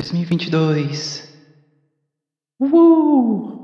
2022. 0.00 1.28
Uhul! 2.58 3.60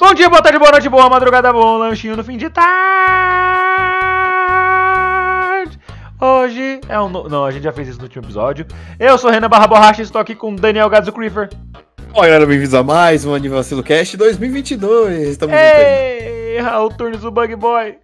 Bom 0.00 0.14
dia, 0.14 0.28
boa 0.30 0.40
tarde, 0.42 0.58
boa 0.58 0.70
noite, 0.70 0.88
boa 0.88 1.08
madrugada, 1.10 1.52
bom 1.52 1.76
lanchinho 1.78 2.16
no 2.16 2.22
fim 2.24 2.36
de 2.36 2.48
tarde. 2.48 2.68
Hoje 6.20 6.80
é 6.88 7.00
um. 7.00 7.08
no- 7.08 7.28
Não, 7.28 7.44
a 7.44 7.50
gente 7.50 7.62
já 7.64 7.72
fez 7.72 7.88
isso 7.88 7.98
no 7.98 8.04
último 8.04 8.24
episódio. 8.24 8.66
Eu 8.98 9.18
sou 9.18 9.30
Renan 9.30 9.48
Barra 9.48 9.66
Borracha 9.66 10.00
e 10.00 10.04
estou 10.04 10.20
aqui 10.20 10.34
com 10.34 10.54
Daniel 10.54 10.88
Gadzo 10.88 11.12
Creeper. 11.12 11.48
Olá, 12.12 12.26
galera, 12.26 12.46
bem-vindos 12.46 12.74
a 12.74 12.82
mais 12.82 13.24
um 13.24 13.34
Anivacilo 13.34 13.82
Cast 13.82 14.16
2022. 14.16 15.28
Estamos. 15.28 15.54
Ei, 15.56 16.58
Raul 16.60 16.90
Turnes, 16.90 17.22
o 17.24 17.30
Bug 17.30 17.54
Boy. 17.56 17.98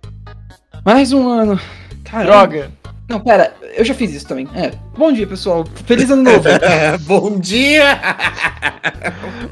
Mais 0.85 1.13
um 1.13 1.29
ano. 1.29 1.59
Caramba. 2.05 2.31
Droga. 2.47 2.71
Não, 3.09 3.21
pera, 3.21 3.55
eu 3.77 3.85
já 3.85 3.95
fiz 3.95 4.15
isso 4.15 4.27
também. 4.27 4.49
É. 4.55 4.71
Bom 4.97 5.13
dia, 5.13 5.27
pessoal. 5.27 5.65
Feliz 5.87 6.11
ano 6.11 6.23
novo. 6.23 6.43
Bom 7.07 7.39
dia! 7.39 7.99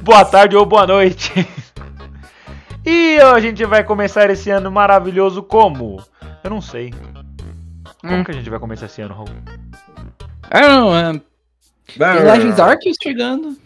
Boa 0.02 0.24
tarde 0.24 0.56
ou 0.56 0.64
boa 0.64 0.86
noite. 0.86 1.30
E 2.84 3.18
a 3.18 3.38
gente 3.40 3.64
vai 3.66 3.84
começar 3.84 4.30
esse 4.30 4.50
ano 4.50 4.70
maravilhoso 4.70 5.42
como? 5.42 6.02
Eu 6.42 6.50
não 6.50 6.60
sei. 6.60 6.92
Como 8.00 8.14
Hum. 8.16 8.24
que 8.24 8.30
a 8.30 8.34
gente 8.34 8.48
vai 8.50 8.58
começar 8.58 8.86
esse 8.86 9.00
ano, 9.02 9.14
Raul? 9.14 9.28
ah, 10.50 10.60
não, 10.60 10.96
é. 10.96 11.20
Legends 11.96 12.58
Arceus 12.58 12.96
chegando. 13.02 13.56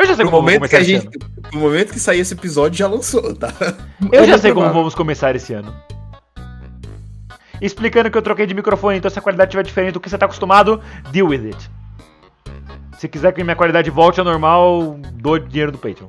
Eu 0.00 0.06
já 0.06 0.14
sei 0.16 0.24
como 0.24 0.38
vamos 0.42 0.52
que 0.52 0.58
começar 0.58 0.76
a 0.78 0.80
esse 0.80 0.90
gente, 0.92 1.06
ano. 1.06 1.50
no 1.52 1.60
momento 1.60 1.92
que 1.92 2.00
sair 2.00 2.20
esse 2.20 2.32
episódio, 2.34 2.78
já 2.78 2.86
lançou, 2.88 3.34
tá? 3.34 3.52
Eu 4.10 4.26
já 4.26 4.34
É 4.34 4.38
sei 4.38 4.52
como 4.52 4.72
vamos 4.72 4.94
começar 4.94 5.34
esse 5.36 5.52
ano. 5.52 5.74
Explicando 7.60 8.10
que 8.10 8.16
eu 8.16 8.22
troquei 8.22 8.46
de 8.46 8.54
microfone, 8.54 8.96
então 8.98 9.10
se 9.10 9.18
a 9.18 9.22
qualidade 9.22 9.48
estiver 9.50 9.62
diferente 9.62 9.92
do 9.92 10.00
que 10.00 10.08
você 10.08 10.16
está 10.16 10.24
acostumado, 10.26 10.80
deal 11.12 11.28
with 11.28 11.46
it. 11.46 11.70
Se 12.98 13.06
quiser 13.08 13.32
que 13.32 13.44
minha 13.44 13.56
qualidade 13.56 13.90
volte 13.90 14.18
ao 14.20 14.24
normal, 14.24 14.98
dou 15.14 15.38
dinheiro 15.38 15.70
do 15.72 15.78
Patreon. 15.78 16.08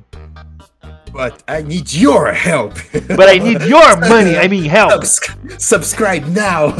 But 1.12 1.34
I 1.46 1.62
need 1.62 1.94
your 1.94 2.28
help. 2.32 2.72
But 3.14 3.28
I 3.28 3.38
need 3.38 3.62
your 3.68 3.98
money, 4.08 4.34
I 4.34 4.48
mean 4.48 4.64
help. 4.66 4.92
Subs- 5.04 5.36
subscribe 5.58 6.26
now. 6.30 6.72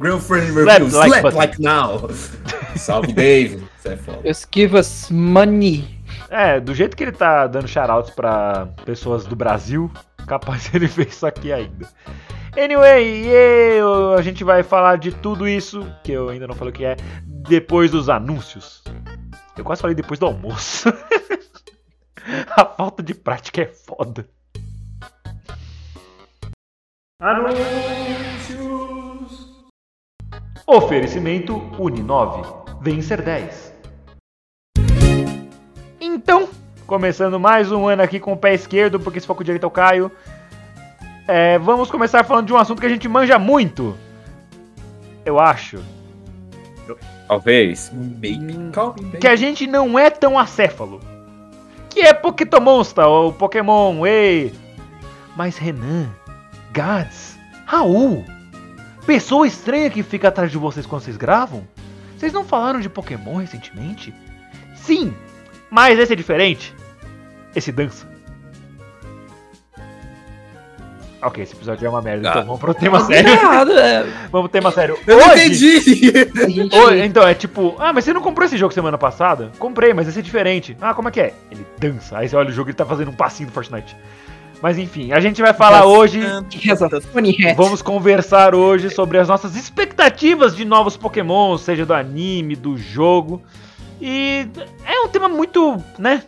Girlfriend 0.00 0.48
Slap 0.52 0.80
reviews. 0.80 0.94
like 0.94 1.08
Slap 1.10 1.22
button. 1.22 1.38
like 1.38 1.58
now. 1.62 2.08
Salve, 2.76 3.12
Dave. 3.12 3.62
Você 3.78 3.90
é 3.90 3.96
foda. 3.98 4.20
Just 4.26 4.46
give 4.50 4.74
us 4.74 5.10
money. 5.10 5.99
É, 6.30 6.60
do 6.60 6.72
jeito 6.72 6.96
que 6.96 7.02
ele 7.02 7.10
tá 7.10 7.48
dando 7.48 7.66
shoutouts 7.66 8.14
pra 8.14 8.68
pessoas 8.84 9.26
do 9.26 9.34
Brasil, 9.34 9.90
capaz 10.28 10.70
ele 10.74 10.86
fez 10.86 11.08
isso 11.08 11.26
aqui 11.26 11.52
ainda. 11.52 11.88
Anyway, 12.56 13.26
eu, 13.26 14.14
a 14.14 14.22
gente 14.22 14.44
vai 14.44 14.62
falar 14.62 14.96
de 14.96 15.10
tudo 15.12 15.48
isso, 15.48 15.84
que 16.04 16.12
eu 16.12 16.28
ainda 16.28 16.46
não 16.46 16.54
falei 16.54 16.72
o 16.72 16.74
que 16.74 16.84
é, 16.84 16.96
depois 17.24 17.90
dos 17.90 18.08
anúncios. 18.08 18.84
Eu 19.56 19.64
quase 19.64 19.82
falei 19.82 19.94
depois 19.94 20.20
do 20.20 20.26
almoço. 20.26 20.88
A 22.56 22.64
falta 22.64 23.02
de 23.02 23.14
prática 23.14 23.62
é 23.62 23.66
foda. 23.66 24.28
Anúncios. 27.20 27.60
Oferecimento 30.66 31.56
Uninove. 31.78 32.42
Vencer 32.80 33.20
10. 33.22 33.79
Começando 36.90 37.38
mais 37.38 37.70
um 37.70 37.86
ano 37.86 38.02
aqui 38.02 38.18
com 38.18 38.32
o 38.32 38.36
pé 38.36 38.52
esquerdo, 38.52 38.98
porque 38.98 39.20
se 39.20 39.26
for 39.26 39.36
com 39.36 39.42
o 39.42 39.44
direito 39.44 39.62
eu 39.62 39.70
caio. 39.70 40.10
É, 41.28 41.56
vamos 41.56 41.88
começar 41.88 42.24
falando 42.24 42.48
de 42.48 42.52
um 42.52 42.56
assunto 42.56 42.80
que 42.80 42.86
a 42.86 42.90
gente 42.90 43.06
manja 43.06 43.38
muito. 43.38 43.96
Eu 45.24 45.38
acho. 45.38 45.78
Talvez. 47.28 47.92
Maybe. 47.94 48.40
Me, 48.40 48.72
Que 49.20 49.28
a 49.28 49.36
gente 49.36 49.68
não 49.68 49.96
é 49.96 50.10
tão 50.10 50.36
acéfalo. 50.36 51.00
Que 51.88 52.00
é 52.00 52.12
Pokémonsta, 52.12 53.06
ou 53.06 53.32
Pokémon, 53.32 54.04
ei. 54.04 54.52
Mas 55.36 55.56
Renan, 55.58 56.10
Gads, 56.72 57.38
Raul, 57.66 58.24
pessoa 59.06 59.46
estranha 59.46 59.90
que 59.90 60.02
fica 60.02 60.26
atrás 60.26 60.50
de 60.50 60.58
vocês 60.58 60.84
quando 60.86 61.02
vocês 61.02 61.16
gravam? 61.16 61.62
Vocês 62.18 62.32
não 62.32 62.44
falaram 62.44 62.80
de 62.80 62.88
Pokémon 62.88 63.36
recentemente? 63.36 64.12
Sim, 64.74 65.14
mas 65.70 65.96
esse 66.00 66.14
é 66.14 66.16
diferente. 66.16 66.79
Esse 67.54 67.72
dança. 67.72 68.06
Ok, 71.22 71.42
esse 71.42 71.54
episódio 71.54 71.84
é 71.84 71.88
uma 71.90 72.00
merda, 72.00 72.26
então 72.30 72.40
Ah. 72.40 72.44
vamos 72.44 72.60
pro 72.60 72.72
tema 72.72 72.98
Tá 73.00 73.04
sério. 73.06 73.30
errado, 73.30 73.72
é. 73.78 74.02
Vamos 74.32 74.48
pro 74.48 74.48
tema 74.48 74.70
sério. 74.72 74.98
Eu 75.06 75.18
não 75.18 75.28
Hoje- 75.32 75.76
entendi. 75.76 76.74
Ô, 76.74 76.90
então, 76.94 77.28
é 77.28 77.34
tipo, 77.34 77.76
ah, 77.78 77.92
mas 77.92 78.04
você 78.04 78.14
não 78.14 78.22
comprou 78.22 78.46
esse 78.46 78.56
jogo 78.56 78.72
semana 78.72 78.96
passada? 78.96 79.52
Comprei, 79.58 79.92
mas 79.92 80.08
esse 80.08 80.18
é 80.20 80.22
diferente. 80.22 80.74
Ah, 80.80 80.94
como 80.94 81.08
é 81.08 81.10
que 81.10 81.20
é? 81.20 81.34
Ele 81.50 81.66
dança. 81.78 82.16
Aí 82.16 82.26
você 82.26 82.34
olha 82.36 82.48
o 82.48 82.52
jogo 82.52 82.68
e 82.68 82.70
ele 82.70 82.76
tá 82.78 82.86
fazendo 82.86 83.10
um 83.10 83.14
passinho 83.14 83.50
do 83.50 83.52
Fortnite. 83.52 83.94
Mas 84.62 84.78
enfim, 84.78 85.12
a 85.12 85.20
gente 85.20 85.42
vai 85.42 85.52
falar 85.52 85.84
hoje. 85.84 86.20
Vamos 87.54 87.82
conversar 87.82 88.54
hoje 88.54 88.88
sobre 88.88 89.18
as 89.18 89.28
nossas 89.28 89.56
expectativas 89.56 90.56
de 90.56 90.64
novos 90.64 90.96
Pokémon, 90.96 91.58
seja 91.58 91.84
do 91.84 91.92
anime, 91.92 92.56
do 92.56 92.78
jogo. 92.78 93.42
E 94.00 94.46
é 94.86 95.00
um 95.00 95.08
tema 95.08 95.28
muito, 95.28 95.76
né, 95.98 96.22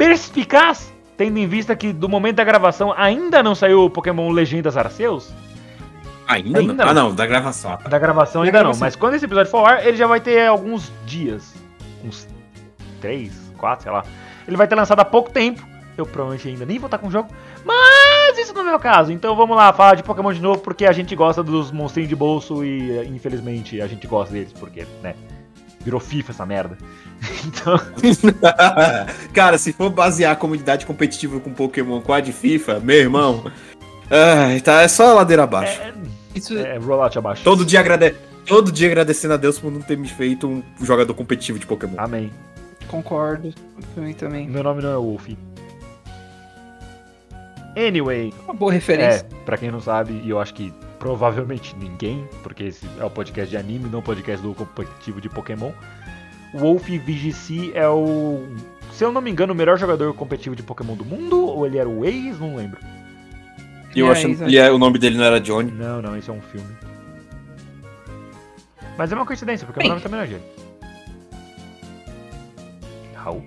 perspicaz, 0.00 0.90
tendo 1.14 1.36
em 1.38 1.46
vista 1.46 1.76
que 1.76 1.92
do 1.92 2.08
momento 2.08 2.36
da 2.36 2.44
gravação 2.44 2.94
ainda 2.96 3.42
não 3.42 3.54
saiu 3.54 3.84
o 3.84 3.90
Pokémon 3.90 4.30
Legendas 4.30 4.74
Arceus. 4.74 5.30
Ainda, 6.26 6.58
Ainda 6.60 6.72
não? 6.72 6.84
não. 6.84 6.90
Ah, 6.90 6.94
não, 6.94 7.14
da 7.14 7.26
gravação. 7.26 7.78
Da 7.86 7.98
gravação 7.98 8.40
Da 8.40 8.46
ainda 8.46 8.58
gravação. 8.60 8.80
não, 8.80 8.86
mas 8.86 8.96
quando 8.96 9.14
esse 9.14 9.26
episódio 9.26 9.50
for 9.50 9.58
ao 9.58 9.66
ar, 9.66 9.86
ele 9.86 9.98
já 9.98 10.06
vai 10.06 10.18
ter 10.18 10.46
alguns 10.46 10.90
dias. 11.04 11.52
Uns 12.02 12.26
três, 12.98 13.52
quatro, 13.58 13.82
sei 13.82 13.92
lá. 13.92 14.02
Ele 14.48 14.56
vai 14.56 14.66
ter 14.66 14.74
lançado 14.74 15.00
há 15.00 15.04
pouco 15.04 15.30
tempo. 15.30 15.62
Eu 15.98 16.06
provavelmente 16.06 16.48
ainda 16.48 16.64
nem 16.64 16.78
vou 16.78 16.86
estar 16.86 16.96
com 16.96 17.08
o 17.08 17.10
jogo. 17.10 17.28
Mas 17.62 18.38
isso 18.38 18.54
não 18.54 18.62
é 18.62 18.64
o 18.64 18.68
meu 18.68 18.78
caso. 18.78 19.12
Então 19.12 19.36
vamos 19.36 19.54
lá, 19.54 19.70
falar 19.74 19.96
de 19.96 20.02
Pokémon 20.02 20.32
de 20.32 20.40
novo, 20.40 20.60
porque 20.60 20.86
a 20.86 20.92
gente 20.92 21.14
gosta 21.14 21.42
dos 21.42 21.70
monstrinhos 21.70 22.08
de 22.08 22.16
bolso 22.16 22.64
e 22.64 23.06
infelizmente 23.08 23.82
a 23.82 23.86
gente 23.86 24.06
gosta 24.06 24.32
deles, 24.32 24.52
porque, 24.54 24.86
né? 25.02 25.14
Virou 25.80 26.00
FIFA 26.00 26.30
essa 26.32 26.46
merda. 26.46 26.78
Então. 27.44 27.80
Cara, 29.32 29.58
se 29.58 29.72
for 29.72 29.90
basear 29.90 30.32
a 30.32 30.36
comunidade 30.36 30.86
competitiva 30.86 31.40
com 31.40 31.52
Pokémon 31.52 32.00
com 32.00 32.12
a 32.12 32.20
de 32.20 32.32
FIFA, 32.32 32.80
meu 32.80 32.96
irmão. 32.96 33.50
Ai, 34.10 34.60
tá, 34.60 34.82
é 34.82 34.88
só 34.88 35.10
a 35.10 35.14
ladeira 35.14 35.44
abaixo. 35.44 35.80
Isso, 36.34 36.56
É, 36.58 36.78
rollout 36.78 37.16
abaixo. 37.18 37.42
Todo 37.44 37.64
dia 37.64 37.80
agrade... 37.80 38.14
Todo 38.46 38.72
dia 38.72 38.88
agradecendo 38.88 39.34
a 39.34 39.36
Deus 39.36 39.58
por 39.58 39.70
não 39.70 39.80
ter 39.80 39.96
me 39.96 40.08
feito 40.08 40.48
um 40.48 40.62
jogador 40.82 41.14
competitivo 41.14 41.58
de 41.58 41.66
Pokémon. 41.66 41.94
Amém. 41.98 42.32
concordo. 42.88 43.54
Mim 43.96 44.12
também. 44.12 44.48
Meu 44.48 44.62
nome 44.62 44.82
não 44.82 44.90
é 44.90 44.96
Wolf. 44.96 45.28
Anyway, 47.76 48.34
Uma 48.44 48.54
boa 48.54 48.72
referência. 48.72 49.26
É, 49.30 49.44
pra 49.44 49.56
quem 49.56 49.70
não 49.70 49.80
sabe, 49.80 50.20
e 50.24 50.30
eu 50.30 50.40
acho 50.40 50.52
que 50.54 50.72
provavelmente 50.98 51.76
ninguém, 51.76 52.28
porque 52.42 52.64
esse 52.64 52.86
é 52.98 53.04
o 53.04 53.10
podcast 53.10 53.48
de 53.48 53.56
anime, 53.56 53.88
não 53.88 54.00
o 54.00 54.02
podcast 54.02 54.44
do 54.44 54.54
competitivo 54.54 55.20
de 55.20 55.28
Pokémon. 55.28 55.72
O 56.54 56.58
Wolf 56.58 56.88
VGC 56.88 57.72
é 57.74 57.88
o, 57.88 58.42
se 58.92 59.04
eu 59.04 59.12
não 59.12 59.20
me 59.20 59.30
engano, 59.30 59.52
o 59.52 59.56
melhor 59.56 59.78
jogador 59.78 60.12
competitivo 60.14 60.56
de 60.56 60.62
Pokémon 60.62 60.94
do 60.96 61.04
mundo, 61.04 61.44
ou 61.46 61.64
ele 61.66 61.78
era 61.78 61.88
o 61.88 62.04
ex, 62.04 62.38
não 62.40 62.56
lembro. 62.56 62.78
E 63.94 64.00
eu 64.00 64.06
É, 64.08 64.12
exato. 64.12 64.36
que 64.36 64.42
ele 64.44 64.56
é- 64.58 64.70
o 64.70 64.78
nome 64.78 64.98
dele 64.98 65.16
não 65.16 65.24
era 65.24 65.40
Johnny. 65.40 65.70
Não, 65.70 66.00
não, 66.02 66.16
isso 66.16 66.30
é 66.30 66.34
um 66.34 66.40
filme. 66.40 66.66
Mas 68.98 69.10
é 69.10 69.14
uma 69.14 69.24
coincidência, 69.26 69.66
porque 69.66 69.78
o 69.78 69.82
Bem. 69.82 69.88
meu 69.88 69.96
nome 69.96 70.02
também 70.02 70.18
não 70.18 70.24
é 70.24 70.28
Gênio. 70.28 70.44
Raul? 73.14 73.42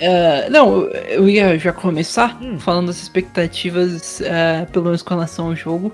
Ah, 0.00 0.50
não, 0.50 0.82
eu 1.08 1.28
ia 1.28 1.58
já 1.58 1.72
começar 1.72 2.38
Hum. 2.42 2.58
falando 2.58 2.88
das 2.88 3.00
expectativas, 3.00 4.20
ah, 4.22 4.66
pelo 4.70 4.84
menos 4.86 5.02
com 5.02 5.14
relação 5.14 5.46
ao 5.46 5.56
jogo. 5.56 5.90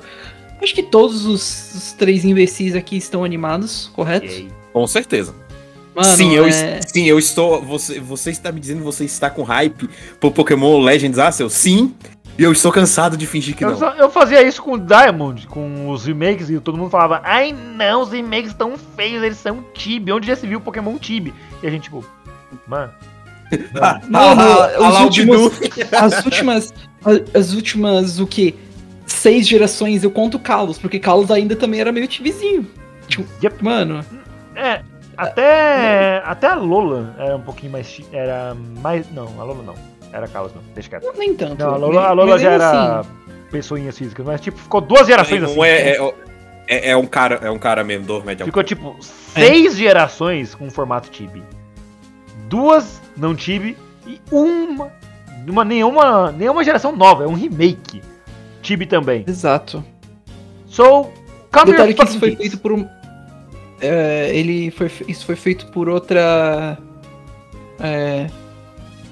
Acho 0.60 0.74
que 0.74 0.82
todos 0.82 1.24
os, 1.24 1.74
os 1.74 1.92
três 1.92 2.24
imbecis 2.24 2.74
aqui 2.74 2.96
estão 2.96 3.24
animados, 3.24 3.90
correto? 3.94 4.26
Com 4.72 4.86
certeza. 4.86 5.34
Mano, 5.94 6.16
sim, 6.16 6.32
eu, 6.34 6.46
é- 6.46 6.80
sim, 6.86 7.04
eu 7.06 7.18
estou. 7.18 7.60
Você, 7.62 8.00
você 8.00 8.30
está 8.30 8.50
me 8.50 8.58
dizendo 8.60 8.78
que 8.78 8.84
você 8.84 9.04
está 9.04 9.28
com 9.28 9.42
hype 9.42 9.88
por 10.18 10.32
Pokémon 10.32 10.80
Legends 10.80 11.18
Arceus? 11.18 11.52
Sim. 11.52 11.94
E 12.38 12.42
eu 12.42 12.50
estou 12.50 12.72
cansado 12.72 13.14
de 13.14 13.26
fingir 13.26 13.54
que 13.54 13.62
Eu, 13.62 13.72
não. 13.72 13.78
só- 13.78 13.92
eu 13.94 14.10
fazia 14.10 14.42
isso 14.42 14.62
com 14.62 14.72
o 14.72 14.78
Diamond, 14.78 15.46
com 15.48 15.90
os 15.90 16.06
remakes, 16.06 16.48
e 16.48 16.58
todo 16.60 16.78
mundo 16.78 16.88
falava, 16.90 17.20
ai 17.24 17.52
não, 17.52 18.00
os 18.00 18.10
remakes 18.10 18.52
estão 18.52 18.72
feios, 18.96 19.22
eles 19.22 19.36
são 19.36 19.62
Tibi. 19.74 20.12
Onde 20.12 20.26
já 20.28 20.34
se 20.34 20.46
viu 20.46 20.58
Pokémon 20.60 20.96
Tibi? 20.96 21.34
E 21.62 21.66
a 21.66 21.70
gente, 21.70 21.84
tipo, 21.84 22.04
mano. 22.66 22.90
Ah, 23.78 24.00
Mano, 24.08 24.40
ah, 24.40 24.70
ah, 24.78 25.02
últimos- 25.04 25.58
Bidu. 25.58 25.72
As 25.94 26.24
últimas. 26.24 26.72
As 27.34 27.52
últimas, 27.52 28.18
o 28.18 28.26
que? 28.26 28.54
Seis 29.04 29.46
gerações 29.46 30.02
eu 30.02 30.10
conto 30.10 30.38
Kalos, 30.38 30.78
porque 30.78 30.98
Kalos 30.98 31.30
ainda 31.30 31.54
também 31.54 31.78
era 31.80 31.92
meio 31.92 32.08
tibizinho. 32.08 32.66
Tipo, 33.08 33.26
Yep. 33.44 33.62
mano, 33.62 34.02
É, 34.54 34.80
até. 35.17 36.23
Até 36.25 36.47
a 36.49 36.55
Lola 36.55 37.14
era 37.19 37.37
um 37.37 37.43
pouquinho 37.43 37.73
mais. 37.73 38.00
Era 38.12 38.55
mais. 38.81 39.11
Não, 39.12 39.29
a 39.41 39.44
Lola 39.44 39.62
não. 39.62 39.75
Era 40.12 40.29
Carlos, 40.29 40.55
não. 40.55 40.62
Deixa 40.75 40.91
quieto. 40.91 41.12
nem 41.17 41.35
tanto. 41.35 41.59
Não, 41.59 41.75
a 41.75 41.76
Lola, 41.76 42.06
a 42.09 42.12
Lola 42.12 42.38
já 42.38 42.50
era 42.50 43.00
assim, 43.00 43.09
pessoinhas 43.50 43.97
físicas, 43.97 44.25
mas 44.25 44.41
tipo, 44.41 44.59
ficou 44.59 44.81
duas 44.81 45.06
gerações 45.06 45.43
assim. 45.43 45.59
Um 45.59 45.64
é, 45.64 45.97
é, 45.97 46.14
é, 46.67 46.91
é 46.91 46.97
um 46.97 47.06
cara, 47.06 47.41
é 47.43 47.50
um 47.50 47.59
cara 47.59 47.82
mesmo, 47.82 48.06
dor 48.06 48.25
médio. 48.25 48.44
Ficou 48.44 48.62
tipo 48.62 48.97
seis 49.00 49.76
gerações 49.76 50.55
com 50.55 50.70
formato 50.70 51.11
Tibi. 51.11 51.43
Duas 52.49 53.00
não 53.17 53.35
Tibi 53.35 53.76
e 54.06 54.20
uma. 54.31 54.93
uma 55.49 55.64
nenhuma, 55.64 56.31
nenhuma 56.31 56.62
geração 56.62 56.94
nova, 56.94 57.25
é 57.25 57.26
um 57.26 57.35
remake. 57.35 58.03
Tibi 58.61 58.87
também. 58.87 59.25
Exato. 59.26 59.82
So, 60.67 61.11
come 61.50 61.73
Detalhe 61.73 61.93
your 61.93 61.97
que 61.97 62.05
isso 62.05 62.19
foi 62.19 62.37
feito 62.37 62.59
por 62.59 62.73
um. 62.73 62.87
É, 63.82 64.31
ele 64.32 64.70
foi, 64.70 64.90
isso 65.08 65.26
foi 65.26 65.37
feito 65.37 65.67
por 65.67 65.88
outra. 65.88 66.79
É, 67.81 68.26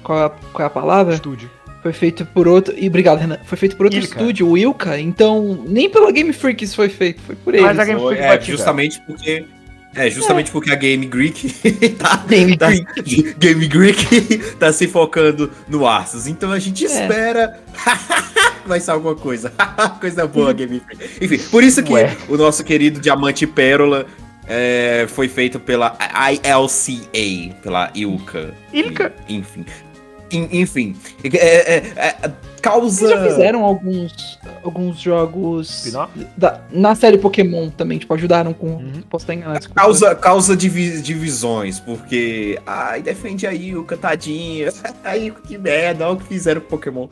qual, 0.03 0.17
é 0.19 0.25
a, 0.25 0.29
qual 0.29 0.63
é 0.63 0.67
a 0.67 0.69
palavra? 0.69 1.13
Estúdio. 1.13 1.49
Foi 1.83 1.93
feito 1.93 2.25
por 2.27 2.47
outro. 2.47 2.73
E 2.77 2.87
obrigado, 2.87 3.19
Renan. 3.19 3.39
Foi 3.45 3.57
feito 3.57 3.75
por 3.75 3.87
outro 3.87 3.99
Ilka. 3.99 4.17
estúdio, 4.19 4.47
o 4.47 4.57
Ilka. 4.57 4.99
Então, 4.99 5.63
nem 5.67 5.89
pela 5.89 6.11
Game 6.11 6.31
Freak 6.31 6.63
isso 6.63 6.75
foi 6.75 6.89
feito, 6.89 7.21
foi 7.21 7.35
por 7.35 7.53
eles. 7.53 7.65
Mas 7.65 7.79
a 7.79 7.85
Game 7.85 7.99
Freak 7.99 8.21
É, 8.21 8.39
justamente 8.41 9.01
porque. 9.05 9.45
É, 9.93 10.09
justamente 10.09 10.51
porque 10.51 10.71
a 10.71 10.75
Game 10.75 11.05
Greek 11.05 11.49
tá, 11.99 12.23
Game 12.25 12.55
tá- 12.55 12.67
Freak. 12.67 13.33
Game 13.37 13.67
Greek 13.67 14.37
tá 14.57 14.71
se 14.71 14.87
focando 14.87 15.51
no 15.67 15.85
Arceus. 15.85 16.27
Então 16.27 16.51
a 16.51 16.59
gente 16.59 16.85
É. 16.85 16.87
espera. 16.87 17.59
Vai 18.65 18.79
ser 18.79 18.91
alguma 18.91 19.15
coisa. 19.15 19.51
coisa 19.99 20.25
boa, 20.27 20.53
Game 20.53 20.79
Freak. 20.79 21.25
Enfim, 21.25 21.39
por 21.49 21.63
isso 21.63 21.81
que 21.83 21.91
Ué. 21.91 22.15
o 22.29 22.37
nosso 22.37 22.63
querido 22.63 23.01
Diamante 23.01 23.45
Pérola 23.47 24.05
é, 24.53 25.05
foi 25.07 25.27
feito 25.29 25.59
pela 25.59 25.97
ILCA, 26.33 27.55
pela 27.63 27.89
Ilka. 27.95 28.53
Ilka. 28.73 29.13
Enfim. 29.29 29.65
En- 30.33 30.47
Enfim. 30.61 30.95
É, 31.23 31.75
é, 31.75 31.75
é, 31.97 32.31
causa. 32.61 33.05
Eles 33.05 33.15
já 33.17 33.23
fizeram 33.29 33.63
alguns, 33.65 34.39
alguns 34.63 34.97
jogos 34.99 35.85
da- 36.37 36.61
na 36.71 36.95
série 36.95 37.17
Pokémon 37.17 37.69
também, 37.69 37.97
tipo, 37.97 38.13
ajudaram 38.13 38.53
com. 38.53 38.67
Uhum. 38.67 39.01
Posso 39.09 39.23
estar 39.23 39.33
enganado. 39.33 39.69
Causa, 39.73 40.15
causa 40.15 40.55
divi- 40.55 41.01
divisões, 41.01 41.79
porque. 41.81 42.57
Ai, 42.65 43.01
defende 43.01 43.45
aí 43.47 43.75
o 43.75 43.83
cantadinho. 43.83 44.71
Aí, 45.03 45.31
que 45.47 45.57
merda, 45.57 46.05
olha 46.07 46.13
o 46.13 46.17
que 46.17 46.25
fizeram 46.27 46.61
com 46.61 46.67
Pokémon. 46.67 47.07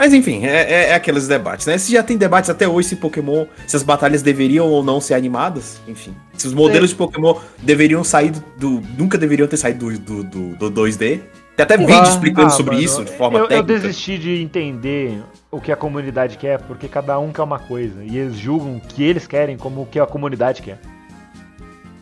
Mas 0.00 0.14
enfim, 0.14 0.46
é, 0.46 0.62
é, 0.62 0.88
é 0.88 0.94
aqueles 0.94 1.28
debates, 1.28 1.66
né? 1.66 1.76
Se 1.76 1.92
já 1.92 2.02
tem 2.02 2.16
debates 2.16 2.48
até 2.48 2.66
hoje 2.66 2.88
se 2.88 2.96
Pokémon, 2.96 3.44
se 3.66 3.76
as 3.76 3.82
batalhas 3.82 4.22
deveriam 4.22 4.66
ou 4.66 4.82
não 4.82 4.98
ser 4.98 5.12
animadas, 5.12 5.78
enfim. 5.86 6.16
Se 6.38 6.46
os 6.46 6.54
modelos 6.54 6.88
de 6.88 6.96
Pokémon 6.96 7.34
deveriam 7.58 8.02
sair 8.02 8.30
do. 8.30 8.40
do- 8.80 8.82
nunca 8.96 9.18
deveriam 9.18 9.46
ter 9.46 9.58
saído 9.58 9.98
do, 9.98 10.22
do, 10.22 10.54
do, 10.56 10.70
do 10.70 10.82
2D. 10.82 11.20
Tem 11.54 11.64
até 11.64 11.76
vídeo 11.76 11.94
Ah, 12.00 12.08
explicando 12.08 12.46
Ah, 12.46 12.50
sobre 12.50 12.76
mano, 12.76 12.82
isso 12.86 13.04
de 13.04 13.12
forma 13.12 13.36
eu, 13.40 13.42
eu 13.42 13.48
técnica. 13.48 13.78
desisti 13.78 14.16
de 14.16 14.40
entender 14.40 15.22
o 15.50 15.60
que 15.60 15.70
a 15.70 15.76
comunidade 15.76 16.38
quer, 16.38 16.58
porque 16.62 16.88
cada 16.88 17.18
um 17.18 17.30
quer 17.30 17.42
uma 17.42 17.58
coisa. 17.58 18.02
E 18.02 18.16
eles 18.16 18.38
julgam 18.38 18.76
o 18.76 18.80
que 18.80 19.02
eles 19.02 19.26
querem 19.26 19.58
como 19.58 19.82
o 19.82 19.86
que 19.86 20.00
a 20.00 20.06
comunidade 20.06 20.62
quer. 20.62 20.78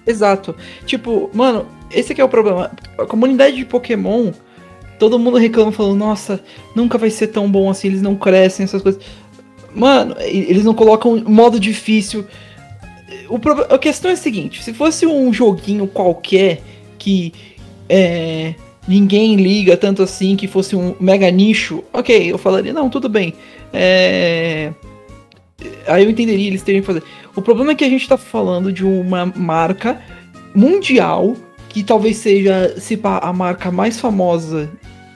Exato. 0.07 0.55
Tipo, 0.87 1.31
mano, 1.35 1.67
esse 1.91 2.13
aqui 2.13 2.21
é 2.21 2.25
o 2.25 2.29
problema. 2.29 2.71
A 2.97 3.05
comunidade 3.07 3.57
de 3.57 3.65
Pokémon, 3.65 4.31
todo 4.99 5.19
mundo 5.19 5.37
reclama 5.37 5.73
falando, 5.73 5.97
nossa, 5.97 6.41
nunca 6.75 6.99
vai 6.99 7.11
ser 7.11 7.29
tão 7.29 7.51
bom 7.51 7.71
assim, 7.71 7.89
eles 7.89 8.03
não 8.03 8.17
crescem, 8.17 8.65
essas 8.65 8.83
coisas. 8.83 9.01
Mano, 9.75 10.17
eles 10.21 10.65
não 10.65 10.75
colocam 10.75 11.23
modo 11.27 11.61
difícil. 11.61 12.25
O 13.29 13.39
prob- 13.39 13.67
a 13.73 13.79
questão 13.79 14.11
é 14.11 14.15
a 14.15 14.17
seguinte, 14.17 14.63
se 14.63 14.73
fosse 14.73 15.07
um 15.07 15.33
joguinho 15.33 15.87
qualquer 15.87 16.63
que 16.99 17.33
é, 17.89 18.55
ninguém 18.87 19.37
liga 19.37 19.77
tanto 19.77 20.03
assim, 20.03 20.37
que 20.37 20.47
fosse 20.47 20.75
um 20.75 20.95
mega 20.99 21.31
nicho, 21.31 21.85
ok, 21.93 22.33
eu 22.33 22.39
falaria, 22.39 22.73
não, 22.73 22.89
tudo 22.89 23.09
bem. 23.09 23.35
É, 23.73 24.73
Aí 25.87 26.05
eu 26.05 26.11
entenderia 26.11 26.47
eles 26.47 26.63
terem 26.63 26.81
que 26.81 26.87
fazer. 26.87 27.03
O 27.35 27.43
problema 27.43 27.73
é 27.73 27.75
que 27.75 27.85
a 27.85 27.89
gente 27.89 28.09
tá 28.09 28.17
falando 28.17 28.73
de 28.73 28.85
uma 28.85 29.27
marca 29.27 30.01
mundial 30.55 31.37
que 31.79 31.85
talvez 31.85 32.17
seja 32.17 32.75
se 32.77 32.97
pá, 32.97 33.21
a 33.23 33.33
marca 33.33 33.71
mais 33.71 34.01
famosa 34.01 34.69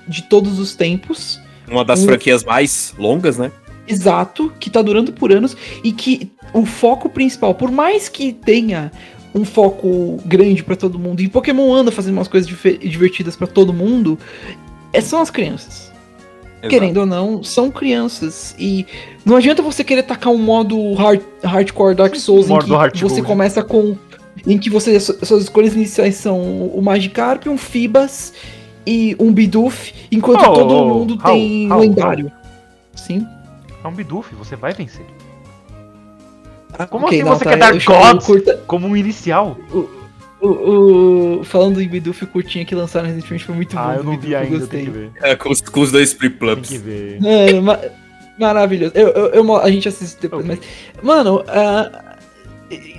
de 0.06 0.22
todos 0.22 0.60
os 0.60 0.76
tempos. 0.76 1.40
Uma 1.68 1.84
das 1.84 2.00
Um- 2.00 2.06
franquias 2.06 2.44
mais 2.44 2.94
longas, 2.96 3.36
né? 3.36 3.50
Exato, 3.88 4.52
que 4.60 4.70
tá 4.70 4.80
durando 4.80 5.12
por 5.12 5.32
anos 5.32 5.56
e 5.82 5.90
que 5.90 6.30
o 6.54 6.64
foco 6.64 7.08
principal, 7.08 7.52
por 7.52 7.68
mais 7.72 8.08
que 8.08 8.32
tenha 8.32 8.92
um 9.34 9.44
foco 9.44 10.20
grande 10.24 10.62
pra 10.62 10.76
todo 10.76 11.00
mundo, 11.00 11.20
e 11.20 11.26
Pokémon 11.28 11.74
anda 11.74 11.90
fazendo 11.90 12.14
umas 12.14 12.28
coisas 12.28 12.48
divertidas 12.80 13.34
pra 13.34 13.48
todo 13.48 13.72
mundo, 13.72 14.16
é, 14.92 15.00
são 15.00 15.20
as 15.20 15.30
crianças. 15.30 15.90
Querendo 16.68 16.98
ou 16.98 17.06
não, 17.06 17.42
são 17.42 17.72
crianças. 17.72 18.54
E 18.56 18.86
não 19.24 19.34
adianta 19.34 19.60
você 19.62 19.82
querer 19.82 20.04
tacar 20.04 20.32
um 20.32 20.38
modo 20.38 20.94
hard, 20.94 21.20
hardcore 21.42 21.96
Dark 21.96 22.14
Souls 22.14 22.46
em 22.46 22.50
Modo 22.50 22.90
que 22.92 23.02
você 23.02 23.16
gold. 23.16 23.22
começa 23.26 23.64
com. 23.64 23.96
Em 24.46 24.58
que 24.58 24.70
você, 24.70 24.98
su- 24.98 25.18
suas 25.24 25.42
escolhas 25.44 25.74
iniciais 25.74 26.14
são 26.16 26.40
o 26.68 26.80
Magikarp, 26.82 27.46
um 27.46 27.58
Fibas 27.58 28.32
e 28.86 29.14
um 29.20 29.32
Bidoof, 29.32 29.92
enquanto 30.10 30.40
Oh, 30.42 30.52
todo 30.54 30.74
oh, 30.74 30.84
mundo 30.88 31.16
Raul, 31.16 31.36
tem 31.36 31.68
Raul, 31.68 31.80
lendário. 31.82 32.32
Sim. 32.94 33.26
É 33.84 33.86
um 33.88 33.92
Bidoof, 33.92 34.34
você 34.34 34.56
vai 34.56 34.72
vencer. 34.72 35.04
Como 36.88 37.06
Ok, 37.06 37.20
assim 37.20 37.28
não, 37.28 37.36
você 37.38 37.44
tá, 37.44 37.50
quer 37.50 37.56
dar 37.58 37.72
Gods? 37.74 38.24
o 38.24 38.26
curta- 38.32 38.60
Como 38.66 38.86
um 38.88 38.96
inicial. 38.96 39.56
o, 40.40 40.46
o- 40.46 41.44
falando 41.44 41.80
em 41.80 41.86
Bidoof, 41.86 42.24
o 42.24 42.26
curtinho 42.26 42.64
que 42.66 42.74
lançaram 42.74 43.06
recentemente 43.08 43.44
foi 43.44 43.54
muito 43.54 43.76
bom. 43.76 43.82
Ah, 43.82 43.94
eu 43.96 44.02
não 44.02 44.12
Bidoof, 44.12 44.26
vi 44.28 44.34
ainda, 44.34 44.58
gostei. 44.58 44.82
tem 44.84 44.90
que 44.92 44.98
ver. 44.98 45.10
É, 45.22 45.36
com, 45.36 45.50
os, 45.50 45.60
com 45.60 45.80
os 45.80 45.92
dois 45.92 46.10
Tem 46.10 46.18
flip-flops. 46.18 46.68
que 46.70 46.78
ver. 46.78 47.20
Mano, 47.20 47.62
ma- 47.62 47.78
maravilhoso. 48.40 48.92
Eu, 48.96 49.08
eu- 49.08 49.26
eu 49.44 49.56
a 49.60 49.70
gente 49.70 49.86
assiste 49.88 50.18
depois, 50.20 50.44
Ok. 50.44 50.58
mas. 50.94 51.04
Mano, 51.04 51.44
ah, 51.46 52.01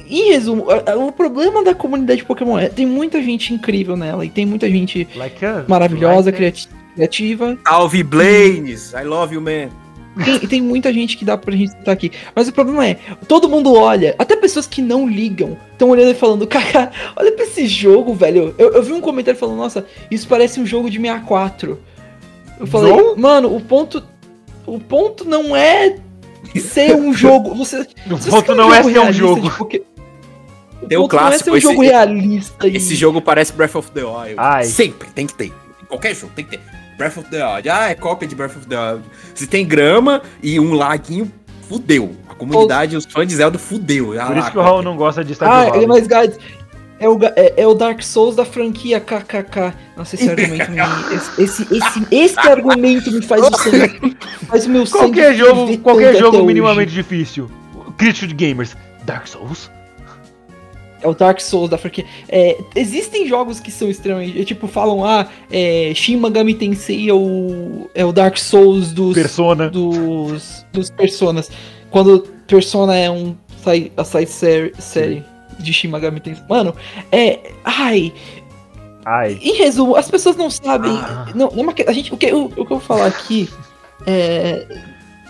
em 0.09 0.31
resumo, 0.31 0.65
o 1.07 1.11
problema 1.11 1.63
da 1.63 1.73
comunidade 1.73 2.23
Pokémon 2.23 2.57
é 2.57 2.69
tem 2.69 2.85
muita 2.85 3.21
gente 3.21 3.53
incrível 3.53 3.95
nela 3.97 4.25
e 4.25 4.29
tem 4.29 4.45
muita 4.45 4.69
gente 4.69 5.07
Like 5.15 5.45
a, 5.45 5.63
maravilhosa, 5.67 6.25
like 6.31 6.37
criati- 6.37 6.69
criativa. 6.95 7.57
Salve 7.67 8.03
Blaines! 8.03 8.93
I 8.93 9.03
love 9.03 9.33
you, 9.35 9.41
man. 9.41 9.69
Tem, 10.23 10.35
e 10.35 10.47
tem 10.47 10.61
muita 10.61 10.93
gente 10.93 11.17
que 11.17 11.25
dá 11.25 11.35
pra 11.35 11.55
gente 11.55 11.75
estar 11.75 11.91
aqui. 11.91 12.11
Mas 12.35 12.47
o 12.47 12.53
problema 12.53 12.85
é, 12.87 12.97
todo 13.27 13.49
mundo 13.49 13.73
olha, 13.73 14.13
até 14.19 14.35
pessoas 14.35 14.67
que 14.67 14.79
não 14.79 15.07
ligam, 15.07 15.57
estão 15.71 15.89
olhando 15.89 16.11
e 16.11 16.13
falando, 16.13 16.45
cara, 16.45 16.91
olha 17.15 17.31
pra 17.31 17.45
esse 17.45 17.65
jogo, 17.65 18.13
velho. 18.13 18.53
Eu, 18.59 18.73
eu 18.73 18.83
vi 18.83 18.93
um 18.93 19.01
comentário 19.01 19.39
falando, 19.39 19.57
nossa, 19.57 19.85
isso 20.11 20.27
parece 20.27 20.59
um 20.59 20.65
jogo 20.67 20.87
de 20.87 20.99
64. 20.99 21.79
Eu 22.59 22.67
falei, 22.67 22.91
Não? 22.95 23.15
mano, 23.15 23.55
o 23.55 23.59
ponto. 23.59 24.03
O 24.67 24.79
ponto 24.79 25.25
não 25.25 25.55
é 25.55 25.95
ser 26.59 26.95
um 26.95 27.11
jogo. 27.11 27.55
Você, 27.55 27.79
O 28.11 28.17
ponto 28.29 28.53
não 28.53 28.71
é 28.71 28.83
ser 28.83 28.99
um 28.99 29.11
jogo. 29.11 29.41
de 29.49 29.57
Poké- 29.57 29.81
Tem 30.87 30.97
o 30.97 31.01
ponto 31.01 31.15
não 31.15 31.19
é 31.19 31.27
clássico, 31.29 31.43
ser 31.45 31.51
um 31.51 31.55
esse- 31.57 31.67
jogo 31.67 31.81
realista. 31.81 32.67
e- 32.67 32.77
Esse 32.77 32.95
jogo 32.95 33.21
parece 33.21 33.53
Breath 33.53 33.75
of 33.75 33.91
the 33.91 34.03
Wild. 34.03 34.35
Ai. 34.37 34.63
Sempre, 34.65 35.07
tem 35.09 35.25
que 35.27 35.33
ter. 35.33 35.53
Qualquer 35.87 36.15
jogo, 36.15 36.31
tem 36.35 36.45
que 36.45 36.51
ter. 36.57 36.59
Breath 36.97 37.17
of 37.17 37.29
the 37.29 37.45
Wild. 37.45 37.69
Ah, 37.69 37.89
é 37.89 37.95
cópia 37.95 38.27
de 38.27 38.35
Breath 38.35 38.55
of 38.57 38.65
the 38.67 38.77
Wild. 38.77 39.03
Se 39.35 39.47
tem 39.47 39.65
grama 39.65 40.21
e 40.41 40.59
um 40.59 40.73
laguinho, 40.73 41.31
fudeu. 41.67 42.15
A 42.29 42.35
comunidade, 42.35 42.95
os 42.97 43.05
fãs 43.05 43.27
de 43.27 43.35
Zelda, 43.35 43.57
fudeu. 43.57 44.19
Ah, 44.19 44.25
Por 44.27 44.35
lá, 44.35 44.41
isso 44.41 44.51
que 44.51 44.57
o 44.57 44.61
Raul 44.61 44.81
não 44.81 44.95
gosta 44.95 45.23
de 45.23 45.33
Stardew 45.33 45.57
Ah, 45.57 45.65
é 45.65 45.69
Valley. 45.71 45.87
mais 45.87 46.07
guides. 46.07 46.37
É 46.99 47.09
o, 47.09 47.19
é, 47.35 47.53
é 47.57 47.67
o 47.67 47.73
Dark 47.73 48.01
Souls 48.01 48.35
da 48.35 48.45
franquia 48.45 48.99
KKK. 48.99 49.73
Nossa, 49.97 50.15
esse 50.15 50.29
argumento 50.29 50.71
me. 50.71 50.79
Esse, 51.13 51.41
esse, 51.43 51.67
esse, 51.75 52.07
esse 52.09 52.39
argumento 52.39 53.11
me 53.11 53.21
faz 53.21 53.41
o 53.41 53.57
sangue. 53.57 54.15
Faz 54.47 54.65
o 54.65 54.69
meu 54.69 54.85
sangue. 54.85 55.03
Qualquer 55.05 55.35
jogo, 55.35 55.77
qualquer 55.79 56.15
jogo 56.15 56.43
minimamente 56.45 56.89
hoje. 56.91 56.95
difícil. 57.03 57.51
Crítico 57.97 58.27
de 58.27 58.33
gamers. 58.35 58.77
Dark 59.03 59.27
Souls? 59.27 59.69
É 61.03 61.07
o 61.07 61.13
Dark 61.13 61.39
Souls 61.41 61.69
da 61.69 61.77
franquia. 61.77 62.05
É, 62.29 62.57
existem 62.75 63.27
jogos 63.27 63.59
que 63.59 63.69
são 63.69 63.89
extremamente. 63.89 64.39
é, 64.39 64.45
Tipo, 64.45 64.67
falam, 64.67 65.05
ah, 65.05 65.27
é, 65.51 65.91
Shin 65.93 66.15
Megami 66.15 66.53
Tensei 66.53 67.09
é 67.09 67.13
o, 67.13 67.89
é 67.93 68.05
o 68.05 68.11
Dark 68.13 68.37
Souls 68.37 68.93
dos. 68.93 69.13
Persona. 69.13 69.69
dos, 69.69 70.65
dos 70.71 70.89
personas. 70.89 71.51
Quando 71.91 72.21
Persona 72.47 72.95
é 72.95 73.11
um 73.11 73.35
sai- 73.63 73.91
a 73.97 74.03
side 74.03 74.31
série, 74.31 74.73
série 74.79 75.23
de 75.59 75.73
Shin 75.73 75.89
Megami 75.89 76.19
Tensei. 76.19 76.43
Mano, 76.49 76.73
é. 77.11 77.39
Ai. 77.63 78.13
Ai. 79.05 79.37
Em 79.41 79.55
resumo, 79.57 79.95
as 79.97 80.09
pessoas 80.09 80.37
não 80.37 80.49
sabem. 80.49 80.91
Ah. 80.93 81.25
Não, 81.35 81.49
não 81.51 81.59
é 81.59 81.61
uma 81.63 81.73
a 81.87 81.91
gente, 81.91 82.13
o, 82.13 82.17
que, 82.17 82.31
o, 82.31 82.45
o 82.45 82.49
que 82.49 82.59
eu 82.61 82.65
vou 82.65 82.79
falar 82.79 83.07
aqui 83.07 83.49
é. 84.07 84.65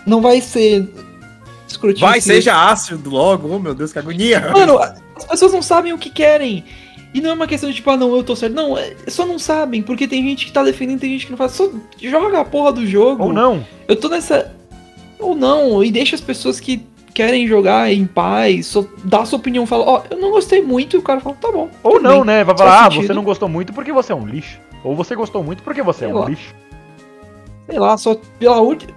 Não 0.06 0.20
vai 0.20 0.40
ser. 0.40 0.88
Vai, 1.98 2.20
seja 2.20 2.70
ácido 2.70 3.10
logo. 3.10 3.48
Oh, 3.52 3.58
meu 3.58 3.74
Deus, 3.74 3.92
que 3.92 3.98
agonia. 3.98 4.52
Mano, 4.52 4.78
as 5.16 5.24
pessoas 5.24 5.52
não 5.52 5.62
sabem 5.62 5.92
o 5.92 5.98
que 5.98 6.10
querem. 6.10 6.64
E 7.12 7.20
não 7.20 7.30
é 7.30 7.32
uma 7.34 7.46
questão 7.46 7.70
de 7.70 7.76
tipo, 7.76 7.88
ah, 7.90 7.96
não, 7.96 8.14
eu 8.14 8.24
tô 8.24 8.34
certo. 8.34 8.54
Não, 8.54 8.76
é, 8.76 8.94
só 9.06 9.24
não 9.24 9.38
sabem, 9.38 9.82
porque 9.82 10.08
tem 10.08 10.22
gente 10.24 10.46
que 10.46 10.52
tá 10.52 10.64
defendendo, 10.64 11.00
tem 11.00 11.10
gente 11.10 11.26
que 11.26 11.30
não 11.30 11.38
faz. 11.38 11.52
Só 11.52 11.70
joga 11.98 12.40
a 12.40 12.44
porra 12.44 12.72
do 12.72 12.84
jogo. 12.84 13.24
Ou 13.24 13.32
não. 13.32 13.64
Eu 13.86 13.94
tô 13.94 14.08
nessa. 14.08 14.52
Ou 15.20 15.34
não, 15.34 15.82
e 15.84 15.92
deixa 15.92 16.16
as 16.16 16.20
pessoas 16.20 16.58
que 16.58 16.84
querem 17.14 17.46
jogar 17.46 17.92
em 17.92 18.04
paz, 18.04 18.66
só 18.66 18.84
dá 19.04 19.24
sua 19.24 19.38
opinião, 19.38 19.64
fala, 19.64 19.84
ó, 19.84 20.02
eu 20.10 20.18
não 20.18 20.32
gostei 20.32 20.60
muito, 20.60 20.96
e 20.96 20.98
o 20.98 21.02
cara 21.02 21.20
fala, 21.20 21.36
tá 21.40 21.50
bom. 21.52 21.70
Ou 21.84 22.00
não, 22.02 22.16
bem. 22.18 22.26
né? 22.26 22.44
Vai 22.44 22.58
falar, 22.58 22.80
ah, 22.80 22.90
sentido. 22.90 23.06
você 23.06 23.14
não 23.14 23.22
gostou 23.22 23.48
muito 23.48 23.72
porque 23.72 23.92
você 23.92 24.12
é 24.12 24.16
um 24.16 24.26
lixo. 24.26 24.58
Ou 24.82 24.96
você 24.96 25.14
gostou 25.14 25.42
muito 25.42 25.62
porque 25.62 25.80
você 25.80 26.04
é 26.04 26.08
Sei 26.08 26.16
um 26.16 26.18
lá. 26.18 26.28
lixo. 26.28 26.54
Sei 27.70 27.78
lá, 27.78 27.96
só 27.96 28.16
pela 28.38 28.60
última. 28.60 28.92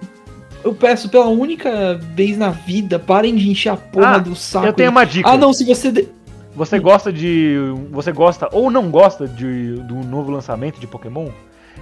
Eu 0.64 0.74
peço 0.74 1.08
pela 1.08 1.26
única 1.28 1.94
vez 2.14 2.36
na 2.36 2.50
vida, 2.50 2.98
parem 2.98 3.34
de 3.36 3.48
encher 3.50 3.70
a 3.70 3.76
porra 3.76 4.16
Ah, 4.16 4.18
do 4.18 4.34
saco. 4.34 4.66
Eu 4.66 4.72
tenho 4.72 4.90
uma 4.90 5.04
dica. 5.04 5.28
Ah, 5.30 5.36
não, 5.36 5.52
se 5.52 5.64
você. 5.64 5.90
de- 5.92 6.08
Você 6.54 6.78
gosta 6.78 7.12
de. 7.12 7.56
Você 7.92 8.10
gosta 8.12 8.48
ou 8.52 8.70
não 8.70 8.90
gosta 8.90 9.26
de, 9.28 9.74
do 9.84 9.94
novo 9.96 10.30
lançamento 10.30 10.80
de 10.80 10.86
Pokémon? 10.86 11.28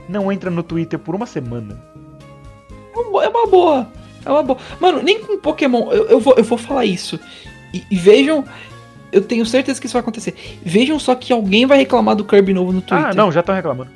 Não 0.09 0.31
entra 0.31 0.51
no 0.51 0.63
Twitter 0.63 0.99
por 0.99 1.15
uma 1.15 1.27
semana. 1.27 1.81
É 2.95 2.99
uma- 2.99 3.25
É 3.25 3.29
uma 3.29 3.47
boa. 3.47 3.89
É 4.25 4.31
uma 4.31 4.43
boa. 4.43 4.59
Mano, 4.81 5.03
nem 5.03 5.21
com 5.21 5.39
Pokémon. 5.39 5.91
Eu, 5.93 6.07
eu, 6.09 6.21
vou, 6.21 6.35
eu 6.37 6.45
vou 6.45 6.59
falar 6.59 6.85
isso. 6.85 7.19
E, 7.73 7.83
e 7.91 7.97
vejam. 7.97 8.45
Eu 9.11 9.23
tenho 9.23 9.47
certeza 9.47 9.81
que 9.81 9.87
isso 9.87 9.95
vai 9.95 10.01
acontecer. 10.03 10.35
Vejam 10.63 10.99
só 10.99 11.15
que 11.15 11.33
alguém 11.33 11.65
vai 11.65 11.79
reclamar 11.79 12.15
do 12.17 12.25
Kirby 12.25 12.53
novo 12.53 12.73
no 12.73 12.83
Twitter. 12.83 13.09
Ah, 13.11 13.15
não, 13.15 13.33
já 13.33 13.41
estão 13.41 13.55
reclamando. 13.55 13.91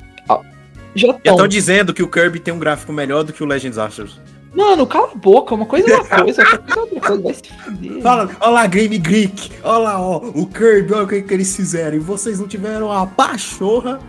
Já 0.93 1.07
Já 1.07 1.13
estão. 1.13 1.33
estão 1.35 1.47
dizendo 1.47 1.93
que 1.93 2.03
o 2.03 2.07
Kirby 2.07 2.37
tem 2.39 2.53
um 2.53 2.59
gráfico 2.59 2.91
melhor 2.91 3.23
do 3.23 3.31
que 3.31 3.41
o 3.41 3.45
Legends 3.45 3.77
Arceus. 3.77 4.19
Mano, 4.53 4.85
cala 4.85 5.11
a 5.11 5.15
boca. 5.15 5.55
Uma 5.55 5.65
coisa 5.65 5.89
é 5.89 5.95
uma 5.95 6.23
coisa, 6.23 6.41
outra 6.41 6.57
coisa 6.57 6.79
é 6.79 6.81
outra 6.81 6.99
coisa. 7.01 7.21
Vai 7.23 7.33
se 7.33 7.41
fuder. 7.53 8.01
Fala, 8.01 8.29
olha 8.41 8.49
lá, 8.51 8.67
Game 8.67 8.97
Greek. 8.97 9.51
Olha 9.63 9.77
lá, 9.77 10.01
ó, 10.01 10.17
o 10.17 10.45
Kirby, 10.47 10.93
olha 10.93 11.03
o 11.03 11.07
que, 11.07 11.21
que 11.21 11.33
eles 11.33 11.55
fizeram. 11.55 11.95
E 11.95 11.99
vocês 11.99 12.39
não 12.39 12.47
tiveram 12.47 12.91
a 12.91 13.07
pachorra, 13.07 13.99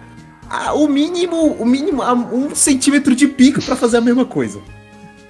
a- 0.51 0.73
o 0.75 0.89
mínimo, 0.89 1.53
o 1.53 1.65
mínimo, 1.65 2.03
a- 2.03 2.13
um 2.13 2.55
centímetro 2.55 3.15
de 3.15 3.29
pico 3.29 3.63
pra 3.63 3.77
fazer 3.77 3.99
a 3.99 4.01
mesma 4.01 4.25
coisa. 4.25 4.61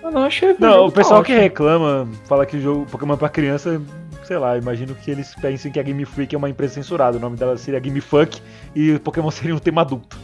Ah, 0.02 0.11
não, 0.11 0.25
achei 0.25 0.57
Não, 0.59 0.87
o 0.87 0.90
pessoal 0.92 1.21
tá 1.21 1.26
que 1.26 1.33
reclama, 1.35 2.09
fala 2.26 2.45
que 2.47 2.57
o 2.57 2.61
jogo 2.61 2.87
Pokémon 2.90 3.14
é 3.14 3.16
pra 3.16 3.28
criança, 3.28 3.81
sei 4.25 4.37
lá, 4.37 4.57
imagino 4.59 4.95
que 4.97 5.11
eles 5.11 5.33
pensem 5.40 5.71
que 5.71 5.78
a 5.78 5.83
Game 5.83 6.04
Freak 6.04 6.35
é 6.35 6.38
uma 6.38 6.49
empresa 6.50 6.75
censurada. 6.75 7.19
O 7.19 7.21
nome 7.21 7.37
dela 7.37 7.57
seria 7.57 7.78
Game 7.78 8.00
Fuck 8.00 8.40
e 8.75 8.92
o 8.95 9.00
Pokémon 9.00 9.31
seria 9.31 9.54
um 9.54 9.59
tema 9.59 9.83
adulto. 9.83 10.16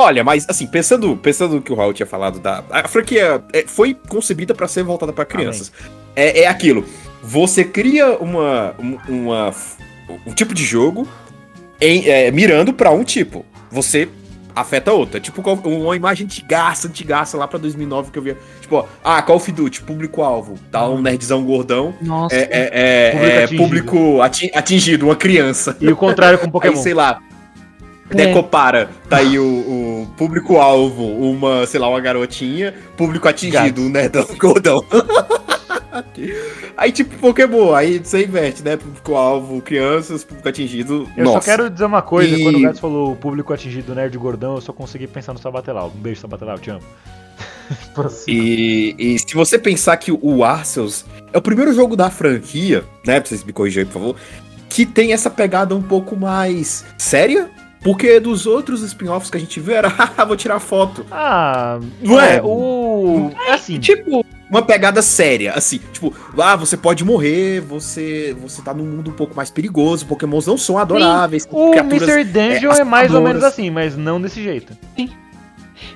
Olha, 0.00 0.22
mas 0.22 0.46
assim, 0.48 0.66
pensando, 0.66 1.16
pensando 1.16 1.56
no 1.56 1.62
que 1.62 1.72
o 1.72 1.74
Raul 1.74 1.92
tinha 1.92 2.06
falado 2.06 2.38
da. 2.38 2.62
A 2.70 2.86
franquia 2.86 3.42
é, 3.52 3.64
foi 3.66 3.94
concebida 4.08 4.54
pra 4.54 4.68
ser 4.68 4.84
voltada 4.84 5.12
pra 5.12 5.24
crianças. 5.24 5.72
É, 6.14 6.42
é 6.42 6.46
aquilo. 6.46 6.84
Você 7.22 7.64
cria 7.64 8.16
uma, 8.18 8.74
um- 8.78 8.98
uma, 9.08 9.54
um 10.26 10.32
tipo 10.32 10.54
de 10.54 10.64
jogo 10.64 11.06
em- 11.80 12.08
é, 12.08 12.30
mirando 12.30 12.72
pra 12.72 12.90
um 12.92 13.02
tipo. 13.02 13.44
Você 13.72 14.08
afeta 14.54 14.92
outro. 14.92 15.16
É 15.16 15.20
tipo 15.20 15.42
uma 15.68 15.96
imagem 15.96 16.24
antigaça, 16.26 16.86
antigaça 16.88 17.36
lá 17.36 17.46
pra 17.48 17.58
2009 17.58 18.10
que 18.12 18.18
eu 18.18 18.22
via. 18.22 18.36
Tipo, 18.60 18.76
ó, 18.76 18.84
ah, 19.04 19.20
Call 19.22 19.36
of 19.36 19.50
Duty, 19.52 19.82
público-alvo. 19.82 20.54
Tá 20.70 20.88
um 20.88 21.00
nerdzão 21.02 21.44
gordão. 21.44 21.92
Nossa. 22.00 22.34
É, 22.36 22.48
é, 22.50 22.70
é- 22.72 23.10
Público 23.12 23.24
é 23.26 23.42
atingido. 23.44 23.62
público 23.62 24.22
ati- 24.22 24.50
atingido, 24.54 25.06
uma 25.06 25.16
criança. 25.16 25.76
E 25.80 25.88
o 25.88 25.96
contrário 25.96 26.38
com 26.38 26.48
Pokémon. 26.50 26.76
Aí, 26.76 26.82
sei 26.82 26.94
lá. 26.94 27.20
É. 28.10 28.14
Decopara, 28.14 28.88
tá 29.08 29.18
aí 29.18 29.38
o, 29.38 29.44
o 29.44 30.08
público-alvo, 30.16 31.04
uma, 31.04 31.66
sei 31.66 31.78
lá, 31.78 31.88
uma 31.88 32.00
garotinha, 32.00 32.74
público 32.96 33.28
atingido, 33.28 33.82
um 33.82 33.88
nerdão 33.88 34.26
gordão. 34.38 34.82
aí, 36.76 36.90
tipo, 36.92 37.16
Pokémon, 37.18 37.74
aí 37.74 37.98
você 37.98 38.24
inverte, 38.24 38.62
né? 38.62 38.76
Público-alvo, 38.76 39.60
crianças, 39.60 40.24
público 40.24 40.48
atingido. 40.48 41.08
Eu 41.16 41.24
nossa. 41.24 41.40
só 41.40 41.44
quero 41.44 41.70
dizer 41.70 41.84
uma 41.84 42.02
coisa, 42.02 42.34
E- 42.34 42.42
quando 42.42 42.56
o 42.56 42.62
Gats 42.62 42.80
falou 42.80 43.16
público 43.16 43.52
atingido 43.52 43.94
nerd 43.94 44.16
gordão, 44.16 44.54
eu 44.54 44.60
só 44.60 44.72
consegui 44.72 45.06
pensar 45.06 45.32
no 45.32 45.38
Sabatelau. 45.38 45.92
Um 45.94 46.00
beijo, 46.00 46.20
Sabatelau, 46.20 46.58
te 46.58 46.70
amo. 46.70 46.82
Prossiga. 47.94 48.30
E, 48.32 48.94
e 48.98 49.18
se 49.18 49.34
você 49.34 49.58
pensar 49.58 49.96
que 49.98 50.10
o 50.10 50.42
Arceus 50.44 51.04
é 51.32 51.38
o 51.38 51.42
primeiro 51.42 51.72
jogo 51.72 51.94
da 51.96 52.10
franquia, 52.10 52.84
né? 53.06 53.20
Pra 53.20 53.28
vocês 53.28 53.44
me 53.44 53.52
corrigirem, 53.52 53.86
por 53.86 53.94
favor, 53.94 54.16
que 54.68 54.86
tem 54.86 55.12
essa 55.12 55.28
pegada 55.30 55.74
um 55.76 55.82
pouco 55.82 56.16
mais 56.16 56.84
séria. 56.96 57.50
Porque 57.82 58.18
dos 58.18 58.46
outros 58.46 58.82
spin-offs 58.82 59.30
que 59.30 59.36
a 59.36 59.40
gente 59.40 59.60
viu 59.60 59.74
era, 59.74 59.88
haha, 59.88 60.24
vou 60.26 60.36
tirar 60.36 60.58
foto. 60.58 61.06
Ah, 61.10 61.78
Não 62.02 62.20
é? 62.20 62.36
é, 62.36 62.42
o... 62.42 63.30
É 63.46 63.52
assim, 63.52 63.78
Tipo, 63.78 64.24
uma 64.50 64.62
pegada 64.62 65.00
séria, 65.02 65.52
assim, 65.52 65.78
tipo, 65.92 66.12
ah, 66.38 66.56
você 66.56 66.76
pode 66.76 67.04
morrer, 67.04 67.60
você 67.60 68.34
você 68.40 68.62
tá 68.62 68.72
num 68.72 68.84
mundo 68.84 69.10
um 69.10 69.14
pouco 69.14 69.36
mais 69.36 69.50
perigoso, 69.50 70.06
pokémons 70.06 70.46
não 70.46 70.56
são 70.56 70.78
adoráveis, 70.78 71.46
o 71.50 71.70
criaturas- 71.70 72.08
Mr. 72.08 72.24
Dungeon 72.24 72.72
é, 72.72 72.80
é, 72.80 72.84
mais 72.84 73.12
ou 73.14 73.20
menos 73.20 73.44
assim, 73.44 73.70
mas 73.70 73.96
não 73.96 74.20
desse 74.20 74.42
jeito. 74.42 74.72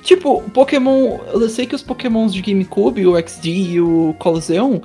tipo, 0.02 0.42
Pokémon. 0.50 1.18
Eu 1.32 1.48
sei 1.48 1.66
que 1.66 1.74
os 1.74 1.82
Pokémons 1.82 2.32
de 2.32 2.42
GameCube, 2.42 3.06
o 3.06 3.16
XD 3.18 3.48
e 3.50 3.80
o 3.80 4.14
Colosseum, 4.18 4.82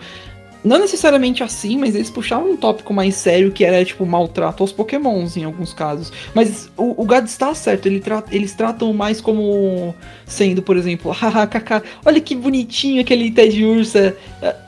não 0.67 0.79
necessariamente 0.79 1.43
assim, 1.43 1.77
mas 1.77 1.95
eles 1.95 2.09
puxavam 2.09 2.51
um 2.51 2.57
tópico 2.57 2.93
mais 2.93 3.15
sério 3.15 3.51
que 3.51 3.63
era, 3.63 3.83
tipo, 3.83 4.05
maltrato 4.05 4.63
aos 4.63 4.71
Pokémons 4.71 5.37
em 5.37 5.43
alguns 5.43 5.73
casos. 5.73 6.11
Mas 6.33 6.69
o, 6.77 7.01
o 7.01 7.05
Gads 7.05 7.31
está 7.31 7.53
certo, 7.53 7.85
ele 7.85 7.99
tra- 7.99 8.23
eles 8.31 8.53
tratam 8.53 8.91
mais 8.93 9.21
como 9.21 9.95
sendo, 10.25 10.61
por 10.61 10.77
exemplo, 10.77 11.11
haha, 11.15 11.47
kaká, 11.47 11.81
olha 12.05 12.19
que 12.19 12.35
bonitinho 12.35 13.01
aquele 13.01 13.31
Ted 13.31 13.63
Ursa. 13.63 14.15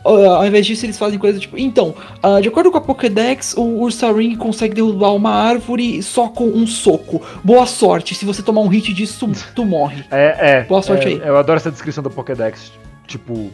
Ó, 0.03 0.17
Ao 0.35 0.47
invés 0.47 0.65
disso, 0.65 0.85
eles 0.85 0.97
fazem 0.97 1.19
coisa 1.19 1.39
tipo, 1.39 1.57
então, 1.57 1.93
ah, 2.23 2.39
de 2.39 2.47
acordo 2.47 2.71
com 2.71 2.77
a 2.77 2.81
Pokédex, 2.81 3.53
o 3.57 3.63
Ursa 3.81 4.11
Ring 4.11 4.35
consegue 4.35 4.75
derrubar 4.75 5.13
uma 5.13 5.31
árvore 5.31 6.01
só 6.01 6.27
com 6.27 6.45
um 6.45 6.65
soco. 6.65 7.21
Boa 7.43 7.65
sorte, 7.65 8.15
se 8.15 8.25
você 8.25 8.41
tomar 8.41 8.61
um 8.61 8.67
hit 8.67 8.93
disso, 8.93 9.29
tu 9.55 9.65
morre. 9.65 10.05
É, 10.09 10.37
é. 10.39 10.63
Boa 10.63 10.81
sorte 10.81 11.07
é, 11.07 11.09
aí. 11.09 11.21
Eu 11.23 11.37
adoro 11.37 11.57
essa 11.57 11.71
descrição 11.71 12.03
do 12.03 12.09
Pokédex. 12.09 12.71
Tipo. 13.05 13.51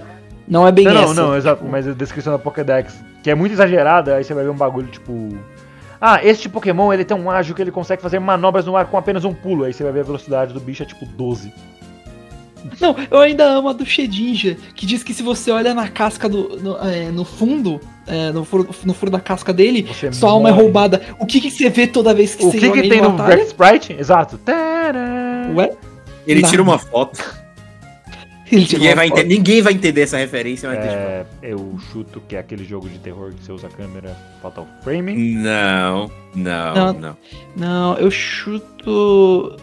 Não 0.47 0.67
é 0.67 0.71
bem 0.71 0.85
não, 0.85 0.93
não, 0.93 1.03
essa. 1.03 1.13
não, 1.13 1.35
exato. 1.35 1.65
Mas 1.65 1.87
a 1.87 1.93
descrição 1.93 2.33
da 2.33 2.39
Pokédex, 2.39 2.95
que 3.23 3.29
é 3.31 3.35
muito 3.35 3.53
exagerada, 3.53 4.15
aí 4.15 4.23
você 4.23 4.33
vai 4.33 4.43
ver 4.43 4.49
um 4.51 4.55
bagulho 4.55 4.87
tipo. 4.87 5.29
Ah, 5.99 6.19
este 6.23 6.47
Pokémon 6.47 6.93
ele 6.93 7.03
tem 7.05 7.17
um 7.17 7.31
ágil 7.31 7.55
que 7.55 7.61
ele 7.61 7.71
consegue 7.71 8.01
fazer 8.01 8.19
manobras 8.19 8.65
no 8.65 8.75
ar 8.75 8.85
com 8.85 8.97
apenas 8.97 9.25
um 9.25 9.33
pulo. 9.33 9.63
Aí 9.63 9.73
você 9.73 9.83
vai 9.83 9.91
ver 9.91 10.01
a 10.01 10.03
velocidade 10.03 10.53
do 10.53 10.59
bicho 10.59 10.83
é 10.83 10.85
tipo 10.85 11.05
12. 11.05 11.51
Não, 12.81 12.95
eu 13.11 13.19
ainda 13.19 13.43
amo 13.45 13.69
a 13.69 13.73
do 13.73 13.85
Shedinja, 13.85 14.57
que 14.75 14.85
diz 14.87 15.03
que 15.03 15.13
se 15.13 15.21
você 15.21 15.51
olha 15.51 15.73
na 15.73 15.87
casca 15.87 16.27
do. 16.27 16.57
no, 16.59 16.77
é, 16.77 17.11
no 17.11 17.23
fundo, 17.23 17.79
é, 18.07 18.31
no, 18.31 18.43
furo, 18.43 18.67
no 18.83 18.93
furo 18.93 19.11
da 19.11 19.19
casca 19.19 19.53
dele, 19.53 19.83
Você 19.83 20.11
sua 20.11 20.31
alma 20.31 20.49
é 20.49 20.51
morre. 20.51 20.63
roubada. 20.63 21.01
O 21.19 21.25
que, 21.25 21.39
que 21.39 21.51
você 21.51 21.69
vê 21.69 21.85
toda 21.85 22.13
vez 22.13 22.33
que 22.35 22.43
O 22.43 22.51
você 22.51 22.57
que, 22.59 22.65
joga 22.65 22.81
que 22.81 22.87
em 22.87 22.89
tem 22.89 23.01
no 23.01 23.43
Sprite? 23.43 23.95
Exato. 23.97 24.39
Ué? 25.55 25.71
Ele 26.25 26.41
Nada. 26.41 26.51
tira 26.51 26.63
uma 26.63 26.79
foto, 26.79 27.19
ninguém 28.51 28.93
vai, 28.95 29.07
entender, 29.07 29.27
ninguém 29.35 29.61
vai 29.61 29.73
entender 29.73 30.01
essa 30.01 30.17
referência, 30.17 30.69
vai 30.69 30.77
ter 30.79 30.87
tipo, 30.87 30.99
É, 31.01 31.25
eu 31.41 31.77
chuto 31.91 32.21
que 32.27 32.35
é 32.35 32.39
aquele 32.39 32.63
jogo 32.63 32.87
de 32.89 32.99
terror 32.99 33.33
que 33.33 33.43
você 33.43 33.51
usa 33.51 33.67
a 33.67 33.69
câmera 33.69 34.15
Fatal 34.41 34.67
Frame. 34.83 35.15
Não, 35.35 36.11
não, 36.35 36.73
Não. 36.75 36.93
não. 36.93 37.17
Não, 37.55 37.97
eu 37.97 38.09
chuto. 38.11 39.55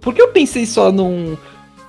Por 0.00 0.14
que 0.14 0.20
eu 0.22 0.28
pensei 0.28 0.66
só 0.66 0.90
num. 0.90 1.36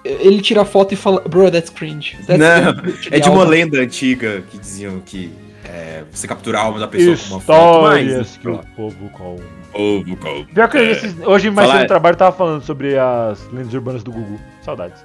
Ele 0.04 0.40
tira 0.40 0.62
a 0.62 0.66
foto 0.66 0.94
e 0.94 0.96
fala, 0.96 1.20
bro, 1.22 1.50
that's 1.50 1.70
cringe. 1.72 2.16
That's 2.28 2.38
Não, 2.40 2.76
that's 2.76 3.08
É 3.12 3.20
de 3.20 3.28
uma 3.30 3.40
alma." 3.40 3.50
lenda 3.52 3.80
antiga 3.80 4.44
que 4.52 4.58
diziam 4.60 5.00
que 5.00 5.32
é, 5.64 6.04
você 6.12 6.28
captura 6.28 6.60
a 6.60 6.62
alma 6.62 6.78
da 6.80 6.88
pessoa 6.88 7.18
com 7.18 7.34
uma 7.36 7.42
foto, 7.42 7.82
mas... 7.84 8.06
Histórias 8.06 8.38
que 8.38 8.48
o 8.48 8.60
povo 8.76 9.10
com. 9.10 9.38
Ovo, 9.74 10.16
com- 10.18 10.46
Pior 10.54 10.70
que 10.70 10.78
esses- 10.78 11.16
hoje 11.26 11.50
mais 11.50 11.68
Falar- 11.68 11.74
cedo 11.74 11.82
no 11.82 11.88
trabalho 11.88 12.14
eu 12.14 12.18
tava 12.18 12.38
falando 12.38 12.64
sobre 12.64 12.98
as 12.98 13.46
lendas 13.52 13.74
urbanas 13.74 14.04
do 14.04 14.12
Google. 14.12 14.40
Saudades. 14.62 15.04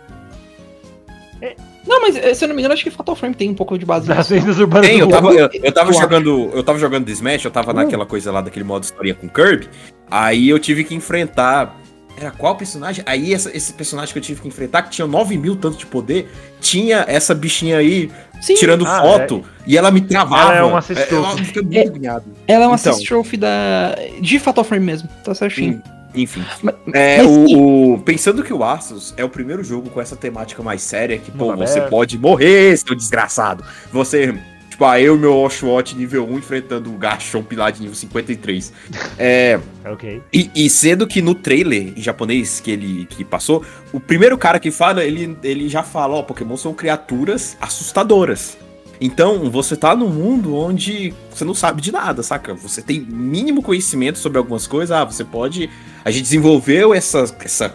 Não, 1.86 2.00
mas 2.02 2.16
eh, 2.16 2.34
se 2.34 2.44
eu 2.44 2.48
não 2.48 2.54
me 2.54 2.60
engano, 2.60 2.74
acho 2.74 2.84
que 2.84 2.90
Fatal 2.90 3.16
Frame 3.16 3.34
tem 3.34 3.50
um 3.50 3.54
pouco 3.54 3.78
de 3.78 3.86
base 3.86 4.06
lendas 4.32 4.58
urbanas 4.58 4.86
Tem, 4.86 4.98
do 4.98 5.04
eu 5.04 5.08
tava, 5.08 5.32
eu, 5.32 5.48
eu 5.52 5.72
tava 5.72 5.92
jogando. 5.92 6.50
Eu 6.52 6.62
tava 6.62 6.78
jogando 6.78 7.06
The 7.06 7.12
Smash, 7.12 7.44
eu 7.44 7.50
tava 7.50 7.72
naquela 7.72 8.04
coisa 8.06 8.30
lá 8.30 8.40
daquele 8.40 8.64
modo 8.64 8.84
historinha 8.84 9.14
com 9.14 9.28
Kirby. 9.28 9.68
Aí 10.10 10.48
eu 10.48 10.58
tive 10.58 10.84
que 10.84 10.94
enfrentar. 10.94 11.76
Era 12.18 12.30
qual 12.32 12.54
personagem? 12.54 13.02
Aí 13.06 13.32
essa- 13.32 13.56
esse 13.56 13.72
personagem 13.72 14.12
que 14.12 14.18
eu 14.18 14.22
tive 14.22 14.42
que 14.42 14.48
enfrentar, 14.48 14.82
que 14.82 14.90
tinha 14.90 15.06
9 15.06 15.38
mil 15.38 15.56
tanto 15.56 15.78
de 15.78 15.86
poder, 15.86 16.30
tinha 16.60 17.04
essa 17.08 17.34
bichinha 17.34 17.78
aí 17.78 18.10
Sim, 18.42 18.56
tirando 18.56 18.84
Ah, 18.86 19.00
foto 19.00 19.42
e 19.66 19.78
ela 19.78 19.90
me 19.90 20.02
travava. 20.02 20.52
Ela 20.52 20.68
é 20.68 20.72
um 20.72 20.76
assist 20.76 21.00
É, 21.02 21.06
fiquei 21.44 21.62
muito 21.62 22.06
É. 22.06 22.20
ela 22.46 22.64
é 22.64 22.66
uma 22.66 22.76
Então. 22.76 22.92
assist 22.92 23.06
trophy 23.08 23.36
da... 23.38 23.94
de 24.20 24.38
Fatal 24.38 24.64
Frame 24.64 24.84
mesmo, 24.84 25.08
tá 25.24 25.34
certinho. 25.34 25.82
En- 25.86 25.99
Enfim. 26.14 26.44
Mas- 26.62 26.74
É, 26.92 27.22
mas 27.22 27.26
e- 27.50 27.54
o, 27.56 27.94
o- 27.94 27.98
pensando 28.00 28.42
que 28.42 28.52
o 28.52 28.62
Arceus 28.64 29.14
é 29.16 29.24
o 29.24 29.28
primeiro 29.28 29.62
jogo 29.64 29.88
com 29.90 30.00
essa 30.00 30.16
temática 30.16 30.62
mais 30.62 30.82
séria, 30.82 31.18
que, 31.18 31.30
pô, 31.30 31.46
Mundo 31.46 31.58
você 31.58 31.74
aberto. 31.78 31.90
pode 31.90 32.18
morrer, 32.18 32.76
seu 32.76 32.94
desgraçado. 32.94 33.64
Você, 33.92 34.34
tipo, 34.68 34.84
ah, 34.84 35.00
eu 35.00 35.14
e 35.14 35.18
meu 35.18 35.36
Oshawott 35.36 35.94
nível 35.96 36.26
1 36.28 36.38
enfrentando 36.38 36.90
o 36.92 36.96
Gashon 36.98 37.42
Pilar 37.42 37.70
de 37.72 37.80
nível 37.80 37.94
53. 37.94 38.72
É. 39.18 39.60
Ok. 39.84 40.22
E, 40.32 40.50
e 40.54 40.68
sendo 40.70 41.06
que 41.06 41.20
no 41.22 41.34
trailer 41.34 41.92
em 41.96 42.00
japonês 42.02 42.60
que 42.60 42.70
ele 42.70 43.06
que 43.08 43.24
passou, 43.24 43.64
o 43.92 44.00
primeiro 44.00 44.36
cara 44.38 44.58
que 44.58 44.70
fala, 44.70 45.04
ele, 45.04 45.36
ele 45.42 45.68
já 45.68 45.82
fala, 45.82 46.14
ó, 46.16 46.22
Pokémon 46.22 46.56
são 46.56 46.72
criaturas 46.74 47.56
assustadoras. 47.60 48.56
Então, 49.00 49.50
você 49.50 49.74
tá 49.76 49.96
num 49.96 50.10
mundo 50.10 50.54
onde 50.54 51.14
você 51.32 51.42
não 51.44 51.54
sabe 51.54 51.80
de 51.80 51.90
nada, 51.90 52.22
saca? 52.22 52.54
Você 52.54 52.82
tem 52.82 53.00
mínimo 53.00 53.62
conhecimento 53.62 54.18
sobre 54.18 54.36
algumas 54.36 54.66
coisas, 54.66 54.90
ah, 54.94 55.04
você 55.04 55.24
pode. 55.24 55.70
A 56.04 56.10
gente 56.10 56.22
desenvolveu 56.24 56.92
essa, 56.92 57.24
essa, 57.42 57.74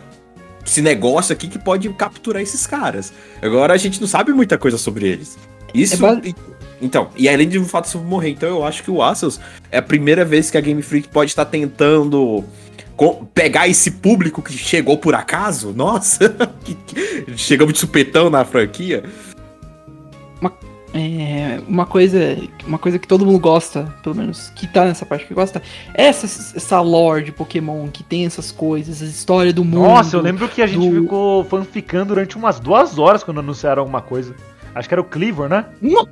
esse 0.63 0.81
negócio 0.83 1.33
aqui 1.33 1.47
que 1.47 1.57
pode 1.57 1.89
capturar 1.93 2.43
esses 2.43 2.67
caras. 2.67 3.11
Agora 3.41 3.73
a 3.73 3.77
gente 3.77 3.99
não 3.99 4.07
sabe 4.07 4.31
muita 4.33 4.55
coisa 4.57 4.77
sobre 4.77 5.07
eles. 5.07 5.35
Isso. 5.73 5.95
É 5.95 5.97
ba- 5.97 6.21
Então, 6.79 7.09
e 7.15 7.27
além 7.27 7.49
de 7.49 7.57
o 7.57 7.65
fato 7.65 7.89
de 7.89 7.97
morrer, 8.05 8.29
então 8.29 8.47
eu 8.49 8.63
acho 8.63 8.83
que 8.83 8.91
o 8.91 9.01
Asus 9.01 9.39
é 9.71 9.79
a 9.79 9.81
primeira 9.81 10.23
vez 10.23 10.51
que 10.51 10.57
a 10.57 10.61
Game 10.61 10.81
Freak 10.83 11.07
pode 11.07 11.31
estar 11.31 11.45
tentando 11.45 12.43
pegar 13.33 13.67
esse 13.67 13.89
público 13.91 14.41
que 14.43 14.53
chegou 14.53 14.97
por 14.97 15.15
acaso. 15.15 15.73
Nossa, 15.75 16.35
chegamos 17.35 17.73
de 17.73 17.79
supetão 17.79 18.29
na 18.29 18.45
franquia. 18.45 19.03
É, 20.97 21.59
uma 21.67 21.85
coisa, 21.85 22.17
uma 22.65 22.77
coisa 22.79 22.97
que 22.97 23.05
todo 23.05 23.25
mundo 23.25 23.37
gosta, 23.37 23.93
pelo 24.01 24.15
menos 24.15 24.49
que 24.55 24.65
tá 24.65 24.85
nessa 24.85 25.05
parte 25.05 25.25
que 25.25 25.33
gosta, 25.33 25.61
é 25.93 26.05
essa, 26.05 26.25
essa 26.55 26.79
lore 26.79 27.25
de 27.25 27.31
Pokémon 27.33 27.87
que 27.89 28.01
tem 28.01 28.25
essas 28.25 28.49
coisas, 28.49 29.01
a 29.01 29.05
história 29.05 29.51
do 29.51 29.65
mundo. 29.65 29.79
Nossa, 29.83 30.15
eu 30.15 30.21
lembro 30.21 30.47
que 30.47 30.61
a 30.61 30.67
gente 30.67 30.89
do- 30.89 31.01
ficou 31.01 31.43
fanficando 31.43 32.05
durante 32.15 32.37
umas 32.37 32.61
duas 32.61 32.97
horas 32.97 33.25
quando 33.25 33.41
anunciaram 33.41 33.81
alguma 33.81 34.01
coisa. 34.01 34.33
Acho 34.73 34.87
que 34.87 34.93
era 34.93 35.01
o 35.01 35.05
Cleaver, 35.05 35.49
né? 35.49 35.65
Ma- 35.81 36.07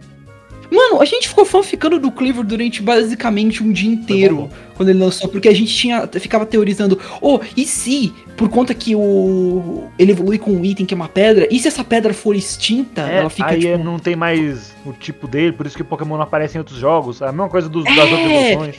Mano, 0.73 1.01
a 1.01 1.05
gente 1.05 1.27
ficou 1.27 1.45
fanficando 1.45 1.99
do 1.99 2.09
Cleaver 2.11 2.43
durante 2.43 2.81
basicamente 2.81 3.61
um 3.63 3.71
dia 3.71 3.91
inteiro 3.91 4.49
quando 4.75 4.89
ele 4.89 4.97
lançou, 4.99 5.29
porque 5.29 5.47
a 5.47 5.53
gente 5.53 5.71
tinha, 5.73 6.07
ficava 6.07 6.45
teorizando, 6.47 6.99
oh, 7.21 7.39
e 7.55 7.63
se, 7.65 8.11
por 8.35 8.49
conta 8.49 8.73
que 8.73 8.95
o 8.95 9.83
ele 9.99 10.11
evolui 10.13 10.39
com 10.39 10.51
um 10.51 10.65
item 10.65 10.83
que 10.85 10.93
é 10.93 10.97
uma 10.97 11.07
pedra, 11.07 11.47
e 11.51 11.59
se 11.59 11.67
essa 11.67 11.83
pedra 11.83 12.11
for 12.13 12.35
extinta, 12.35 13.07
É, 13.07 13.19
ela 13.19 13.29
fica 13.29 13.49
aí 13.49 13.59
tipo, 13.59 13.77
não 13.83 13.99
tem 13.99 14.15
mais 14.15 14.73
o 14.85 14.91
tipo 14.93 15.27
dele, 15.27 15.51
por 15.51 15.67
isso 15.67 15.75
que 15.75 15.83
o 15.83 15.85
Pokémon 15.85 16.15
não 16.15 16.23
aparece 16.23 16.57
em 16.57 16.59
outros 16.59 16.79
jogos. 16.79 17.21
É 17.21 17.25
a 17.25 17.31
mesma 17.31 17.49
coisa 17.49 17.69
dos, 17.69 17.83
das 17.83 17.95
É. 17.97 18.01
outras 18.01 18.21
evoluções. 18.31 18.75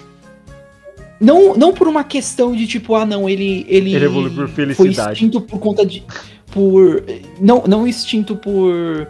Não, 1.21 1.55
não 1.55 1.73
por 1.73 1.87
uma 1.87 2.03
questão 2.03 2.55
de 2.57 2.67
tipo, 2.67 2.95
ah, 2.97 3.07
não, 3.07 3.29
ele. 3.29 3.65
Ele, 3.69 3.95
Ele 3.95 4.05
evolui 4.05 4.31
por 4.31 4.49
Foi 4.49 4.67
felicidade. 4.75 5.13
extinto 5.13 5.41
por 5.41 5.61
conta 5.61 5.87
de. 5.87 6.03
Por. 6.51 7.05
Não, 7.41 7.63
não 7.69 7.87
extinto 7.87 8.35
por 8.37 9.07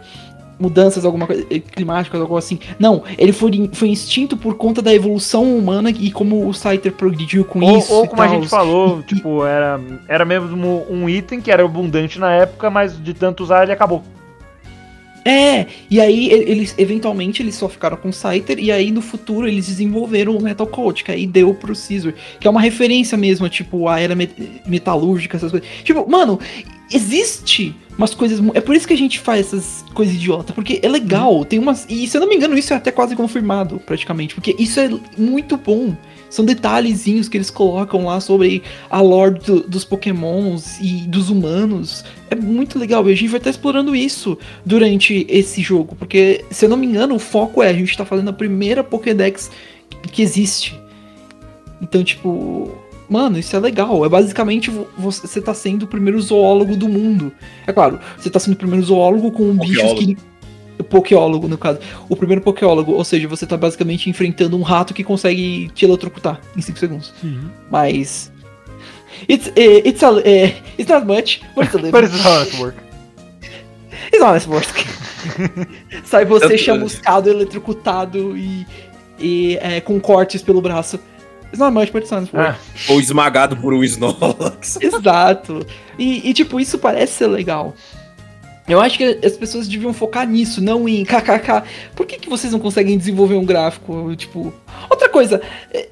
mudanças, 0.59 1.05
alguma 1.05 1.27
coisa 1.27 1.45
eh, 1.49 1.59
climáticas, 1.59 2.19
algo 2.19 2.37
assim. 2.37 2.59
Não, 2.79 3.03
ele 3.17 3.31
foi, 3.31 3.69
foi 3.73 3.89
extinto 3.89 4.37
por 4.37 4.55
conta 4.55 4.81
da 4.81 4.93
evolução 4.93 5.57
humana 5.57 5.89
e 5.89 6.11
como 6.11 6.47
o 6.47 6.53
Scyther 6.53 6.91
progrediu 6.93 7.43
com 7.45 7.59
Ou, 7.63 7.77
isso. 7.77 7.93
ou 7.93 8.07
como 8.07 8.21
a 8.21 8.27
gente 8.27 8.47
falou, 8.47 9.03
tipo, 9.03 9.45
era, 9.45 9.79
era 10.07 10.25
mesmo 10.25 10.85
um 10.89 11.09
item 11.09 11.41
que 11.41 11.51
era 11.51 11.63
abundante 11.63 12.19
na 12.19 12.31
época, 12.31 12.69
mas 12.69 13.01
de 13.01 13.13
tanto 13.13 13.43
usar 13.43 13.63
ele 13.63 13.71
acabou. 13.71 14.03
É, 15.27 15.65
e 15.89 15.99
aí 15.99 16.29
eles, 16.29 16.75
eventualmente, 16.77 17.41
eles 17.41 17.55
só 17.55 17.67
ficaram 17.67 17.97
com 17.97 18.09
o 18.09 18.13
Scyther, 18.13 18.59
e 18.59 18.71
aí 18.71 18.91
no 18.91 19.01
futuro 19.01 19.47
eles 19.47 19.65
desenvolveram 19.65 20.37
o 20.37 20.41
Metal 20.41 20.67
Coat, 20.67 21.03
que 21.03 21.11
aí 21.11 21.25
deu 21.25 21.51
pro 21.51 21.73
Caesar, 21.73 22.13
que 22.39 22.47
é 22.47 22.51
uma 22.51 22.61
referência 22.61 23.17
mesmo, 23.17 23.49
tipo, 23.49 23.89
a 23.89 23.99
era 23.99 24.13
met- 24.13 24.61
metalúrgica, 24.67 25.35
essas 25.35 25.49
coisas. 25.49 25.67
Tipo, 25.83 26.07
mano, 26.07 26.39
existe 26.93 27.75
umas 27.97 28.13
coisas. 28.13 28.41
É 28.53 28.61
por 28.61 28.75
isso 28.75 28.87
que 28.87 28.93
a 28.93 28.97
gente 28.97 29.19
faz 29.19 29.47
essas 29.47 29.85
coisas 29.93 30.15
idiota, 30.15 30.53
porque 30.53 30.79
é 30.81 30.87
legal, 30.87 31.43
tem 31.45 31.59
umas. 31.59 31.85
E 31.89 32.07
se 32.07 32.17
eu 32.17 32.21
não 32.21 32.27
me 32.27 32.35
engano, 32.35 32.57
isso 32.57 32.73
é 32.73 32.77
até 32.77 32.91
quase 32.91 33.15
confirmado, 33.15 33.79
praticamente, 33.85 34.35
porque 34.35 34.55
isso 34.57 34.79
é 34.79 34.89
muito 35.17 35.57
bom. 35.57 35.95
São 36.29 36.43
detalhezinhos 36.43 37.29
que 37.29 37.37
eles 37.37 37.49
colocam 37.49 38.05
lá 38.05 38.19
sobre 38.19 38.61
a 38.89 38.99
lore 38.99 39.39
do- 39.39 39.61
dos 39.61 39.85
pokémons 39.85 40.77
e 40.81 41.07
dos 41.07 41.29
humanos. 41.29 42.03
É 42.29 42.35
muito 42.35 42.77
legal, 42.77 43.07
e 43.07 43.13
a 43.13 43.15
gente 43.15 43.29
vai 43.29 43.37
estar 43.37 43.51
explorando 43.51 43.95
isso 43.95 44.37
durante 44.65 45.25
esse 45.29 45.61
jogo, 45.61 45.95
porque, 45.95 46.43
se 46.49 46.65
eu 46.65 46.69
não 46.69 46.75
me 46.75 46.87
engano, 46.87 47.15
o 47.15 47.19
foco 47.19 47.63
é 47.63 47.69
a 47.69 47.73
gente 47.73 47.95
tá 47.95 48.03
fazendo 48.03 48.29
a 48.29 48.33
primeira 48.33 48.83
Pokédex 48.83 49.49
que 50.11 50.21
existe. 50.21 50.77
Então, 51.81 52.03
tipo, 52.03 52.75
mano, 53.09 53.37
isso 53.39 53.55
é 53.55 53.59
legal. 53.59 54.03
É 54.05 54.09
basicamente 54.09 54.69
vo- 54.69 54.87
você 54.97 55.41
tá 55.41 55.53
sendo 55.53 55.83
o 55.83 55.87
primeiro 55.87 56.19
zoólogo 56.21 56.75
do 56.75 56.87
mundo. 56.89 57.31
É 57.67 57.73
claro, 57.73 57.99
você 58.17 58.29
tá 58.29 58.39
sendo 58.39 58.53
o 58.53 58.57
primeiro 58.57 58.85
zoólogo 58.85 59.31
com 59.31 59.53
bichos 59.57 59.77
Pokéólogo. 59.77 59.99
que. 60.05 60.17
Pokéólogo, 60.83 61.47
no 61.47 61.57
caso. 61.57 61.79
O 62.09 62.15
primeiro 62.15 62.41
Pokéólogo, 62.41 62.91
ou 62.91 63.03
seja, 63.03 63.27
você 63.27 63.45
tá 63.47 63.55
basicamente 63.55 64.09
enfrentando 64.09 64.57
um 64.57 64.61
rato 64.61 64.93
que 64.93 65.03
consegue 65.03 65.69
te 65.73 65.85
eletrocutar 65.85 66.41
em 66.55 66.61
5 66.61 66.77
segundos. 66.77 67.13
Mas. 67.71 68.31
It's, 69.29 69.49
eh, 69.55 69.87
it's, 69.87 70.03
a, 70.03 70.09
eh, 70.25 70.55
it's 70.77 70.91
not 70.91 71.05
much, 71.07 71.39
but 71.55 71.65
it's 71.65 71.75
a 71.75 71.77
little. 71.81 71.91
But 71.91 72.03
it's 72.03 72.23
not 72.23 72.57
work. 72.61 72.77
It's 74.11 74.21
honest 74.21 74.47
work. 74.47 74.67
Sai 76.03 76.25
você 76.27 76.57
chamuscado, 76.57 77.29
eletrocutado 77.29 78.37
e, 78.37 78.67
e 79.17 79.57
é, 79.61 79.79
com 79.79 79.97
cortes 80.01 80.41
pelo 80.41 80.61
braço. 80.61 80.99
It's 81.61 82.11
honest 82.11 82.33
work. 82.33 82.49
Ah, 82.49 82.57
Ou 82.89 82.99
esmagado 82.99 83.57
por 83.57 83.73
um 83.73 83.83
Snorlax. 83.83 84.77
Exato. 84.81 85.65
E, 85.97 86.29
e, 86.29 86.33
tipo, 86.33 86.59
isso 86.59 86.77
parece 86.77 87.13
ser 87.13 87.27
legal. 87.27 87.73
Eu 88.67 88.81
acho 88.81 88.97
que 88.97 89.19
as 89.23 89.37
pessoas 89.37 89.67
deviam 89.67 89.93
focar 89.93 90.27
nisso, 90.27 90.59
não 90.59 90.89
em 90.89 91.05
kkk. 91.05 91.63
Por 91.95 92.05
que, 92.07 92.17
que 92.17 92.27
vocês 92.27 92.51
não 92.51 92.59
conseguem 92.59 92.97
desenvolver 92.97 93.35
um 93.35 93.45
gráfico? 93.45 94.15
Tipo. 94.15 94.51
Outra 94.89 95.07
coisa, 95.07 95.39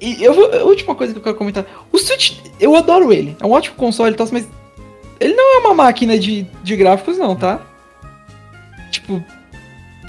eu 0.00 0.34
vou, 0.34 0.52
a 0.52 0.64
última 0.64 0.94
coisa 0.94 1.12
que 1.12 1.18
eu 1.18 1.22
quero 1.22 1.36
comentar. 1.36 1.64
O 1.92 1.98
Switch, 1.98 2.38
eu 2.58 2.74
adoro 2.74 3.12
ele. 3.12 3.36
É 3.40 3.46
um 3.46 3.52
ótimo 3.52 3.76
console 3.76 4.12
e 4.12 4.16
tal, 4.16 4.28
mas 4.32 4.48
ele 5.20 5.34
não 5.34 5.56
é 5.56 5.58
uma 5.60 5.74
máquina 5.74 6.18
de, 6.18 6.46
de 6.64 6.76
gráficos, 6.76 7.16
não, 7.16 7.36
tá? 7.36 7.60
Tipo, 8.90 9.24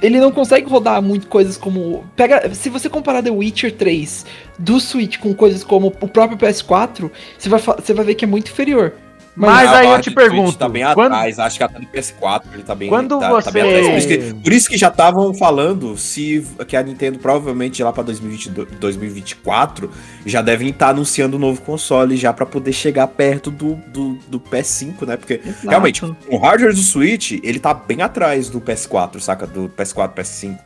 ele 0.06 0.20
não 0.20 0.32
consegue 0.32 0.70
rodar 0.70 1.02
muito 1.02 1.28
coisas 1.28 1.58
como. 1.58 2.06
Pega, 2.16 2.54
se 2.54 2.70
você 2.70 2.88
comparar 2.88 3.24
The 3.24 3.32
Witcher 3.32 3.72
3 3.72 4.26
do 4.60 4.80
Switch 4.80 5.18
com 5.18 5.34
coisas 5.34 5.64
como 5.64 5.88
o 6.00 6.08
próprio 6.08 6.38
PS4, 6.38 7.10
você 7.38 7.50
vai, 7.50 7.60
você 7.60 7.94
vai 7.94 8.06
ver 8.06 8.16
que 8.16 8.26
é 8.26 8.28
muito 8.28 8.52
inferior. 8.52 8.94
Mas 9.36 9.70
aí 9.74 9.88
eu 9.92 10.00
te 10.02 10.12
pergunto, 10.12 10.58
Tá 10.58 10.70
bem 10.70 10.84
quando- 10.94 11.12
atrás, 11.14 11.40
acho 11.40 11.58
que 11.58 11.64
até 11.64 11.78
no 11.80 11.86
PS4 11.88 12.44
ele 12.54 12.64
tá 12.64 12.74
bem, 12.74 12.88
Quando 12.88 13.20
tá, 13.20 13.42
tá 13.42 13.52
bem 13.52 13.64
você- 13.64 13.70
atrás. 13.70 13.88
Por 13.88 13.98
isso, 13.98 14.08
que, 14.08 14.34
por 14.44 14.54
isso 14.54 14.70
que 14.70 14.78
já 14.78 14.88
estavam 14.88 15.34
falando 15.34 15.98
se 15.98 16.46
que 16.68 16.78
a 16.78 16.82
Nintendo 16.82 17.20
provavelmente 17.20 17.84
lá 17.84 17.92
pra 17.92 18.02
2022, 18.04 18.68
2024 18.80 19.92
já 20.26 20.42
devem 20.42 20.70
estar 20.70 20.90
anunciando 20.90 21.36
um 21.36 21.40
novo 21.40 21.62
console 21.62 22.16
já 22.16 22.32
pra 22.32 22.46
poder 22.46 22.72
chegar 22.72 23.08
perto 23.08 23.52
do, 23.52 23.76
do, 23.88 24.14
do 24.28 24.40
PS5, 24.40 25.06
né? 25.06 25.18
Porque 25.18 25.42
Exato. 25.46 25.68
realmente 25.70 26.06
o 26.30 26.38
hardware 26.38 26.74
do 26.74 26.80
Switch 26.80 27.34
ele 27.44 27.60
tá 27.60 27.74
bem 27.74 28.02
atrás 28.02 28.50
do 28.50 28.62
PS4, 28.62 29.20
saca? 29.20 29.46
Do 29.46 29.68
PS4, 29.70 30.14
PS5. 30.14 30.58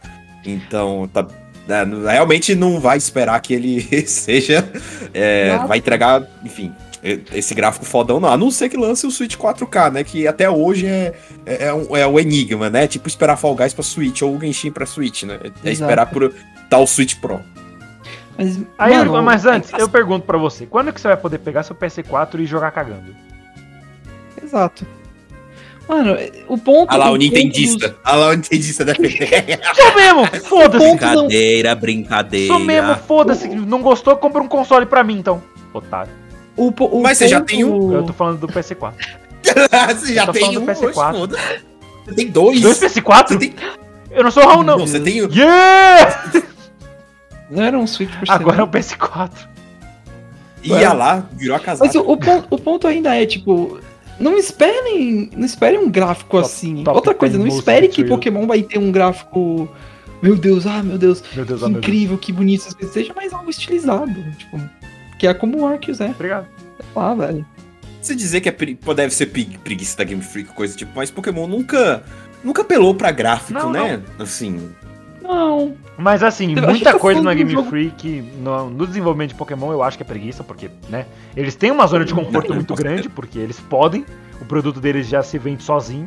Então 0.46 1.10
tá 1.12 1.26
é, 1.68 1.84
n- 1.86 2.04
realmente 2.08 2.56
não 2.56 2.80
vai 2.80 2.98
esperar 2.98 3.40
que 3.42 3.54
ele 3.54 3.82
seja. 4.08 4.68
é, 5.14 5.58
vai 5.68 5.78
entregar, 5.78 6.24
enfim, 6.44 6.72
esse 7.34 7.54
gráfico 7.54 7.86
fodão, 7.86 8.20
não. 8.20 8.30
A 8.30 8.38
não 8.38 8.52
ser 8.52 8.70
que 8.70 8.78
lance 8.78 9.06
o 9.08 9.12
Switch 9.12 9.36
4K, 9.36 9.92
né? 9.92 10.04
Que 10.04 10.28
até 10.28 10.50
hoje 10.50 10.86
é, 10.86 11.14
é, 11.46 11.66
é, 11.68 11.74
um, 11.74 11.96
é 11.96 12.06
o 12.06 12.20
enigma, 12.20 12.70
né? 12.70 12.88
Tipo 12.88 13.08
esperar 13.08 13.38
Fall 13.38 13.56
Guys 13.56 13.74
pra 13.74 13.84
Switch 13.84 14.22
ou 14.22 14.36
o 14.36 14.40
Genshin 14.40 14.72
pra 14.72 14.86
Switch, 14.86 15.24
né? 15.24 15.40
É 15.44 15.48
Exato. 15.48 15.70
esperar 15.70 16.06
por 16.08 16.34
tal 16.70 16.86
Switch 16.86 17.16
Pro. 17.16 17.40
Mas, 18.38 18.58
Aí, 18.78 18.94
mano, 18.98 19.22
mas 19.22 19.46
antes, 19.46 19.74
é- 19.74 19.82
eu 19.82 19.90
pergunto 19.90 20.26
pra 20.26 20.38
você, 20.38 20.66
quando 20.66 20.94
que 20.94 21.02
você 21.02 21.10
vai 21.10 21.18
poder 21.18 21.40
pegar 21.40 21.64
seu 21.64 21.76
PS4 21.76 22.40
e 22.40 22.46
jogar 22.46 22.72
cagando? 22.72 23.14
Exato. 24.42 24.86
Mano, 25.88 26.16
o 26.48 26.56
ponto. 26.58 26.92
Ah 26.92 26.98
lá, 26.98 27.10
o 27.12 27.16
Nintendista. 27.16 27.96
Ah 28.04 28.16
lá, 28.16 28.28
o 28.30 28.34
Nintendista 28.34 28.86
defendendo. 28.86 29.60
Sou 29.76 29.96
mesmo, 29.96 30.26
foda-se. 30.28 30.48
ponto 30.48 30.72
não- 30.78 30.90
brincadeira, 31.28 31.76
brincadeira. 31.76 32.54
Sou 32.54 32.60
mesmo, 32.60 32.96
foda-se. 33.08 33.48
Não 33.48 33.82
gostou, 33.82 34.16
compra 34.18 34.42
um 34.42 34.48
console 34.48 34.86
pra 34.86 35.04
mim, 35.04 35.18
então. 35.18 35.42
Otário. 35.74 36.12
O 36.56 36.68
o 36.68 37.02
Mas 37.02 37.18
você 37.18 37.28
já 37.28 37.42
tem 37.42 37.64
um? 37.64 37.94
Eu 37.94 38.04
tô 38.04 38.14
falando 38.14 38.40
do 38.40 38.48
PS4. 38.48 38.94
Você 40.00 40.14
já 40.14 40.28
tem 40.28 40.50
um, 40.50 40.54
do 40.54 40.62
PS4. 40.62 40.84
oxe, 40.84 40.94
foda-se. 41.18 41.44
Você 42.06 42.14
tem 42.14 42.28
dois. 42.28 42.62
Dois 42.62 42.78
Você 42.78 43.02
PS4? 43.02 43.40
tem... 43.40 43.56
Eu 44.12 44.24
não 44.24 44.32
sou 44.32 44.44
Raul, 44.44 44.64
não. 44.64 44.78
Não, 44.80 44.88
você 44.88 45.00
tem 45.00 45.24
um. 45.24 45.30
Yeah! 45.32 46.32
Não 47.50 47.64
era 47.64 47.78
um 47.80 47.88
Switch 47.88 48.10
por 48.20 48.30
Agora 48.30 48.62
é 48.62 48.64
o 48.64 48.68
PS4. 48.68 49.32
Ia 50.64 50.94
lá, 50.94 51.26
virou 51.34 51.56
a 51.56 51.60
casaca. 51.60 51.86
Mas 51.86 51.96
o, 51.96 52.02
o 52.02 52.18
ponto, 52.18 52.48
o 52.50 52.58
ponto 52.58 52.88
ainda 52.88 53.16
é, 53.16 53.26
tipo. 53.26 53.80
Não 54.20 54.38
esperem. 54.38 55.30
Não 55.36 55.46
esperem 55.46 55.80
um 55.80 55.90
gráfico 55.90 56.38
Top- 56.38 56.46
assim. 56.46 56.84
top 56.84 56.96
Outra 56.98 57.14
coisa, 57.14 57.38
não 57.38 57.46
10 57.46 57.56
most 57.56 57.60
espere 57.62 57.88
que. 57.88 58.04
Pokémon 58.04 58.46
vai 58.46 58.62
ter 58.62 58.78
um 58.78 58.92
gráfico. 58.92 59.70
Meu 60.22 60.36
Deus, 60.36 60.68
ah, 60.68 60.84
meu 60.84 60.98
Deus, 60.98 61.24
Meu 61.34 61.46
Deus, 61.46 61.60
que 61.60 61.66
ah, 61.66 61.70
meu 61.70 61.80
Deus. 61.80 61.86
incrível, 61.90 62.18
que 62.18 62.34
bonito. 62.34 62.68
Seja 62.92 63.14
mais 63.14 63.32
algo 63.32 63.50
estilizado. 63.50 64.14
Tipo. 64.38 64.60
Que 65.20 65.28
é 65.28 65.34
como 65.36 65.60
o 65.60 65.68
Arceus 65.68 66.02
é. 66.02 66.08
Obrigado. 66.08 66.48
Sei 66.78 66.86
lá, 66.96 67.14
velho. 67.14 67.46
Você 68.02 68.16
dizer 68.16 68.42
que 68.42 68.50
é 68.50 68.94
deve 68.96 69.14
ser 69.14 69.28
pre- 69.28 69.60
preguiça 69.64 69.98
da 69.98 70.04
Game 70.06 70.22
Freak, 70.24 70.52
coisa 70.54 70.76
tipo, 70.76 70.92
mas 70.96 71.12
Pokémon 71.12 71.46
nunca 71.46 72.02
nunca 72.44 72.62
apelou 72.62 72.96
pra 72.96 73.12
gráfico, 73.12 73.60
Não, 73.60 73.72
né? 73.72 74.02
Assim, 74.18 74.72
Não. 75.22 75.76
Mas 75.98 76.24
assim, 76.24 76.56
Eu 76.58 76.64
muita 76.70 76.98
coisa 76.98 77.22
na 77.22 77.34
Game 77.34 77.52
jogo- 77.52 77.70
Freak, 77.70 78.22
no, 78.42 78.70
no 78.70 78.88
desenvolvimento 78.88 79.32
de 79.32 79.36
Pokémon, 79.36 79.74
eu 79.74 79.84
acho 79.84 79.98
que 79.98 80.04
é 80.04 80.06
preguiça, 80.06 80.42
porque, 80.46 80.70
né? 80.88 81.06
Eles 81.36 81.56
têm 81.56 81.72
uma 81.72 81.86
zona 81.86 82.06
de 82.06 82.14
conforto 82.14 82.54
muito 82.54 82.74
grande, 82.74 83.10
porque 83.10 83.38
eles 83.38 83.60
podem, 83.60 84.06
o 84.42 84.46
produto 84.46 84.80
deles 84.80 85.06
já 85.08 85.22
se 85.22 85.38
vende 85.38 85.62
sozinho. 85.62 86.06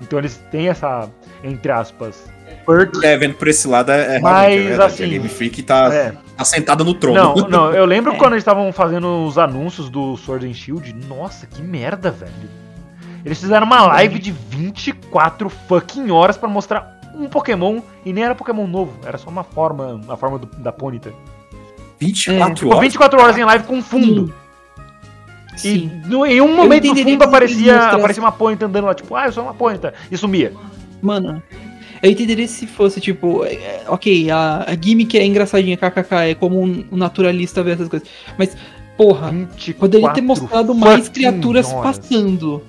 Então 0.00 0.18
eles 0.20 0.36
têm 0.52 0.68
essa, 0.68 1.10
entre 1.42 1.72
aspas, 1.72 2.24
perk. 2.66 3.04
É, 3.04 3.16
vendo 3.16 3.34
por 3.34 3.48
esse 3.48 3.66
lado 3.68 3.90
é, 3.92 4.16
é 4.16 4.20
Mas, 4.20 4.32
realmente, 4.40 4.58
é 4.64 4.68
verdade, 4.68 4.92
assim, 4.94 5.04
A 5.04 5.08
Game 5.08 5.28
Freak 5.28 5.62
tá, 5.62 5.92
É. 5.94 6.12
tá 6.36 6.44
sentada 6.44 6.82
no 6.84 6.94
trono. 6.94 7.14
Não, 7.16 7.34
não, 7.48 7.72
eu 7.72 7.84
lembro 7.86 8.12
É. 8.12 8.16
quando 8.16 8.32
eles 8.32 8.42
estavam 8.42 8.72
fazendo 8.72 9.24
os 9.26 9.38
anúncios 9.38 9.88
do 9.90 10.16
Sword 10.16 10.46
and 10.48 10.54
Shield. 10.54 10.92
Nossa, 11.08 11.46
que 11.46 11.62
merda, 11.62 12.10
velho. 12.10 12.32
Eles 13.24 13.38
fizeram 13.40 13.66
uma 13.66 13.82
live 13.86 14.18
de 14.18 14.32
24 14.32 15.48
fucking 15.48 16.10
horas 16.10 16.36
pra 16.36 16.48
mostrar 16.48 17.00
um 17.14 17.28
Pokémon 17.28 17.80
e 18.04 18.12
nem 18.12 18.24
era 18.24 18.34
Pokémon 18.34 18.66
novo, 18.66 18.92
era 19.04 19.16
só 19.18 19.28
uma 19.30 19.44
forma, 19.44 20.00
a 20.08 20.16
forma 20.16 20.38
do- 20.38 20.46
da 20.58 20.72
Ponyta. 20.72 21.12
24 22.00 22.56
Ficou 22.56 22.70
horas. 22.72 22.80
24 22.82 23.20
horas 23.22 23.38
em 23.38 23.44
live 23.44 23.64
com 23.64 23.80
fundo. 23.82 24.34
Sim. 25.56 25.90
E 26.04 26.08
no- 26.08 26.24
em 26.26 26.40
um 26.40 26.56
momento 26.56 26.82
do 26.82 26.86
entenderia 26.88 27.12
fundo 27.12 27.22
aparecia, 27.24 27.80
aparecia 27.90 28.22
uma 28.22 28.32
Ponyta 28.32 28.66
andando 28.66 28.86
lá, 28.86 28.94
tipo, 28.94 29.14
ah, 29.14 29.26
eu 29.26 29.32
sou 29.32 29.44
uma 29.44 29.54
Ponyta, 29.54 29.92
e 30.10 30.16
sumia. 30.16 30.52
Mano, 31.00 31.42
eu 32.02 32.10
entenderia 32.10 32.48
se 32.48 32.66
fosse, 32.66 33.00
tipo, 33.00 33.44
é, 33.44 33.52
é, 33.54 33.84
ok, 33.88 34.30
a, 34.30 34.64
a 34.68 34.74
gimmick 34.74 35.16
é 35.16 35.24
engraçadinha, 35.24 35.76
kkk, 35.76 36.14
é 36.14 36.34
como 36.34 36.60
um 36.60 36.84
um 36.90 36.96
naturalista 36.96 37.62
ver 37.62 37.72
essas 37.72 37.88
coisas. 37.88 38.08
Mas, 38.36 38.56
porra, 38.96 39.30
24 39.30 39.74
poderia 39.78 40.10
ter 40.10 40.20
mostrado 40.20 40.74
mais 40.74 41.08
criaturas 41.08 41.72
horas. 41.72 41.98
passando. 41.98 42.62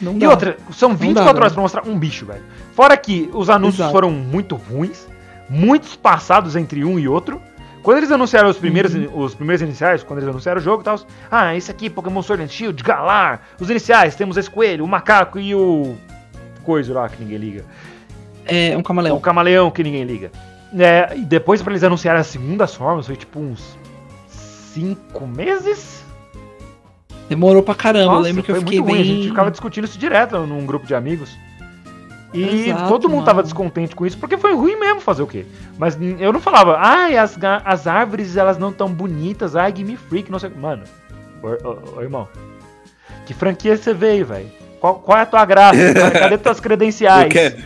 Não 0.00 0.16
E 0.16 0.18
dá. 0.18 0.30
outra, 0.30 0.56
são 0.72 0.96
24 0.96 1.32
dá, 1.32 1.40
horas 1.40 1.52
pra 1.52 1.62
mostrar 1.62 1.86
um 1.86 1.96
bicho, 1.98 2.26
velho. 2.26 2.42
Fora 2.74 2.96
que 2.96 3.30
os 3.32 3.48
anúncios 3.48 3.76
Exato. 3.80 3.92
foram 3.92 4.10
muito 4.10 4.56
ruins, 4.56 5.06
muitos 5.48 5.94
passados 5.94 6.56
entre 6.56 6.84
um 6.84 6.98
e 6.98 7.06
outro. 7.06 7.40
Quando 7.84 7.98
eles 7.98 8.10
anunciaram 8.12 8.48
os 8.48 8.56
primeiros, 8.58 8.94
Uhum. 8.94 9.08
os 9.20 9.34
primeiros 9.34 9.60
iniciais, 9.62 10.02
quando 10.02 10.18
eles 10.20 10.28
anunciaram 10.28 10.60
o 10.60 10.62
jogo 10.64 10.82
e 10.82 10.84
tal, 10.84 10.98
ah, 11.30 11.54
esse 11.56 11.70
aqui, 11.70 11.90
Pokémon 11.90 12.22
Sword 12.22 12.42
and 12.44 12.48
Shield, 12.48 12.82
Galar, 12.82 13.42
os 13.60 13.68
iniciais, 13.70 14.14
temos 14.14 14.36
esse 14.36 14.48
coelho, 14.50 14.84
o 14.84 14.88
macaco 14.88 15.38
e 15.38 15.54
o 15.54 15.96
coisa 16.64 16.94
lá 16.94 17.08
que 17.08 17.20
ninguém 17.22 17.38
liga. 17.38 17.64
É 18.46 18.76
um 18.76 18.82
camaleão. 18.82 19.20
camaleão 19.20 19.70
que 19.70 19.82
ninguém 19.82 20.04
liga. 20.04 20.30
É, 20.78 21.16
e 21.16 21.20
depois 21.24 21.60
pra 21.62 21.72
eles 21.72 21.84
anunciarem 21.84 22.20
as 22.20 22.26
segundas 22.28 22.74
formas, 22.74 23.06
foi 23.06 23.16
tipo 23.16 23.38
uns 23.38 23.76
5 24.74 25.26
meses? 25.26 26.02
Demorou 27.28 27.62
pra 27.62 27.74
caramba, 27.74 28.04
eu 28.04 28.10
Nossa, 28.12 28.22
lembro 28.22 28.42
que 28.42 28.50
eu 28.50 28.56
foi 28.56 28.64
fiquei 28.64 28.80
muito 28.80 28.92
bem. 28.92 29.02
ruim. 29.02 29.10
A 29.10 29.14
gente 29.16 29.28
ficava 29.28 29.50
discutindo 29.50 29.84
isso 29.84 29.98
direto 29.98 30.38
num 30.46 30.64
grupo 30.66 30.86
de 30.86 30.94
amigos. 30.94 31.36
E 32.34 32.70
Exato, 32.70 32.88
todo 32.88 33.08
mundo 33.10 33.24
tava 33.26 33.36
mano. 33.36 33.42
descontente 33.44 33.94
com 33.94 34.06
isso, 34.06 34.16
porque 34.16 34.38
foi 34.38 34.54
ruim 34.54 34.76
mesmo 34.76 35.00
fazer 35.02 35.22
o 35.22 35.26
quê? 35.26 35.44
Mas 35.78 35.98
eu 36.18 36.32
não 36.32 36.40
falava, 36.40 36.76
ai, 36.78 37.16
as, 37.18 37.38
as 37.64 37.86
árvores 37.86 38.36
elas 38.38 38.56
não 38.56 38.72
tão 38.72 38.88
bonitas, 38.88 39.54
ai, 39.54 39.70
Game 39.70 39.94
Freak, 39.96 40.30
não 40.32 40.38
sei. 40.38 40.48
Mano, 40.50 40.84
ô, 41.42 41.48
ô, 41.68 41.96
ô, 41.98 42.00
irmão, 42.02 42.26
que 43.26 43.34
franquia 43.34 43.76
você 43.76 43.92
veio, 43.92 44.24
velho? 44.24 44.46
Qual, 44.80 44.94
qual 44.96 45.18
é 45.18 45.22
a 45.22 45.26
tua 45.26 45.44
graça? 45.44 45.76
Cadê 46.18 46.38
tuas 46.38 46.56
Eu 46.56 46.62
credenciais? 46.62 47.30
quero- 47.30 47.56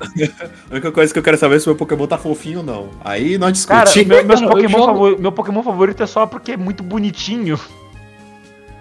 A 0.00 0.72
única 0.72 0.90
coisa 0.92 1.12
que 1.12 1.18
eu 1.18 1.22
quero 1.22 1.36
saber 1.36 1.56
é 1.56 1.58
se 1.58 1.66
o 1.66 1.70
meu 1.70 1.76
Pokémon 1.76 2.06
tá 2.06 2.16
fofinho 2.18 2.58
ou 2.60 2.64
não. 2.64 2.88
Aí 3.04 3.36
nós 3.38 3.64
Cara, 3.66 3.84
discutimos. 3.84 4.16
meu, 4.16 4.26
meus 4.26 4.40
Mano, 4.40 4.52
eu 4.52 4.56
Pokémon 4.56 4.78
jogo- 4.78 4.86
favor- 4.92 5.18
meu 5.20 5.32
Pokémon 5.32 5.62
favorito 5.62 6.02
é 6.02 6.06
só 6.06 6.26
porque 6.26 6.52
é 6.52 6.56
muito 6.56 6.82
bonitinho. 6.82 7.58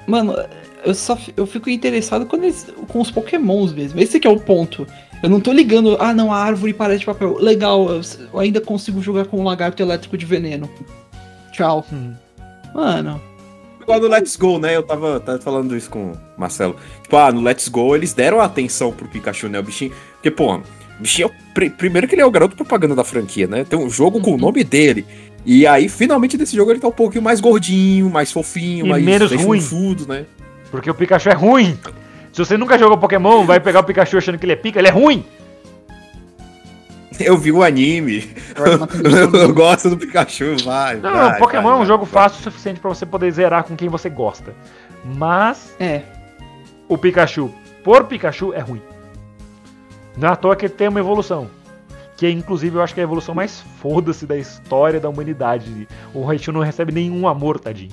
Mano, 0.08 0.36
eu 0.86 0.94
só 0.96 1.18
eu 1.38 1.46
fico 1.46 1.70
interessado 1.70 2.26
quando 2.26 2.44
eles, 2.46 2.68
com 2.88 3.00
os 3.02 3.12
pokémons 3.12 3.74
mesmo. 3.74 4.00
Esse 4.00 4.20
que 4.20 4.28
é 4.28 4.32
o 4.32 4.40
ponto. 4.40 4.88
Eu 5.22 5.30
não 5.30 5.40
tô 5.42 5.52
ligando, 5.52 5.98
ah 6.00 6.14
não, 6.14 6.32
a 6.34 6.38
árvore 6.38 6.74
parece 6.74 7.02
de 7.02 7.06
papel. 7.06 7.38
Legal, 7.38 7.90
eu, 7.90 8.02
eu 8.34 8.40
ainda 8.40 8.62
consigo 8.62 9.02
jogar 9.02 9.26
com 9.26 9.40
um 9.40 9.44
lagarto 9.44 9.82
elétrico 9.84 10.18
de 10.18 10.26
veneno. 10.26 10.70
Tchau. 11.52 11.86
Hum. 11.92 12.14
Mano, 12.74 13.22
Igual 13.82 14.00
no 14.02 14.08
Let's 14.08 14.36
Go, 14.36 14.60
né? 14.60 14.76
Eu 14.76 14.84
tava, 14.84 15.20
tava 15.20 15.40
falando 15.40 15.76
isso 15.76 15.90
com 15.90 16.12
o 16.12 16.18
Marcelo. 16.38 16.76
Tipo, 17.02 17.18
ah, 17.18 17.32
no 17.32 17.42
Let's 17.42 17.68
Go 17.68 17.96
eles 17.96 18.14
deram 18.14 18.40
atenção 18.40 18.92
pro 18.92 19.08
Pikachu, 19.08 19.50
né? 19.50 19.60
O 19.60 19.64
bichinho. 19.64 19.92
Porque, 20.14 20.30
pô, 20.30 20.62
bichinho 21.00 21.28
é 21.28 21.32
o 21.32 21.54
pri- 21.54 21.70
primeiro 21.70 22.08
que 22.08 22.16
ele 22.16 22.22
é 22.22 22.26
o 22.26 22.32
garoto 22.32 22.56
propaganda 22.56 22.96
da 22.96 23.04
franquia, 23.04 23.48
né? 23.48 23.64
Tem 23.64 23.78
um 23.80 23.90
jogo 23.90 24.20
com 24.22 24.32
o 24.32 24.34
Uhum. 24.34 24.40
nome 24.40 24.64
dele. 24.64 25.06
E 25.46 25.66
aí, 25.66 25.88
finalmente, 25.88 26.38
desse 26.38 26.56
jogo 26.56 26.72
ele 26.72 26.80
tá 26.80 26.88
um 26.88 26.92
pouquinho 26.92 27.24
mais 27.24 27.40
gordinho, 27.40 28.10
mais 28.10 28.32
fofinho, 28.32 28.86
E 28.86 28.90
mais 28.90 29.04
menos 29.04 29.32
ruim. 29.34 29.62
fudo, 29.62 30.06
né? 30.08 30.26
Porque 30.70 30.90
o 30.90 30.94
Pikachu 30.94 31.30
é 31.30 31.34
ruim. 31.34 31.78
Se 32.34 32.38
você 32.46 32.58
nunca 32.58 32.78
jogou 32.78 32.98
Pokémon, 32.98 33.46
vai 33.46 33.60
pegar 33.60 33.80
o 33.80 33.84
Pikachu 33.84 34.18
achando 34.18 34.38
que 34.38 34.46
ele 34.46 34.54
é 34.54 34.56
pica, 34.58 34.78
ele 34.80 34.88
é 34.88 34.92
ruim. 34.92 35.26
Eu 37.20 37.38
vi 37.38 37.52
o 37.52 37.64
anime. 37.64 38.30
eu 38.56 39.36
eu, 39.42 39.54
gosto 39.54 39.90
do 39.90 39.98
Pikachu, 39.98 40.56
vai. 40.64 40.98
Não, 40.98 41.12
vai, 41.12 41.38
Pokémon 41.40 41.64
vai, 41.64 41.72
é 41.72 41.76
um 41.76 41.78
vai, 41.80 41.88
jogo 41.88 42.06
vai. 42.06 42.14
fácil 42.24 42.40
o 42.40 42.44
suficiente 42.44 42.80
pra 42.80 42.90
você 42.90 43.06
poder 43.06 43.32
zerar 43.32 43.64
com 43.64 43.76
quem 43.76 43.90
você 43.90 44.10
gosta. 44.10 44.54
Mas 45.04 45.74
É, 45.80 46.02
o 46.88 46.98
Pikachu, 46.98 47.52
por 47.84 48.06
Pikachu, 48.06 48.54
é 48.54 48.60
ruim. 48.60 48.82
Não 50.20 50.28
é 50.30 50.32
à 50.32 50.36
toa 50.36 50.56
que 50.56 50.66
ele 50.66 50.74
tem 50.74 50.88
uma 50.88 51.00
evolução. 51.00 51.50
Que 52.18 52.30
inclusive 52.30 52.76
eu 52.76 52.82
acho 52.82 52.94
que 52.94 53.00
é 53.00 53.04
a 53.04 53.06
evolução 53.06 53.34
mais 53.34 53.62
foda-se 53.82 54.26
da 54.26 54.38
história 54.38 55.00
da 55.00 55.08
humanidade. 55.08 55.88
O 56.14 56.24
Raichu 56.26 56.52
não 56.52 56.60
recebe 56.62 56.92
nenhum 56.92 57.28
amor, 57.28 57.60
tadinho. 57.60 57.92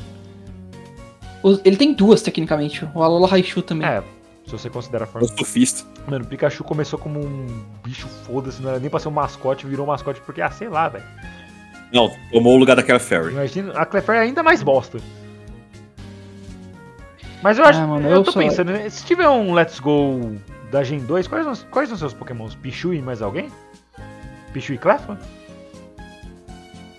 ele 1.64 1.76
tem 1.76 1.94
duas, 1.94 2.22
tecnicamente. 2.22 2.86
O 2.92 3.02
Alola 3.02 3.28
Raichu 3.28 3.62
também. 3.62 3.86
É, 3.88 4.02
se 4.44 4.50
você 4.52 4.68
considera 4.68 5.04
a 5.04 5.06
forma. 5.06 5.28
sou 5.28 5.36
surfista. 5.38 5.84
Mano, 6.08 6.24
o 6.24 6.26
Pikachu 6.28 6.64
começou 6.64 6.98
como 6.98 7.20
um 7.20 7.46
bicho 7.84 8.08
foda-se, 8.08 8.60
não 8.60 8.70
era 8.70 8.78
nem 8.80 8.90
pra 8.90 8.98
ser 8.98 9.08
um 9.08 9.12
mascote, 9.12 9.66
virou 9.66 9.86
um 9.86 9.88
mascote 9.88 10.20
porque, 10.22 10.40
ah, 10.42 10.50
sei 10.50 10.68
lá, 10.68 10.88
velho. 10.88 11.04
Não, 11.92 12.10
tomou 12.32 12.54
o 12.54 12.58
lugar 12.58 12.74
daquela 12.74 12.98
Fairy. 12.98 13.30
Imagina, 13.30 13.72
a 13.74 13.86
Clefairy 13.86 14.18
é 14.18 14.22
ainda 14.22 14.42
mais 14.42 14.60
bosta. 14.62 14.98
Mas 17.42 17.58
eu 17.58 17.64
acho, 17.64 17.78
Ah, 17.80 17.86
mano, 17.86 18.08
eu 18.08 18.16
eu 18.16 18.24
tô 18.24 18.32
só- 18.32 18.40
pensando, 18.40 18.72
né, 18.72 18.88
se 18.88 19.04
tiver 19.04 19.28
um 19.28 19.52
Let's 19.54 19.78
Go 19.78 20.34
da 20.70 20.82
Gen 20.82 20.98
2, 21.00 21.26
quais, 21.26 21.44
são- 21.44 21.66
quais 21.70 21.88
são 21.88 21.96
seus 21.98 22.12
pokémons? 22.12 22.54
Pichu 22.54 22.92
e 22.94 23.00
mais 23.02 23.22
alguém? 23.22 23.50
Pichu 24.52 24.72
e 24.74 24.78
Cleffa? 24.78 25.18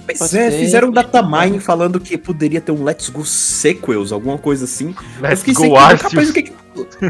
Pois 0.05 0.33
é, 0.33 0.49
ser. 0.51 0.59
fizeram 0.59 0.87
um 0.87 0.91
datamine 0.91 1.59
falando 1.59 1.99
que 1.99 2.17
poderia 2.17 2.61
ter 2.61 2.71
um 2.71 2.83
Let's 2.83 3.09
Go 3.09 3.25
Sequels, 3.25 4.11
alguma 4.13 4.37
coisa 4.37 4.63
assim. 4.63 4.95
eu 5.17 5.21
Let's 5.21 5.43
Go 5.43 5.75
Arceus. 5.75 6.31
que, 6.31 6.53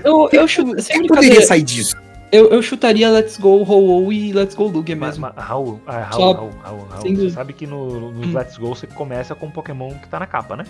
Eu, 0.04 0.30
eu, 0.32 0.48
chu- 0.48 0.64
o 0.72 0.82
sem 0.82 1.04
que 1.04 1.08
poderia 1.08 1.42
sair 1.46 1.62
disso? 1.62 1.96
eu, 2.32 2.50
eu 2.50 2.62
chutaria 2.64 3.08
Let's 3.12 3.38
Go 3.38 3.62
Ho-Oh 3.62 4.12
e 4.12 4.34
Let's 4.34 4.56
Go 4.56 4.66
Lugia 4.68 4.96
Mas, 4.96 5.10
mesmo. 5.18 5.32
mas, 5.36 5.46
Raul, 5.46 5.80
ah, 5.86 6.00
Raul, 6.00 6.12
Só- 6.14 6.32
Raul, 6.34 6.50
Raul, 6.64 6.88
Raul, 6.90 7.02
Você 7.02 7.10
dúvida. 7.10 7.30
sabe 7.30 7.54
que 7.54 7.68
no, 7.68 8.12
nos 8.12 8.28
Hum. 8.28 8.34
Let's 8.34 8.58
Go 8.58 8.70
você 8.70 8.88
começa 8.88 9.36
com 9.36 9.46
um 9.46 9.52
Pokémon 9.52 9.92
que 9.94 10.08
tá 10.08 10.20
na 10.20 10.26
capa, 10.26 10.56
né? 10.56 10.64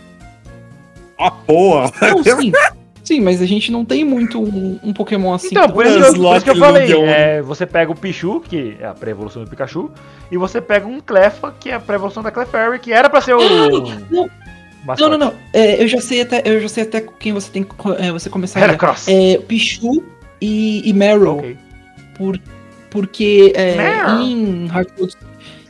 Ah, 1.17 1.31
porra! 1.31 1.89
Não, 2.01 2.23
sim. 2.23 2.51
Sim, 3.07 3.21
mas 3.21 3.41
a 3.41 3.45
gente 3.45 3.71
não 3.71 3.85
tem 3.85 4.03
muito 4.03 4.37
um, 4.37 4.77
um 4.83 4.91
Pokémon 4.91 5.33
assim. 5.33 5.47
Então, 5.51 5.69
por 5.69 5.85
isso, 5.85 5.97
que 5.97 6.03
eu, 6.03 6.13
por 6.13 6.35
isso 6.35 6.43
que 6.43 6.49
eu 6.49 6.55
falei, 6.57 6.91
é, 7.05 7.41
você 7.41 7.65
pega 7.65 7.89
o 7.89 7.95
Pichu, 7.95 8.41
que 8.41 8.75
é 8.81 8.85
a 8.85 8.93
pré-evolução 8.93 9.45
do 9.45 9.49
Pikachu, 9.49 9.89
e 10.29 10.35
você 10.35 10.59
pega 10.59 10.85
um 10.85 10.99
Cleffa, 10.99 11.53
que 11.57 11.69
é 11.69 11.75
a 11.75 11.79
pré-evolução 11.79 12.21
da 12.21 12.31
Clefairy, 12.31 12.79
que 12.79 12.91
era 12.91 13.09
pra 13.09 13.21
ser 13.21 13.33
o... 13.33 13.39
não. 14.11 14.29
mascote. 14.83 15.01
Não, 15.01 15.09
não, 15.09 15.17
não. 15.17 15.33
É, 15.53 15.81
eu 15.81 15.87
já 15.87 16.01
sei 16.01 16.19
até, 16.19 16.41
eu 16.43 16.59
já 16.59 16.67
sei 16.67 16.83
até 16.83 16.99
com 16.99 17.13
quem 17.13 17.31
você 17.31 17.49
tem 17.49 17.63
que 17.63 17.69
é, 17.97 18.11
você 18.11 18.29
começar 18.29 18.59
Heracross. 18.59 19.07
É, 19.07 19.37
Pichu 19.37 20.03
e, 20.41 20.81
e 20.83 20.91
Meryl. 20.91 21.37
Ok. 21.37 21.57
Por, 22.17 22.37
porque 22.89 23.53
é, 23.55 23.77
Meryl. 23.77 24.21
em 24.21 24.67
Heart 24.67 24.89
Gold, 24.97 25.13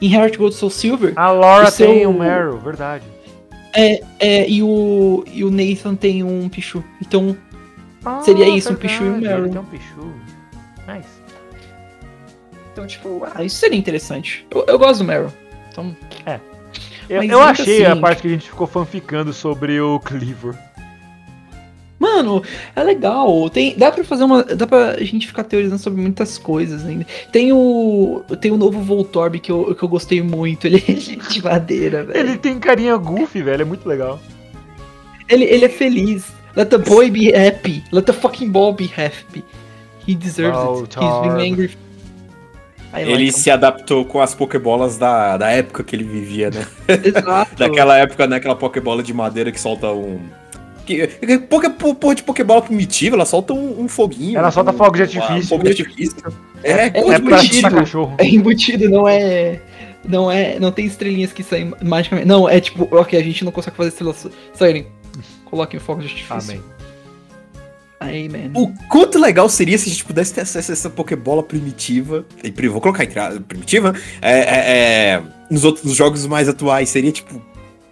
em 0.01 0.11
Heart 0.11 0.37
Gold 0.37 0.55
Soul 0.55 0.71
Silver 0.71 1.13
A 1.15 1.29
Laura 1.29 1.67
O 1.67 1.71
seu- 1.71 1.85
tem 1.85 2.07
um 2.07 2.17
Meryl, 2.17 2.57
verdade. 2.57 3.03
É, 3.73 4.49
e, 4.49 4.63
o, 4.63 5.23
e 5.31 5.43
o 5.43 5.51
Nathan 5.51 5.95
tem 5.95 6.23
um 6.23 6.47
Pichu. 6.49 6.83
Então, 7.01 7.37
Seria 8.21 8.47
isso, 8.47 8.71
um 8.71 8.75
Pichu 8.75 9.03
e 9.03 9.09
um 9.09 9.17
Meryl. 9.17 9.49
Tem 9.49 9.59
um 9.59 9.65
Pichu. 9.65 10.13
Nice. 10.87 11.09
então 12.71 12.87
tipo, 12.87 13.27
ah, 13.35 13.43
isso 13.43 13.57
seria 13.57 13.77
interessante. 13.77 14.47
Eu, 14.49 14.65
eu 14.67 14.79
gosto 14.79 14.99
do 14.99 15.05
Meryl. 15.05 15.31
Então, 15.71 15.95
Eu, 17.09 17.17
Mas 17.17 17.29
eu 17.29 17.39
ainda 17.39 17.51
achei 17.51 17.85
a 17.85 17.91
assim, 17.93 18.01
parte 18.01 18.21
que 18.21 18.27
a 18.27 18.31
gente 18.31 18.49
ficou 18.49 18.67
fanficando 18.67 19.33
sobre 19.33 19.79
o 19.79 19.99
Cleaver. 19.99 20.55
Mano, 21.99 22.43
é 22.75 22.83
legal. 22.83 23.49
Tem, 23.49 23.75
dá 23.75 23.91
pra 23.91 24.03
fazer 24.03 24.23
uma. 24.23 24.43
Dá 24.43 24.67
pra 24.67 24.97
gente 25.03 25.25
ficar 25.25 25.43
teorizando 25.43 25.81
sobre 25.81 26.01
muitas 26.01 26.37
coisas 26.37 26.85
ainda. 26.85 27.05
Tem 27.31 27.51
o. 27.51 28.23
Tem 28.39 28.51
o 28.51 28.57
novo 28.57 28.81
Voltorb 28.81 29.39
que 29.39 29.51
eu, 29.51 29.73
que 29.73 29.83
eu 29.83 29.89
gostei 29.89 30.21
muito. 30.21 30.67
Ele 30.67 30.83
é 30.87 30.91
de 30.91 31.43
madeira, 31.43 32.03
velho. 32.03 32.19
Ele 32.19 32.37
tem 32.37 32.59
carinha 32.59 32.95
goofy, 32.97 33.41
velho, 33.41 33.63
é 33.63 33.65
muito 33.65 33.87
legal. 33.87 34.19
Ele, 35.27 35.45
ele 35.45 35.65
é 35.65 35.69
feliz. 35.69 36.25
Let 36.55 36.69
the 36.69 36.77
boy 36.77 37.09
be 37.09 37.33
happy. 37.35 37.83
Let 37.91 38.05
the 38.05 38.13
fucking 38.13 38.51
ball 38.51 38.73
be 38.73 38.85
happy. 38.95 39.43
He 40.07 40.15
deserves 40.15 40.81
it. 40.81 40.95
He's 40.97 41.21
been 41.21 41.53
angry. 41.53 41.77
I 42.93 43.03
like 43.03 43.11
Ele 43.11 43.27
him. 43.27 43.31
se 43.31 43.51
adaptou 43.51 44.05
com 44.05 44.21
as 44.21 44.33
Pokébolas 44.33 44.97
da, 44.97 45.35
da 45.37 45.49
época 45.49 45.83
que 45.83 45.95
ele 45.95 46.05
vivia, 46.05 46.49
né? 46.49 46.65
Exato. 47.03 47.53
Daquela 47.57 47.97
época, 47.97 48.25
né? 48.25 48.37
Aquela 48.37 48.55
Pokébola 48.55 49.03
de 49.03 49.13
madeira 49.13 49.51
que 49.51 49.59
solta 49.59 49.91
um. 49.91 50.19
Que, 50.87 51.05
que 51.07 51.37
porra, 51.39 52.15
de 52.15 52.23
Pokébola 52.23 52.61
primitiva, 52.61 53.15
ela 53.17 53.25
solta 53.25 53.53
um, 53.53 53.81
um 53.83 53.87
foguinho. 53.89 54.37
Ela 54.37 54.49
solta 54.49 54.71
um, 54.71 54.77
fogo 54.77 54.95
de 54.95 55.01
artifício. 55.01 55.35
Um 55.35 55.43
fogo 55.43 55.63
de 55.65 55.69
artifício. 55.83 56.15
É, 56.63 56.71
É, 56.71 56.85
É 56.85 56.89
pra 57.19 57.43
embutido. 57.43 58.13
É 58.17 58.25
embutido, 58.25 58.89
não 58.89 59.07
é. 59.07 59.59
Não 60.07 60.31
é. 60.31 60.57
Não 60.59 60.71
tem 60.71 60.85
estrelinhas 60.85 61.33
que 61.33 61.43
saem 61.43 61.73
magicamente. 61.83 62.25
Não, 62.27 62.47
é 62.47 62.59
tipo, 62.61 62.87
ok, 62.95 63.19
a 63.19 63.23
gente 63.23 63.43
não 63.43 63.51
consegue 63.51 63.75
fazer 63.75 63.89
estrelas 63.89 64.25
saírem. 64.53 64.87
Coloquem 65.45 65.79
fogo 65.79 66.01
de 66.01 66.07
artifício. 66.07 66.33
Amém. 66.53 66.61
Amen. 67.99 68.51
O 68.55 68.71
quanto 68.89 69.19
legal 69.19 69.49
seria 69.49 69.77
se 69.77 69.89
a 69.89 69.91
gente 69.91 70.05
pudesse 70.05 70.33
ter 70.33 70.41
acesso 70.41 70.71
a 70.71 70.73
essa 70.73 70.89
Pokébola 70.89 71.41
primitiva. 71.41 72.25
E 72.43 72.67
vou 72.67 72.79
colocar 72.79 73.03
entre 73.03 73.19
a- 73.19 73.39
primitiva. 73.45 73.93
É, 74.21 74.39
é, 74.39 74.77
é, 75.15 75.21
nos 75.49 75.63
outros 75.63 75.83
nos 75.83 75.95
jogos 75.95 76.25
mais 76.27 76.47
atuais. 76.47 76.89
Seria 76.89 77.11
tipo. 77.11 77.41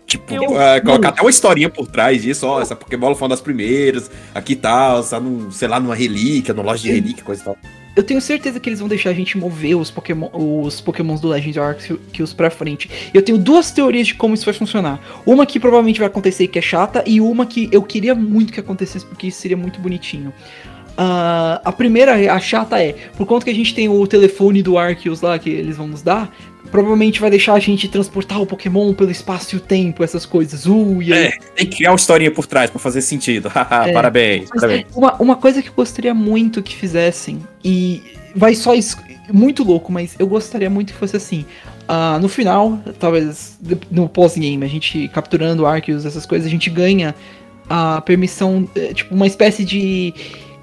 Tipo, 0.06 0.34
Eu- 0.34 0.62
é, 0.62 0.80
colocar 0.82 1.10
até 1.10 1.22
uma 1.22 1.30
historinha 1.30 1.70
por 1.70 1.88
trás 1.88 2.22
disso, 2.22 2.46
ó, 2.46 2.62
essa 2.62 2.76
Pokébola 2.76 3.16
foi 3.16 3.24
uma 3.26 3.30
das 3.30 3.42
primeiras, 3.42 4.10
aqui 4.36 4.54
e 4.54 4.56
tal, 4.56 5.04
tá 5.04 5.20
num, 5.20 5.50
sei 5.52 5.68
lá, 5.68 5.80
numa 5.80 5.96
relíquia, 5.96 6.54
numa 6.54 6.66
loja 6.66 6.84
de 6.84 6.92
relíquia, 6.92 7.24
coisa 7.24 7.42
e 7.42 7.46
tal. 7.46 7.58
Eu 7.96 8.04
tenho 8.04 8.20
certeza 8.20 8.60
que 8.60 8.68
eles 8.68 8.80
vão 8.80 8.90
deixar 8.90 9.12
a 9.12 9.14
gente 9.14 9.38
mover 9.38 9.76
os 9.76 9.90
Pokémon, 9.90 10.30
os 10.34 10.82
Pokémons 10.82 11.22
do 11.22 11.30
Legends 11.30 11.58
Arceus 11.58 12.34
pra 12.34 12.50
frente. 12.50 12.90
Eu 13.14 13.22
tenho 13.22 13.38
duas 13.38 13.72
teorias 13.72 14.08
de 14.08 14.16
como 14.16 14.34
isso 14.34 14.44
vai 14.44 14.54
funcionar. 14.54 15.00
Uma 15.26 15.46
que 15.46 15.60
provavelmente 15.62 16.00
vai 16.00 16.08
acontecer 16.08 16.48
que 16.48 16.60
é 16.60 16.62
chata, 16.62 17.02
e 17.08 17.22
uma 17.22 17.46
que 17.46 17.70
eu 17.72 17.82
queria 17.82 18.14
muito 18.14 18.52
que 18.52 18.60
acontecesse 18.60 19.06
porque 19.06 19.28
isso 19.28 19.40
seria 19.40 19.56
muito 19.56 19.80
bonitinho. 19.80 20.34
Ah, 20.98 21.62
a 21.64 21.72
primeira, 21.72 22.34
a 22.34 22.40
chata 22.40 22.82
é, 22.82 22.94
por 23.18 23.26
conta 23.26 23.46
que 23.46 23.52
a 23.52 23.56
gente 23.56 23.74
tem 23.76 23.90
o 23.90 24.08
telefone 24.08 24.62
do 24.62 24.78
Arceus 24.78 25.22
lá 25.22 25.38
que 25.38 25.50
eles 25.50 25.76
vão 25.76 25.88
nos 25.88 26.02
dar, 26.02 26.34
provavelmente 26.72 27.20
vai 27.20 27.30
deixar 27.30 27.54
a 27.54 27.60
gente 27.60 27.88
transportar 27.88 28.42
o 28.42 28.46
Pokémon 28.46 28.94
pelo 28.94 29.12
espaço 29.12 29.56
e 29.56 29.58
o 29.58 29.62
tempo, 29.62 30.04
essas 30.04 30.26
coisas. 30.26 30.66
Uh, 30.66 31.02
e 31.02 31.14
aí 31.14 31.26
É, 31.26 31.32
tem 31.56 31.68
que 31.68 31.78
criar 31.78 31.92
uma 31.92 31.98
historinha 31.98 32.32
por 32.32 32.46
trás 32.46 32.70
pra 32.70 32.80
fazer 32.80 33.02
sentido. 33.02 33.52
É. 33.86 33.92
Parabéns, 33.92 34.50
parabéns. 34.50 34.86
Uma, 34.96 35.16
uma 35.16 35.36
coisa 35.36 35.62
que 35.62 35.70
eu 35.70 35.74
gostaria 35.74 36.14
muito 36.14 36.64
que 36.64 36.76
fizessem, 36.76 37.40
e 37.64 38.02
vai 38.36 38.56
só 38.56 38.74
isso, 38.74 38.98
muito 39.32 39.64
louco, 39.64 39.92
mas 39.92 40.16
eu 40.18 40.28
gostaria 40.28 40.70
muito 40.70 40.94
que 40.94 41.00
fosse 41.00 41.16
assim. 41.18 41.46
ah, 41.88 42.18
no 42.22 42.30
final, 42.30 42.80
talvez 43.00 43.58
no 43.92 44.08
pós-game, 44.08 44.64
a 44.64 44.68
gente 44.70 45.08
capturando 45.10 45.66
Arceus, 45.66 46.06
essas 46.06 46.26
coisas, 46.26 46.48
a 46.48 46.50
gente 46.50 46.70
ganha 46.70 47.14
a 47.70 48.02
permissão, 48.02 48.68
eh, 48.76 48.94
tipo, 48.94 49.14
uma 49.16 49.26
espécie 49.28 49.66
de 49.66 50.14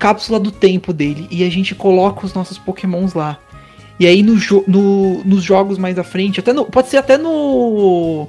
cápsula 0.03 0.41
do 0.41 0.51
tempo 0.51 0.93
dele, 0.93 1.29
e 1.31 1.45
a 1.45 1.51
gente 1.51 1.75
coloca 1.75 2.27
os 2.27 2.35
nossos 2.35 2.59
pokémons 2.59 3.15
lá. 3.15 3.39
E 4.01 4.07
aí 4.07 4.21
no 4.23 4.37
jo 4.37 4.65
no- 4.67 5.23
nos 5.25 5.45
jogos 5.45 5.79
mais 5.79 5.97
à 5.99 6.03
frente, 6.03 6.41
até 6.41 6.53
no, 6.53 6.65
pode 6.65 6.89
ser 6.89 6.97
até 6.97 7.17
no 7.17 8.27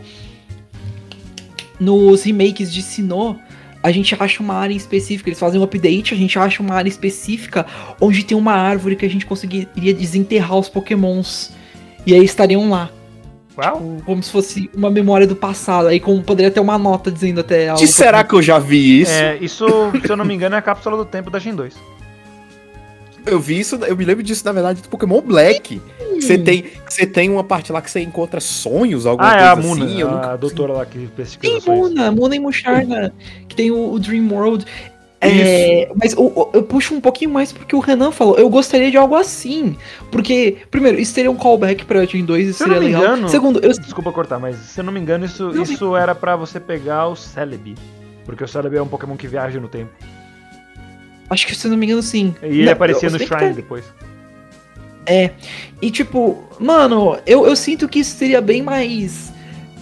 nos 1.79 2.23
remakes 2.23 2.71
de 2.71 2.81
Sinnoh, 2.81 3.35
a 3.81 3.91
gente 3.91 4.15
acha 4.17 4.41
uma 4.43 4.53
área 4.53 4.75
específica, 4.75 5.29
eles 5.29 5.39
fazem 5.39 5.59
um 5.59 5.63
update, 5.63 6.13
a 6.13 6.17
gente 6.17 6.37
acha 6.37 6.61
uma 6.61 6.75
área 6.75 6.87
específica 6.87 7.65
onde 7.99 8.23
tem 8.23 8.37
uma 8.37 8.53
árvore 8.53 8.95
que 8.95 9.05
a 9.05 9.09
gente 9.09 9.25
conseguiria 9.25 9.93
desenterrar 9.93 10.57
os 10.57 10.69
pokémons. 10.69 11.51
E 12.05 12.13
aí 12.13 12.23
estariam 12.23 12.69
lá. 12.69 12.89
Uau. 13.57 13.73
Tipo, 13.77 14.03
como 14.05 14.23
se 14.23 14.31
fosse 14.31 14.69
uma 14.73 14.89
memória 14.89 15.27
do 15.27 15.35
passado. 15.35 15.87
Aí 15.87 15.99
como 15.99 16.21
poderia 16.23 16.49
ter 16.51 16.59
uma 16.59 16.77
nota 16.77 17.11
dizendo 17.11 17.39
até 17.41 17.69
algo. 17.69 17.85
Será 17.87 18.23
que 18.23 18.33
eu 18.33 18.41
já 18.41 18.57
vi 18.59 19.01
isso? 19.01 19.11
É, 19.11 19.37
isso, 19.39 19.65
se 20.05 20.11
eu 20.11 20.17
não 20.17 20.25
me 20.25 20.33
engano, 20.33 20.55
é 20.55 20.57
a 20.57 20.61
cápsula 20.61 20.97
do 20.97 21.05
tempo 21.05 21.29
da 21.29 21.39
Gen 21.39 21.55
2. 21.55 21.73
Eu 23.25 23.39
vi 23.39 23.57
isso, 23.59 23.75
eu 23.75 23.95
me 23.95 24.03
lembro 24.03 24.21
disso, 24.21 24.43
na 24.43 24.51
verdade, 24.51 24.81
do 24.81 24.89
Pokémon 24.89 25.21
Black. 25.21 25.81
Você 26.19 26.37
tem, 26.37 26.61
que 26.63 26.93
você 26.93 27.05
tem 27.05 27.29
uma 27.29 27.43
parte 27.43 27.71
lá 27.71 27.81
que 27.81 27.89
você 27.89 28.01
encontra 28.01 28.41
sonhos, 28.41 29.05
alguma 29.05 29.31
Ah, 29.33 29.39
é 29.39 29.47
a 29.47 29.55
Muna, 29.55 29.85
assim. 29.85 30.01
a 30.01 30.07
nunca- 30.07 30.35
doutora 30.35 30.73
lá 30.73 30.85
que 30.85 31.07
pesquisa 31.07 31.39
Tem 31.53 31.61
sonhos. 31.61 31.89
Muna, 31.89 32.11
Muna 32.11 32.35
e 32.35 32.39
Musharna, 32.39 33.13
que 33.47 33.55
tem 33.55 33.71
o, 33.71 33.93
o 33.93 33.99
Dream 33.99 34.29
World. 34.29 34.65
É, 35.29 35.91
mas 35.95 36.13
o- 36.17 36.49
eu 36.53 36.63
puxo 36.63 36.93
um 36.93 37.01
pouquinho 37.01 37.31
mais 37.31 37.51
porque 37.51 37.75
o 37.75 37.79
Renan 37.79 38.11
falou. 38.11 38.37
Eu 38.37 38.49
gostaria 38.49 38.89
de 38.91 38.97
algo 38.97 39.15
assim. 39.15 39.75
Porque, 40.11 40.57
primeiro, 40.71 40.99
isso 40.99 41.13
seria 41.13 41.29
um 41.31 41.35
callback 41.35 41.85
pra 41.85 42.05
Gen 42.05 42.25
2, 42.25 42.49
isso 42.49 42.57
Se 42.59 42.63
eu 42.63 42.67
não 42.67 42.75
seria 42.75 42.89
me 42.89 42.95
legal. 42.95 43.13
engano- 43.15 43.29
Segundo, 43.29 43.59
eu, 43.63 43.71
Desculpa 43.71 44.11
cortar, 44.11 44.39
mas 44.39 44.55
se 44.57 44.79
eu 44.79 44.83
não 44.83 44.91
me 44.93 44.99
engano, 44.99 45.25
isso, 45.25 45.51
Não, 45.51 45.63
isso 45.63 45.95
era 45.95 46.13
pra 46.15 46.35
você 46.35 46.59
pegar 46.59 47.07
o 47.07 47.15
Celebi. 47.15 47.75
Porque 48.25 48.43
o 48.43 48.47
Celebi 48.47 48.77
é 48.77 48.81
um 48.81 48.87
Pokémon 48.87 49.15
que 49.17 49.27
viaja 49.27 49.59
no 49.59 49.67
tempo. 49.67 49.91
acho 51.29 51.47
que 51.47 51.55
se 51.55 51.65
eu 51.65 51.71
não 51.71 51.77
me 51.77 51.85
engano, 51.87 52.01
sim. 52.03 52.35
E 52.43 52.45
ele 52.45 52.65
Não, 52.65 52.73
aparecia 52.73 53.07
eu- 53.07 53.11
no 53.13 53.17
Shrine 53.17 53.29
tá- 53.29 53.47
depois. 53.49 53.83
E 55.81 55.91
tipo, 55.91 56.43
mano, 56.59 57.17
eu, 57.25 57.45
eu 57.45 57.55
sinto 57.55 57.89
que 57.89 57.99
isso 57.99 58.15
seria 58.15 58.39
bem 58.41 58.61
mais, 58.61 59.33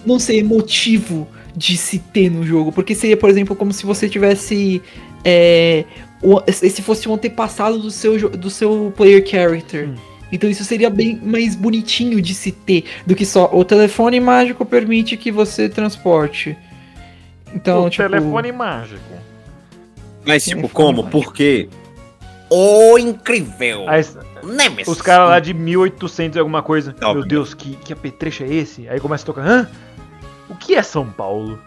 não 0.04 0.18
sei, 0.18 0.40
emotivo 0.40 1.28
de 1.54 1.76
se 1.76 1.98
ter 1.98 2.30
no 2.30 2.44
jogo. 2.44 2.72
Porque 2.72 2.94
seria, 2.94 3.16
por 3.16 3.28
exemplo, 3.30 3.54
como 3.54 3.72
se 3.72 3.84
você 3.86 4.08
tivesse. 4.08 4.82
É, 5.24 5.84
o- 6.22 6.40
se 6.50 6.82
fosse 6.82 7.08
um 7.08 7.14
antepassado 7.14 7.78
do 7.78 7.90
seu, 7.90 8.28
do 8.30 8.50
seu 8.50 8.92
player 8.96 9.26
character. 9.26 9.88
Hum. 9.88 9.94
Então 10.30 10.48
isso 10.48 10.64
seria 10.64 10.88
bem 10.88 11.20
mais 11.22 11.54
bonitinho 11.54 12.20
de 12.22 12.34
se 12.34 12.50
ter 12.50 12.84
do 13.06 13.14
que 13.14 13.26
só 13.26 13.50
o 13.52 13.64
telefone 13.64 14.18
mágico 14.18 14.64
permite 14.64 15.16
que 15.16 15.30
você 15.30 15.68
transporte. 15.68 16.56
Então, 17.54 17.84
o 17.84 17.90
tipo. 17.90 18.08
telefone 18.08 18.50
mágico. 18.50 19.00
Mas, 20.24 20.44
tipo, 20.44 20.60
Telefone 20.62 20.72
como? 20.72 21.02
mágico. 21.02 21.10
Por 21.24 21.34
quê? 21.34 21.68
O 22.48 22.96
incrível! 22.98 23.86
Aí, 23.88 24.02
Nemesis! 24.42 24.88
os 24.88 25.02
caras 25.02 25.28
lá 25.28 25.38
de 25.40 25.52
1800 25.52 26.36
e 26.36 26.38
alguma 26.38 26.62
coisa. 26.62 26.92
Não, 27.00 27.12
Meu 27.12 27.22
primeiro. 27.22 27.28
Deus, 27.28 27.52
que, 27.54 27.76
que 27.76 27.92
apetrecho 27.92 28.44
é 28.44 28.54
esse? 28.54 28.88
Aí 28.88 28.98
começa 29.00 29.24
a 29.24 29.26
tocar. 29.26 29.46
Hã? 29.46 29.68
O 30.48 30.54
que 30.54 30.74
é 30.74 30.82
São 30.82 31.06
Paulo? 31.10 31.58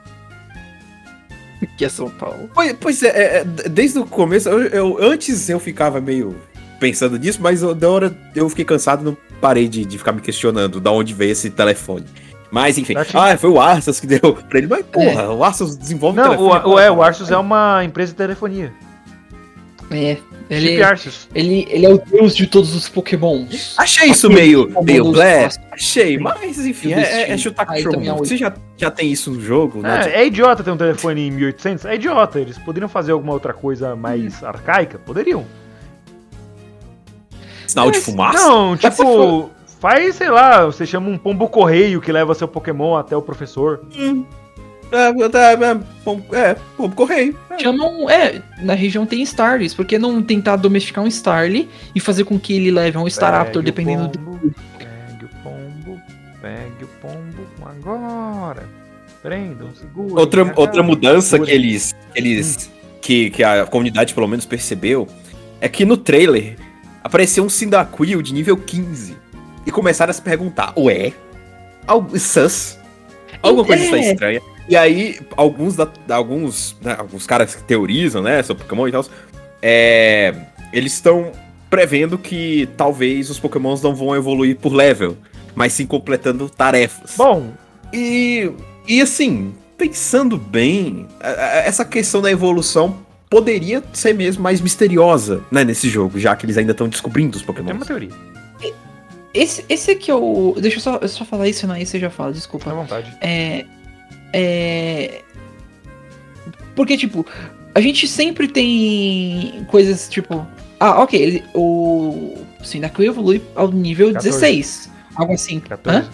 Que 1.77 1.85
é 1.85 1.89
São 1.89 2.09
Paulo. 2.09 2.49
Pois, 2.53 2.73
pois 2.79 3.03
é, 3.03 3.07
é, 3.09 3.37
é, 3.39 3.43
desde 3.69 3.99
o 3.99 4.05
começo, 4.05 4.49
eu, 4.49 4.59
eu- 4.67 4.97
antes 5.01 5.49
eu 5.49 5.59
ficava 5.59 5.99
meio 6.01 6.35
pensando 6.79 7.17
nisso, 7.17 7.39
mas 7.41 7.61
eu- 7.63 7.73
da 7.75 7.89
hora 7.89 8.15
eu 8.35 8.49
fiquei 8.49 8.65
cansado 8.65 9.01
e 9.01 9.05
não 9.05 9.17
parei 9.41 9.67
de, 9.67 9.85
de 9.85 9.97
ficar 9.97 10.11
me 10.11 10.21
questionando 10.21 10.79
da 10.79 10.91
onde 10.91 11.13
veio 11.13 11.31
esse 11.31 11.49
telefone. 11.49 12.05
Mas 12.51 12.77
enfim, 12.77 12.95
Acho- 12.95 13.17
ah, 13.17 13.35
foi 13.37 13.49
o 13.49 13.59
Arceus 13.59 13.99
que 13.99 14.07
deu 14.07 14.19
pra 14.49 14.57
ele, 14.59 14.67
mas 14.67 14.85
porra, 14.85 15.29
o 15.31 15.43
Arceus 15.43 15.75
desenvolve 15.75 16.17
Não, 16.17 16.23
telefone. 16.29 16.61
o, 16.65 16.69
o, 16.75 16.79
é, 16.79 16.89
o 16.91 17.01
Arceus 17.03 17.29
é 17.31 17.37
uma 17.37 17.83
empresa 17.83 18.11
de 18.11 18.17
telefonia. 18.17 18.71
É. 19.91 20.17
Chip 20.47 20.63
Ele, 20.73 20.83
Arceus. 20.83 21.27
ele, 21.33 21.65
ele 21.71 21.85
é 21.85 21.89
o 21.89 21.97
deus 21.97 22.35
de 22.35 22.45
todos 22.45 22.75
os 22.75 22.87
pokémons. 22.87 23.73
Achei 23.77 24.09
isso 24.11 24.27
Aquele 24.27 24.41
meio, 24.41 24.67
Pokémon 24.67 24.83
meio 24.83 25.11
blé, 25.11 25.49
achei, 25.71 26.17
mas 26.19 26.63
enfim, 26.65 26.93
é, 26.93 26.99
é, 27.01 27.31
é 27.31 27.37
chutar 27.37 27.65
cachorro. 27.65 27.91
também 27.93 28.09
é 28.09 28.13
o- 28.13 28.17
Você 28.17 28.37
já, 28.37 28.53
já 28.77 28.91
tem 28.91 29.11
isso 29.11 29.31
no 29.31 29.41
jogo, 29.41 29.81
né? 29.81 30.11
É, 30.13 30.21
é 30.21 30.27
idiota 30.27 30.63
ter 30.63 30.69
um 30.69 30.77
telefone 30.77 31.27
em 31.27 31.31
1800? 31.31 31.85
É 31.85 31.95
idiota. 31.95 32.39
Eles 32.39 32.57
poderiam 32.59 32.87
fazer 32.87 33.11
alguma 33.11 33.33
outra 33.33 33.53
coisa 33.53 33.95
mais 33.95 34.43
arcaica? 34.43 34.99
Poderiam. 34.99 35.45
Sinal 37.67 37.89
de 37.91 37.99
fumaça? 37.99 38.37
Não, 38.47 38.77
tipo, 38.77 39.49
faz, 39.79 40.15
sei 40.15 40.29
lá, 40.29 40.65
você 40.65 40.85
chama 40.85 41.09
um 41.09 41.17
pombo 41.17 41.49
correio 41.49 41.99
que 41.99 42.11
leva 42.11 42.33
seu 42.35 42.47
Pokémon 42.47 42.95
até 42.95 43.17
o 43.17 43.21
professor. 43.21 43.81
É, 43.97 44.13
é, 44.91 45.07
é, 45.07 45.73
bom, 46.03 46.21
é, 46.31 46.55
bom, 46.77 46.89
correio. 46.91 47.37
É. 47.49 47.59
Chamam. 47.59 48.09
É, 48.09 48.41
na 48.61 48.73
região 48.73 49.05
tem 49.05 49.21
Starlies. 49.23 49.73
Por 49.73 49.85
que 49.85 49.97
não 49.97 50.21
tentar 50.21 50.55
domesticar 50.57 51.03
um 51.03 51.07
Starly 51.07 51.69
e 51.93 51.99
fazer 51.99 52.23
com 52.23 52.39
que 52.39 52.53
ele 52.55 52.71
leve 52.71 52.97
um 52.97 53.07
Staraptor, 53.07 53.61
dependendo 53.63 54.07
do. 54.07 54.19
pombo, 54.19 54.53
Pegue 54.77 55.25
o 55.25 55.29
pombo, 55.43 56.01
pegue 56.41 56.83
o 56.83 56.87
pombo 57.01 57.47
agora. 57.65 58.63
Prendam, 59.21 59.73
segura. 59.73 60.19
Outra, 60.19 60.53
outra 60.55 60.83
mudança 60.83 61.39
que 61.39 61.49
eles, 61.49 61.93
que 62.13 62.19
eles 62.19 62.69
Hum. 62.69 62.71
que, 63.01 63.29
que 63.31 63.43
a 63.43 63.65
comunidade 63.65 64.13
pelo 64.13 64.27
menos 64.27 64.45
percebeu 64.45 65.07
é 65.59 65.67
que 65.67 65.83
no 65.83 65.97
trailer 65.97 66.57
apareceu 67.03 67.43
um 67.43 67.49
Cyndaquil 67.49 68.21
de 68.21 68.33
nível 68.33 68.55
15 68.55 69.17
e 69.65 69.71
começaram 69.71 70.11
a 70.11 70.13
se 70.13 70.21
perguntar, 70.21 70.73
ué, 70.77 71.11
algo 71.87 72.17
sus? 72.19 72.77
Alguma 73.41 73.65
coisa 73.65 73.83
está 73.83 73.97
É. 73.97 74.11
estranha. 74.11 74.41
E 74.67 74.75
aí 74.75 75.19
alguns 75.37 75.75
da, 75.75 75.87
alguns, 76.09 76.75
né, 76.81 76.95
alguns 76.97 77.27
caras 77.27 77.53
que 77.53 77.63
teorizam, 77.63 78.21
né, 78.21 78.41
sobre 78.43 78.63
Pokémon 78.63 78.87
e 78.87 78.91
tal, 78.91 79.05
é, 79.61 80.33
eles 80.73 80.93
estão 80.93 81.31
prevendo 81.69 82.17
que 82.17 82.67
talvez 82.77 83.29
os 83.29 83.39
Pokémons 83.39 83.81
não 83.81 83.93
vão 83.95 84.15
evoluir 84.15 84.57
por 84.57 84.73
level, 84.73 85.17
mas 85.53 85.73
sim 85.73 85.85
completando 85.85 86.49
tarefas. 86.49 87.13
Bom, 87.17 87.51
E, 87.93 88.51
e 88.87 89.01
assim, 89.01 89.53
pensando 89.77 90.37
bem, 90.37 91.07
essa 91.63 91.85
questão 91.85 92.21
da 92.21 92.31
evolução 92.31 92.97
poderia 93.29 93.83
ser 93.93 94.13
mesmo 94.13 94.41
mais 94.43 94.61
misteriosa, 94.61 95.43
né, 95.51 95.63
nesse 95.63 95.89
jogo, 95.89 96.17
já 96.19 96.35
que 96.35 96.45
eles 96.45 96.57
ainda 96.57 96.71
estão 96.71 96.87
descobrindo 96.89 97.35
os 97.37 97.43
tem 97.43 97.47
Pokémon. 97.47 97.71
uma 97.73 97.85
teoria. 97.85 98.09
Esse, 99.33 99.65
esse 99.67 99.91
aqui 99.91 100.09
é 100.09 100.15
o. 100.15 100.55
Deixa 100.57 100.77
eu 100.77 100.81
só, 100.81 100.95
eu 101.01 101.09
só 101.09 101.25
falar 101.25 101.49
isso, 101.49 101.67
não, 101.67 101.75
aí 101.75 101.85
você 101.85 101.99
já 101.99 102.09
fala, 102.09 102.29
Fica 102.33 102.37
à 102.37 102.39
desculpa. 102.39 102.73
vontade. 102.73 103.13
É. 103.19 103.65
É. 104.37 105.21
Porque, 106.75 106.97
tipo, 106.97 107.25
a 107.73 107.79
gente 107.79 108.07
sempre 108.07 108.47
tem 108.47 109.65
coisas 109.67 110.09
tipo. 110.09 110.45
Ah, 110.79 111.01
ok, 111.01 111.21
ele, 111.21 111.43
o 111.53 112.35
Cyndaquil 112.63 113.05
evolui 113.05 113.41
ao 113.55 113.71
nível 113.71 114.07
14. 114.11 114.29
16. 114.29 114.91
Algo 115.15 115.33
assim. 115.33 115.59
14. 115.61 115.99
Hã? 115.99 116.09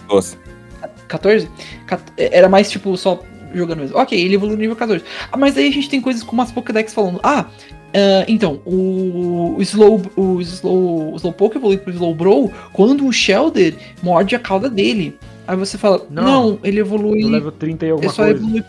14? 1.07 1.49
Cat- 1.87 2.13
Era 2.15 2.47
mais 2.47 2.69
tipo 2.69 2.95
só 2.95 3.21
jogando 3.53 3.79
mesmo. 3.79 3.97
Ok, 3.97 4.17
ele 4.19 4.35
evoluiu 4.35 4.55
no 4.55 4.61
nível 4.61 4.75
14. 4.75 5.03
Ah, 5.31 5.37
mas 5.37 5.57
aí 5.57 5.67
a 5.67 5.71
gente 5.71 5.89
tem 5.89 5.99
coisas 5.99 6.21
como 6.23 6.41
as 6.41 6.51
Pokédex 6.51 6.93
falando. 6.93 7.19
Ah, 7.23 7.47
ah, 7.93 8.25
então, 8.27 8.61
o, 8.65 9.55
o 9.57 9.61
Slow. 9.63 10.01
O 10.15 10.39
Slow. 10.41 11.13
O 11.13 11.15
Slowpoke 11.17 11.57
evolui 11.57 11.77
pro 11.77 11.91
Slowbro 11.91 12.51
quando 12.71 13.05
o 13.07 13.11
Shelder 13.11 13.75
morde 14.03 14.35
a 14.35 14.39
cauda 14.39 14.69
dele. 14.69 15.17
Aí 15.51 15.57
você 15.57 15.77
fala, 15.77 16.01
Não. 16.09 16.23
não, 16.23 16.59
ele 16.63 16.79
evolui. 16.79 17.23
No 17.23 17.27
level 17.27 17.51
30 17.51 17.85
e 17.85 17.89
alguma 17.89 18.13
só 18.13 18.23
coisa. 18.23 18.39
evoluir. 18.39 18.63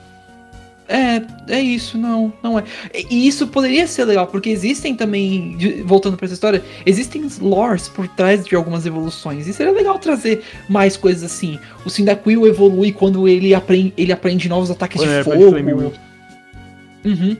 É, 0.88 1.22
é 1.46 1.60
isso, 1.60 1.96
não, 1.96 2.32
não 2.42 2.58
é. 2.58 2.64
E 3.08 3.28
isso 3.28 3.46
poderia 3.46 3.86
ser 3.86 4.04
legal, 4.04 4.26
porque 4.26 4.50
existem 4.50 4.92
também, 4.92 5.56
voltando 5.84 6.16
pra 6.16 6.24
essa 6.24 6.34
história, 6.34 6.60
existem 6.84 7.24
lores 7.40 7.88
por 7.88 8.08
trás 8.08 8.44
de 8.44 8.56
algumas 8.56 8.84
evoluções. 8.84 9.46
E 9.46 9.52
seria 9.52 9.72
legal 9.72 9.96
trazer 10.00 10.42
mais 10.68 10.96
coisas 10.96 11.22
assim. 11.22 11.56
O 11.86 11.88
Cyndaquil 11.88 12.48
evolui 12.48 12.90
quando 12.90 13.28
ele 13.28 13.54
aprende, 13.54 13.94
ele 13.96 14.10
aprende 14.10 14.48
novos 14.48 14.68
ataques 14.68 15.00
de 15.00 15.06
ele 15.06 15.22
fogo. 15.22 15.92
Uhum. 17.04 17.36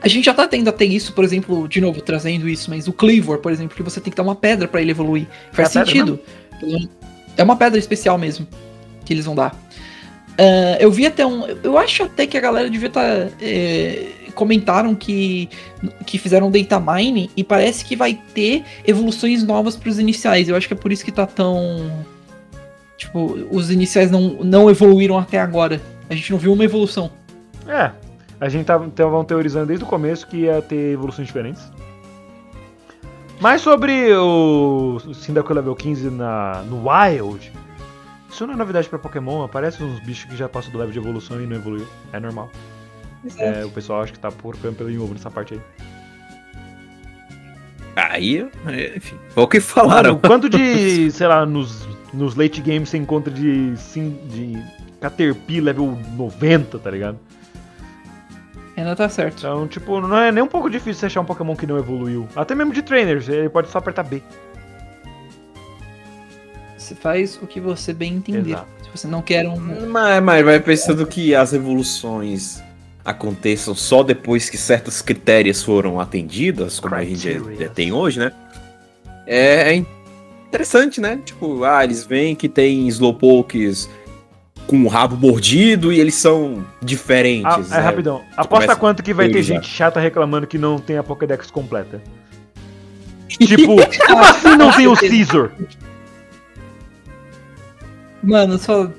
A 0.00 0.08
gente 0.08 0.24
já 0.24 0.32
tá 0.32 0.48
tendo 0.48 0.68
até 0.68 0.86
isso, 0.86 1.12
por 1.12 1.22
exemplo, 1.22 1.68
de 1.68 1.82
novo, 1.82 2.00
trazendo 2.00 2.48
isso, 2.48 2.70
mas 2.70 2.88
o 2.88 2.94
Cleavor, 2.94 3.40
por 3.40 3.52
exemplo, 3.52 3.76
que 3.76 3.82
você 3.82 4.00
tem 4.00 4.10
que 4.10 4.16
dar 4.16 4.22
uma 4.22 4.34
pedra 4.34 4.66
pra 4.66 4.80
ele 4.80 4.92
evoluir. 4.92 5.26
Faz 5.52 5.76
É 5.76 5.80
a 5.80 5.84
pedra 5.84 6.06
sentido. 6.06 6.20
É 7.36 7.42
uma 7.42 7.56
pedra 7.56 7.78
especial 7.78 8.16
mesmo 8.16 8.48
que 9.10 9.14
eles 9.14 9.24
vão 9.24 9.34
dar. 9.34 9.52
Ah, 10.38 10.76
eu 10.78 10.90
vi 10.90 11.04
até 11.04 11.26
um. 11.26 11.44
Eu 11.62 11.76
acho 11.76 12.04
até 12.04 12.26
que 12.26 12.38
a 12.38 12.40
galera 12.40 12.70
devia 12.70 12.86
estar. 12.86 13.28
comentaram 14.34 14.94
que, 14.94 15.50
que 16.06 16.16
fizeram 16.16 16.50
data 16.50 16.80
mine 16.80 17.28
e 17.36 17.42
parece 17.42 17.84
que 17.84 17.96
vai 17.96 18.18
ter 18.32 18.62
evoluções 18.86 19.42
novas 19.42 19.76
pros 19.76 19.98
iniciais. 19.98 20.48
Eu 20.48 20.56
acho 20.56 20.68
que 20.68 20.74
é 20.74 20.76
por 20.76 20.92
isso 20.92 21.04
que 21.04 21.12
tá 21.12 21.26
tão. 21.26 21.90
Tipo, 22.96 23.48
os 23.50 23.70
iniciais 23.70 24.10
não, 24.10 24.38
não 24.44 24.70
evoluíram 24.70 25.18
até 25.18 25.40
agora. 25.40 25.80
A 26.08 26.14
gente 26.14 26.30
não 26.30 26.38
viu 26.38 26.52
uma 26.52 26.64
evolução. 26.64 27.10
É, 27.66 27.90
a 28.40 28.48
gente 28.48 28.66
tava, 28.66 28.88
tava 28.90 29.24
teorizando 29.24 29.66
desde 29.66 29.84
o 29.84 29.88
começo 29.88 30.26
que 30.26 30.38
ia 30.38 30.62
ter 30.62 30.92
evoluções 30.92 31.26
diferentes. 31.26 31.62
Mas 33.40 33.62
sobre 33.62 34.14
o 34.14 35.00
Cyndaquil 35.14 35.56
level 35.56 35.74
15 35.74 36.10
na, 36.10 36.62
no 36.68 36.86
Wild, 36.86 37.50
isso 38.30 38.46
não 38.46 38.54
é 38.54 38.56
novidade 38.56 38.88
pra 38.88 38.98
Pokémon, 38.98 39.42
aparece 39.42 39.82
uns 39.82 40.00
bichos 40.00 40.30
que 40.30 40.36
já 40.36 40.48
passam 40.48 40.70
do 40.72 40.78
level 40.78 40.92
de 40.92 40.98
evolução 40.98 41.40
e 41.40 41.46
não 41.46 41.56
evoluiu. 41.56 41.86
É 42.12 42.20
normal. 42.20 42.50
É, 43.38 43.64
o 43.64 43.70
pessoal 43.70 44.02
acha 44.02 44.12
que 44.12 44.18
tá 44.18 44.30
porcando 44.30 44.76
pelo 44.76 45.02
ovo 45.02 45.12
nessa 45.12 45.30
parte 45.30 45.54
aí. 45.54 45.60
Aí, 47.96 48.48
é, 48.66 48.96
enfim, 48.96 49.16
foi 49.30 49.44
o 49.44 49.48
que 49.48 49.58
Mano, 49.58 49.68
falaram. 49.68 50.18
quanto 50.18 50.48
de, 50.48 51.10
sei 51.12 51.26
lá, 51.26 51.44
nos, 51.44 51.86
nos 52.14 52.34
late 52.34 52.60
games 52.62 52.88
você 52.88 52.96
encontra 52.96 53.32
de, 53.32 53.76
sim, 53.76 54.18
de 54.28 54.62
Caterpie 55.00 55.60
level 55.60 55.98
90, 56.16 56.78
tá 56.78 56.90
ligado? 56.90 57.18
Ainda 58.76 58.96
tá 58.96 59.08
certo. 59.08 59.38
Então, 59.38 59.68
tipo, 59.68 60.00
não 60.00 60.16
é 60.16 60.32
nem 60.32 60.42
um 60.42 60.46
pouco 60.46 60.70
difícil 60.70 60.94
você 60.94 61.06
achar 61.06 61.20
um 61.20 61.24
Pokémon 61.24 61.54
que 61.54 61.66
não 61.66 61.76
evoluiu. 61.76 62.26
Até 62.34 62.54
mesmo 62.54 62.72
de 62.72 62.80
trainers, 62.80 63.28
ele 63.28 63.48
pode 63.48 63.68
só 63.68 63.78
apertar 63.78 64.04
B. 64.04 64.22
Você 66.90 66.94
faz 66.96 67.38
o 67.40 67.46
que 67.46 67.60
você 67.60 67.92
bem 67.92 68.14
entender. 68.14 68.50
Exato. 68.50 68.66
Se 68.82 68.90
você 68.98 69.06
não 69.06 69.22
quer 69.22 69.46
um. 69.46 69.56
Mas, 69.86 70.20
mas 70.20 70.44
vai 70.44 70.58
pensando 70.58 71.06
que 71.06 71.32
as 71.36 71.52
evoluções 71.52 72.60
aconteçam 73.04 73.76
só 73.76 74.02
depois 74.02 74.50
que 74.50 74.58
certos 74.58 75.00
critérios 75.00 75.62
foram 75.62 76.00
atendidas, 76.00 76.80
como 76.80 76.96
a 76.96 77.04
gente 77.04 77.28
Criteria. 77.32 77.68
tem 77.68 77.92
hoje, 77.92 78.18
né? 78.18 78.32
É, 79.24 79.72
é 79.72 79.84
interessante, 80.48 81.00
né? 81.00 81.20
Tipo, 81.24 81.62
ah, 81.62 81.84
eles 81.84 82.04
veem 82.04 82.34
que 82.34 82.48
tem 82.48 82.88
Slowpokes 82.88 83.88
com 84.66 84.82
o 84.82 84.88
rabo 84.88 85.14
mordido 85.16 85.92
e 85.92 86.00
eles 86.00 86.16
são 86.16 86.64
Ah, 86.66 86.84
diferentes. 86.84 87.70
é 87.70 87.76
né? 87.76 87.80
rapidão. 87.82 88.22
Aposta 88.36 88.74
quanto 88.74 89.00
que 89.00 89.14
vai 89.14 89.28
ter 89.28 89.44
gente 89.44 89.68
chata 89.68 90.00
reclamando 90.00 90.44
que 90.44 90.58
não 90.58 90.80
tem 90.80 90.98
a 90.98 91.04
Pokédex 91.04 91.52
completa. 91.52 92.02
Tipo, 93.30 93.76
como 94.08 94.24
assim 94.24 94.56
não 94.56 94.72
tem 94.72 94.88
o 94.88 94.96
Caesar? 94.96 95.52
Mano, 98.22 98.58
só. 98.58 98.90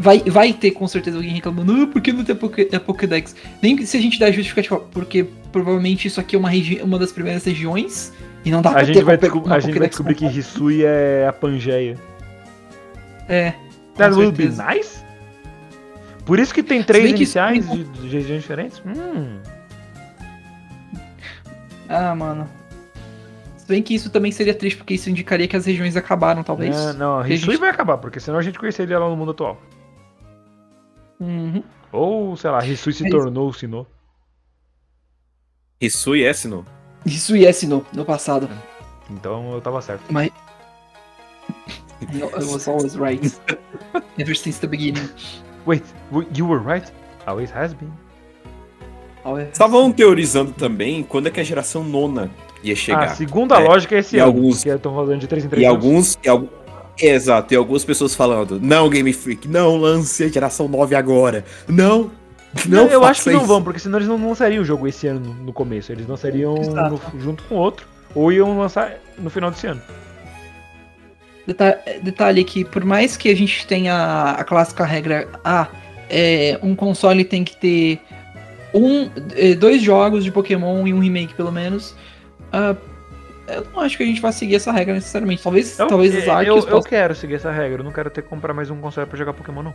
Vai, 0.00 0.20
vai 0.20 0.52
ter 0.52 0.70
com 0.70 0.86
certeza 0.86 1.16
alguém 1.16 1.32
reclamando, 1.32 1.72
ah, 1.72 1.86
por 1.88 2.00
que 2.00 2.12
não 2.12 2.22
tem 2.22 2.32
a, 2.32 2.38
Poké- 2.38 2.68
a 2.72 2.78
Pokédex? 2.78 3.34
Nem 3.60 3.84
se 3.84 3.96
a 3.96 4.00
gente 4.00 4.16
der 4.16 4.32
justificativa, 4.32 4.78
porque 4.78 5.26
provavelmente 5.50 6.06
isso 6.06 6.20
aqui 6.20 6.36
é 6.36 6.38
uma, 6.38 6.50
uma 6.84 6.98
das 7.00 7.10
primeiras 7.10 7.44
regiões 7.44 8.12
e 8.44 8.50
não 8.52 8.62
dá 8.62 8.70
A 8.70 8.72
pra 8.74 8.84
gente 8.84 8.94
ter 8.96 9.04
vai, 9.04 9.16
uma 9.16 9.56
a 9.56 9.58
gente 9.58 9.76
vai 9.76 9.88
descobrir 9.88 10.14
que. 10.14 10.24
Hisui 10.26 10.84
é 10.84 11.26
a 11.28 11.32
Pangeia. 11.32 11.96
É. 13.28 13.54
That 13.96 14.14
would 14.14 14.36
be 14.36 14.44
nice? 14.48 15.02
Por 16.24 16.38
isso 16.38 16.54
que 16.54 16.62
tem 16.62 16.80
três 16.82 17.10
iniciais 17.10 17.68
de, 17.68 17.82
de 17.82 18.08
regiões 18.08 18.42
diferentes? 18.42 18.80
Hum. 18.86 19.38
Ah, 21.88 22.14
mano. 22.14 22.48
Se 23.68 23.74
bem 23.74 23.82
que 23.82 23.94
isso 23.94 24.08
também 24.08 24.32
seria 24.32 24.54
triste, 24.54 24.78
porque 24.78 24.94
isso 24.94 25.10
indicaria 25.10 25.46
que 25.46 25.54
as 25.54 25.66
regiões 25.66 25.94
acabaram, 25.94 26.42
talvez. 26.42 26.74
É, 26.74 26.94
não, 26.94 27.18
a 27.18 27.28
Hisui 27.28 27.52
gente- 27.52 27.60
vai 27.60 27.68
acabar, 27.68 27.98
porque 27.98 28.18
senão 28.18 28.38
a 28.38 28.42
gente 28.42 28.58
conheceria 28.58 28.96
ela 28.96 29.10
no 29.10 29.14
mundo 29.14 29.32
atual. 29.32 29.60
Uhum. 31.20 31.62
Ou, 31.92 32.34
sei 32.34 32.48
lá, 32.48 32.64
Hisui 32.64 32.94
se 32.94 33.06
É 33.06 33.10
tornou 33.10 33.46
o 33.46 33.52
Sinnoh. 33.52 33.86
Hisui 35.78 36.24
é 36.24 36.32
Sinnoh. 36.32 36.64
Isso 37.04 37.36
e 37.36 37.44
esse 37.44 37.66
no, 37.66 37.84
passado. 38.06 38.48
Então 39.10 39.52
eu 39.52 39.60
tava 39.60 39.82
certo. 39.82 40.02
Mas. 40.10 40.30
I 42.10 42.22
was 42.50 42.66
always 42.66 42.94
right. 42.96 43.20
Ever 44.18 44.34
since 44.34 44.58
the 44.60 44.66
beginning. 44.66 45.10
Wait, 45.66 45.84
you 46.34 46.48
were 46.48 46.64
right? 46.64 46.90
Always 47.26 47.50
has 47.54 47.74
been. 47.74 47.92
Always- 49.24 49.50
Estavam 49.50 49.92
teorizando 49.92 50.52
também 50.52 51.02
quando 51.02 51.26
é 51.26 51.30
que 51.30 51.38
a 51.40 51.44
geração 51.44 51.84
nona 51.84 52.30
ia 52.62 52.74
chegar. 52.76 53.04
Ah, 53.04 53.08
segundo 53.08 53.52
a 53.54 53.60
É, 53.60 53.64
lógica, 53.68 53.96
esse 53.96 54.16
e 54.16 54.18
ano. 54.18 54.28
alguns- 54.28 54.62
Que 54.62 54.68
estão 54.70 54.94
falando 54.94 55.18
de 55.20 55.26
3 55.26 55.44
em 55.44 55.48
3 55.48 55.62
E 55.62 55.66
alguns. 55.66 56.18
E 56.24 56.28
al- 56.28 56.48
Exato, 57.00 57.54
e 57.54 57.56
algumas 57.56 57.84
pessoas 57.84 58.14
falando, 58.16 58.58
não, 58.60 58.88
Game 58.90 59.12
Freak, 59.12 59.46
não 59.46 59.76
lance 59.76 60.24
a 60.24 60.28
geração 60.28 60.66
9 60.66 60.96
agora. 60.96 61.44
Não, 61.68 62.10
não, 62.66 62.86
eu 62.88 63.04
acho 63.04 63.20
que 63.20 63.24
faça 63.26 63.30
não 63.30 63.38
isso." 63.38 63.46
vão, 63.46 63.62
porque 63.62 63.78
senão 63.78 63.98
eles 63.98 64.08
não 64.08 64.16
lançariam 64.28 64.62
o 64.62 64.64
jogo 64.64 64.88
esse 64.88 65.06
ano 65.06 65.32
no, 65.44 65.52
começo. 65.52 65.92
Eles 65.92 66.08
lançariam 66.08 66.54
no- 66.56 67.00
junto 67.20 67.44
com 67.44 67.54
outro. 67.54 67.86
Ou 68.14 68.32
iam 68.32 68.58
lançar 68.58 68.94
no 69.18 69.30
final 69.30 69.50
desse 69.50 69.66
ano. 69.68 69.80
Deta- 71.46 71.80
Detalhe 72.02 72.42
que, 72.44 72.64
por 72.64 72.84
mais 72.84 73.16
que 73.16 73.28
a 73.30 73.36
gente 73.36 73.66
tenha 73.66 74.34
a 74.38 74.44
clássica 74.44 74.84
regra, 74.84 75.28
ah, 75.44 75.68
é, 76.10 76.58
um 76.62 76.74
console 76.74 77.24
tem 77.24 77.44
que 77.44 77.56
ter 77.56 78.00
um, 78.74 79.08
é, 79.36 79.54
dois 79.54 79.80
jogos 79.80 80.24
de 80.24 80.30
Pokémon 80.32 80.86
e 80.86 80.92
um 80.92 80.98
remake, 80.98 81.34
pelo 81.34 81.52
menos. 81.52 81.94
Ah, 82.52 82.76
eu 83.48 83.66
não 83.72 83.80
acho 83.80 83.96
que 83.96 84.02
a 84.02 84.06
gente 84.06 84.20
vai 84.20 84.32
seguir 84.32 84.56
essa 84.56 84.70
regra 84.72 84.94
necessariamente. 84.94 85.42
Talvez, 85.42 85.78
Eu, 85.78 85.86
talvez 85.86 86.14
os 86.14 86.24
eu, 86.24 86.32
Arceus 86.32 86.64
eu, 86.64 86.70
possam- 86.70 86.90
quero 86.90 87.14
seguir 87.14 87.34
essa 87.34 87.50
regra. 87.50 87.80
Eu 87.80 87.84
não 87.84 87.92
quero 87.92 88.10
ter 88.10 88.22
que 88.22 88.28
comprar 88.28 88.52
mais 88.54 88.70
um 88.70 88.80
console 88.80 89.06
pra 89.06 89.18
jogar 89.18 89.32
Pokémon, 89.32 89.62
não. 89.62 89.74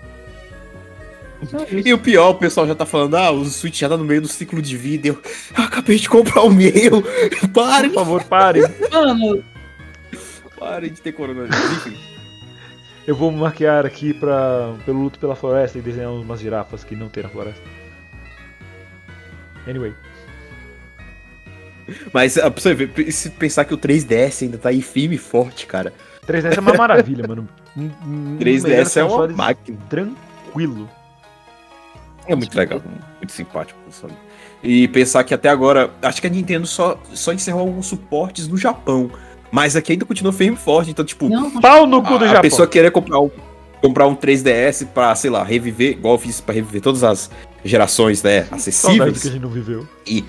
E 1.70 1.94
o 1.94 1.98
pior, 1.98 2.30
o 2.30 2.36
pessoal 2.36 2.66
já 2.66 2.74
tá 2.74 2.86
falando, 2.86 3.16
ah, 3.18 3.30
o 3.32 3.44
Switch 3.44 3.78
já 3.80 3.90
tá 3.90 3.98
no 3.98 4.06
meio 4.06 4.22
do 4.22 4.28
ciclo 4.30 4.62
de 4.62 4.78
vida. 4.78 5.10
Eu, 5.10 5.22
eu 5.58 5.64
acabei 5.66 5.98
de 5.98 6.08
comprar 6.08 6.42
o 6.44 6.50
meu. 6.50 7.04
Pare, 7.54 7.90
Por 7.90 7.96
favor, 7.96 8.24
pare. 8.24 8.62
Mano, 8.90 9.44
pare 10.58 10.90
de 10.90 11.02
ter 11.02 11.12
coronavírus. 11.12 11.58
Enfim. 11.88 11.98
Eu 13.06 13.16
vou 13.18 13.30
maquiar 13.30 13.86
aqui 13.86 14.14
pra, 14.14 14.74
pelo 14.86 15.02
luto 15.04 15.20
pela 15.20 15.36
floresta 15.36 15.78
e 15.78 15.82
desenhar 15.82 16.12
umas 16.14 16.40
girafas 16.40 16.86
que 16.86 16.96
não 16.96 17.10
tem 17.10 17.24
na 17.24 17.28
floresta. 17.30 17.62
Anyway. 19.68 19.94
Mas 22.14 22.38
ah, 22.38 22.50
pra 22.52 22.62
você 22.62 22.74
ver, 22.74 23.12
se 23.12 23.30
pensar 23.32 23.66
que 23.66 23.74
o 23.74 23.78
3DS 23.78 24.44
ainda 24.44 24.58
tá 24.58 24.70
aí 24.70 24.82
firme 24.82 25.16
e 25.16 25.20
forte, 25.20 25.66
cara. 25.66 25.94
3DS 26.28 26.58
é 26.58 26.60
uma 26.60 26.74
maravilha, 26.74 27.28
mano. 27.28 27.48
Um- 27.76 27.90
um- 28.06 28.34
um 28.36 28.38
3DS 28.38 28.96
melhor 28.96 28.98
é 28.98 29.04
uma 29.04 29.28
máquina. 29.30 29.78
Tranquilo. 29.90 30.88
É 32.28 32.36
muito 32.36 32.56
legal, 32.58 32.82
muito 33.18 33.32
simpático. 33.32 33.80
sabe? 33.90 34.14
E 34.64 34.88
pensar 34.90 35.24
que 35.24 35.34
até 35.34 35.50
agora, 35.50 35.90
acho 36.02 36.22
que 36.22 36.28
a 36.28 36.30
Nintendo 36.30 36.66
só, 36.68 36.98
só 37.14 37.34
encerrou 37.34 37.62
alguns 37.62 37.88
suportes 37.88 38.48
no 38.48 38.58
Japão. 38.58 39.10
Mas 39.52 39.76
aqui 39.76 39.92
ainda 39.94 40.06
continua 40.06 40.32
firme 40.32 40.56
e 40.56 40.60
forte, 40.60 40.90
então, 40.92 41.04
tipo, 41.04 41.28
não, 41.30 41.60
Pau 41.60 41.86
no 41.86 42.02
cu 42.02 42.18
do 42.18 42.26
a, 42.26 42.28
a 42.28 42.28
Japão. 42.28 42.42
pessoa 42.44 42.68
querer 42.68 42.92
comprar 42.92 43.20
um, 43.20 43.30
comprar 43.82 44.08
um 44.08 44.16
3DS 44.16 44.86
pra, 44.94 45.14
sei 45.16 45.30
lá, 45.30 45.44
reviver, 45.44 45.92
igual 45.92 46.14
eu 46.16 46.20
fiz 46.20 46.40
pra 46.40 46.54
reviver 46.56 46.82
todas 46.82 47.04
as 47.04 47.30
gerações, 47.66 48.24
né, 48.24 48.44
Saudades 48.44 48.50
que 48.50 48.54
a 48.54 48.56
acessíveis, 48.56 49.22
gente 49.24 49.40
não 49.40 49.50
viveu. 49.50 49.88
e, 50.08 50.24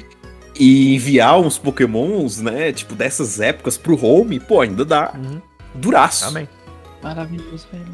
e 0.58 0.94
enviar 0.94 1.38
uns 1.40 1.58
pokémons, 1.58 2.40
né, 2.40 2.72
tipo, 2.72 2.94
dessas 2.94 3.40
épocas 3.40 3.76
pro 3.76 4.02
home, 4.04 4.38
pô, 4.40 4.60
ainda 4.60 4.84
dá 4.84 5.12
Uhum. 5.14 5.40
duraço. 5.74 6.26
Amém. 6.26 6.48
Maravilhoso, 7.02 7.66
velho. 7.72 7.86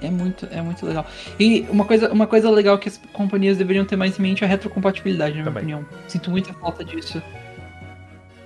É 0.00 0.10
muito, 0.10 0.48
é 0.50 0.60
muito 0.60 0.84
legal. 0.84 1.06
E 1.38 1.64
uma 1.70 1.84
coisa, 1.84 2.12
uma 2.12 2.26
coisa 2.26 2.50
legal 2.50 2.76
que 2.76 2.88
as 2.88 3.00
companhias 3.12 3.56
deveriam 3.56 3.84
ter 3.84 3.94
mais 3.94 4.18
em 4.18 4.22
mente 4.22 4.42
é 4.42 4.46
a 4.46 4.50
retrocompatibilidade, 4.50 5.30
na 5.36 5.42
minha 5.42 5.44
Também. 5.44 5.74
opinião. 5.74 5.86
Sinto 6.08 6.28
muita 6.30 6.52
falta 6.54 6.84
disso. 6.84 7.22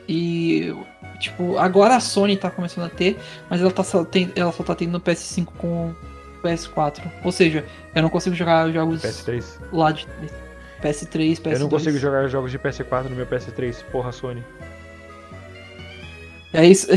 E, 0.08 0.74
tipo, 1.18 1.56
agora 1.58 1.96
a 1.96 2.00
Sony 2.00 2.36
tá 2.36 2.50
começando 2.50 2.84
a 2.84 2.88
ter, 2.90 3.18
mas 3.50 3.60
ela, 3.60 3.70
tá 3.70 3.82
só, 3.82 4.04
tem, 4.04 4.30
ela 4.36 4.52
só 4.52 4.62
tá 4.62 4.74
tendo 4.74 4.92
no 4.92 5.00
PS5 5.00 5.46
com 5.56 5.88
o 5.88 5.96
PS4. 6.46 7.00
Ou 7.24 7.32
seja, 7.32 7.64
eu 7.94 8.02
não 8.02 8.10
consigo 8.10 8.36
jogar 8.36 8.70
jogos 8.70 9.02
PS3. 9.02 9.58
lá 9.72 9.90
de 9.92 10.06
PS3, 10.82 11.40
PS2. 11.40 11.52
Eu 11.52 11.58
não 11.60 11.68
consigo 11.68 11.98
jogar 11.98 12.28
jogos 12.28 12.50
de 12.50 12.58
PS4 12.58 13.04
no 13.04 13.16
meu 13.16 13.26
PS3, 13.26 13.84
porra, 13.90 14.12
Sony. 14.12 14.42
Aí 16.52 16.70
isso, 16.70 16.88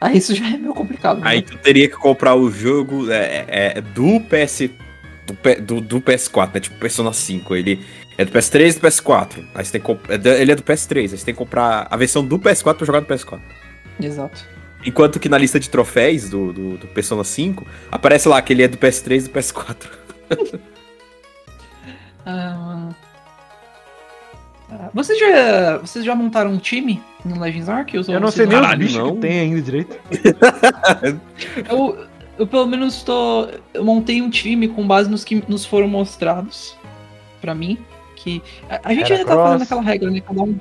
aí 0.00 0.16
isso 0.16 0.34
já 0.34 0.46
é 0.46 0.56
meio 0.56 0.74
complicado. 0.74 1.20
né? 1.20 1.28
Aí 1.28 1.42
tu 1.42 1.56
teria 1.58 1.88
que 1.88 1.96
comprar 1.96 2.34
o 2.34 2.50
jogo 2.50 3.10
é, 3.10 3.44
é, 3.48 3.80
do 3.80 4.20
PS. 4.20 4.70
Do, 5.26 5.62
do, 5.62 5.80
do 5.80 6.00
PS4, 6.02 6.54
né? 6.54 6.60
Tipo 6.60 6.76
Persona 6.76 7.12
5. 7.12 7.56
Ele 7.56 7.80
é 8.18 8.24
do 8.24 8.32
PS3 8.32 8.70
e 8.70 8.72
do 8.74 8.86
PS4. 8.86 9.44
Aí 9.54 9.64
você 9.64 9.78
tem 9.78 9.80
que 9.80 10.12
é 10.12 10.40
Ele 10.40 10.52
é 10.52 10.54
do 10.54 10.62
PS3, 10.62 11.00
aí 11.00 11.08
você 11.08 11.24
tem 11.24 11.34
que 11.34 11.38
comprar 11.38 11.86
a 11.90 11.96
versão 11.96 12.24
do 12.24 12.38
PS4 12.38 12.74
pra 12.74 12.86
jogar 12.86 13.00
no 13.00 13.06
PS4. 13.06 13.40
Exato. 14.00 14.46
Enquanto 14.84 15.18
que 15.18 15.28
na 15.28 15.38
lista 15.38 15.58
de 15.58 15.70
troféus 15.70 16.28
do, 16.28 16.52
do, 16.52 16.76
do 16.76 16.86
Persona 16.88 17.24
5, 17.24 17.66
aparece 17.90 18.28
lá 18.28 18.42
que 18.42 18.52
ele 18.52 18.62
é 18.62 18.68
do 18.68 18.76
PS3 18.76 19.16
e 19.16 19.22
do 19.22 19.30
PS4. 19.30 19.88
Ah, 22.26 22.90
ah, 22.90 22.94
vocês, 24.92 25.18
já, 25.18 25.78
vocês 25.78 26.04
já 26.04 26.14
montaram 26.14 26.50
um 26.52 26.58
time 26.58 27.02
no 27.24 27.40
Legends 27.40 27.68
Arceus? 27.68 28.08
Eu 28.08 28.20
não 28.20 28.30
sei 28.30 28.46
nem 28.46 28.60
Caralho, 28.60 28.78
bichos 28.78 28.96
não. 28.96 29.14
que 29.14 29.20
tem 29.20 29.40
ainda 29.40 29.62
direito. 29.62 29.96
Eu, 31.68 32.06
eu 32.38 32.46
pelo 32.46 32.66
menos 32.66 33.02
tô. 33.02 33.48
Eu 33.72 33.84
montei 33.84 34.20
um 34.20 34.28
time 34.30 34.66
com 34.68 34.86
base 34.86 35.08
nos 35.10 35.24
que 35.24 35.42
nos 35.48 35.64
foram 35.64 35.86
mostrados 35.88 36.76
pra 37.40 37.54
mim. 37.54 37.78
Que. 38.16 38.42
A, 38.68 38.80
a 38.90 38.94
gente 38.94 39.12
ainda 39.12 39.24
tá 39.24 39.36
fazendo 39.36 39.62
aquela 39.62 39.82
regra, 39.82 40.10
né? 40.10 40.20
Cada 40.20 40.42
um, 40.42 40.58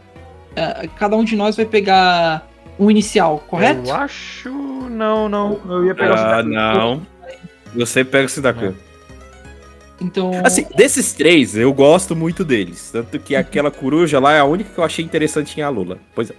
ah, 0.55 0.87
cada 0.97 1.15
um 1.17 1.23
de 1.23 1.35
nós 1.35 1.55
vai 1.55 1.65
pegar 1.65 2.47
um 2.79 2.91
inicial, 2.91 3.43
correto? 3.47 3.87
Eu 3.89 3.95
acho. 3.95 4.49
Não, 4.89 5.27
não. 5.27 5.59
Eu 5.67 5.85
ia 5.85 5.95
pegar 5.95 6.11
o 6.11 6.13
Ah, 6.13 6.43
Sudaku. 6.43 6.49
não. 6.49 7.01
Você 7.75 8.03
pega 8.03 8.25
o 8.25 8.29
Sidaku. 8.29 8.75
Então. 10.03 10.31
Assim, 10.43 10.65
desses 10.75 11.13
três, 11.13 11.55
eu 11.55 11.71
gosto 11.73 12.15
muito 12.15 12.43
deles. 12.43 12.89
Tanto 12.91 13.17
que 13.19 13.35
aquela 13.35 13.71
coruja 13.71 14.19
lá 14.19 14.33
é 14.33 14.39
a 14.39 14.45
única 14.45 14.69
que 14.73 14.77
eu 14.79 14.83
achei 14.83 15.03
interessante 15.03 15.57
em 15.59 15.63
Alula. 15.63 15.97
Pois 16.13 16.29
é. 16.29 16.33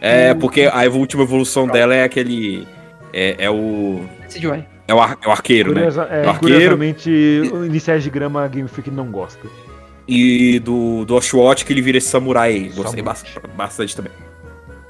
É, 0.00 0.32
Hum. 0.32 0.38
porque 0.38 0.62
a 0.72 0.82
última 0.88 1.22
evolução 1.24 1.66
dela 1.66 1.94
é 1.94 2.04
aquele. 2.04 2.66
É, 3.12 3.36
é 3.38 3.50
o. 3.50 4.00
Joy. 4.34 4.64
É 4.88 4.94
o, 4.94 5.00
ar- 5.00 5.18
é 5.22 5.28
o 5.28 5.30
arqueiro, 5.30 5.70
né? 5.70 5.82
Curiosa- 5.82 6.08
é, 6.10 6.22
Do 6.22 6.28
arqueiro. 6.30 6.54
curiosamente, 6.76 7.10
o 7.52 7.64
iniciais 7.64 8.02
de 8.02 8.10
grama 8.10 8.46
Game 8.48 8.68
Freak 8.68 8.90
não 8.90 9.06
gosta. 9.10 9.46
E 10.08 10.58
do, 10.58 11.04
do 11.04 11.14
Oshawott 11.14 11.64
que 11.64 11.72
ele 11.72 11.80
vira 11.82 11.98
esse 11.98 12.08
samurai. 12.08 12.70
Gostei 12.74 13.02
Samurai. 13.02 13.02
bas- 13.04 13.24
bastante 13.56 13.94
também. 13.94 14.12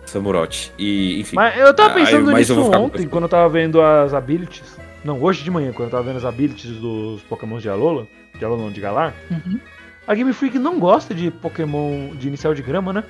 Samurote. 0.07 0.73
E, 0.79 1.21
enfim. 1.21 1.37
Mas 1.37 1.59
eu 1.59 1.73
tava 1.75 1.91
Ah, 1.91 1.95
pensando 1.95 2.33
mas 2.33 2.49
nisso 2.49 2.61
ontem, 2.73 3.07
quando 3.07 3.25
eu 3.25 3.29
tava 3.29 3.49
vendo 3.49 3.81
as 3.83 4.13
abilities. 4.15 4.80
Não, 5.05 5.21
hoje 5.23 5.43
de 5.43 5.51
manhã, 5.51 5.73
quando 5.73 5.89
eu 5.89 5.91
tava 5.93 6.03
vendo 6.03 6.17
as 6.17 6.25
abilities 6.25 6.77
dos 6.77 7.23
Pokémon 7.23 7.59
de 7.59 7.69
Alola. 7.69 8.07
De 8.39 8.45
Alola 8.45 8.63
não, 8.63 8.71
de 8.71 8.81
Galar. 8.81 9.15
Uhum. 9.31 9.59
A 10.07 10.15
Game 10.15 10.33
Freak 10.33 10.59
não 10.59 10.79
gosta 10.79 11.15
de 11.15 11.31
Pokémon 11.31 12.15
de 12.17 12.29
inicial 12.29 12.55
de 12.55 12.63
grama, 12.63 12.93
né? 12.93 13.05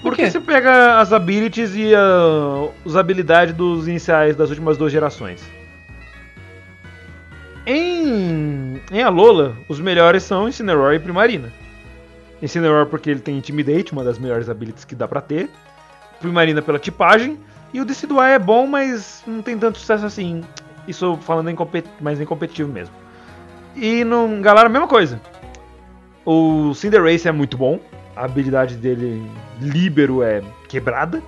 Por 0.00 0.10
Porque 0.10 0.24
quê? 0.24 0.30
você 0.30 0.40
pega 0.40 0.98
as 0.98 1.12
abilities 1.12 1.74
e 1.74 1.94
ah, 1.94 2.68
as 2.84 2.96
habilidades 2.96 3.54
dos 3.54 3.86
iniciais 3.86 4.34
das 4.34 4.48
últimas 4.50 4.76
duas 4.76 4.90
gerações. 4.90 5.42
Em, 7.64 8.80
em 8.90 9.02
Alola, 9.02 9.56
os 9.68 9.78
melhores 9.78 10.24
são 10.24 10.48
Incineroar 10.48 10.94
e 10.94 10.98
Primarina. 10.98 11.52
Incineroar 12.42 12.86
porque 12.86 13.10
ele 13.10 13.20
tem 13.20 13.36
Intimidate, 13.36 13.92
uma 13.92 14.02
das 14.02 14.18
melhores 14.18 14.48
abilities 14.48 14.84
que 14.84 14.96
dá 14.96 15.06
pra 15.06 15.20
ter. 15.20 15.48
Primarina 16.20 16.60
pela 16.60 16.78
tipagem. 16.78 17.38
E 17.72 17.80
o 17.80 17.84
Decidueye 17.84 18.34
é 18.34 18.38
bom, 18.38 18.66
mas 18.66 19.22
não 19.26 19.42
tem 19.42 19.58
tanto 19.58 19.78
sucesso 19.78 20.04
assim. 20.04 20.42
Isso 20.86 21.16
falando 21.22 21.48
em 21.50 21.56
mais 22.00 22.20
em 22.20 22.24
competitivo 22.24 22.70
mesmo. 22.70 22.94
E 23.74 24.04
no 24.04 24.40
Galar 24.40 24.66
a 24.66 24.68
mesma 24.68 24.88
coisa. 24.88 25.20
O 26.24 26.74
Cinderace 26.74 27.26
é 27.28 27.32
muito 27.32 27.56
bom. 27.56 27.80
A 28.14 28.24
habilidade 28.24 28.76
dele, 28.76 29.28
Libero, 29.60 30.22
é 30.22 30.42
quebrada. 30.68 31.22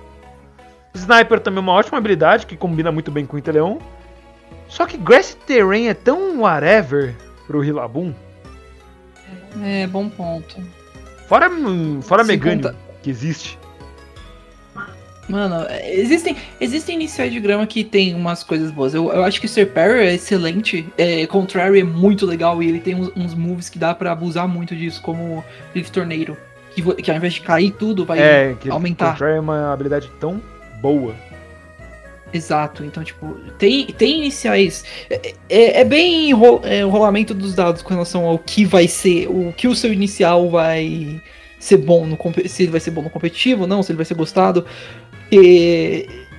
Sniper 0.93 1.39
também 1.39 1.57
é 1.57 1.61
uma 1.61 1.73
ótima 1.73 1.97
habilidade 1.97 2.45
que 2.45 2.55
combina 2.55 2.91
muito 2.91 3.11
bem 3.11 3.25
com 3.25 3.35
o 3.35 3.39
Inteleon. 3.39 3.79
Só 4.69 4.85
que 4.85 4.97
Grass 4.97 5.35
Terrain 5.45 5.87
é 5.87 5.93
tão 5.93 6.41
whatever 6.41 7.15
pro 7.47 7.59
Rillaboom. 7.59 8.13
É, 9.63 9.87
bom 9.87 10.09
ponto. 10.09 10.61
Fora, 11.27 11.49
fora 12.01 12.23
contar- 12.61 12.75
que 13.01 13.09
existe. 13.09 13.57
Mano, 15.27 15.65
existem, 15.83 16.35
existem 16.61 16.95
iniciais 16.95 17.33
de 17.33 17.39
grama 17.39 17.65
que 17.65 17.83
tem 17.83 18.13
umas 18.13 18.43
coisas 18.43 18.69
boas. 18.69 18.93
Eu, 18.93 19.11
eu 19.11 19.23
acho 19.23 19.39
que 19.39 19.47
o 19.47 19.49
Serperior 19.49 19.97
é 19.97 20.13
excelente. 20.13 20.87
É, 20.97 21.25
Contrary 21.25 21.79
é 21.79 21.83
muito 21.83 22.25
legal 22.27 22.61
e 22.61 22.69
ele 22.69 22.79
tem 22.79 22.93
uns, 22.93 23.11
uns 23.15 23.33
moves 23.33 23.67
que 23.67 23.79
dá 23.79 23.95
pra 23.95 24.11
abusar 24.11 24.47
muito 24.47 24.75
disso, 24.75 25.01
como 25.01 25.43
Leaf 25.73 25.89
Tornado. 25.89 26.37
Que, 26.75 26.81
que 27.01 27.09
ao 27.09 27.17
invés 27.17 27.33
de 27.33 27.41
cair 27.41 27.71
tudo, 27.71 28.05
vai 28.05 28.19
é, 28.19 28.55
que 28.59 28.69
aumentar. 28.69 29.13
Contrary 29.13 29.37
é 29.37 29.39
uma 29.39 29.73
habilidade 29.73 30.11
tão 30.19 30.39
boa. 30.81 31.15
Exato, 32.33 32.83
então, 32.83 33.03
tipo, 33.03 33.35
tem, 33.57 33.85
tem 33.87 34.17
iniciais. 34.17 34.83
É, 35.09 35.33
é- 35.49 35.81
é 35.81 35.83
bem 35.85 36.29
enro- 36.29 36.59
é, 36.63 36.85
o 36.85 36.89
rolamento 36.89 37.33
dos 37.33 37.55
dados 37.55 37.81
com 37.81 37.93
relação 37.93 38.25
ao 38.25 38.37
que 38.37 38.65
vai 38.65 38.87
ser, 38.87 39.27
o 39.27 39.53
que 39.55 39.67
o 39.67 39.75
seu 39.75 39.93
inicial 39.93 40.49
vai 40.49 41.21
ser 41.57 41.77
bom 41.77 42.05
no 42.05 42.17
se 42.47 42.63
ele 42.63 42.71
vai 42.71 42.79
ser 42.81 42.91
bom 42.91 43.01
no 43.01 43.09
competitivo, 43.09 43.65
não, 43.65 43.81
se 43.81 43.91
ele 43.91 43.97
vai 43.97 44.05
ser 44.05 44.13
gostado. 44.15 44.65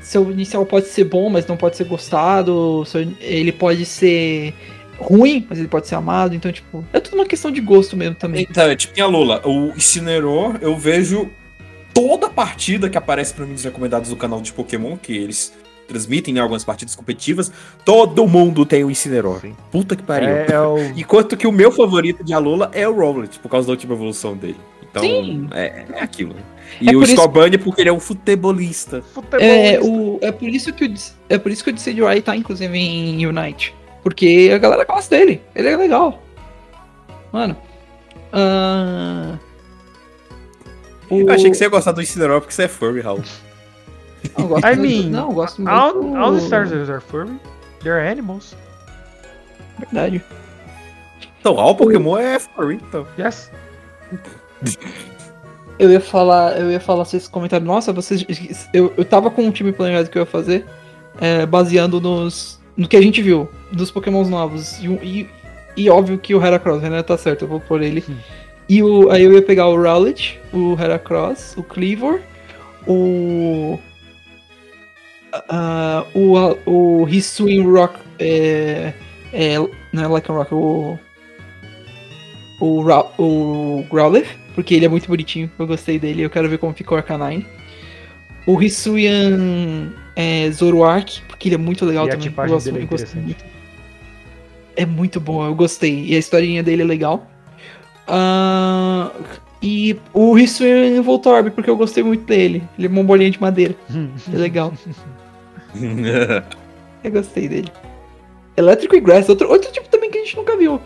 Seu 0.01 0.31
inicial 0.31 0.65
pode 0.65 0.87
ser 0.87 1.05
bom, 1.05 1.29
mas 1.29 1.47
não 1.47 1.57
pode 1.57 1.77
ser 1.77 1.85
gostado. 1.85 2.85
seu- 2.87 3.07
ele 3.21 3.51
pode 3.53 3.85
ser 3.85 4.55
ruim, 4.99 5.45
mas 5.49 5.59
ele 5.59 5.69
pode 5.69 5.89
ser 5.89 5.97
amado. 5.97 6.35
Então, 6.35 6.51
tipo, 6.53 6.85
é 6.93 7.01
tudo 7.01 7.15
uma 7.15 7.27
questão 7.27 7.51
de 7.51 7.61
gosto 7.61 7.97
mesmo 7.97 8.15
também. 8.15 8.47
Então, 8.49 8.65
é 8.71 8.77
tipo 8.77 8.99
em 8.99 9.03
Alula, 9.03 9.43
o 9.45 9.73
Incineroar, 9.77 10.59
eu 10.63 10.77
vejo 10.77 11.29
toda 11.93 12.29
partida 12.31 12.89
que 12.89 12.97
aparece 12.97 13.35
pra 13.35 13.45
mim 13.45 13.53
nos 13.53 13.65
recomendados 13.65 14.11
do 14.11 14.17
canal 14.17 14.41
de 14.41 14.53
Pokémon, 14.53 14.97
que 14.97 15.17
eles 15.17 15.53
transmitem 15.89 16.35
né, 16.35 16.41
algumas 16.41 16.65
partidas 16.65 16.95
competitivas, 16.97 17.51
todo 17.85 18.27
mundo 18.27 18.65
tem 18.67 18.85
o 18.85 18.91
Incineroar. 18.91 19.41
Sim. 19.41 19.55
Puta 19.71 19.95
que 19.97 20.03
pariu. 20.03 20.29
É, 20.29 20.47
é 20.51 20.61
o. 20.61 20.79
Enquanto 20.97 21.37
que 21.37 21.47
o 21.47 21.53
meu 21.53 21.71
favorito 21.73 22.23
de 22.25 22.33
Alola 22.33 22.71
é 22.73 22.89
o 22.89 22.95
Rowlet, 22.95 23.39
por 23.39 23.49
causa 23.49 23.67
da 23.67 23.73
última 23.73 23.95
evolução 23.95 24.37
dele. 24.37 24.57
Então, 24.89 25.03
Sim. 25.03 25.49
é, 25.53 25.85
é 25.95 26.01
aquilo. 26.01 26.35
Né? 26.67 26.77
E 26.81 26.89
É 26.89 26.97
o 26.97 27.01
por 27.01 27.09
isso- 27.09 27.59
porque 27.65 27.81
ele 27.81 27.91
é 27.91 27.93
um 27.93 28.01
futebolista. 28.01 29.03
É, 29.41 29.79
o, 29.81 30.19
é, 30.23 30.31
por 30.33 30.49
isso 30.49 30.73
que 30.73 30.85
o, 30.85 30.95
é 31.29 31.39
por 31.39 31.51
isso 31.53 31.65
que 31.65 31.71
o 31.71 31.73
Decidueye 31.73 32.21
tá, 32.23 32.37
inclusive, 32.37 32.77
em 32.79 33.27
Unite. 33.27 33.75
Porque 34.03 34.51
a 34.55 34.59
galera 34.59 34.85
gosta 34.85 35.17
dele. 35.17 35.41
Ele 35.55 35.69
é 35.69 35.77
legal. 35.77 36.23
Mano. 37.33 37.57
ah, 38.33 39.37
o- 41.11 41.21
Eu 41.21 41.31
achei 41.33 41.51
que 41.51 41.57
você 41.57 41.65
ia 41.65 41.71
gostar 41.71 41.93
do 41.93 42.03
Incineroar 42.03 42.41
porque 42.41 42.55
você 42.55 42.65
é 42.65 42.69
furry, 42.69 43.01
Raul. 43.01 43.23
Não, 44.37 44.45
eu 44.45 44.49
gosto 44.49 44.67
I 44.67 44.77
muito- 44.77 44.81
mean, 45.03 45.11
não, 45.11 45.29
eu 45.29 45.35
gosto 45.35 45.63
muito. 45.63 45.73
All, 45.75 46.17
all 46.17 46.33
the 46.33 46.45
stars 46.45 46.73
are 46.73 47.01
furry. 47.01 47.39
They're 47.83 48.09
animals. 48.09 48.57
Verdade. 49.79 50.23
Então, 51.41 51.59
all 51.61 51.75
Pokémon 51.77 52.19
é 52.19 52.39
furry, 52.41 52.77
então. 52.77 53.07
Yes. 53.19 53.51
Eu 55.79 55.91
ia 55.91 56.01
falar, 56.01 56.59
eu 56.59 56.71
ia 56.71 56.81
falar 56.81 57.05
vocês 57.05 57.29
comentaram, 57.29 57.65
nossa, 57.67 57.93
vocês. 57.93 58.25
Eu, 58.73 58.93
eu 58.97 59.05
tava 59.05 59.31
com 59.31 59.43
um 59.43 59.51
time 59.51 59.73
planejado 59.73 60.09
que 60.09 60.17
eu 60.17 60.23
ia 60.23 60.27
fazer, 60.27 60.65
é, 61.21 61.45
baseando 61.45 62.01
nos. 62.01 62.59
no 62.77 62.89
que 62.89 62.97
a 62.97 63.03
gente 63.03 63.21
viu, 63.21 63.49
dos 63.71 63.91
Pokémons 63.91 64.29
novos. 64.29 64.79
E, 64.83 64.87
e, 64.87 65.29
e 65.77 65.91
óbvio 65.91 66.19
que 66.19 66.35
o 66.35 66.43
Heracross, 66.45 66.83
né? 66.83 67.03
Tá 67.03 67.19
certo, 67.19 67.43
eu 67.43 67.49
vou 67.49 67.61
por 67.61 67.83
ele. 67.83 68.03
Hum. 68.09 68.17
E 68.69 68.83
o, 68.83 69.11
aí 69.11 69.23
eu 69.23 69.33
ia 69.33 69.43
pegar 69.43 69.69
o 69.69 69.81
Rowlet, 69.81 70.41
o 70.53 70.73
Heracross, 70.81 71.55
o 71.57 71.63
Cleavor, 71.63 72.21
o. 72.87 73.79
ah, 75.49 76.05
o, 76.15 76.35
o 76.67 77.09
Hisuian 77.09 77.65
Rock. 77.65 77.99
É, 78.19 78.95
é, 79.33 79.59
não 79.93 80.05
é 80.05 80.07
Like 80.09 80.31
Rock, 80.31 80.55
o. 80.55 80.99
O, 82.59 82.83
Ra- 82.83 83.05
o 83.19 83.85
Growlithe, 83.91 84.31
porque 84.57 84.75
ele 84.75 84.87
é 84.87 84.89
muito 84.89 85.07
bonitinho, 85.07 85.49
eu 85.59 85.67
gostei 85.67 85.99
dele, 85.99 86.23
eu 86.23 86.31
quero 86.31 86.49
ver 86.49 86.57
como 86.59 86.73
ficou 86.73 86.97
o 86.97 86.99
Arcanine. 86.99 87.47
O 88.47 88.61
Hisuian 88.63 89.93
é, 90.17 90.51
Zoroark, 90.51 91.21
porque 91.29 91.49
ele 91.49 91.57
é 91.57 91.59
muito 91.59 91.85
legal 91.85 92.07
E 92.07 92.09
a 92.09 92.13
também. 92.13 92.29
tipagem 92.29 92.51
eu 92.51 92.57
gosto, 92.57 92.73
dele 92.73 92.85
é 92.85 92.87
gostei 92.87 93.21
interessante. 93.21 93.25
muito. 93.25 93.45
É 94.77 94.87
muito 94.87 95.21
bom, 95.21 95.45
eu 95.45 95.55
gostei. 95.55 96.07
E 96.07 96.15
a 96.15 96.19
historinha 96.19 96.63
dele 96.63 96.83
é 96.83 96.85
legal. 96.87 97.31
Ah, 98.09 99.11
e 99.63 99.97
o 100.15 100.39
Hisuian 100.39 101.03
Voltorb, 101.03 101.51
porque 101.51 101.69
eu 101.69 101.77
gostei 101.77 102.03
muito 102.03 102.25
dele. 102.25 102.63
Ele 102.79 102.87
é 102.87 102.91
uma 102.91 103.03
bolinha 103.05 103.31
de 103.31 103.41
madeira, 103.41 103.75
é 104.33 104.37
legal. 104.37 104.73
Eu 107.05 107.11
gostei 107.13 107.47
dele. 107.47 107.71
Elétrico 108.57 108.97
e 108.97 109.01
Grass, 109.01 109.29
outro, 109.29 109.49
outro 109.51 109.71
tipo 109.71 109.89
também 109.89 110.11
que 110.11 110.19
a 110.19 110.25
gente 110.25 110.37
nunca 110.37 110.57
viu. 110.57 110.81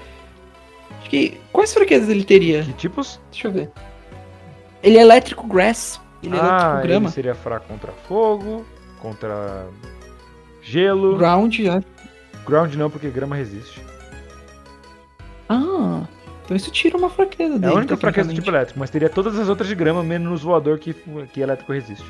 Acho 1.00 1.10
que. 1.10 1.40
Quais 1.52 1.72
fraquezas 1.74 2.08
ele 2.08 2.24
teria? 2.24 2.62
Que 2.62 2.72
tipos? 2.74 3.20
Deixa 3.30 3.48
eu 3.48 3.52
ver. 3.52 3.70
Ele 4.82 4.96
é 4.98 5.00
elétrico 5.02 5.46
grass. 5.46 6.00
Ele 6.22 6.36
é 6.36 6.40
ah, 6.40 6.44
elétrico 6.46 6.82
grama. 6.88 7.06
ele 7.06 7.14
seria 7.14 7.34
fraco 7.34 7.66
contra 7.68 7.92
fogo, 8.06 8.64
contra 9.00 9.66
gelo. 10.62 11.16
Ground, 11.16 11.54
já. 11.60 11.82
Ground 12.46 12.74
não, 12.74 12.90
porque 12.90 13.08
grama 13.10 13.36
resiste. 13.36 13.82
Ah, 15.48 16.02
então 16.44 16.56
isso 16.56 16.70
tira 16.70 16.96
uma 16.96 17.10
fraqueza 17.10 17.54
É 17.56 17.58
dele. 17.58 17.72
a 17.72 17.76
única 17.76 17.96
fraqueza 17.96 18.28
do 18.28 18.34
tipo 18.34 18.50
elétrico, 18.50 18.78
mas 18.78 18.90
teria 18.90 19.08
todas 19.08 19.38
as 19.38 19.48
outras 19.48 19.68
de 19.68 19.74
grama, 19.74 20.02
menos 20.02 20.42
voador 20.42 20.78
que, 20.78 20.94
que 21.32 21.40
elétrico 21.40 21.72
resiste. 21.72 22.06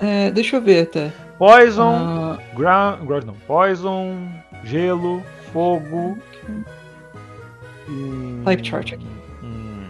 É, 0.00 0.30
deixa 0.30 0.56
eu 0.56 0.60
ver 0.62 0.82
até. 0.82 1.12
Poison, 1.38 1.94
Ah, 1.94 2.38
ground, 2.54 3.04
ground 3.06 3.24
não. 3.24 3.34
Poison, 3.46 4.16
gelo, 4.64 5.22
fogo. 5.52 6.18
E... 7.92 8.44
Type 8.44 8.66
chart 8.66 8.92
aqui. 8.94 9.06
Hum, 9.42 9.86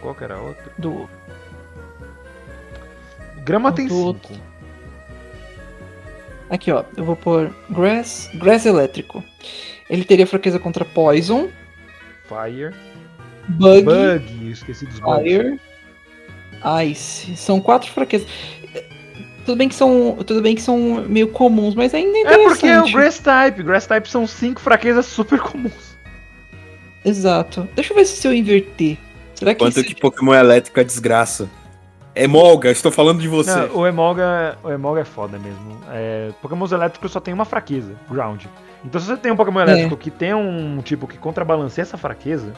qual 0.00 0.14
que 0.14 0.24
era 0.24 0.34
a 0.34 0.40
outra? 0.40 0.72
do. 0.78 1.08
Grama 3.44 3.70
Do 3.70 3.76
tem 3.76 3.90
outro. 3.90 4.34
5. 4.34 4.40
Aqui, 6.50 6.70
ó. 6.70 6.84
Eu 6.96 7.04
vou 7.04 7.16
pôr 7.16 7.54
Grass. 7.70 8.30
Grass 8.34 8.66
elétrico. 8.66 9.24
Ele 9.88 10.04
teria 10.04 10.26
fraqueza 10.26 10.58
contra 10.58 10.84
Poison, 10.84 11.48
Fire. 12.28 12.74
Bug, 13.48 13.82
Bug, 13.82 14.50
esqueci 14.50 14.86
dos 14.86 15.00
bugs. 15.00 15.22
Fire, 15.22 15.60
Ice. 16.90 17.36
São 17.36 17.60
quatro 17.60 17.90
fraquezas. 17.90 18.28
Tudo 19.44 19.58
bem 19.58 19.68
que 19.68 19.74
são, 19.74 20.18
tudo 20.24 20.40
bem 20.40 20.54
que 20.54 20.62
são 20.62 21.04
meio 21.08 21.28
comuns, 21.28 21.74
mas 21.74 21.92
ainda 21.92 22.16
é 22.16 22.20
É 22.20 22.38
porque 22.44 22.66
é 22.66 22.80
o 22.80 22.86
interessante. 22.86 22.92
Grass 22.92 23.18
Type. 23.18 23.62
Grass 23.64 23.86
Type 23.86 24.08
são 24.08 24.26
5 24.26 24.60
fraquezas 24.60 25.06
super 25.06 25.40
comuns. 25.40 25.91
Exato. 27.04 27.68
Deixa 27.74 27.92
eu 27.92 27.96
ver 27.96 28.04
se 28.04 28.26
eu 28.26 28.32
inverter. 28.32 28.96
Será 29.34 29.54
que 29.54 29.60
Quanto 29.60 29.78
esse- 29.78 29.84
que 29.94 30.00
Pokémon 30.00 30.34
elétrico 30.34 30.78
é 30.78 30.84
desgraça. 30.84 31.48
Emolga, 32.14 32.70
estou 32.70 32.92
falando 32.92 33.20
de 33.20 33.28
você. 33.28 33.50
Não, 33.54 33.76
o 33.78 33.86
Emolga, 33.86 34.58
o 34.62 34.70
Emolga 34.70 35.00
é 35.00 35.04
foda 35.04 35.38
mesmo. 35.38 35.78
É, 35.90 36.30
Pokémons 36.42 36.70
elétricos 36.70 37.10
só 37.10 37.18
tem 37.20 37.32
uma 37.32 37.46
fraqueza, 37.46 37.94
Ground. 38.10 38.44
Então 38.84 39.00
se 39.00 39.06
você 39.06 39.16
tem 39.16 39.32
um 39.32 39.36
Pokémon 39.36 39.60
É. 39.60 39.62
elétrico 39.62 39.96
que 39.96 40.10
tem 40.10 40.34
um 40.34 40.80
tipo 40.82 41.06
que 41.08 41.16
contrabalanceia 41.16 41.82
essa 41.84 41.96
fraqueza, 41.96 42.52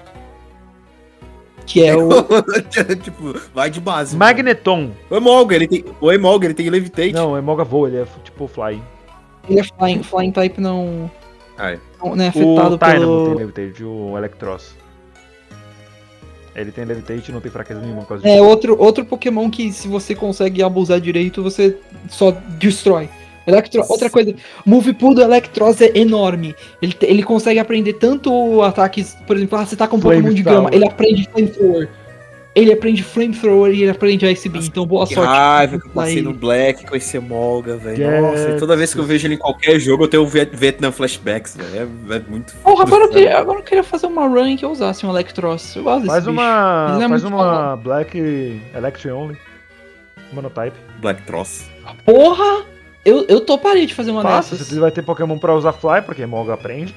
que 1.66 1.84
é 1.84 1.94
o 1.96 2.08
tipo, 3.02 3.38
vai 3.54 3.70
de 3.70 3.80
base. 3.80 4.16
Magneton. 4.16 4.90
O 5.08 5.16
Emolga, 5.16 5.54
ele 5.54 5.68
tem. 5.68 5.84
O 6.00 6.12
Emolga, 6.12 6.46
ele 6.46 6.54
tem 6.54 6.68
Levitate. 6.68 7.12
Não, 7.12 7.32
o 7.32 7.38
Emolga 7.38 7.62
voa, 7.64 7.88
ele 7.88 7.98
é 7.98 8.06
tipo 8.24 8.46
Fly. 8.48 8.82
ele 9.48 9.60
é 9.60 9.64
flying, 9.64 10.02
flying 10.02 10.32
type 10.32 10.60
não 10.60 11.08
Ai. 11.56 11.78
não 12.02 12.12
é 12.12 12.26
O 12.26 12.28
afetado 12.28 12.78
Tynamo 12.78 12.78
tem 12.78 13.00
pelo 13.00 13.34
Levitate, 13.34 13.84
o 13.84 14.18
Electros. 14.18 14.74
Ele 16.54 16.70
tem 16.70 16.84
Levitate 16.84 17.30
e 17.30 17.34
não 17.34 17.40
tem 17.40 17.50
fraqueza 17.50 17.80
nenhuma 17.80 18.02
por 18.02 18.08
causa 18.08 18.28
É 18.28 18.32
disso. 18.32 18.44
outro, 18.44 18.80
outro 18.80 19.04
Pokémon 19.04 19.50
que, 19.50 19.72
se 19.72 19.88
você 19.88 20.14
consegue 20.14 20.62
abusar 20.62 21.00
direito, 21.00 21.42
você 21.42 21.76
só 22.08 22.30
destrói. 22.58 23.08
Electro... 23.46 23.84
Outra 23.88 24.08
coisa, 24.08 24.34
o 24.64 24.70
Move 24.70 24.94
Pool 24.94 25.14
do 25.14 25.22
Electros 25.22 25.80
é 25.80 25.90
enorme. 25.98 26.54
Ele, 26.80 26.96
ele 27.02 27.22
consegue 27.22 27.58
aprender 27.58 27.94
tanto 27.94 28.62
ataques, 28.62 29.16
por 29.26 29.36
exemplo, 29.36 29.58
ah, 29.58 29.66
você 29.66 29.76
tá 29.76 29.86
com 29.86 29.96
um 29.96 30.00
Pokémon 30.00 30.32
de 30.32 30.42
grama, 30.42 30.68
Flamethrower. 30.70 30.74
ele 30.74 30.86
aprende 30.86 31.28
Flamethrower. 31.30 31.88
Ele 32.54 32.72
aprende 32.72 33.02
Flamethrower 33.02 33.72
e 33.74 33.82
ele 33.82 33.90
aprende 33.90 34.24
Ice 34.30 34.48
Beam, 34.48 34.64
então 34.64 34.86
boa 34.86 35.04
Que 35.08 35.14
sorte. 35.14 35.28
raiva 35.28 35.78
que 35.80 35.86
eu 35.88 35.90
passei 35.90 36.18
Aí. 36.18 36.22
no 36.22 36.32
Black 36.32 36.86
com 36.86 36.94
esse 36.94 37.16
Emolga, 37.16 37.76
velho. 37.76 38.00
Yes. 38.00 38.22
Nossa, 38.22 38.50
e 38.50 38.56
toda 38.58 38.76
vez 38.76 38.94
que 38.94 39.00
eu 39.00 39.04
vejo 39.04 39.26
ele 39.26 39.34
em 39.34 39.38
qualquer 39.38 39.80
jogo, 39.80 40.04
eu 40.04 40.08
tenho 40.08 40.24
Viet- 40.24 40.54
Vietnam 40.54 40.92
flashbacks, 40.92 41.56
velho. 41.56 41.90
É, 42.08 42.14
é 42.16 42.20
muito. 42.28 42.54
Porra, 42.62 42.84
agora 42.84 43.04
eu, 43.04 43.08
queria, 43.10 43.38
agora 43.38 43.58
eu 43.58 43.62
queria 43.64 43.82
fazer 43.82 44.06
uma 44.06 44.28
run 44.28 44.56
que 44.56 44.64
eu 44.64 44.70
usasse 44.70 45.04
um 45.04 45.10
Electros. 45.10 45.74
Eu 45.74 45.82
gosto 45.82 46.02
desse 46.02 46.10
Faz 46.12 46.26
uma. 46.28 46.98
É 47.02 47.08
faz 47.08 47.24
uma 47.24 47.74
Black 47.76 48.60
Electric 48.72 49.10
Only. 49.10 49.36
Monotype. 50.32 50.76
Black 51.00 51.22
Tross. 51.22 51.68
Porra! 52.04 52.64
Eu, 53.04 53.24
eu 53.28 53.40
toparia 53.40 53.86
de 53.86 53.94
fazer 53.94 54.10
uma 54.12 54.22
Fácil, 54.22 54.52
dessas. 54.52 54.68
você 54.68 54.80
vai 54.80 54.90
ter 54.90 55.02
Pokémon 55.02 55.38
pra 55.38 55.54
usar 55.54 55.72
Fly, 55.72 56.02
porque 56.06 56.22
Emolga 56.22 56.54
aprende. 56.54 56.94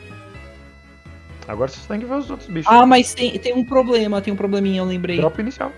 Agora 1.48 1.70
você 1.70 1.88
tem 1.88 2.00
que 2.00 2.06
ver 2.06 2.16
os 2.16 2.30
outros 2.30 2.50
bichos. 2.50 2.72
Ah, 2.72 2.86
mas 2.86 3.14
tem, 3.14 3.38
tem 3.40 3.54
um 3.54 3.64
problema, 3.64 4.22
tem 4.22 4.34
um 4.34 4.38
probleminha, 4.38 4.82
eu 4.82 4.86
lembrei. 4.86 5.18
Drop 5.18 5.40
inicial. 5.40 5.72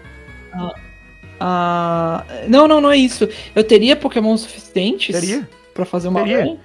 Ah, 1.40 2.24
não, 2.48 2.68
não, 2.68 2.82
não 2.82 2.92
é 2.92 2.98
isso. 2.98 3.28
Eu 3.56 3.64
teria 3.64 3.96
Pokémon 3.96 4.36
suficientes 4.36 5.16
Teria. 5.20 5.48
pra 5.74 5.86
fazer 5.86 6.08
uma 6.10 6.24
Teria. 6.24 6.44
run? 6.46 6.58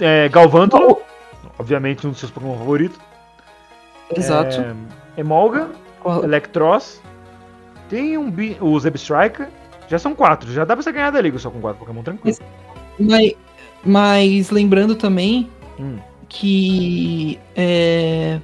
É, 0.00 0.28
Galvantula, 0.28 0.96
obviamente 1.58 2.06
um 2.06 2.10
dos 2.10 2.18
seus 2.18 2.30
Pokémon 2.32 2.56
favoritos. 2.58 2.98
Exato. 4.16 4.60
É, 4.60 5.20
Emolga, 5.20 5.68
Qual- 6.00 6.24
Electros. 6.24 7.00
Tem 7.88 8.18
um 8.18 8.32
o 8.60 8.80
Zebstrika. 8.80 9.48
Já 9.88 9.98
são 10.00 10.14
quatro. 10.14 10.50
Já 10.52 10.64
dá 10.64 10.74
pra 10.74 10.82
você 10.82 10.90
ganhar 10.90 11.10
da 11.10 11.20
liga 11.20 11.38
só 11.38 11.48
com 11.50 11.60
quatro 11.60 11.78
Pokémon 11.78 12.02
tranquilo. 12.02 12.36
Mas, 12.98 13.32
mas 13.84 14.50
lembrando 14.50 14.96
também 14.96 15.48
Hum. 15.78 15.98
Que 16.28 17.38
é, 17.54 18.38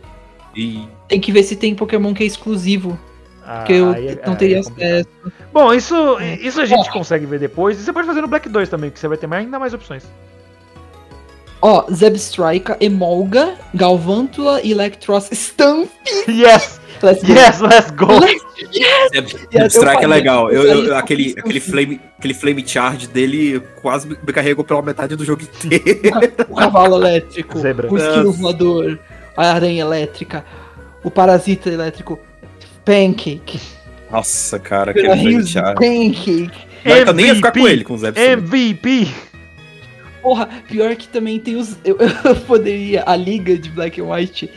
E. 0.55 0.87
tem 1.09 1.21
que 1.21 1.33
ver 1.33 1.43
se 1.43 1.57
tem 1.57 1.75
Pokémon 1.75 2.13
que 2.15 2.23
é 2.23 2.27
exclusivo. 2.27 2.99
Ah, 3.45 3.59
Porque 3.59 3.73
eu 3.73 3.91
aí 3.91 4.09
é- 4.09 4.21
não 4.25 4.35
é 4.35 4.37
teria 4.37 4.63
complicado. 4.63 4.89
acesso. 4.93 5.09
Bom, 5.53 5.75
isso, 5.75 6.19
É. 6.21 6.35
isso 6.37 6.61
a 6.61 6.65
gente 6.65 6.89
Ó. 6.89 6.93
consegue 6.93 7.27
ver 7.27 7.41
depois. 7.41 7.79
E 7.79 7.83
você 7.83 7.93
pode 7.93 8.07
fazer 8.07 8.21
no 8.21 8.29
Black 8.29 8.49
2 8.49 8.69
também, 8.69 8.91
que 8.91 8.99
você 9.01 9.09
vai 9.09 9.17
ter 9.19 9.27
mais- 9.27 9.45
ainda 9.45 9.59
mais 9.59 9.75
opções. 9.75 10.05
Ó, 11.61 11.85
Zebstrika, 11.93 12.77
Emolga, 12.81 13.55
Galvantula, 13.75 14.61
Electros, 14.67 15.29
Stamp. 15.33 15.89
Yes! 16.29 16.81
Let's 17.03 17.23
go. 17.23 17.33
Yes, 17.33 17.61
let's 17.61 17.91
go! 17.91 18.07
eu 19.53 19.67
Strike 19.67 20.05
é 20.05 20.07
legal. 20.07 20.51
eu 20.51 20.63
Eu, 20.63 20.85
eu- 20.87 20.97
aquele, 20.97 21.35
aquele, 21.39 21.61
flame, 21.61 22.01
aquele 22.19 22.35
flame 22.35 22.65
charge 22.67 23.07
dele 23.07 23.61
quase 23.81 24.09
me 24.09 24.17
carregou 24.33 24.65
pela 24.65 24.83
metade 24.83 25.17
do 25.17 25.25
jogo 25.25 25.43
inteiro. 25.43 26.01
O 26.49 26.55
cavalo 26.55 26.97
elétrico, 26.97 27.59
Zebra. 27.59 27.93
o 27.93 27.97
esquilo 27.97 28.33
voador, 28.33 28.99
a 29.37 29.53
aranha 29.53 29.83
elétrica, 29.83 30.45
o 31.03 31.11
parasita 31.11 31.69
elétrico, 31.71 32.19
Pancake. 32.85 33.61
Nossa, 34.11 34.59
cara, 34.59 34.91
aquele 34.91 35.09
flame 35.09 35.47
charge. 35.47 35.75
Pancake. 35.75 36.51
Mas 36.85 37.07
eu 37.07 37.13
nem 37.15 37.27
ia 37.27 37.35
ficar 37.37 37.53
com 37.53 37.59
MVP. 37.59 37.73
ele, 37.73 37.85
com 37.85 37.95
o 37.95 37.99
Zeb. 37.99 38.19
MVP! 38.19 39.09
Porra, 40.21 40.49
pior 40.69 40.95
que 40.95 41.09
também 41.09 41.39
tem 41.41 41.57
os. 41.57 41.77
Eu, 41.85 41.97
eu 42.25 42.37
poderia. 42.47 43.03
A 43.07 43.17
liga 43.17 43.57
de 43.57 43.69
Black 43.71 44.01
and 44.01 44.05
White. 44.05 44.51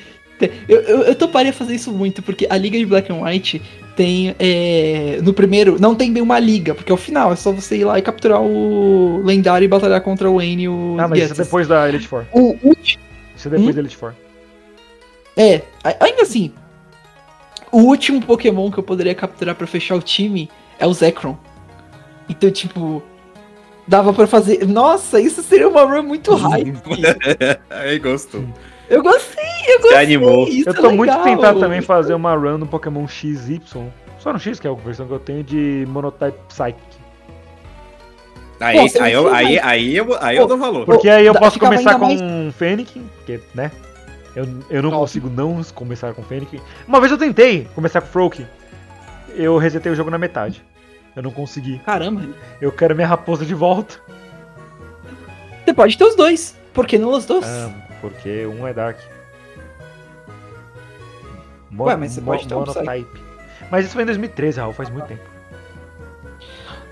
Eu, 0.68 0.82
eu, 0.82 1.02
eu 1.04 1.16
toparia 1.16 1.54
fazer 1.54 1.76
isso 1.76 1.92
muito, 1.92 2.22
porque 2.22 2.46
a 2.50 2.58
liga 2.58 2.78
de 2.78 2.86
Black 2.86 3.12
and 3.12 3.22
White 3.22 3.62
tem. 3.96 4.36
é, 4.38 5.20
no 5.24 5.34
primeiro, 5.34 5.78
não 5.80 5.96
tem 5.96 6.12
bem 6.12 6.22
uma 6.22 6.40
liga, 6.40 6.76
porque 6.76 6.92
é 6.92 6.96
o 6.96 6.98
final, 6.98 7.32
é 7.32 7.36
só 7.38 7.52
você 7.52 7.78
ir 7.78 7.86
lá 7.86 7.98
e 7.98 8.02
capturar 8.02 8.42
o 8.42 9.22
lendário 9.24 9.64
e 9.66 9.68
batalhar 9.70 10.02
contra 10.02 10.30
o 10.30 10.36
Wayne 10.36 10.64
e 10.64 10.70
o. 10.70 10.98
Ah, 11.00 11.08
mas 11.08 11.20
isso 11.24 11.34
é 11.34 11.44
depois 11.46 11.68
da 11.68 11.88
Elite 11.88 12.08
Four. 12.08 12.26
O 12.34 12.58
último. 12.64 13.04
Isso 13.36 13.48
é 13.48 13.52
depois 13.52 13.70
Hum? 13.70 13.74
da 13.74 13.80
Elite 13.80 13.96
Four. 13.98 14.14
É, 15.38 15.62
ainda 16.00 16.22
assim. 16.24 16.52
O 17.72 17.80
último 17.80 18.22
Pokémon 18.22 18.70
que 18.72 18.78
eu 18.78 18.84
poderia 18.84 19.14
capturar 19.16 19.56
pra 19.56 19.68
fechar 19.68 19.96
o 19.96 20.02
time 20.02 20.50
é 20.80 20.86
o 20.88 20.94
Zekrom. 20.94 21.36
Então, 22.30 22.50
tipo. 22.52 23.02
Dava 23.88 24.12
pra 24.14 24.26
fazer. 24.28 24.66
Nossa, 24.68 25.20
isso 25.22 25.44
seria 25.44 25.68
uma 25.70 25.84
run 25.84 26.04
muito 26.04 26.34
hype. 26.36 26.78
Aí 27.70 28.00
gostou. 28.00 28.44
Eu 28.90 29.02
gostei, 29.02 29.44
eu 29.68 29.78
Se 29.78 29.82
gostei. 29.82 29.98
animou. 30.04 30.48
Isso 30.48 30.70
Eu 30.70 30.74
é 30.74 30.76
tô 30.76 30.92
muito 30.92 31.10
legal. 31.12 31.24
tentado 31.24 31.60
também 31.60 31.82
fazer 31.82 32.14
uma 32.14 32.36
run 32.36 32.58
no 32.60 32.68
Pokémon 32.68 33.08
XY. 33.08 33.62
Só 34.20 34.32
no 34.34 34.40
X, 34.40 34.60
que 34.60 34.68
é 34.68 34.72
a 34.72 34.74
versão 34.74 35.08
que 35.08 35.14
eu 35.14 35.20
tenho 35.20 35.44
de 35.44 35.86
Monotype 35.90 36.38
Psychic. 36.48 36.80
Aí, 38.60 38.78
Pô, 38.92 39.04
aí, 39.04 39.12
eu, 39.14 39.34
aí, 39.34 39.60
aí, 39.60 39.96
eu, 39.98 40.18
aí 40.22 40.38
eu 40.38 40.48
dou 40.48 40.58
valor. 40.58 40.86
Porque 40.86 41.10
aí 41.10 41.26
eu 41.26 41.34
posso 41.36 41.60
começar 41.60 42.00
com 42.00 42.06
mais- 42.06 42.22
um 42.22 42.52
Fênix, 42.52 42.92
porque, 43.18 43.42
né? 43.54 43.70
Eu, 44.36 44.44
eu 44.70 44.82
não 44.82 44.90
Óbvio. 44.90 45.00
consigo 45.02 45.30
não 45.30 45.62
começar 45.74 46.14
com 46.14 46.24
Fênix. 46.24 46.62
Uma 46.88 47.00
vez 47.00 47.12
eu 47.12 47.18
tentei 47.18 47.68
começar 47.76 48.02
com 48.02 48.08
Froak. 48.08 48.46
Eu 49.36 49.58
resetei 49.58 49.92
o 49.92 49.96
jogo 49.96 50.10
na 50.10 50.18
metade. 50.18 50.64
Eu 51.16 51.24
não 51.24 51.32
consegui. 51.32 51.80
Caramba, 51.80 52.22
Eu 52.62 52.72
quero 52.72 52.96
minha 52.96 53.08
raposa 53.08 53.46
de 53.46 53.54
volta. 53.54 53.96
você 55.66 55.74
pode 55.74 55.98
ter 55.98 56.04
os 56.06 56.16
dois. 56.16 56.56
Por 56.74 56.86
que 56.88 56.98
não 56.98 57.12
os 57.12 57.26
dois? 57.26 57.46
Ah, 57.46 57.72
porque 58.02 58.46
um 58.46 58.68
é 58.68 58.74
Dark. 58.74 58.98
Mo- 61.72 61.86
Ué, 61.86 61.96
mas 61.96 62.12
você 62.14 62.22
mo- 62.22 62.28
pode 62.28 62.48
ter 62.48 62.54
um 62.56 62.60
Monotype. 62.60 63.22
Mas 63.72 63.86
isso 63.86 63.94
foi 63.94 64.04
em 64.04 64.06
2013, 64.06 64.60
Raul, 64.60 64.74
faz 64.74 64.90
muito 64.90 65.08
tempo. 65.08 65.24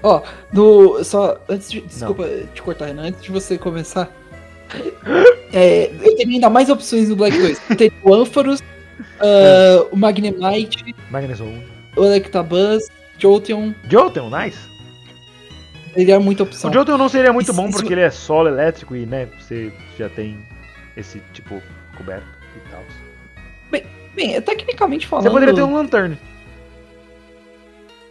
Ó, 0.02 0.22
no. 0.52 1.04
Só. 1.04 1.38
Antes 1.48 1.72
de. 1.72 1.82
Desculpa 1.82 2.28
te 2.54 2.62
cortar, 2.62 2.88
Renan. 2.88 3.04
Antes 3.08 3.22
de 3.22 3.32
você 3.32 3.58
começar. 3.58 4.10
é, 5.54 5.86
eu 6.02 6.16
teria 6.18 6.34
ainda 6.36 6.50
mais 6.50 6.70
opções 6.70 7.08
no 7.10 7.16
Black 7.16 7.38
2. 7.38 7.62
Eu 7.70 7.76
teria 7.78 7.98
o 8.04 8.14
Ampharos, 8.14 8.62
ah, 9.22 9.86
o 9.92 9.96
Magnemite, 9.96 10.94
Magnezone. 11.10 11.64
o 11.96 12.04
Electabuzz, 12.04 12.90
Jolteon. 13.18 13.72
Jolteon, 13.90 14.30
nice. 14.30 14.58
Teria 15.94 16.20
muita 16.20 16.42
opção. 16.44 16.72
O 16.72 16.74
Jolteon 16.74 16.98
não 16.98 17.08
seria 17.08 17.32
muito 17.32 17.46
Isso- 17.52 17.54
bom 17.56 17.68
isso- 17.70 17.78
porque 17.78 17.94
ele 17.94 18.02
é 18.02 18.10
solo 18.10 18.48
elétrico 18.50 18.96
e, 18.96 19.06
né, 19.06 19.28
você 19.40 19.72
já 19.98 20.10
tem 20.10 20.44
esse 20.98 21.22
tipo 21.34 21.62
coberto 21.98 22.26
e 22.56 22.70
tal. 22.70 22.84
Bem, 24.16 24.36
é, 24.36 24.42
tecnicamente 24.42 25.08
falando. 25.08 25.24
Você 25.26 25.32
poderia 25.32 25.56
ter 25.56 25.64
um 25.64 25.74
Lantern. 25.74 26.18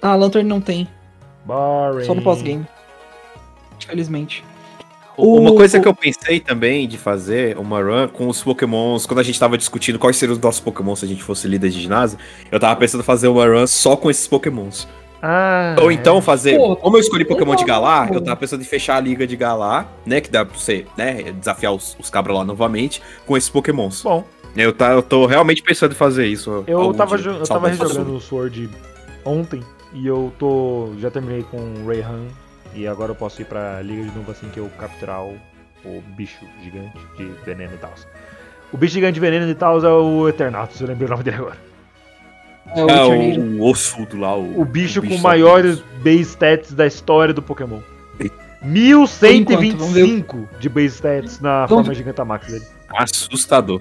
Ah, 0.00 0.16
Lantern 0.16 0.48
não 0.48 0.60
tem. 0.60 0.88
Boring. 1.44 2.04
Só 2.04 2.14
no 2.14 2.22
pós-game. 2.22 2.66
Infelizmente. 3.80 4.44
O- 5.16 5.38
Uma 5.38 5.54
coisa 5.54 5.78
que 5.78 5.86
eu 5.86 5.94
pensei 5.94 6.40
também 6.40 6.88
de 6.88 6.96
fazer 6.98 7.56
uma 7.58 7.80
run 7.82 8.08
com 8.08 8.26
os 8.28 8.42
pokémons, 8.42 9.06
quando 9.06 9.18
a 9.20 9.22
gente 9.22 9.38
tava 9.38 9.58
discutindo 9.58 9.98
quais 9.98 10.16
seriam 10.16 10.34
os 10.34 10.40
nossos 10.42 10.60
pokémons 10.60 11.00
se 11.00 11.04
a 11.04 11.08
gente 11.08 11.22
fosse 11.22 11.46
líder 11.46 11.68
de 11.70 11.80
ginásio, 11.80 12.18
eu 12.50 12.58
tava 12.58 12.74
pensando 12.76 13.02
em 13.02 13.04
fazer 13.04 13.28
uma 13.28 13.46
run 13.46 13.66
só 13.66 13.94
com 13.96 14.10
esses 14.10 14.26
pokémons. 14.26 14.88
Ah, 15.24 15.76
Ou 15.80 15.92
então 15.92 16.20
fazer, 16.20 16.56
Pô, 16.56 16.74
como 16.74 16.96
eu 16.96 17.00
escolhi 17.00 17.24
Pokémon 17.24 17.54
de. 17.54 17.64
Galar, 17.64 18.12
eu 18.12 18.20
tava 18.20 18.36
pensando 18.36 18.60
em 18.60 18.64
fechar 18.64 18.96
a 18.96 19.00
liga 19.00 19.24
de 19.24 19.36
Galar, 19.36 19.86
né, 20.04 20.20
que 20.20 20.28
dá 20.28 20.44
pra 20.44 20.58
você, 20.58 20.84
né, 20.98 21.30
desafiar 21.32 21.72
os, 21.72 21.96
os 22.00 22.10
cabras 22.10 22.36
lá 22.36 22.44
novamente 22.44 23.00
com 23.24 23.36
esses 23.36 23.48
pokémons. 23.48 24.02
Bom, 24.02 24.24
Eu, 24.56 24.72
tá, 24.72 24.90
eu 24.90 25.02
tô 25.02 25.24
realmente 25.26 25.62
pensando 25.62 25.92
em 25.92 25.94
fazer 25.94 26.26
isso. 26.26 26.64
eu 26.66 26.92
tava, 26.92 27.16
dia. 27.16 27.30
eu 27.30 27.44
tava 27.44 27.68
rejogando 27.68 28.16
o 28.16 28.20
Sword 28.20 28.68
ontem 29.24 29.62
e 29.92 30.06
eu 30.06 30.32
tô. 30.40 30.90
Já 30.98 31.08
terminei 31.08 31.44
com 31.44 31.56
o 31.58 31.86
Rayhan 31.86 32.26
e 32.74 32.88
agora 32.88 33.12
eu 33.12 33.16
posso 33.16 33.40
ir 33.40 33.44
pra 33.44 33.80
liga 33.80 34.02
de 34.02 34.16
novo 34.16 34.30
assim 34.32 34.48
que 34.48 34.58
eu 34.58 34.68
capturar 34.76 35.22
o, 35.24 35.38
o 35.84 36.02
bicho 36.16 36.44
gigante 36.62 36.98
de 37.16 37.26
veneno 37.44 37.74
e 37.74 37.78
tal. 37.78 37.92
O 38.72 38.76
bicho 38.76 38.94
gigante 38.94 39.14
de 39.14 39.20
veneno 39.20 39.48
e 39.48 39.54
tal 39.54 39.78
é 39.84 39.88
o 39.88 40.28
Eternatus, 40.28 40.80
eu 40.80 40.88
lembrei 40.88 41.06
o 41.06 41.10
nome 41.10 41.22
dele 41.22 41.36
agora. 41.36 41.71
É 42.74 42.84
o 42.84 42.88
Eternator. 42.88 43.44
o, 43.44 43.58
o 43.60 43.70
ossudo 43.70 44.16
lá, 44.18 44.36
o, 44.36 44.60
O 44.60 44.64
bicho 44.64 45.02
com 45.02 45.16
só- 45.16 45.22
maiores 45.22 45.82
base 46.02 46.20
stats 46.22 46.72
da 46.72 46.86
história 46.86 47.34
do 47.34 47.42
Pokémon. 47.42 47.80
1125 48.64 50.48
de 50.60 50.68
base 50.68 50.94
stats 50.94 51.40
na 51.40 51.66
Vamos- 51.66 51.84
forma 51.86 51.94
Gigantamax 51.94 52.46
dele. 52.52 52.64
Assustador. 52.96 53.80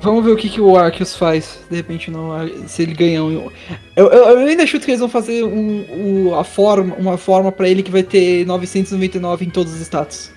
Vamos 0.00 0.24
ver 0.24 0.32
o 0.32 0.36
que, 0.36 0.50
que 0.50 0.60
o 0.60 0.76
Arceus 0.76 1.16
faz. 1.16 1.60
De 1.70 1.76
repente, 1.76 2.10
Ar- 2.14 2.68
se 2.68 2.82
ele 2.82 2.92
ganhar 2.92 3.22
um. 3.24 3.50
Eu, 3.94 4.06
eu, 4.10 4.24
eu 4.40 4.46
ainda 4.46 4.66
chuto 4.66 4.84
que 4.84 4.90
eles 4.90 5.00
vão 5.00 5.08
fazer 5.08 5.42
um, 5.44 6.28
o- 6.28 6.34
a 6.34 6.44
forma, 6.44 6.94
uma 6.96 7.16
forma 7.16 7.50
pra 7.50 7.66
ele 7.68 7.82
que 7.82 7.90
vai 7.90 8.02
ter 8.02 8.44
999 8.46 9.46
em 9.46 9.50
todos 9.50 9.72
os 9.72 9.80
status. 9.80 10.30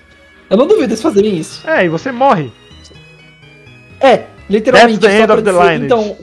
Eu 0.48 0.56
não 0.56 0.66
duvido 0.66 0.86
eles 0.86 1.02
fazerem 1.02 1.36
isso. 1.36 1.68
É, 1.68 1.84
e 1.84 1.88
você 1.88 2.10
morre. 2.10 2.50
É, 4.00 4.24
literalmente. 4.48 4.98
That's 4.98 5.14
the 5.14 5.22
end 5.22 5.32
of 5.32 5.42
the 5.42 5.50
dizer, 5.52 5.72
line. 5.72 5.84
Então. 5.86 6.16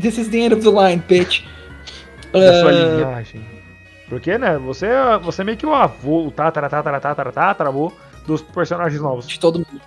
This 0.00 0.18
is 0.18 0.28
the 0.28 0.38
end 0.40 0.54
of 0.54 0.62
the 0.62 0.70
line, 0.70 1.02
bitch. 1.08 1.44
Da 2.32 2.60
sua 2.60 2.70
Ah, 2.70 2.72
linhagem. 2.72 3.44
Porque, 4.08 4.36
né, 4.38 4.58
você, 4.58 4.86
é- 4.86 5.18
você 5.18 5.42
é 5.42 5.44
meio 5.44 5.56
que 5.56 5.66
o 5.66 5.74
avô, 5.74 6.26
o 6.26 6.30
tatara, 6.30 6.68
tatara, 6.68 7.00
tatara, 7.00 7.32
tataravô 7.32 7.92
dos 8.26 8.40
personagens 8.42 9.00
novos. 9.00 9.26
de 9.26 9.38
todo 9.40 9.58
mundo. 9.58 9.80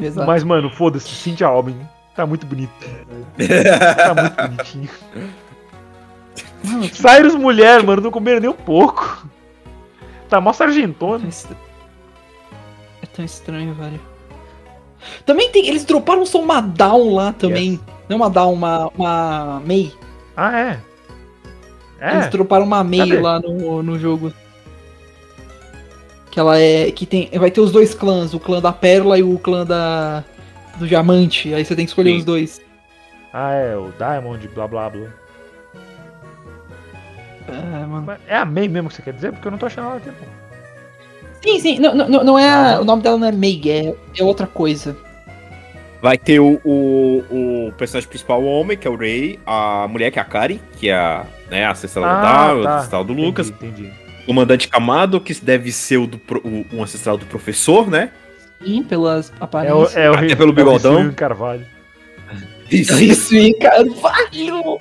Exato. 0.00 0.26
Mas, 0.26 0.42
mano, 0.42 0.68
foda-se, 0.70 1.08
Cynthia 1.08 1.46
Albin. 1.46 1.78
Tá 2.16 2.26
muito 2.26 2.46
bonito. 2.46 2.72
tá 3.36 4.14
muito 4.14 4.36
bonitinho. 4.56 4.90
Cyrus 6.92 7.34
mulher, 7.34 7.82
mano, 7.82 8.02
não 8.02 8.10
comeram 8.10 8.40
nem 8.40 8.50
um 8.50 8.54
pouco. 8.54 9.26
Tá 10.28 10.40
mó 10.40 10.52
sargentona. 10.52 11.24
É 11.26 11.54
É 13.02 13.06
tão 13.06 13.24
estranho, 13.24 13.74
velho. 13.74 14.00
Também 15.26 15.50
tem. 15.50 15.66
Eles 15.68 15.84
droparam 15.84 16.24
só 16.24 16.40
uma 16.40 16.60
down 16.60 17.14
lá 17.14 17.32
também. 17.32 17.78
Não 18.08 18.16
uma 18.18 18.30
down, 18.30 18.52
uma, 18.52 18.88
uma 18.96 19.62
Mei. 19.64 19.92
Ah, 20.36 20.58
é? 20.58 20.80
Eles 22.00 22.26
É? 22.26 22.28
droparam 22.28 22.64
uma 22.64 22.84
Mei 22.84 23.00
Cadê? 23.00 23.20
lá 23.20 23.40
no, 23.40 23.82
no 23.82 23.98
jogo. 23.98 24.32
Que 26.30 26.38
ela 26.40 26.58
é. 26.58 26.90
Que 26.90 27.06
tem. 27.06 27.30
Vai 27.38 27.50
ter 27.50 27.60
os 27.60 27.72
dois 27.72 27.94
clãs, 27.94 28.34
o 28.34 28.40
clã 28.40 28.60
da 28.60 28.72
Pérola 28.72 29.18
e 29.18 29.22
o 29.22 29.38
clã 29.38 29.64
da. 29.64 30.24
Do 30.76 30.86
Diamante. 30.88 31.54
Aí 31.54 31.64
você 31.64 31.76
tem 31.76 31.84
que 31.84 31.90
escolher 31.90 32.10
Sim. 32.10 32.18
os 32.18 32.24
dois. 32.24 32.60
Ah, 33.32 33.52
é, 33.52 33.76
o 33.76 33.92
Diamond, 33.96 34.46
blá 34.48 34.66
blá 34.66 34.90
blá. 34.90 35.06
É, 37.48 37.86
mano. 37.86 38.16
É 38.26 38.36
a 38.36 38.44
May 38.44 38.68
mesmo 38.68 38.88
que 38.88 38.96
você 38.96 39.02
quer 39.02 39.12
dizer? 39.12 39.32
Porque 39.32 39.46
eu 39.46 39.52
não 39.52 39.58
tô 39.58 39.66
achando 39.66 39.86
ela 39.88 39.96
aqui, 39.96 40.10
pô. 40.10 40.24
Sim, 41.42 41.58
sim. 41.60 41.78
Não, 41.78 41.94
não, 41.94 42.24
não 42.24 42.38
é. 42.38 42.48
Ah. 42.74 42.80
o 42.80 42.84
nome 42.84 43.02
dela 43.02 43.18
não 43.18 43.28
é 43.28 43.32
Mei, 43.32 43.60
é, 43.66 43.94
é 44.20 44.24
outra 44.24 44.46
coisa. 44.46 44.96
Vai 46.04 46.18
ter 46.18 46.38
o, 46.38 46.60
o, 46.62 47.24
o 47.68 47.72
personagem 47.78 48.06
principal, 48.06 48.42
o 48.42 48.44
homem, 48.44 48.76
que 48.76 48.86
é 48.86 48.90
o 48.90 48.94
Ray, 48.94 49.40
a 49.46 49.88
mulher, 49.88 50.10
que 50.10 50.18
é 50.18 50.22
a 50.22 50.24
Kari, 50.26 50.60
que 50.76 50.90
é 50.90 50.94
a, 50.94 51.24
né, 51.50 51.64
a 51.64 51.70
ancestral 51.72 52.04
Ah, 52.04 52.14
do 52.14 52.22
Dao, 52.22 52.62
tá. 52.62 52.76
ancestral 52.76 53.04
do 53.04 53.14
Lucas, 53.14 53.48
Entendi, 53.48 53.84
entendi. 53.84 53.92
o 54.22 54.26
comandante 54.26 54.68
Kamado, 54.68 55.18
que 55.18 55.32
deve 55.42 55.72
ser 55.72 55.96
o 55.96 56.06
do, 56.06 56.18
pro- 56.18 56.42
o- 56.44 56.66
um 56.74 56.82
ancestral 56.82 57.16
do 57.16 57.24
professor, 57.24 57.88
né? 57.90 58.10
Sim, 58.62 58.82
pelas 58.82 59.30
É 59.30 59.32
o, 59.40 59.44
aparências. 59.44 59.96
é 59.96 60.10
o, 60.10 60.14
Até 60.14 60.36
pelo 60.36 60.50
é 60.50 60.52
o 60.52 60.54
bigodão. 60.54 60.94
Rissuyo 60.96 61.14
Carvalho. 61.14 61.66
Isso, 62.70 63.02
Isso, 63.02 63.34
hein, 63.34 63.54
Carvalho! 63.58 64.78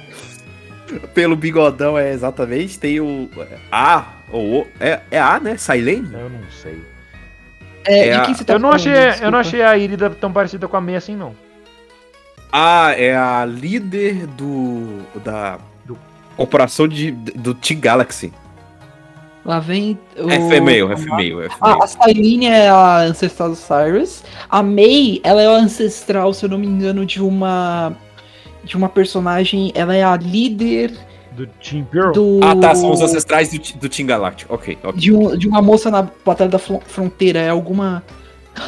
pelo 1.13 1.37
bigodão, 1.37 1.97
é 1.97 2.11
exatamente. 2.11 2.77
Tem 2.77 2.99
o 2.99 3.29
A, 3.71 4.07
ou 4.29 4.63
o, 4.63 4.67
é, 4.77 4.99
é 5.09 5.19
A, 5.21 5.39
né? 5.39 5.55
Silene? 5.55 6.05
Eu 6.13 6.29
não 6.29 6.41
sei. 6.61 6.81
É, 7.85 8.07
É 8.09 8.11
de 8.13 8.19
a- 8.19 8.25
quem 8.25 8.33
você 8.33 8.43
tá 8.43 8.53
eu 8.53 8.59
não 8.59 8.71
falando? 8.71 8.87
achei, 8.87 9.25
eu 9.25 9.31
não 9.31 9.39
achei 9.39 9.61
a 9.61 9.77
Irida 9.77 10.09
tão 10.09 10.31
parecida 10.31 10.67
com 10.67 10.77
a 10.77 10.81
May 10.81 10.95
assim, 10.95 11.15
não. 11.15 11.35
A 12.51 12.93
é 12.97 13.15
a 13.15 13.45
líder 13.45 14.27
do. 14.27 14.99
da. 15.23 15.57
Do- 15.85 15.97
corporação 16.37 16.87
de, 16.87 17.11
do 17.11 17.53
T-Galaxy. 17.53 18.31
Lá 19.45 19.59
vem. 19.59 19.99
O... 20.17 20.29
É 20.29 20.35
female, 20.49 20.91
é 20.93 20.97
female, 20.97 21.41
é 21.43 21.47
Ah, 21.59 21.73
female. 21.75 21.81
a 21.83 21.87
Cylene 21.87 22.45
é 22.45 22.69
a 22.69 22.97
ancestral 22.99 23.49
do 23.49 23.55
Cyrus. 23.55 24.23
A 24.49 24.63
May, 24.63 25.19
ela 25.23 25.41
é 25.41 25.47
a 25.47 25.51
ancestral, 25.51 26.33
se 26.33 26.45
eu 26.45 26.49
não 26.49 26.57
me 26.57 26.67
engano, 26.67 27.05
de 27.05 27.21
uma. 27.21 27.93
De 28.63 28.77
uma 28.77 28.87
personagem. 28.87 29.71
Ela 29.75 29.95
é 29.95 30.03
a 30.03 30.15
líder 30.15 30.93
Do 31.35 31.47
Team 31.47 31.83
Pearl? 31.85 32.11
do. 32.11 32.39
Ah, 32.43 32.55
tá, 32.55 32.75
são 32.75 32.91
os 32.91 33.01
ancestrais 33.01 33.49
do, 33.49 33.57
do 33.79 33.89
Team 33.89 34.05
Galactic. 34.07 34.49
Ok, 34.49 34.77
ok. 34.83 34.99
De, 34.99 35.13
um- 35.13 35.35
de 35.37 35.47
uma 35.47 35.61
moça 35.61 35.89
na 35.89 36.07
Batalha 36.25 36.49
da 36.49 36.59
Fron- 36.59 36.81
Fronteira. 36.85 37.39
É 37.39 37.49
alguma. 37.49 38.03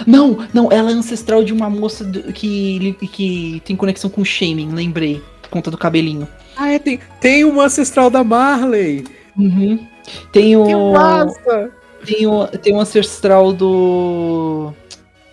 Não, 0.07 0.39
não, 0.53 0.71
ela 0.71 0.89
é 0.89 0.93
ancestral 0.93 1.43
de 1.43 1.53
uma 1.53 1.69
moça 1.69 2.03
do- 2.03 2.33
que, 2.33 2.93
que 3.11 3.61
tem 3.65 3.75
conexão 3.75 4.09
com 4.09 4.21
o 4.21 4.25
Shaming, 4.25 4.71
lembrei. 4.73 5.21
Por 5.43 5.49
conta 5.49 5.69
do 5.69 5.77
cabelinho. 5.77 6.27
Ah, 6.57 6.71
é, 6.71 6.79
tem, 6.79 6.99
tem 7.21 7.43
uma 7.43 7.65
ancestral 7.65 8.09
da 8.09 8.23
Marley. 8.23 9.03
Uhum. 9.37 9.85
Tem 10.31 10.55
o. 10.57 10.65
Que 10.65 10.75
massa! 10.75 11.71
Tem 12.05 12.25
o, 12.27 12.47
tem 12.47 12.73
o 12.75 12.79
ancestral 12.79 13.53
do. 13.53 14.73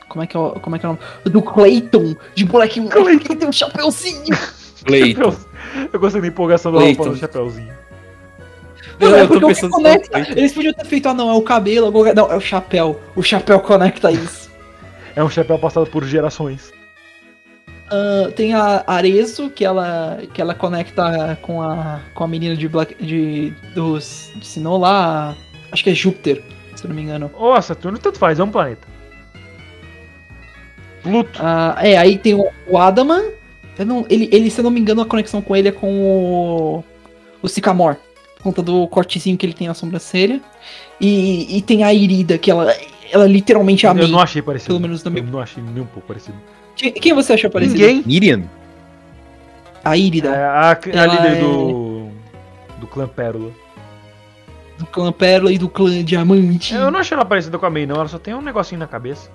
Como 0.09 0.22
é 0.22 0.26
que 0.26 0.37
é 0.37 0.41
o, 0.41 0.51
como 0.61 0.76
é, 0.76 0.78
que 0.78 0.85
é 0.85 0.89
o 0.89 0.93
nome? 0.93 1.05
Do 1.24 1.41
Clayton, 1.41 2.14
de 2.35 2.45
moleque 2.45 2.80
moleque 2.80 3.28
que 3.28 3.37
tem 3.37 3.49
um 3.49 3.53
chapeuzinho. 3.53 4.37
Cleiton. 4.85 5.35
Eu 5.92 6.00
gostei 6.00 6.20
da 6.20 6.26
empolgação 6.26 6.72
do 6.72 6.78
Clayton. 6.78 7.02
Rafa 7.02 7.14
no 7.14 7.18
Chapeuzinho. 7.18 7.74
Não, 9.00 9.08
Eu 9.08 9.16
é 9.16 9.26
porque 9.26 9.44
o 9.44 9.54
que 9.54 9.68
conecta. 9.68 10.18
Eles 10.30 10.52
podiam 10.52 10.74
ter 10.74 10.84
feito, 10.84 11.08
ah 11.08 11.14
não, 11.14 11.30
é 11.30 11.34
o 11.34 11.42
cabelo, 11.42 11.90
não, 12.14 12.30
é 12.30 12.36
o 12.36 12.40
chapéu. 12.40 13.00
O 13.16 13.22
chapéu 13.22 13.60
conecta 13.60 14.10
isso. 14.10 14.50
É 15.14 15.22
um 15.22 15.28
chapéu 15.28 15.58
passado 15.58 15.84
por 15.88 16.02
gerações. 16.04 16.72
Ah, 17.92 18.32
tem 18.34 18.54
a 18.54 18.82
Arezo, 18.86 19.50
que 19.50 19.62
ela, 19.62 20.18
que 20.32 20.40
ela 20.40 20.54
conecta 20.54 21.38
com 21.42 21.60
a, 21.60 22.00
com 22.14 22.24
a 22.24 22.28
menina 22.28 22.56
de 22.56 22.66
Black. 22.66 22.94
de. 22.94 23.52
dos. 23.74 24.32
de 24.34 24.46
Sinnoh 24.46 24.78
lá. 24.78 25.36
Acho 25.70 25.84
que 25.84 25.90
é 25.90 25.94
Júpiter, 25.94 26.42
se 26.74 26.84
eu 26.84 26.88
não 26.88 26.96
me 26.96 27.02
engano. 27.02 27.30
Ô, 27.34 27.60
Saturno 27.60 27.98
tanto 27.98 28.18
faz, 28.18 28.38
é 28.38 28.44
um 28.44 28.50
planeta. 28.50 28.88
Pluto. 31.02 31.38
Ah, 31.42 31.76
é, 31.82 31.98
aí 31.98 32.16
tem 32.16 32.34
o, 32.34 32.48
o 32.66 32.78
Adaman. 32.78 33.24
Eu 33.78 33.86
não, 33.86 34.06
ele, 34.08 34.28
ele, 34.32 34.50
se 34.50 34.60
eu 34.60 34.64
não 34.64 34.70
me 34.70 34.80
engano, 34.80 35.00
a 35.00 35.06
conexão 35.06 35.40
com 35.42 35.56
ele 35.56 35.68
é 35.68 35.72
com 35.72 35.90
o. 35.90 36.84
O 37.42 37.48
Sycamore. 37.48 37.96
Por 38.36 38.42
conta 38.44 38.62
do 38.62 38.86
cortezinho 38.88 39.36
que 39.36 39.46
ele 39.46 39.52
tem 39.52 39.66
na 39.68 39.74
sobrancelha. 39.74 40.40
E, 41.00 41.56
e 41.58 41.62
tem 41.62 41.82
a 41.82 41.92
Irida, 41.92 42.38
que 42.38 42.50
ela, 42.50 42.72
ela 43.10 43.26
literalmente 43.26 43.86
é 43.86 43.88
a 43.88 43.94
eu 43.94 44.08
não 44.08 44.20
achei 44.20 44.40
parecido. 44.42 44.68
Pelo 44.74 44.80
menos 44.80 45.02
no 45.02 45.16
Eu 45.18 45.24
não 45.24 45.40
achei 45.40 45.62
nem 45.62 45.82
um 45.82 45.86
pouco 45.86 46.06
parecido. 46.06 46.36
Quem, 46.76 46.92
quem 46.92 47.12
você 47.12 47.32
achou 47.32 47.50
parecido? 47.50 47.78
Ninguém. 47.78 48.02
Miriam? 48.06 48.42
A 49.84 49.96
É 49.96 50.00
Irida, 50.00 50.30
a, 50.32 50.72
a 50.72 50.78
Ela 50.92 51.14
líder 51.14 51.36
é- 51.38 51.40
do. 51.40 52.08
do 52.78 52.86
clã 52.86 53.08
Pérola. 53.08 53.50
do 54.78 54.86
clã 54.86 55.10
Pérola 55.12 55.52
e 55.52 55.58
do 55.58 55.68
clã 55.68 56.04
Diamante. 56.04 56.74
Eu 56.74 56.90
não 56.90 57.00
achei 57.00 57.16
ela 57.16 57.24
parecida 57.24 57.58
com 57.58 57.66
a 57.66 57.70
May, 57.70 57.86
não. 57.86 57.96
Ela 57.96 58.08
só 58.08 58.18
tem 58.18 58.34
um 58.34 58.40
negocinho 58.42 58.78
na 58.78 58.86
cabeça. 58.86 59.30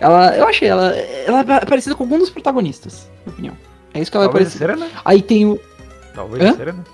Ela, 0.00 0.36
eu 0.36 0.46
achei 0.46 0.68
ela. 0.68 0.94
Ela 0.94 1.40
é 1.40 1.64
parecida 1.66 1.94
com 1.94 2.04
algum 2.04 2.18
dos 2.18 2.30
protagonistas, 2.30 3.10
na 3.26 3.32
minha 3.32 3.32
opinião. 3.32 3.56
É 3.94 4.00
isso 4.00 4.10
que 4.10 4.16
ela 4.16 4.26
é 4.26 4.28
Talvez 4.28 4.54
a 4.54 4.58
parecida. 4.58 4.78
Serena. 4.86 5.00
Aí 5.04 5.22
tem 5.22 5.46
o. 5.46 5.60
Talvez 6.14 6.44
Hã? 6.44 6.50
a 6.50 6.56
Serena. 6.56 6.84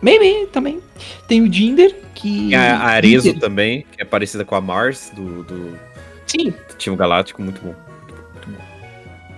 Maybe 0.00 0.46
também. 0.52 0.80
Tem 1.28 1.40
o 1.42 1.52
Jinder, 1.52 1.94
que. 2.14 2.48
Tem 2.48 2.54
a 2.56 2.78
Arezo 2.80 3.26
Jinder- 3.26 3.40
também, 3.40 3.86
que 3.92 4.02
é 4.02 4.04
parecida 4.04 4.44
com 4.44 4.54
a 4.56 4.60
Mars, 4.60 5.12
do, 5.14 5.44
do, 5.44 5.78
Sim, 6.26 6.50
do 6.50 6.74
Team 6.76 6.96
Galáctico, 6.96 7.40
muito 7.40 7.60
bom. 7.62 7.74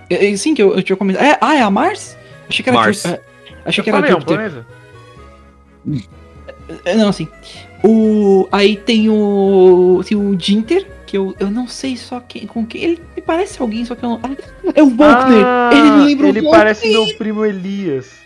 É, 0.09 0.31
é, 0.31 0.37
sim, 0.37 0.53
que 0.53 0.61
eu, 0.61 0.75
eu 0.75 0.83
tinha 0.83 0.95
comentado. 0.95 1.23
É, 1.23 1.37
ah, 1.41 1.55
é 1.55 1.61
a 1.61 1.69
Mars? 1.69 2.17
Achei 2.49 2.63
que 2.63 2.69
era. 2.69 2.77
Mars. 2.79 3.05
É, 3.05 3.21
achei 3.65 3.81
Eu 3.81 3.83
que 3.83 3.89
era 3.89 3.99
falei, 3.99 4.11
é 4.11 4.15
um 4.15 4.19
Júpiter. 4.19 4.65
É, 6.85 6.95
Não, 6.95 7.09
assim. 7.09 7.27
O. 7.83 8.47
Aí 8.51 8.75
tem 8.77 9.09
o. 9.09 10.01
Tem 10.07 10.17
o 10.17 10.39
Jinter, 10.39 10.87
que 11.15 11.17
eu, 11.17 11.33
eu 11.39 11.49
não 11.49 11.65
sei 11.65 11.95
só 11.95 12.19
quem, 12.19 12.45
com 12.45 12.65
quem. 12.65 12.83
Ele 12.83 13.01
me 13.15 13.21
parece 13.21 13.61
alguém, 13.61 13.85
só 13.85 13.95
que 13.95 14.03
eu 14.03 14.09
não. 14.09 14.19
Ah, 14.21 14.35
é 14.75 14.83
o 14.83 14.89
Volkner! 14.89 15.45
Ah, 15.45 15.69
ele 15.71 15.91
me 15.91 16.05
lembra 16.05 16.27
Ele 16.27 16.41
o 16.41 16.51
parece 16.51 16.89
meu 16.89 17.07
primo 17.17 17.45
Elias. 17.45 18.17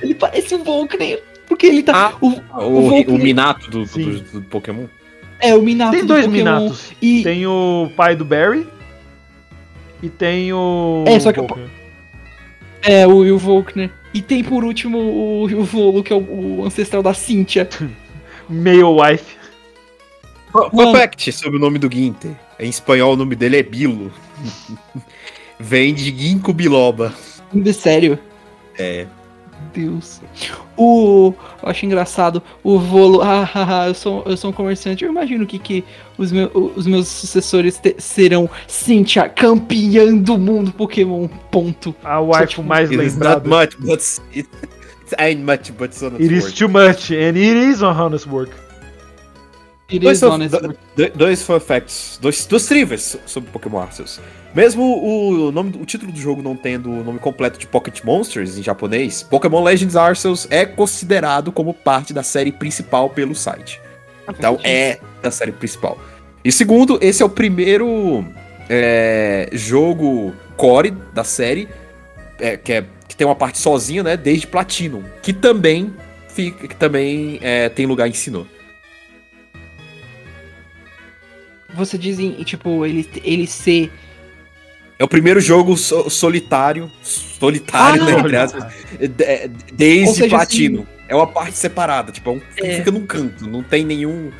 Ele 0.00 0.14
parece 0.14 0.54
o 0.54 0.64
Volkner! 0.64 1.22
Porque 1.46 1.66
ele 1.66 1.82
tá. 1.82 2.14
o, 2.20 2.28
O, 2.28 2.80
Volkner- 2.88 3.10
o 3.10 3.18
Minato 3.18 3.70
do, 3.70 3.84
do, 3.84 4.20
do 4.20 4.42
Pokémon. 4.42 4.86
é, 5.38 5.54
o 5.54 5.60
Minato. 5.60 5.92
Tem 5.92 6.00
do 6.00 6.06
dois 6.06 6.24
Pokémon 6.24 6.44
Minatos. 6.44 6.92
E, 7.02 7.22
Tem 7.22 7.46
o 7.46 7.90
pai 7.94 8.16
do 8.16 8.24
Barry 8.24 8.66
e 10.02 10.08
tem 10.08 10.50
o. 10.52 11.04
É, 11.06 11.20
só 11.20 11.30
que 11.30 11.40
Volkner. 11.40 11.68
É, 12.80 13.06
o 13.06 13.18
Will 13.18 13.38
Volkner. 13.38 13.90
E 14.14 14.22
tem 14.22 14.42
por 14.42 14.64
último 14.64 14.98
o, 14.98 15.44
o 15.44 15.64
Volo, 15.64 16.02
que 16.02 16.12
é 16.12 16.16
o, 16.16 16.20
o 16.60 16.64
ancestral 16.64 17.02
da 17.02 17.12
Cynthia. 17.12 17.68
Male 18.48 18.82
wife. 18.82 19.41
Mano. 20.72 20.92
fact 20.92 21.32
sobre 21.32 21.56
o 21.58 21.60
nome 21.60 21.78
do 21.78 21.90
Ginter. 21.92 22.32
Em 22.58 22.68
espanhol 22.68 23.14
o 23.14 23.16
nome 23.16 23.34
dele 23.34 23.56
é 23.58 23.62
Bilo. 23.62 24.12
Vem 25.58 25.94
de 25.94 26.10
Ginkgo 26.16 26.52
biloba. 26.52 27.12
De 27.52 27.72
sério. 27.72 28.18
É. 28.78 29.06
Deus. 29.72 30.20
O. 30.76 31.32
Eu 31.62 31.68
acho 31.68 31.86
engraçado. 31.86 32.42
O 32.64 32.78
Volo. 32.78 33.22
Ah, 33.22 33.48
ah, 33.54 33.82
ah, 33.82 33.88
eu, 33.88 33.94
sou, 33.94 34.22
eu 34.26 34.36
sou 34.36 34.50
um 34.50 34.52
comerciante. 34.52 35.04
Eu 35.04 35.10
imagino 35.10 35.46
que, 35.46 35.58
que 35.58 35.84
os, 36.18 36.32
meu, 36.32 36.50
os 36.76 36.86
meus 36.86 37.06
sucessores 37.08 37.78
te- 37.78 37.94
serão 37.98 38.50
Cynthia, 38.66 39.28
campeã 39.28 40.16
do 40.16 40.36
mundo 40.36 40.72
Pokémon. 40.72 41.28
Ponto. 41.50 41.94
A 42.02 42.20
wife 42.20 42.46
tipo, 42.48 42.62
mais 42.64 42.90
is 42.90 43.16
not 43.16 43.38
lembrada. 43.38 43.48
much, 43.48 43.76
but 43.78 44.00
it, 44.34 44.48
it 45.06 45.14
ain't 45.18 45.42
much, 45.42 45.70
but 45.78 45.90
it's 45.90 46.02
honest 46.02 46.20
It 46.22 46.32
is 46.34 46.44
work. 46.44 46.56
too 46.56 46.68
much, 46.68 47.10
and 47.12 47.36
it 47.36 47.70
is 47.70 47.82
honest 47.82 48.26
work. 48.26 48.50
Dois, 50.06 50.20
do- 50.48 50.76
do- 50.96 51.10
dois 51.18 51.42
fun 51.42 51.60
facts, 51.60 52.18
dois, 52.20 52.46
duas 52.46 52.66
trivias 52.66 53.18
sobre 53.26 53.50
Pokémon 53.50 53.78
Arceus. 53.80 54.20
Mesmo 54.54 54.82
o, 54.82 55.50
nome, 55.52 55.72
o 55.80 55.84
título 55.84 56.12
do 56.12 56.18
jogo 56.18 56.42
não 56.42 56.54
tendo 56.56 56.90
o 56.90 57.04
nome 57.04 57.18
completo 57.18 57.58
de 57.58 57.66
Pocket 57.66 58.02
Monsters 58.04 58.56
em 58.58 58.62
japonês, 58.62 59.22
Pokémon 59.22 59.62
Legends 59.62 59.96
Arceus 59.96 60.46
é 60.50 60.64
considerado 60.64 61.50
como 61.52 61.72
parte 61.74 62.12
da 62.12 62.22
série 62.22 62.52
principal 62.52 63.10
pelo 63.10 63.34
site. 63.34 63.80
Então 64.28 64.58
é 64.62 64.98
da 65.22 65.30
série 65.30 65.52
principal. 65.52 65.98
E 66.44 66.50
segundo, 66.52 66.98
esse 67.02 67.22
é 67.22 67.26
o 67.26 67.28
primeiro 67.30 68.24
é, 68.68 69.48
jogo 69.52 70.32
core 70.56 70.90
da 71.12 71.24
série 71.24 71.68
é, 72.38 72.56
que, 72.56 72.72
é- 72.72 72.84
que 73.08 73.16
tem 73.16 73.26
uma 73.26 73.34
parte 73.36 73.58
sozinha, 73.58 74.02
né? 74.02 74.16
Desde 74.16 74.46
Platinum, 74.46 75.02
que 75.22 75.32
também 75.32 75.92
fica, 76.28 76.66
que 76.68 76.76
também 76.76 77.38
é, 77.42 77.68
tem 77.68 77.84
lugar 77.86 78.08
em 78.08 78.12
Sinnoh. 78.12 78.46
Você 81.74 81.96
diz 81.96 82.18
em, 82.18 82.32
tipo, 82.44 82.84
ele, 82.84 83.08
ele 83.24 83.46
ser. 83.46 83.90
É 84.98 85.04
o 85.04 85.08
primeiro 85.08 85.40
jogo 85.40 85.76
so- 85.76 86.08
solitário, 86.10 86.90
solitário, 87.02 88.02
Ah, 88.02 88.06
né, 88.06 88.12
entre 88.20 88.36
aspas, 88.36 88.64
de- 89.00 89.48
desde 89.72 90.14
seja, 90.14 90.28
Platino. 90.36 90.86
É 91.08 91.14
uma 91.16 91.26
parte 91.26 91.56
separada, 91.56 92.12
tipo, 92.12 92.30
é 92.30 92.32
um, 92.34 92.40
É. 92.62 92.76
fica 92.76 92.90
num 92.90 93.04
canto, 93.06 93.46
não 93.48 93.62
tem 93.62 93.84
nenhum 93.84 94.30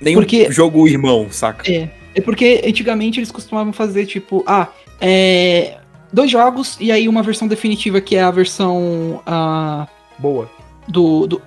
nenhum 0.00 0.20
Porque- 0.20 0.50
jogo 0.50 0.86
irmão, 0.88 1.28
saca? 1.30 1.70
É. 1.70 1.88
É 2.14 2.20
porque 2.20 2.60
antigamente 2.66 3.20
eles 3.20 3.30
costumavam 3.30 3.72
fazer, 3.72 4.04
tipo, 4.06 4.42
ah, 4.46 4.68
é. 5.00 5.78
Dois 6.12 6.30
jogos 6.30 6.76
e 6.78 6.92
aí 6.92 7.08
uma 7.08 7.22
versão 7.22 7.48
definitiva 7.48 8.00
que 8.00 8.16
é 8.16 8.22
a 8.22 8.30
versão. 8.30 9.22
ah, 9.24 9.86
Boa. 10.18 10.50
do, 10.88 11.26
do- 11.26 11.42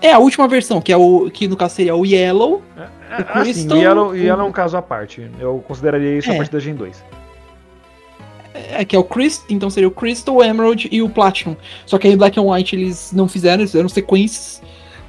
É 0.00 0.12
a 0.12 0.18
última 0.18 0.46
versão, 0.48 0.80
que 0.80 0.92
é 0.92 0.96
o. 0.96 1.28
Que 1.28 1.46
no 1.48 1.56
caso 1.56 1.74
seria 1.74 1.94
o 1.94 2.06
Yellow. 2.06 2.62
É, 2.76 2.86
Assim, 3.10 3.42
Crystal- 3.42 3.76
o 3.78 3.80
Yellow, 3.80 4.08
o 4.10 4.16
Yellow 4.16 4.46
é 4.46 4.48
um 4.48 4.52
caso 4.52 4.76
à 4.76 4.82
parte. 4.82 5.28
Eu 5.40 5.62
consideraria 5.66 6.18
isso 6.18 6.30
a 6.30 6.34
É. 6.34 6.36
partir 6.36 6.52
da 6.52 6.58
Gen 6.60 6.74
2. 6.74 7.02
É, 8.54 8.84
que 8.84 8.96
é 8.96 8.98
o 8.98 9.04
Crystal. 9.04 9.46
Então 9.50 9.70
seria 9.70 9.88
o 9.88 9.90
Crystal, 9.92 10.34
o 10.36 10.42
Emerald 10.42 10.88
e 10.90 11.00
o 11.02 11.08
Platinum. 11.08 11.56
Só 11.86 11.98
que 11.98 12.08
aí 12.08 12.16
Black 12.16 12.38
and 12.38 12.42
White 12.42 12.74
eles 12.76 13.12
não 13.12 13.28
fizeram, 13.28 13.60
eles 13.60 13.70
fizeram 13.70 13.88
sequências. 13.88 14.60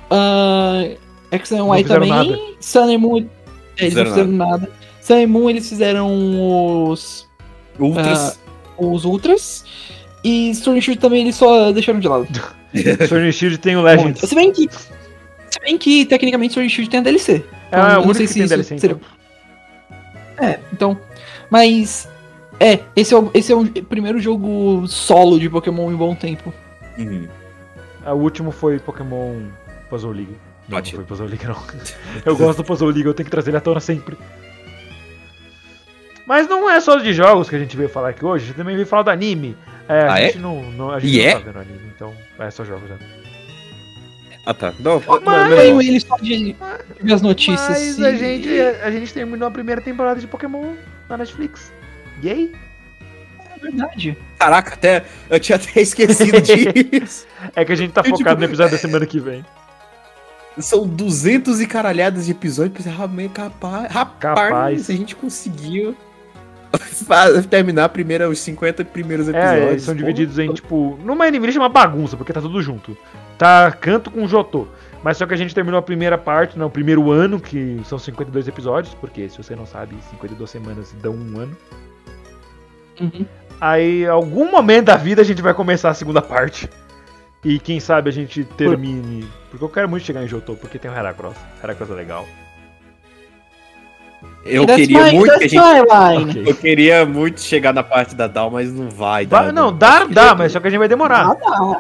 Ah, 0.10 0.84
X 1.32 1.52
and 1.52 1.66
Y 1.66 1.78
fizeram 1.84 2.08
também. 2.08 2.10
nada. 2.10 2.40
Sun 2.60 2.94
and 2.96 2.98
Moon. 3.00 3.18
é, 3.78 3.84
eles 3.86 3.94
não 3.96 4.06
Fizeram 4.06 4.10
fizeram 4.12 4.32
nada. 4.32 4.72
Sun 5.02 5.16
and 5.24 5.28
Moon 5.28 5.50
eles 5.50 5.68
fizeram 5.70 6.90
os. 6.92 7.28
Ultras. 7.80 8.40
os 8.78 9.06
Ultras. 9.06 9.66
E 10.24 10.54
Sword 10.54 10.82
Shield 10.82 11.00
também 11.02 11.22
eles 11.22 11.36
só 11.36 11.72
deixaram 11.72 12.00
de 12.00 12.08
lado. 12.08 12.28
Sword 13.08 13.32
Shield 13.32 13.58
tem 13.58 13.76
o 13.78 13.82
Legends. 13.82 14.22
Se 14.22 14.36
bem 14.36 14.52
que. 14.52 14.68
Se 15.60 15.66
bem 15.66 15.78
que, 15.78 16.06
tecnicamente, 16.06 16.54
Sword 16.54 16.70
Shield 16.70 16.90
tem 16.90 17.00
a 17.00 17.04
DLC. 17.04 17.44
É, 17.72 17.78
eu 17.78 17.80
o 17.82 17.84
não 17.88 17.96
único 18.04 18.16
sei 18.16 18.26
que 18.26 18.28
se 18.28 18.34
tem 18.36 18.44
isso 18.44 18.54
DLC, 18.54 18.80
seria- 18.80 18.96
então. 20.38 20.48
É, 20.48 20.60
então. 20.74 21.00
Mas. 21.50 22.10
É, 22.60 22.80
esse 22.96 23.14
é, 23.14 23.18
o, 23.18 23.32
esse 23.34 23.52
é 23.52 23.56
o 23.56 23.66
primeiro 23.86 24.20
jogo 24.20 24.86
solo 24.88 25.40
de 25.40 25.50
Pokémon 25.50 25.92
em 25.92 25.96
bom 25.96 26.14
tempo. 26.16 26.54
Uhum. 26.98 27.28
Ah, 28.06 28.14
O 28.14 28.18
último 28.20 28.52
foi 28.52 28.80
Pokémon 28.80 29.44
Puzzle 29.90 30.12
League. 30.12 30.32
Não, 30.32 30.38
não 30.70 30.78
Batido. 30.78 30.98
foi 30.98 31.06
Puzzle 31.06 31.28
League, 31.28 31.46
não. 31.46 31.56
Eu 32.26 32.36
gosto 32.36 32.58
do 32.58 32.64
Puzzle 32.66 32.90
League, 32.90 33.06
eu 33.08 33.14
tenho 33.14 33.26
que 33.26 33.32
trazer 33.32 33.50
ele 33.52 33.58
à 33.58 33.62
tona 33.62 33.80
sempre. 33.80 34.18
Mas 36.26 36.48
não 36.48 36.70
é 36.70 36.80
só 36.80 36.98
de 36.98 37.12
jogos 37.14 37.50
que 37.50 37.56
a 37.56 37.60
gente 37.60 37.76
veio 37.76 37.90
falar 37.90 38.10
aqui 38.10 38.24
hoje, 38.24 38.44
a 38.44 38.48
gente 38.48 38.58
também 38.58 38.76
veio 38.76 38.86
falar 38.88 39.04
do 39.04 39.10
anime. 39.10 39.58
É, 39.88 40.02
a 40.02 40.14
Ah, 40.14 40.20
é? 40.22 40.26
gente 40.28 40.38
não, 40.40 40.62
não, 40.72 40.92
a 40.92 41.00
gente 41.00 41.16
E 41.16 41.24
não 41.24 41.28
é? 41.30 41.34
tá 41.34 41.40
vendo 41.40 41.60
anime, 41.60 41.92
então 41.96 42.14
é 42.38 42.52
só 42.52 42.64
jogos. 42.64 42.88
Né? 42.90 42.98
Ah, 44.50 44.54
tá. 44.56 44.74
Não, 44.80 45.00
Mas- 45.24 45.24
não, 45.24 45.50
não, 45.74 45.80
ele 45.82 46.00
só 46.00 46.16
de, 46.18 46.56
de 47.04 47.14
as 47.14 47.22
notícias. 47.22 47.70
Mas 47.70 48.00
e- 48.00 48.06
a 48.06 48.16
gente, 48.16 48.60
a 48.84 48.90
gente 48.90 49.14
terminou 49.14 49.48
a 49.48 49.52
primeira 49.52 49.80
temporada 49.80 50.20
de 50.20 50.26
Pokémon 50.26 50.74
na 51.08 51.18
Netflix. 51.18 51.72
Yay! 52.24 52.52
É 53.56 53.60
verdade. 53.60 54.18
Caraca, 54.40 54.74
até, 54.74 55.06
eu 55.30 55.40
tinha 55.40 55.56
até 55.58 55.82
esquecido 55.82 56.42
disso. 56.42 57.28
É 57.56 57.64
que 57.64 57.72
a 57.72 57.76
gente 57.76 57.92
tá 57.92 58.02
Eu, 58.02 58.06
focado 58.06 58.18
tipo, 58.30 58.40
no 58.40 58.46
episódio 58.46 58.72
da 58.72 58.78
semana 58.80 59.06
que 59.06 59.20
vem. 59.20 59.46
São 60.58 60.88
200 60.88 61.62
e 61.62 61.68
caralhadas 61.68 62.26
de 62.26 62.32
episódios. 62.32 62.76
Pensei, 62.84 62.92
ah, 63.00 63.08
meio 63.08 63.30
capaz, 63.30 63.92
rapaz, 63.92 64.50
Capaz. 64.50 64.90
a 64.90 64.94
gente 64.94 65.16
conseguiu 65.16 65.96
terminar 67.50 67.86
a 67.86 67.90
primeira, 67.90 68.30
os 68.30 68.40
50 68.40 68.86
primeiros 68.86 69.28
episódios. 69.28 69.64
É, 69.64 69.72
eles 69.72 69.84
são 69.84 69.96
divididos 69.96 70.38
em, 70.38 70.54
tipo. 70.54 70.98
Numa 71.04 71.26
anime 71.26 71.52
chama 71.52 71.70
bagunça, 71.70 72.16
porque 72.16 72.34
tá 72.34 72.42
tudo 72.42 72.62
junto. 72.62 72.98
Tá 73.38 73.72
canto 73.72 74.12
com 74.12 74.28
Jotô. 74.28 74.68
Mas 75.04 75.18
só 75.18 75.26
que 75.26 75.34
a 75.34 75.38
gente 75.38 75.56
terminou 75.56 75.80
a 75.80 75.82
primeira 75.82 76.18
parte, 76.18 76.60
né, 76.60 76.66
o 76.66 76.70
primeiro 76.70 77.10
ano, 77.10 77.40
que 77.40 77.80
são 77.86 77.98
52 77.98 78.48
episódios, 78.50 78.94
porque 78.96 79.30
se 79.30 79.38
você 79.38 79.56
não 79.56 79.66
sabe, 79.66 79.96
52 80.12 80.50
semanas 80.50 80.94
dão 81.02 81.14
um 81.14 81.40
ano. 81.40 81.58
Uhum. 83.00 83.26
Aí, 83.62 84.04
em 84.04 84.08
algum 84.08 84.52
momento 84.52 84.88
da 84.88 84.98
vida, 84.98 85.22
a 85.22 85.26
gente 85.26 85.42
vai 85.42 85.54
começar 85.54 85.90
a 85.90 85.94
segunda 85.94 86.22
parte. 86.22 86.70
E 87.44 87.58
quem 87.60 87.80
sabe 87.80 88.10
a 88.10 88.14
gente 88.14 88.44
termine. 88.44 89.26
Porque 89.50 89.64
eu 89.64 89.70
quero 89.70 89.88
muito 89.88 90.06
chegar 90.06 90.24
em 90.24 90.28
Jotô, 90.28 90.56
porque 90.56 90.78
tem 90.78 90.92
o 90.92 90.94
Heracross. 90.94 91.38
Heracross 91.64 91.92
é 91.92 91.94
legal. 91.94 92.28
Eu 94.50 94.66
That's 94.66 94.82
queria 94.82 95.04
my- 95.06 95.14
muito 95.14 95.38
que 95.38 95.46
a 95.46 95.48
gente. 95.48 96.40
Eu 96.50 96.56
queria 96.56 97.06
muito 97.06 97.40
chegar 97.42 97.74
na 97.74 97.84
parte 97.84 98.16
da 98.16 98.28
Dal, 98.28 98.50
mas 98.52 98.72
não 98.74 98.90
vai 98.90 99.26
Vai- 99.26 99.46
dar. 99.46 99.54
não, 99.54 99.72
dá, 99.76 100.06
dá, 100.06 100.34
mas 100.36 100.52
só 100.52 100.60
que 100.60 100.68
a 100.68 100.70
gente 100.70 100.80
vai 100.80 100.88
demorar. 100.88 101.32
Ah, 101.32 101.36
dá. 101.36 101.80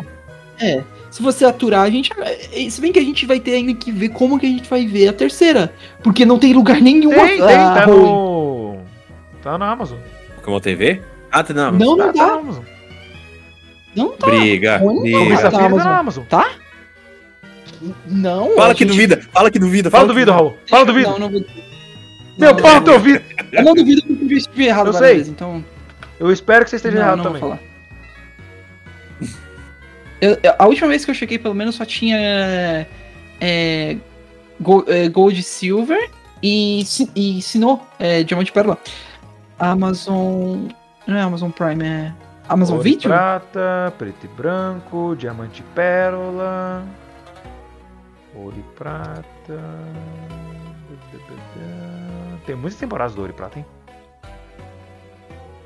É. 0.65 0.84
Se 1.09 1.22
você 1.24 1.43
aturar, 1.45 1.82
a 1.82 1.89
gente. 1.89 2.11
é, 2.22 2.70
Se 2.70 2.80
bem 2.80 2.91
que 2.91 2.99
a 2.99 3.03
gente 3.03 3.26
vai 3.26 3.39
ter 3.39 3.53
ainda 3.53 3.74
que 3.74 3.91
ver 3.91 4.09
como 4.09 4.38
que 4.39 4.45
a 4.45 4.49
gente 4.49 4.70
vai 4.70 4.86
ver 4.86 5.07
a 5.07 5.13
terceira. 5.13 5.74
Porque 6.03 6.26
não 6.26 6.38
tem 6.38 6.53
lugar 6.53 6.80
nenhum 6.82 7.09
Tem, 7.09 7.38
tem, 7.38 7.41
ah, 7.55 7.74
tá 7.74 7.86
ruim. 7.86 7.97
no. 8.03 8.78
Tá 9.41 9.57
na 9.57 9.72
Amazon. 9.72 9.97
Pokémon 10.36 10.59
TV? 10.59 11.01
Ah, 11.32 11.43
tá 11.43 11.53
não. 11.53 11.72
Não, 11.72 11.80
Tá, 11.80 11.86
não 11.86 11.97
tá 11.97 12.05
na 12.05 12.11
dá. 12.28 12.34
Amazon. 12.34 12.63
Não 13.95 14.09
tá. 14.11 14.28
Briga. 14.28 14.80
Onde 14.84 15.11
briga. 15.11 15.38
Tá 15.38 15.43
na 15.43 15.51
tá 15.51 15.57
na 15.59 15.65
Amazon. 15.65 15.91
Amazon. 15.93 16.24
Não. 18.05 18.55
Fala 18.55 18.74
que 18.76 18.84
gente- 18.84 18.91
duvida, 18.91 19.22
fala 19.32 19.49
que 19.49 19.59
duvida. 19.59 19.89
Fala 19.89 20.03
que 20.03 20.09
do 20.09 20.13
vídeo, 20.20 20.34
Raul. 20.34 20.53
Fala 20.70 20.86
vídeo. 20.93 21.09
Não, 21.11 21.20
não 21.20 21.30
vou. 21.30 21.41
Meu 22.40 22.56
pau 22.56 22.82
teu 22.82 22.94
ouvido. 22.94 23.24
Eu 23.52 23.64
não 23.64 23.74
duvido 23.74 24.02
porque 24.04 24.34
eu 24.34 24.38
estive 24.38 24.66
errado 24.66 24.88
Eu 24.88 24.94
sei. 24.94 25.16
vezes, 25.16 25.30
então. 25.30 25.64
Eu 26.20 26.32
espero 26.32 26.64
que 26.64 26.70
você 26.70 26.76
esteja 26.76 26.96
não, 26.98 27.04
errado 27.04 27.18
não 27.18 27.24
também. 27.24 27.42
Vou 27.42 27.50
falar. 27.50 27.62
Eu- 30.22 30.38
a 30.58 30.68
última 30.68 30.88
vez 30.88 31.04
que 31.06 31.12
eu 31.12 31.16
chequei, 31.16 31.40
pelo 31.40 31.56
menos, 31.56 31.76
só 31.76 31.86
tinha 31.86 32.18
é, 32.18 32.86
é, 33.42 33.98
Gold 34.60 35.40
e 35.40 35.44
Silver 35.44 36.10
e, 36.44 36.84
e 37.16 37.42
Sinnoh, 37.42 37.80
é, 37.98 38.24
Diamante 38.24 38.50
e 38.50 38.54
Pérola. 38.54 38.78
Amazon. 39.58 40.68
Não 41.08 41.18
é 41.18 41.22
Amazon 41.22 41.50
Prime, 41.50 41.84
é. 41.86 42.14
Amazon 42.48 42.78
Ouro 42.78 42.84
Video? 42.84 43.10
prata, 43.10 43.94
preto 43.98 44.26
e 44.26 44.28
branco, 44.28 45.16
diamante 45.18 45.62
e 45.62 45.64
pérola. 45.76 46.84
Ouro 48.36 48.56
e 48.58 48.78
prata. 48.78 49.24
Tem 52.46 52.56
muitas 52.56 52.80
temporadas 52.80 53.14
do 53.16 53.22
Ouro 53.22 53.32
e 53.34 53.36
Prata, 53.36 53.60
hein? 53.60 53.66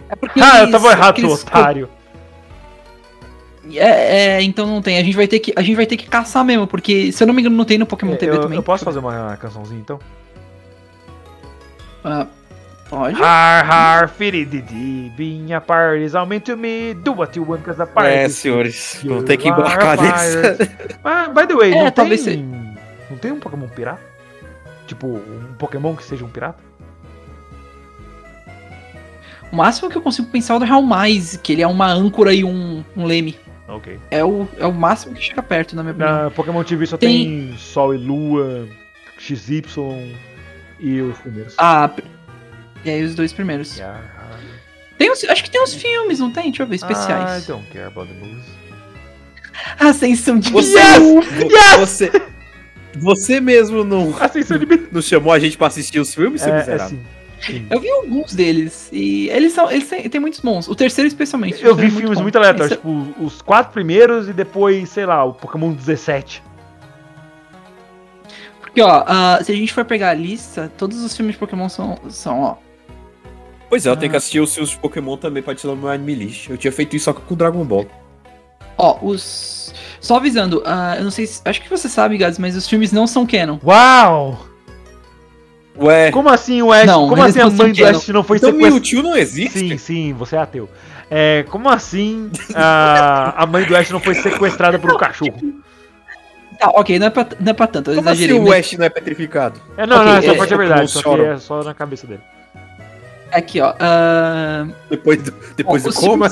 É 0.10 0.16
porque 0.16 0.40
Ah, 0.44 0.58
eu 0.60 0.64
eles- 0.64 0.72
tava 0.72 0.92
errado, 0.92 1.16
seu 1.20 1.30
eles- 1.30 1.44
otário. 1.44 1.90
É, 3.76 4.36
é, 4.38 4.42
então 4.42 4.68
não 4.68 4.82
tem. 4.82 4.98
A 4.98 5.04
gente 5.04 5.16
vai 5.16 5.26
ter 5.28 5.40
que, 5.40 5.54
a 5.56 5.62
gente 5.62 5.76
vai 5.78 5.86
ter 5.86 5.96
que 5.96 6.06
caçar 6.08 6.44
mesmo, 6.44 6.68
porque 6.68 7.12
se 7.14 7.24
eu 7.24 7.28
não 7.28 7.34
me 7.34 7.42
engano 7.42 7.56
não 7.56 7.64
tem 7.64 7.78
no 7.78 7.86
Pokémon 7.86 8.16
TV 8.18 8.36
eu, 8.36 8.42
também. 8.42 8.58
eu 8.58 8.64
posso 8.64 8.84
fazer 8.84 9.00
uma 9.00 9.38
cançãozinha 9.38 9.80
então? 9.80 10.00
Ah, 12.04 12.28
Pode? 12.90 13.16
Har, 13.24 13.64
har, 13.66 14.10
firididi, 14.10 15.10
binha 15.16 15.60
parties, 15.62 16.14
aument 16.14 16.42
to 16.42 16.58
me, 16.58 16.94
do 16.94 17.14
what 17.14 17.36
you 17.40 17.46
want, 17.50 17.62
party. 17.94 18.10
É, 18.10 18.30
senhores, 18.30 19.00
vão 19.04 19.24
ter 19.24 19.38
que 19.38 19.48
embarcar 19.48 20.00
nessa. 20.00 20.58
Ah, 21.04 21.30
by 21.30 21.48
the 21.48 21.56
way, 21.56 21.74
É, 21.74 21.84
não, 21.86 21.92
talvez 21.92 22.24
tem, 22.24 22.44
não 23.10 23.18
tem 23.18 23.32
um 23.32 23.40
Pokémon 23.40 23.68
pirata? 23.70 24.13
Tipo, 24.94 25.08
um 25.08 25.54
Pokémon 25.58 25.96
que 25.96 26.04
seja 26.04 26.24
um 26.24 26.30
pirata? 26.30 26.64
O 29.52 29.56
máximo 29.56 29.90
que 29.90 29.96
eu 29.98 30.02
consigo 30.02 30.28
pensar 30.30 30.54
é 30.54 30.58
o 30.58 30.60
do 30.60 30.66
Real 30.66 30.82
Mais, 30.82 31.38
que 31.38 31.52
ele 31.54 31.62
é 31.62 31.68
uma 31.68 31.88
âncora 31.92 32.34
e 32.34 32.44
um, 32.44 32.84
um 32.96 33.06
leme. 33.06 33.38
Ok. 33.68 34.00
É 34.10 34.24
o, 34.24 34.48
é 34.58 34.66
o 34.66 34.74
máximo 34.74 35.14
que 35.16 35.22
chega 35.22 35.42
perto, 35.44 35.76
na 35.76 35.84
minha 35.84 35.94
opinião. 35.94 36.24
Na 36.26 36.32
Pokémon 36.32 36.64
TV 36.64 36.86
só 36.86 36.98
Tem- 36.98 37.48
tem, 37.50 37.58
Sol 37.58 37.94
e 37.94 37.98
Lua, 37.98 38.68
XY 39.18 39.64
e 40.80 41.02
os 41.02 41.18
primeiros. 41.20 41.56
Ah, 41.58 41.90
e 42.84 42.90
aí 42.90 43.04
os 43.04 43.16
dois 43.16 43.32
primeiros. 43.32 43.80
Har. 43.80 44.02
Tem 44.98 45.12
uns, 45.12 45.24
acho 45.24 45.44
que 45.44 45.50
tem 45.52 45.62
uns 45.62 45.74
filmes, 45.74 46.20
não 46.20 46.32
tem? 46.32 46.46
Deixa 46.46 46.64
eu 46.64 46.68
ver, 46.68 46.74
I 46.76 46.78
especiais. 46.78 47.46
don't 47.48 47.66
care 47.72 47.86
about 47.88 48.12
the 48.12 48.20
movies. 48.20 48.46
Ascensão 49.80 50.40
de 50.40 50.52
Você, 50.52 50.68
Visão. 50.78 51.22
vo- 51.22 51.80
você, 51.80 52.12
você 53.00 53.40
mesmo 53.40 53.84
não, 53.84 54.12
Beat. 54.12 54.92
não 54.92 55.02
chamou 55.02 55.32
a 55.34 55.40
gente 55.40 55.58
pra 55.58 55.68
assistir 55.68 56.00
os 56.00 56.14
filmes, 56.14 56.42
seu 56.42 56.52
É, 56.54 56.56
é 56.56 56.60
miserável? 56.60 56.90
sim. 56.98 57.04
Sim. 57.42 57.68
Eu 57.70 57.82
vi 57.82 57.90
alguns 57.90 58.34
deles 58.34 58.88
e 58.94 59.28
eles 59.30 59.52
são, 59.52 59.70
eles 59.70 59.90
têm, 59.90 60.08
tem 60.10 60.22
muitos 60.22 60.40
bons. 60.40 60.66
O 60.70 60.74
terceiro 60.76 61.10
especialmente. 61.10 61.62
Eu 61.62 61.74
o 61.74 61.76
vi 61.76 61.88
é 61.88 61.90
filmes 61.90 62.18
bom. 62.18 62.24
muito 62.24 62.38
aleatórios, 62.38 62.72
Esse- 62.72 62.78
tipo, 62.82 63.14
os 63.22 63.42
quatro 63.42 63.74
primeiros 63.74 64.30
e 64.30 64.34
depois, 64.34 64.88
sei 64.88 65.06
lá, 65.06 65.26
o 65.26 65.34
Pokémon 65.34 65.74
17. 65.74 66.42
Porque 68.62 68.82
ó, 68.82 69.04
ah, 69.06 69.40
se 69.44 69.52
a 69.52 69.56
gente 69.56 69.74
for 69.74 69.84
pegar 69.84 70.12
a 70.12 70.14
lista, 70.14 70.72
todos 70.78 71.04
os 71.04 71.16
filmes 71.18 71.36
de 71.36 71.40
Pokémon 71.40 71.68
são, 71.68 72.00
são 72.10 72.40
ó. 72.42 72.56
Pois 73.70 73.86
é, 73.86 73.90
eu 73.90 73.98
tenho 73.98 74.10
Ah. 74.10 74.12
que 74.12 74.18
assistir 74.18 74.40
os 74.40 74.54
filmes 74.54 74.72
de 74.72 74.78
Pokémon 74.78 75.18
também 75.18 75.44
pra 75.44 75.52
adicionar 75.52 75.76
no 75.76 75.82
meu 75.82 75.92
anime 75.92 76.16
list. 76.16 76.50
Eu 76.50 76.58
tinha 76.58 76.72
feito 76.72 76.96
isso 76.96 77.06
só 77.06 77.14
com 77.14 77.34
o 77.34 77.38
Dragon 77.38 77.64
Ball. 77.66 77.86
Ó, 78.78 78.98
os. 79.02 79.74
Só 80.00 80.18
avisando, 80.18 80.62
ah, 80.66 80.96
eu 80.98 81.04
não 81.04 81.12
sei 81.12 81.26
se. 81.28 81.42
Acho 81.46 81.62
que 81.62 81.70
você 81.70 81.88
sabe, 81.88 82.18
Gads, 82.18 82.38
mas 82.40 82.56
os 82.56 82.68
filmes 82.68 82.92
não 82.92 83.08
são 83.08 83.26
canon. 83.26 83.58
Uau! 83.64 84.48
Ué, 85.76 86.12
Como 86.12 86.30
assim 86.30 86.62
o 86.62 86.72
Ash? 86.72 86.86
Não, 86.86 87.10
como 87.10 87.24
assim 87.24 87.40
a 87.40 87.50
mãe 87.50 87.72
do. 87.72 87.86
Ash 87.86 88.08
não 88.10 88.24
foi 88.24 88.38
então 88.38 88.52
sequestrada? 88.52 88.74
Mewtwo 88.76 89.02
não 89.04 89.18
existe? 89.18 89.58
Sim, 89.60 89.78
sim, 89.78 90.14
você 90.14 90.36
é 90.36 90.40
ateu. 90.40 90.70
É, 91.10 91.44
como 91.50 91.68
assim 91.70 92.30
a, 92.54 93.44
a 93.44 93.46
mãe 93.48 93.64
do 93.66 93.76
Ash 93.76 93.90
não 93.90 94.00
foi 94.00 94.14
sequestrada 94.16 94.78
por 94.78 94.94
um 94.94 94.98
cachorro? 94.98 95.40
Tá, 96.60 96.70
ok, 96.70 97.00
não 97.00 97.08
é 97.08 97.10
pra, 97.10 97.28
não 97.40 97.50
é 97.50 97.54
pra 97.54 97.66
tanto, 97.68 97.90
eu 97.92 97.96
Como 97.96 98.08
assim 98.10 98.24
exagerei. 98.24 98.40
o 98.40 98.48
mas- 98.48 98.68
Ash 98.68 98.74
não 98.78 98.86
é 98.86 98.90
petrificado? 98.90 99.60
É, 99.76 99.88
não, 99.88 99.98
Ok, 99.98 100.06
não, 100.12 100.18
essa 100.18 100.32
é, 100.32 100.36
parte 100.36 100.52
é 100.52 100.54
é 100.54 100.58
verdade, 100.58 100.80
como 100.94 101.04
só 101.04 101.18
é 101.24 101.38
só 101.40 101.64
na 101.64 101.74
cabeça 101.74 102.06
dele. 102.06 102.22
Aqui, 103.34 103.60
ó. 103.60 103.74
ah, 103.80 104.68
Depois 104.90 105.22
do, 105.24 105.34
depois 105.58 105.84
Bom, 105.84 105.90
do 105.90 105.96
os 105.96 106.00
coma? 106.00 106.28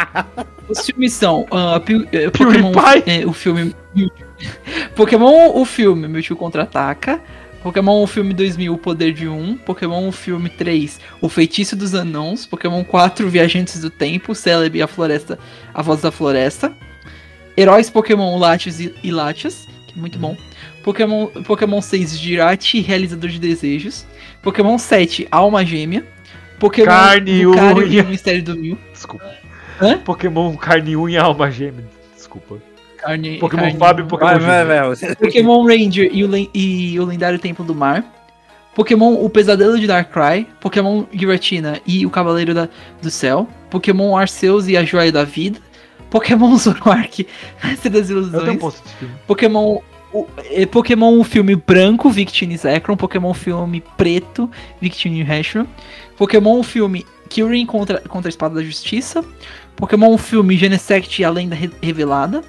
os 0.68 0.86
filmes 0.86 1.12
são 1.12 1.46
eh, 2.12 2.30
Pokémon. 2.30 2.72
Eh, 3.06 3.26
o 3.26 3.32
filme. 3.32 3.74
Pokémon, 4.96 5.50
o 5.54 5.64
filme 5.64 6.08
Mewtwo 6.08 6.36
Contra-Ataca. 6.36 7.20
Pokémon, 7.62 8.02
o 8.02 8.06
filme 8.06 8.32
2000, 8.32 8.72
O 8.72 8.78
Poder 8.78 9.12
de 9.12 9.28
Um. 9.28 9.54
Pokémon, 9.58 10.08
o 10.08 10.12
filme 10.12 10.48
3, 10.48 10.98
O 11.20 11.28
Feitiço 11.28 11.76
dos 11.76 11.94
Anãos. 11.94 12.46
Pokémon 12.46 12.82
4, 12.82 13.28
Viajantes 13.28 13.80
do 13.82 13.90
Tempo. 13.90 14.34
Celebi 14.34 14.78
e 14.78 14.82
a 14.82 14.86
Floresta, 14.86 15.38
A 15.74 15.82
Voz 15.82 16.00
da 16.00 16.10
Floresta. 16.10 16.72
Heróis 17.56 17.90
Pokémon 17.90 18.38
Latios 18.38 18.80
e, 18.80 18.94
e 19.02 19.10
Latias, 19.10 19.68
que 19.86 19.98
é 19.98 20.00
muito 20.00 20.18
bom. 20.18 20.34
Pokémon, 20.82 21.26
Pokémon 21.44 21.82
6, 21.82 22.18
Girate, 22.18 22.80
Realizador 22.80 23.28
de 23.28 23.38
Desejos. 23.38 24.06
Pokémon 24.42 24.78
7, 24.78 25.28
Alma 25.30 25.62
Gêmea. 25.62 26.06
Pokémon 26.60 26.86
Carne 26.86 27.30
e 27.32 27.46
Lucario 27.46 27.76
unha. 27.86 27.86
e 27.86 28.00
o 28.02 28.06
Mistério 28.06 28.42
do 28.44 28.56
Mil. 28.56 28.78
Desculpa. 28.92 29.24
Hã? 29.82 29.98
Pokémon 29.98 30.54
carne, 30.56 30.94
unha 30.96 31.10
e 31.14 31.16
alma 31.18 31.50
gêmea. 31.50 31.84
Desculpa. 32.14 32.58
Carne, 32.98 33.38
Pokémon 33.38 33.62
carne- 33.62 33.78
Fábio 33.78 34.04
e 34.04 34.08
Pokémon 34.08 34.38
Vai, 34.38 34.64
vai, 34.64 34.66
vai. 34.94 35.16
Pokémon 35.16 35.64
Ranger 35.66 36.10
e 36.12 36.22
o, 36.22 36.30
e 36.54 37.00
o 37.00 37.04
lendário 37.04 37.38
Templo 37.38 37.64
do 37.64 37.74
Mar. 37.74 38.04
Pokémon 38.74 39.14
O 39.14 39.28
Pesadelo 39.30 39.80
de 39.80 39.86
Darkrai. 39.86 40.46
Pokémon 40.60 41.04
Giratina 41.12 41.80
e 41.86 42.04
o 42.06 42.10
Cavaleiro 42.10 42.54
da- 42.54 42.68
do 43.02 43.10
Céu. 43.10 43.48
Pokémon 43.70 44.16
Arceus 44.16 44.68
e 44.68 44.76
a 44.76 44.84
Joia 44.84 45.10
da 45.10 45.24
Vida. 45.24 45.58
Pokémon 46.10 46.54
Zoroark, 46.58 47.26
Mestre 47.64 47.88
das 47.88 48.10
Eu 48.10 48.16
tenho 48.30 48.50
um 48.52 48.54
Ilusões. 48.56 48.82
Pokémon 49.26 49.78
o, 50.12 50.26
eh, 50.50 50.66
Pokémon 50.66 51.18
o 51.18 51.24
filme 51.24 51.54
branco, 51.54 52.10
Victini 52.10 52.56
Zekrom. 52.56 52.96
Pokémon 52.96 53.32
filme 53.34 53.82
preto, 53.96 54.50
Victini 54.80 55.22
Reshram. 55.22 55.66
Pokémon 56.16 56.58
o 56.58 56.62
filme 56.62 57.06
Kyurem 57.28 57.64
contra, 57.64 58.00
contra 58.00 58.28
a 58.28 58.30
Espada 58.30 58.56
da 58.56 58.62
Justiça. 58.62 59.24
Pokémon 59.76 60.12
o 60.12 60.18
filme 60.18 60.56
Genesect 60.56 61.22
e 61.22 61.24
a 61.24 61.30
Lenda 61.30 61.54
Re- 61.54 61.70
Revelada. 61.80 62.42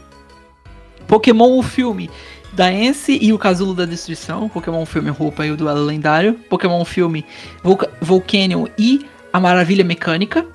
Pokémon 1.08 1.58
o 1.58 1.64
filme 1.64 2.10
Daence 2.54 3.18
e 3.22 3.32
o 3.32 3.38
Casulo 3.38 3.74
da 3.74 3.86
Destruição. 3.86 4.50
Pokémon 4.50 4.86
filme 4.86 5.10
Roupa 5.10 5.46
e 5.46 5.52
o 5.52 5.58
Duelo 5.58 5.86
Lendário. 5.86 6.34
Pokémon 6.50 6.84
filme 6.84 7.26
Volca 7.64 7.90
Volcanion 8.02 8.66
e 8.78 9.06
a 9.32 9.40
Maravilha 9.40 9.84
Mecânica. 9.84 10.46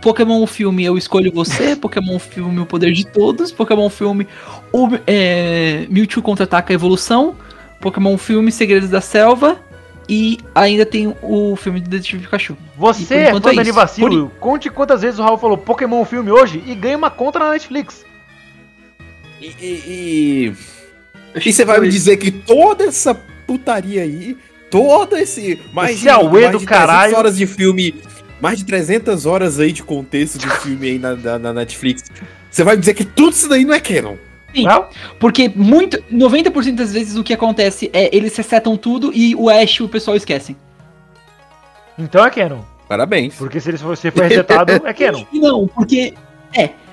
Pokémon 0.00 0.42
o 0.42 0.46
filme 0.46 0.84
Eu 0.84 0.96
Escolho 0.96 1.30
Você. 1.32 1.74
Pokémon 1.76 2.16
o 2.16 2.18
filme 2.18 2.60
O 2.60 2.66
Poder 2.66 2.92
de 2.92 3.04
Todos. 3.06 3.52
Pokémon 3.52 3.86
o 3.86 3.90
filme 3.90 4.26
o, 4.72 4.88
é, 5.06 5.86
Mewtwo 5.90 6.22
Contra-Ataca 6.22 6.72
a 6.72 6.74
Evolução. 6.74 7.36
Pokémon 7.80 8.14
o 8.14 8.18
filme 8.18 8.50
Segredos 8.52 8.88
da 8.90 9.00
Selva. 9.00 9.58
E 10.08 10.38
ainda 10.54 10.84
tem 10.84 11.14
o 11.22 11.54
filme 11.54 11.80
de 11.80 11.88
Detetive 11.88 12.22
Pikachu. 12.24 12.56
Você 12.76 13.02
E 13.02 13.06
por 13.06 13.14
é 13.14 13.30
fã 13.30 13.36
é 13.36 13.40
da 13.40 13.50
isso. 13.52 13.60
Anivacilo? 13.60 14.32
Conte 14.40 14.68
quantas 14.68 15.02
vezes 15.02 15.20
o 15.20 15.22
Raul 15.22 15.38
falou 15.38 15.56
Pokémon 15.56 16.04
filme 16.04 16.30
hoje 16.32 16.62
e 16.66 16.74
ganha 16.74 16.96
uma 16.98 17.10
conta 17.10 17.38
na 17.38 17.50
Netflix. 17.52 18.04
E, 19.40 19.46
e, 19.60 19.66
e- 19.66 20.52
e 21.44 21.52
você 21.52 21.64
vai 21.64 21.78
me 21.80 21.88
dizer 21.88 22.16
que 22.16 22.30
toda 22.32 22.84
essa 22.84 23.14
putaria 23.46 24.02
aí, 24.02 24.36
todo 24.68 25.16
esse 25.16 25.60
mais 25.72 25.96
Esse 25.96 26.08
auê 26.08 26.42
mais 26.42 26.52
do 26.52 26.58
300 26.58 26.66
caralho. 26.66 27.16
horas 27.16 27.36
de 27.36 27.46
filme, 27.46 27.94
mais 28.40 28.58
de 28.58 28.64
300 28.64 29.26
horas 29.26 29.58
aí 29.60 29.72
de 29.72 29.82
contexto 29.82 30.38
do 30.38 30.48
filme 30.56 30.88
aí 30.88 30.98
na, 30.98 31.14
na, 31.14 31.38
na 31.38 31.52
Netflix, 31.52 32.04
você 32.50 32.64
vai 32.64 32.76
dizer 32.76 32.94
que 32.94 33.04
tudo 33.04 33.32
isso 33.32 33.48
daí 33.48 33.64
não 33.64 33.74
é 33.74 33.80
canon? 33.80 34.16
Sim. 34.54 34.64
Não? 34.64 34.86
Porque 35.20 35.48
muito, 35.54 36.02
90% 36.12 36.74
das 36.74 36.92
vezes 36.92 37.16
o 37.16 37.22
que 37.22 37.32
acontece 37.32 37.88
é 37.92 38.14
eles 38.14 38.36
resetam 38.36 38.76
tudo 38.76 39.12
e 39.14 39.34
o 39.36 39.48
Ash 39.48 39.76
e 39.76 39.82
o 39.82 39.88
pessoal 39.88 40.16
esquecem. 40.16 40.56
Então 41.98 42.24
é 42.24 42.30
canon. 42.30 42.60
Parabéns. 42.88 43.34
Porque 43.36 43.60
se 43.60 43.76
for 43.78 43.96
se 43.96 44.10
for 44.10 44.24
resetado, 44.24 44.72
é 44.84 44.92
canon. 44.92 45.24
Não, 45.32 45.68
porque. 45.68 46.14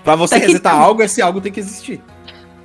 Pra 0.03 0.15
você 0.15 0.35
É 0.35 0.39
que- 0.39 0.45
resetar 0.47 0.75
algo, 0.75 1.01
esse 1.01 1.21
algo 1.21 1.41
tem 1.41 1.51
que 1.51 1.59
existir. 1.59 1.99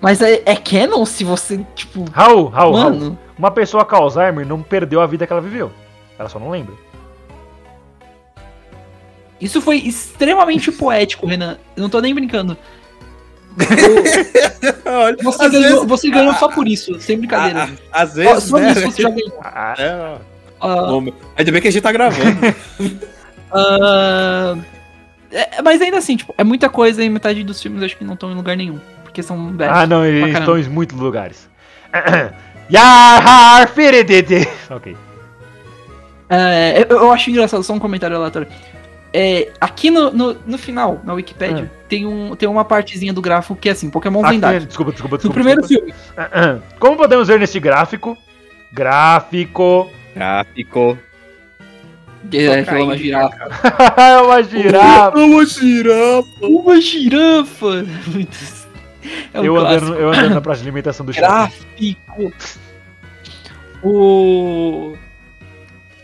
Mas 0.00 0.20
é, 0.20 0.42
é 0.44 0.56
canon 0.56 1.06
se 1.06 1.24
você, 1.24 1.64
tipo. 1.74 2.04
Raul, 2.12 2.48
Raul, 2.48 2.74
Raul. 2.74 2.90
mano. 2.92 3.18
Uma 3.38 3.50
pessoa 3.50 3.84
com 3.84 3.96
Alzheimer 3.96 4.46
não 4.46 4.62
perdeu 4.62 5.00
a 5.00 5.06
vida 5.06 5.26
que 5.26 5.32
ela 5.32 5.40
viveu. 5.40 5.72
Ela 6.18 6.28
só 6.28 6.38
não 6.38 6.50
lembra. 6.50 6.74
Isso 9.42 9.60
foi 9.60 9.76
extremamente 9.78 10.70
poético, 10.72 11.26
Renan. 11.26 11.58
Eu 11.76 11.82
não 11.82 11.90
tô 11.90 12.00
nem 12.00 12.14
brincando. 12.14 12.56
Olha, 14.86 15.16
Você 15.22 15.48
ganhou, 15.50 15.70
vezes- 15.70 15.86
você 15.88 16.10
ganhou 16.10 16.32
só 16.34 16.48
por 16.48 16.66
isso, 16.66 16.98
sem 17.00 17.18
brincadeira. 17.18 17.64
a- 17.64 17.98
a- 17.98 18.02
às 18.02 18.14
vezes, 18.14 18.44
só 18.44 18.56
né? 18.58 18.70
isso 18.72 18.80
você 18.82 19.02
já 19.02 19.10
ganhou. 19.10 19.38
Ah, 19.44 19.74
É, 19.78 20.16
Ah, 20.60 20.76
bom, 20.86 21.06
ainda 21.36 21.52
bem 21.52 21.60
que 21.60 21.68
a 21.68 21.70
gente 21.72 21.82
tá 21.82 21.90
gravando. 21.92 22.38
ah, 23.52 24.54
é, 25.30 25.60
mas 25.62 25.82
ainda 25.82 25.98
assim, 25.98 26.16
tipo, 26.16 26.32
é 26.38 26.44
muita 26.44 26.68
coisa 26.70 27.02
e 27.04 27.10
metade 27.10 27.42
dos 27.42 27.60
filmes 27.60 27.82
acho 27.82 27.96
que 27.96 28.04
não 28.04 28.14
estão 28.14 28.30
em 28.30 28.34
lugar 28.34 28.56
nenhum. 28.56 28.78
Porque 29.02 29.22
são 29.22 29.52
velhos. 29.54 29.76
ah, 29.76 29.86
não, 29.86 30.06
eles 30.06 30.34
estão 30.38 30.56
em 30.58 30.68
muitos 30.68 30.96
lugares. 30.98 31.50
Firididi. 33.74 34.48
Ok. 34.70 34.96
É, 36.30 36.86
eu, 36.88 36.96
eu 36.98 37.12
acho 37.12 37.28
engraçado, 37.28 37.62
só 37.62 37.72
um 37.74 37.78
comentário 37.78 38.16
aleatório. 38.16 38.48
É, 39.14 39.50
aqui 39.60 39.90
no, 39.90 40.10
no, 40.10 40.34
no 40.46 40.56
final, 40.56 41.00
na 41.04 41.12
Wikipedia, 41.12 41.70
tem, 41.86 42.06
um, 42.06 42.34
tem 42.34 42.48
uma 42.48 42.64
partezinha 42.64 43.12
do 43.12 43.20
gráfico 43.20 43.54
que 43.54 43.68
é 43.68 43.72
assim, 43.72 43.90
Pokémon 43.90 44.20
Aqui, 44.24 44.30
lendário. 44.34 44.66
desculpa, 44.66 44.90
desculpa, 44.92 45.16
No 45.16 45.18
desculpa. 45.18 45.34
primeiro 45.34 45.60
desculpa. 45.60 45.92
filme. 46.30 46.62
Como 46.78 46.96
podemos 46.96 47.28
ver 47.28 47.38
neste 47.38 47.60
gráfico? 47.60 48.16
Gráfico. 48.72 49.90
Já 50.16 50.46
ficou. 50.54 50.96
É, 52.32 52.64
Só 52.64 52.70
foi 52.70 52.80
uma 52.84 52.96
girafa. 52.96 53.36
É 53.98 54.18
uma 54.22 54.42
girafa. 54.42 55.18
Uma 55.18 55.44
girafa. 55.46 56.46
Uma 56.46 56.80
girafa! 56.80 57.86
É 59.34 59.40
um 59.40 59.44
eu, 59.44 59.54
clássico. 59.56 59.84
andando, 59.84 60.00
eu 60.00 60.08
andando 60.10 60.34
na 60.34 60.40
praça 60.40 60.62
de 60.62 60.68
alimentação 60.68 61.04
do 61.04 61.12
shopping. 61.12 61.26
Gráfico. 61.26 62.32
O. 63.82 64.96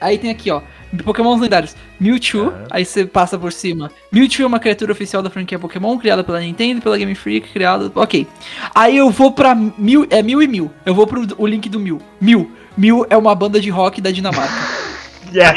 Aí 0.00 0.18
tem 0.18 0.30
aqui, 0.30 0.50
ó. 0.50 0.60
Pokémons 1.04 1.40
lendários. 1.40 1.76
Mewtwo, 2.00 2.52
Ah. 2.54 2.66
aí 2.70 2.84
você 2.84 3.04
passa 3.04 3.38
por 3.38 3.52
cima. 3.52 3.90
Mewtwo 4.10 4.42
é 4.42 4.46
uma 4.46 4.58
criatura 4.58 4.92
oficial 4.92 5.22
da 5.22 5.28
franquia 5.30 5.58
Pokémon, 5.58 5.98
criada 5.98 6.24
pela 6.24 6.40
Nintendo 6.40 6.80
pela 6.80 6.96
Game 6.96 7.14
Freak, 7.14 7.50
criada. 7.52 7.90
Ok. 7.94 8.26
Aí 8.74 8.96
eu 8.96 9.10
vou 9.10 9.32
pra 9.32 9.54
mil. 9.54 10.06
É 10.10 10.22
mil 10.22 10.42
e 10.42 10.46
mil. 10.46 10.70
Eu 10.86 10.94
vou 10.94 11.06
pro 11.06 11.26
o 11.36 11.46
link 11.46 11.68
do 11.68 11.78
mil. 11.78 12.00
Mil. 12.20 12.50
Mil 12.76 13.04
é 13.10 13.16
uma 13.16 13.34
banda 13.34 13.60
de 13.60 13.68
rock 13.70 14.00
da 14.00 14.10
Dinamarca. 14.10 14.54
Yes! 15.30 15.52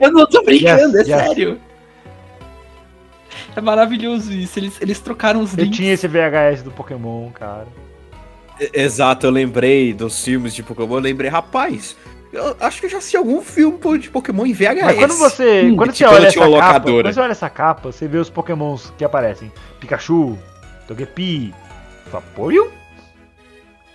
Eu 0.00 0.12
não 0.12 0.24
tô 0.24 0.40
brincando, 0.44 0.96
Yes, 0.98 1.08
é 1.08 1.12
yes. 1.16 1.26
sério. 1.26 1.60
É 3.56 3.60
maravilhoso 3.60 4.32
isso. 4.32 4.58
Eles, 4.58 4.80
eles 4.80 5.00
trocaram 5.00 5.40
os 5.40 5.52
Eu 5.56 5.64
links. 5.64 5.76
tinha 5.78 5.92
esse 5.92 6.06
VHS 6.06 6.62
do 6.62 6.70
Pokémon, 6.70 7.30
cara. 7.30 7.66
Exato, 8.72 9.26
eu 9.26 9.30
lembrei 9.30 9.92
dos 9.92 10.22
filmes 10.24 10.54
de 10.54 10.62
Pokémon, 10.62 10.94
eu 10.94 11.00
lembrei, 11.00 11.28
rapaz, 11.28 11.96
eu 12.36 12.56
acho 12.60 12.80
que 12.80 12.86
eu 12.86 12.90
já 12.90 12.98
assisti 12.98 13.16
algum 13.16 13.40
filme 13.42 13.78
de 13.98 14.10
Pokémon 14.10 14.46
em 14.46 14.52
VHS. 14.52 14.82
Mas 14.84 14.96
quando 14.96 15.14
você, 15.14 15.62
Hum, 15.64 15.76
quando 15.76 15.92
você 15.94 16.04
olha 16.04 16.26
essa 16.28 16.34
capa, 16.38 16.46
locadora. 16.48 17.02
quando 17.04 17.14
você 17.14 17.20
olha 17.20 17.32
essa 17.32 17.50
capa, 17.50 17.92
você 17.92 18.06
vê 18.08 18.18
os 18.18 18.30
Pokémons 18.30 18.92
que 18.98 19.04
aparecem. 19.04 19.50
Pikachu, 19.80 20.38
Togepi, 20.86 21.52
Vaporeon, 22.12 22.66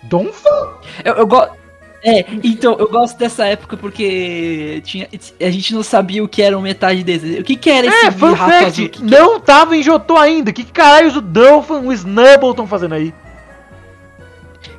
Donphan. 0.03 0.67
Eu, 1.05 1.13
eu 1.15 1.27
gosto. 1.27 1.59
É, 2.03 2.25
então, 2.43 2.75
eu 2.79 2.89
gosto 2.89 3.15
dessa 3.19 3.45
época 3.45 3.77
porque 3.77 4.81
tinha, 4.83 5.07
a 5.39 5.49
gente 5.51 5.71
não 5.71 5.83
sabia 5.83 6.23
o 6.23 6.27
que 6.27 6.41
era 6.41 6.59
metade 6.59 7.03
deles. 7.03 7.39
O 7.39 7.43
que, 7.43 7.55
que 7.55 7.69
era 7.69 7.85
esse 7.85 8.05
É, 8.07 8.11
fun 8.11 8.35
fact, 8.35 8.65
azul? 8.65 8.89
Que- 8.89 9.03
não 9.03 9.39
tava 9.39 9.77
em 9.77 9.83
Jotô 9.83 10.17
ainda. 10.17 10.51
Que 10.51 10.63
caralho 10.63 11.15
o 11.15 11.21
Donphan, 11.21 11.81
o 11.81 11.93
Snubble 11.93 12.49
estão 12.49 12.65
fazendo 12.65 12.95
aí? 12.95 13.13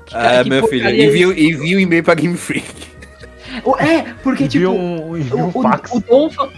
que- 0.04 0.16
Ah, 0.16 0.42
que 0.42 0.50
meu 0.50 0.66
filho, 0.66 0.88
é 0.88 0.90
envia, 1.06 1.26
envia 1.26 1.76
um 1.76 1.80
e-mail 1.80 2.02
pra 2.02 2.14
Game 2.14 2.36
Freak. 2.36 2.66
O- 3.64 3.76
É, 3.76 4.14
porque 4.22 4.48
tipo. 4.48 4.70
um, 4.70 5.12
um 5.16 5.52
O, 5.52 5.58
o, 5.58 5.62
fax. 5.62 5.90
o 5.92 6.00
Donphan, 6.00 6.48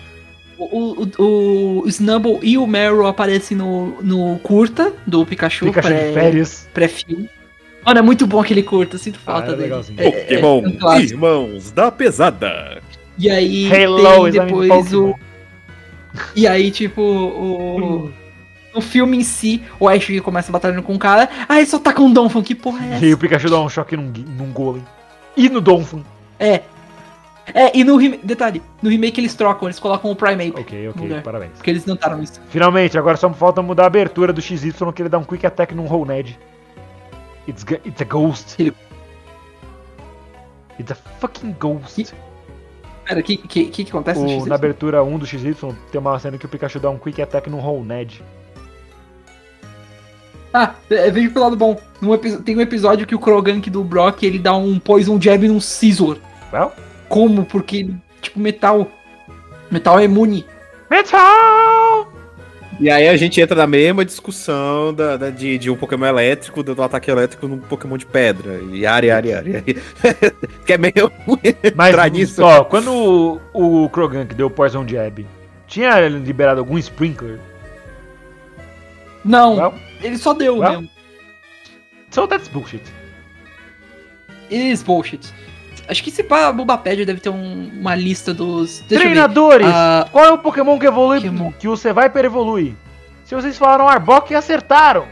o, 0.59 0.65
o, 0.65 1.09
o, 1.19 1.83
o 1.85 1.89
Snubble 1.89 2.39
e 2.43 2.57
o 2.59 2.67
Meryl 2.67 3.07
aparecem 3.07 3.57
no, 3.57 4.01
no 4.03 4.39
curta 4.41 4.93
do 5.07 5.25
Pikachu, 5.27 5.67
Pikachu 5.67 5.89
pré- 5.89 6.09
de 6.09 6.15
férias. 6.15 6.69
pré-filme. 6.73 7.29
Mano, 7.85 7.99
é 7.99 8.03
muito 8.03 8.27
bom 8.27 8.41
aquele 8.41 8.63
curta, 8.63 8.97
sinto 8.97 9.19
Ah, 9.27 9.33
falta 9.33 9.47
era 9.49 9.57
dele. 9.57 9.63
legalzinho. 9.65 10.01
É, 10.01 10.11
Pokémon, 10.11 10.63
é 10.65 10.87
um 10.95 11.01
irmãos 11.01 11.71
da 11.71 11.91
pesada. 11.93 12.81
E 13.19 13.29
aí 13.29 13.71
Hello, 13.73 14.31
tem 14.31 14.41
depois 14.47 14.93
o. 14.95 15.15
E 16.35 16.47
aí, 16.47 16.71
tipo, 16.71 17.03
o. 17.03 18.11
No 18.75 18.81
filme 18.81 19.19
em 19.19 19.23
si, 19.23 19.63
o 19.79 19.89
Ash 19.89 20.09
começa 20.21 20.51
batalhando 20.51 20.83
com 20.83 20.95
o 20.95 20.99
cara, 20.99 21.29
aí 21.49 21.65
só 21.65 21.79
taca 21.79 22.03
um 22.03 22.13
Donphan, 22.13 22.43
que 22.43 22.57
porra 22.57 22.85
é 22.85 22.95
essa? 22.97 23.07
E 23.07 23.15
o 23.15 23.19
Pikachu 23.19 23.49
dá 23.49 23.61
um 23.61 23.69
choque 23.69 23.97
num, 23.97 24.11
num 24.37 24.51
Golem. 24.53 24.83
E 25.37 25.49
no 25.49 25.61
Donphan. 25.61 26.01
É. 26.41 26.63
É, 27.53 27.77
e 27.77 27.85
no 27.85 27.97
remake. 27.97 28.25
Detalhe, 28.27 28.63
no 28.81 28.89
remake 28.89 29.21
eles 29.21 29.35
trocam, 29.35 29.69
eles 29.69 29.79
colocam 29.79 30.11
o 30.11 30.17
Primeape. 30.17 30.59
Ok, 30.61 30.89
ok, 30.89 31.03
Lugar. 31.03 31.23
parabéns. 31.23 31.53
Porque 31.55 31.71
eles 31.71 31.85
notaram 31.85 32.23
isso. 32.23 32.41
Finalmente, 32.49 32.97
agora 32.97 33.17
só 33.17 33.31
falta 33.35 33.61
mudar 33.61 33.83
a 33.85 33.87
abertura 33.87 34.33
do 34.33 34.41
XY 34.41 34.73
que 34.95 35.03
ele 35.03 35.09
dá 35.11 35.19
um 35.19 35.25
Quick 35.25 35.47
Attack 35.47 35.75
num 35.75 35.87
Whole 35.87 36.09
Ned. 36.09 36.39
It's, 37.47 37.65
it's 37.85 38.01
a 38.01 38.05
ghost. 38.05 38.57
Ele- 38.61 38.75
It's 40.81 40.91
a 40.91 40.95
fucking 40.95 41.55
ghost. 41.61 42.15
Pera, 43.05 43.21
o 43.21 43.23
que, 43.23 43.37
que, 43.37 43.67
que, 43.67 43.85
que 43.85 43.91
acontece 43.91 44.19
no 44.21 44.27
O, 44.27 44.41
XY? 44.41 44.49
na 44.49 44.55
abertura 44.55 45.05
1 45.05 45.19
do 45.19 45.27
XY 45.27 45.55
tem 45.93 46.01
uma 46.01 46.19
cena 46.19 46.39
que 46.39 46.47
o 46.47 46.49
Pikachu 46.49 46.81
dá 46.81 46.89
um 46.91 46.99
Quick 46.99 47.21
Attack 47.23 47.49
num 47.51 47.61
Whole 47.65 47.85
Ned. 47.85 48.23
Ah, 50.53 50.75
é, 50.89 51.11
veja 51.11 51.31
pelo 51.31 51.45
lado 51.45 51.57
bom. 51.57 51.79
Num 52.01 52.17
tem 52.17 52.57
um 52.57 52.61
episódio 52.61 53.07
que 53.07 53.15
o 53.15 53.19
Krogank 53.19 53.69
do 53.69 53.83
Brock 53.85 54.23
ele 54.23 54.39
dá 54.39 54.57
um 54.57 54.79
Poison 54.79 55.21
Jab 55.21 55.47
num 55.49 55.61
Scizor. 55.61 56.19
Well, 56.53 56.73
Como? 57.09 57.45
Porque, 57.45 57.91
tipo, 58.21 58.39
metal. 58.41 58.91
Metal 59.71 59.99
é 59.99 60.05
imune. 60.05 60.45
Metal! 60.91 62.13
E 62.81 62.91
aí 62.91 63.09
a 63.09 63.17
gente 63.17 63.41
entra 63.41 63.55
na 63.57 63.67
mesma 63.69 64.05
discussão 64.05 64.93
da, 64.93 65.17
da- 65.17 65.31
de, 65.31 65.57
de 65.59 65.71
um 65.71 65.77
Pokémon 65.77 66.07
elétrico, 66.07 66.61
do 66.63 66.83
ataque 66.83 67.09
elétrico 67.09 67.47
num 67.47 67.59
Pokémon 67.59 67.97
de 67.97 68.05
pedra. 68.05 68.61
E 68.73 68.85
área, 68.85 69.17
área, 69.17 69.39
área. 69.39 69.63
que 70.67 70.73
é 70.73 70.79
meio. 70.79 71.11
Mas, 71.77 71.91
Entrar 71.91 72.11
nisso. 72.11 72.43
ó, 72.43 72.65
quando 72.65 73.41
o, 73.53 73.85
o 73.85 73.89
Krogank 73.91 74.35
deu 74.35 74.49
o 74.49 74.51
Poison 74.51 74.85
Jab, 74.89 75.25
tinha 75.69 76.01
liberado 76.09 76.59
algum 76.61 76.77
Sprinkler? 76.79 77.39
Não, 79.25 79.57
Well, 79.57 79.75
ele 80.03 80.19
só 80.19 80.35
deu 80.35 80.59
Well. 80.59 80.71
mesmo. 80.83 80.91
so 82.11 82.27
that's 82.27 82.49
bullshit. 82.49 82.83
Is 84.51 84.83
bullshit. 84.83 85.33
Acho 85.89 86.03
que 86.03 86.11
se 86.11 86.23
pá, 86.23 86.47
a 86.49 86.53
Bulbapedia 86.53 87.05
deve 87.05 87.21
ter 87.21 87.29
um- 87.29 87.71
uma 87.81 87.95
lista 87.95 88.33
dos. 88.33 88.81
Treinadores! 88.89 89.67
Ah, 89.71 90.09
Qual 90.11 90.25
é 90.25 90.33
o 90.33 90.39
Pokémon 90.39 90.79
que 90.79 90.87
evolui, 90.87 91.19
Pokémon. 91.21 91.53
que 91.53 91.69
o 91.69 91.77
Viper 91.77 92.25
evolui? 92.25 92.75
Se 93.25 93.35
vocês 93.35 93.57
falaram 93.59 93.89
Arbok, 93.89 94.35
acertaram! 94.35 95.07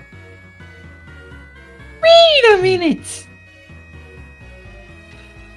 Wait 2.03 2.55
a 2.55 2.57
minute. 2.63 3.29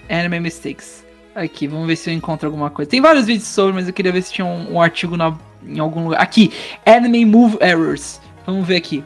Anime 0.09 0.39
Mistakes. 0.39 1.03
Aqui, 1.33 1.67
vamos 1.67 1.87
ver 1.87 1.95
se 1.95 2.09
eu 2.09 2.13
encontro 2.13 2.47
alguma 2.47 2.69
coisa. 2.69 2.89
Tem 2.89 3.01
vários 3.01 3.25
vídeos 3.25 3.47
sobre, 3.47 3.73
mas 3.73 3.87
eu 3.87 3.93
queria 3.93 4.11
ver 4.11 4.21
se 4.21 4.31
tinha 4.31 4.45
um, 4.45 4.73
um 4.75 4.81
artigo 4.81 5.17
na- 5.17 5.37
em 5.67 5.79
algum 5.79 6.03
lugar. 6.05 6.21
Aqui, 6.21 6.53
Anime 6.85 7.25
Move 7.25 7.57
Errors. 7.61 8.21
Vamos 8.45 8.65
ver 8.67 8.77
aqui. 8.77 9.03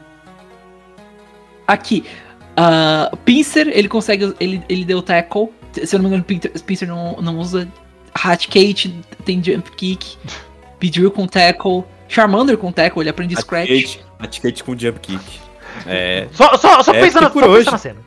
Aqui. 1.66 2.04
ah, 2.58 3.10
Pinsir, 3.26 3.68
ele 3.74 3.88
consegue. 3.88 4.36
Ele, 4.40 4.62
ele 4.68 4.84
deu 4.86 5.02
tackle. 5.02 5.50
Se 5.74 5.96
eu 5.96 6.00
não 6.02 6.10
me 6.10 6.16
engano, 6.18 6.42
Pinsir 6.66 6.88
não, 6.88 7.22
não 7.22 7.38
usa. 7.40 7.68
Hatcate 8.14 9.00
tem 9.26 9.44
jump 9.44 9.72
kick. 9.72 10.18
Pidgeot 10.80 11.14
com 11.14 11.28
tackle. 11.28 11.84
Charmander 12.08 12.58
com 12.58 12.72
tackle, 12.72 13.02
ele 13.02 13.10
aprende 13.10 13.36
scratch. 13.36 13.70
Atikate, 13.70 14.06
Atikate 14.20 14.64
com 14.64 14.78
jump 14.78 15.00
kick. 15.00 15.24
É. 15.86 16.28
Só, 16.32 16.58
só, 16.58 16.82
só 16.82 16.94
É, 16.94 17.02
pensa, 17.02 17.22
na, 17.22 17.30
por 17.30 17.44
só 17.44 17.48
pensa 17.48 17.60
hoje. 17.60 17.72
na 17.72 17.78
cena. 17.78 18.00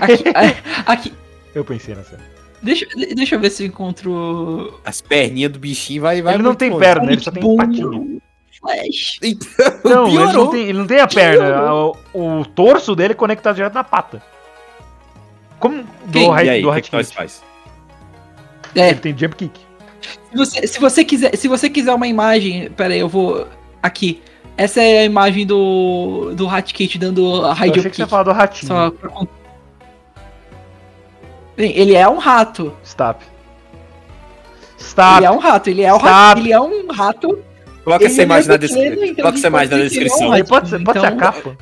Aqui, 0.00 0.24
aqui, 0.86 1.14
Eu 1.54 1.64
pensei 1.64 1.94
na 1.94 2.02
cena. 2.02 2.22
Deixa, 2.60 2.84
deixa 3.14 3.36
eu 3.36 3.40
ver 3.40 3.50
se 3.50 3.62
eu 3.62 3.68
encontro. 3.68 4.80
As 4.84 5.00
perninhas 5.00 5.52
do 5.52 5.58
bichinho 5.60 6.02
vai. 6.02 6.20
vai 6.20 6.34
ele 6.34 6.42
não 6.42 6.54
tem 6.54 6.70
longe. 6.70 6.80
perna, 6.84 7.12
ele 7.12 7.20
só 7.20 7.30
tem 7.30 7.42
Boom. 7.42 7.56
patinha. 7.56 8.18
Flash. 8.60 9.20
Não, 9.84 10.08
ele 10.08 10.32
não, 10.32 10.50
tem, 10.50 10.60
ele 10.62 10.78
não 10.78 10.86
tem 10.88 10.98
a 10.98 11.06
perna. 11.06 11.72
O, 11.72 11.96
o 12.40 12.44
torso 12.44 12.96
dele 12.96 13.12
é 13.12 13.14
conectado 13.14 13.54
direto 13.54 13.74
na 13.74 13.84
pata. 13.84 14.20
Como 15.58 15.82
do, 15.82 16.12
Quem? 16.12 16.22
E 16.28 16.30
Hi- 16.44 16.48
aí, 16.48 16.62
do 16.62 16.70
o 16.70 16.74
que, 16.74 16.82
que 16.82 16.92
nós 16.92 17.10
faz? 17.12 17.42
É, 18.74 18.90
Ele 18.90 19.00
tem 19.00 19.16
jump 19.18 19.34
kick. 19.36 19.60
se 20.30 20.36
você, 20.36 20.66
se 20.66 20.78
você 20.80 21.04
quiser, 21.04 21.36
se 21.36 21.48
você 21.48 21.68
quiser 21.70 21.92
uma 21.94 22.06
imagem, 22.06 22.70
pera 22.70 22.94
aí, 22.94 23.00
eu 23.00 23.08
vou 23.08 23.46
aqui. 23.82 24.22
Essa 24.56 24.82
é 24.82 24.98
a 25.00 25.04
imagem 25.04 25.46
do 25.46 26.32
do 26.34 26.48
Hatkate 26.48 26.98
dando 26.98 27.44
a 27.44 27.48
Eu 27.48 27.52
high 27.54 27.70
achei 27.70 27.82
jump 27.82 27.90
que 27.90 27.96
você 27.96 28.02
ia 28.02 28.06
kick. 28.06 28.10
falar 28.10 28.22
do 28.24 28.32
ratinho. 28.32 28.66
Só 28.68 28.90
pra 28.90 29.10
Bem, 31.56 31.76
ele 31.76 31.94
é 31.94 32.08
um 32.08 32.18
rato. 32.18 32.72
Stop. 32.84 33.24
Stop. 34.78 35.16
Ele 35.18 35.26
é 35.26 35.30
um 35.30 35.38
rato, 35.38 35.70
ele 35.70 35.82
é 35.82 35.92
um 35.92 35.96
Stop. 35.96 36.12
rato, 36.12 36.40
ele 36.40 36.52
é 36.52 36.60
um 36.60 36.86
rato. 36.92 37.38
Coloca 37.84 38.04
Ele 38.04 38.12
essa 38.12 38.22
imagem 38.22 38.48
é 38.48 38.52
na 38.52 38.56
descrição. 38.58 39.04
então 39.04 39.14
Coloca 39.16 39.38
essa 39.38 39.46
imagem 39.48 39.68
na 39.70 39.76
ele 39.76 39.82
é 39.82 39.86
um 39.86 39.88
descrição. 39.88 40.34
Ele 40.34 40.44
pode 40.44 40.68
ser, 40.68 40.84
pode 40.84 41.00
ser 41.00 41.06
a 41.06 41.10
Então- 41.10 41.18
capa. 41.32 41.56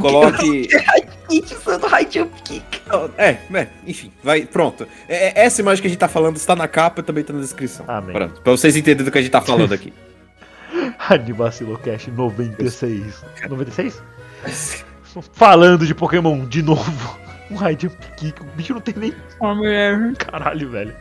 Coloque. 0.00 0.68
Hatkate 1.26 1.54
usando 1.54 1.86
high 1.86 2.08
jump 2.10 2.42
kick. 2.42 2.82
É, 3.18 3.38
é, 3.52 3.68
enfim, 3.86 4.12
vai, 4.22 4.46
pronto. 4.46 4.86
É, 5.08 5.28
é, 5.28 5.44
essa 5.44 5.60
imagem 5.60 5.82
que 5.82 5.88
a 5.88 5.90
gente 5.90 5.98
tá 5.98 6.08
falando 6.08 6.36
está 6.36 6.54
na 6.54 6.68
capa 6.68 7.00
e 7.00 7.02
também 7.02 7.24
tá 7.24 7.32
na 7.32 7.40
descrição. 7.40 7.84
Amém. 7.88 8.14
Pronto, 8.14 8.40
pra 8.40 8.52
vocês 8.52 8.76
entenderem 8.76 9.04
do 9.04 9.10
que 9.10 9.18
a 9.18 9.22
gente 9.22 9.30
tá 9.30 9.40
falando 9.40 9.72
aqui. 9.72 9.92
Animacilocast 11.08 12.10
96. 12.10 13.24
96? 13.48 14.02
Falando 15.32 15.86
de 15.86 15.94
Pokémon 15.94 16.44
de 16.46 16.62
novo. 16.62 17.26
Um 17.48 17.54
high 17.54 17.78
jump 17.80 17.94
kick. 18.16 18.42
O 18.42 18.44
bicho 18.56 18.74
não 18.74 18.80
tem 18.80 18.92
nem. 18.96 19.14
Caralho, 20.18 20.68
velho. 20.68 20.92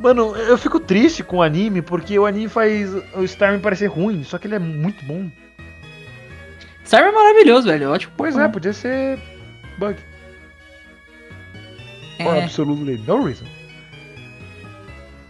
Mano, 0.00 0.34
eu 0.34 0.58
fico 0.58 0.80
triste 0.80 1.22
com 1.22 1.36
o 1.36 1.42
anime 1.42 1.80
porque 1.80 2.18
o 2.18 2.26
anime 2.26 2.48
faz 2.48 2.92
o 3.14 3.22
Starmie 3.22 3.60
parecer 3.60 3.86
ruim, 3.86 4.24
só 4.24 4.38
que 4.38 4.48
ele 4.48 4.56
é 4.56 4.58
muito 4.58 5.04
bom. 5.04 5.30
Sarah 6.84 7.08
é 7.08 7.12
maravilhoso, 7.12 7.66
velho. 7.68 7.90
Ótimo. 7.92 8.12
Pois 8.16 8.36
é, 8.36 8.48
podia 8.48 8.72
ser 8.72 9.18
bug. 9.78 9.96
For 12.18 12.34
É, 12.36 12.44
absolutely 12.44 12.98
no 13.06 13.24
reason. 13.24 13.46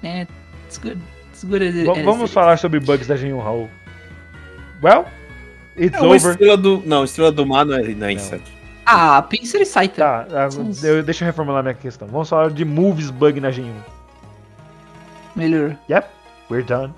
é, 0.03 0.27
it's 0.67 0.79
good. 0.79 0.99
It's 1.31 1.45
good 1.45 1.63
as 1.65 1.75
it- 1.75 1.89
as 1.91 2.05
vamos 2.05 2.23
it- 2.23 2.33
falar 2.33 2.59
sobre 2.59 2.81
bugs 2.81 3.07
da 3.07 3.17
Genyu 3.17 3.39
Hall. 3.39 3.69
Well, 4.83 5.07
it's 5.77 5.97
É 5.97 6.01
uma 6.01 6.15
over. 6.15 6.33
estrela 6.33 6.57
do. 6.57 6.83
Não, 6.85 7.05
estrela 7.05 7.31
do 7.33 7.47
mar 7.47 7.65
não 7.65 7.77
é, 7.77 7.83
não 7.95 8.07
é 8.07 8.13
inseto. 8.13 8.51
Ah, 8.85 9.23
Pinsir 9.23 9.61
e 9.61 9.65
Saita. 9.67 10.27
Tá, 10.29 10.49
ah, 10.49 10.87
eu- 10.87 11.03
deixa 11.03 11.25
eu 11.25 11.27
reformular 11.27 11.63
minha 11.63 11.75
questão. 11.75 12.09
Vamos 12.09 12.29
falar 12.29 12.51
de 12.51 12.65
moves 12.65 13.11
bug 13.11 13.41
na 13.41 13.51
Genyu. 13.51 13.75
Melhor. 15.37 15.77
Yep, 15.89 16.09
we're 16.51 16.65
done. 16.67 16.93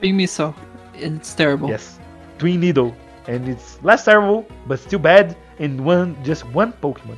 Big 0.00 0.12
Missile. 0.12 0.54
It's 0.94 1.34
terrible. 1.34 1.70
Yes. 1.70 1.99
Twin 2.40 2.58
Needle. 2.58 2.94
And 3.28 3.48
it's 3.48 3.78
less 3.82 4.04
terrible, 4.04 4.46
but 4.66 4.80
still 4.80 4.98
bad, 4.98 5.36
in 5.58 5.84
one 5.84 6.16
just 6.24 6.44
one 6.54 6.72
Pokémon. 6.80 7.16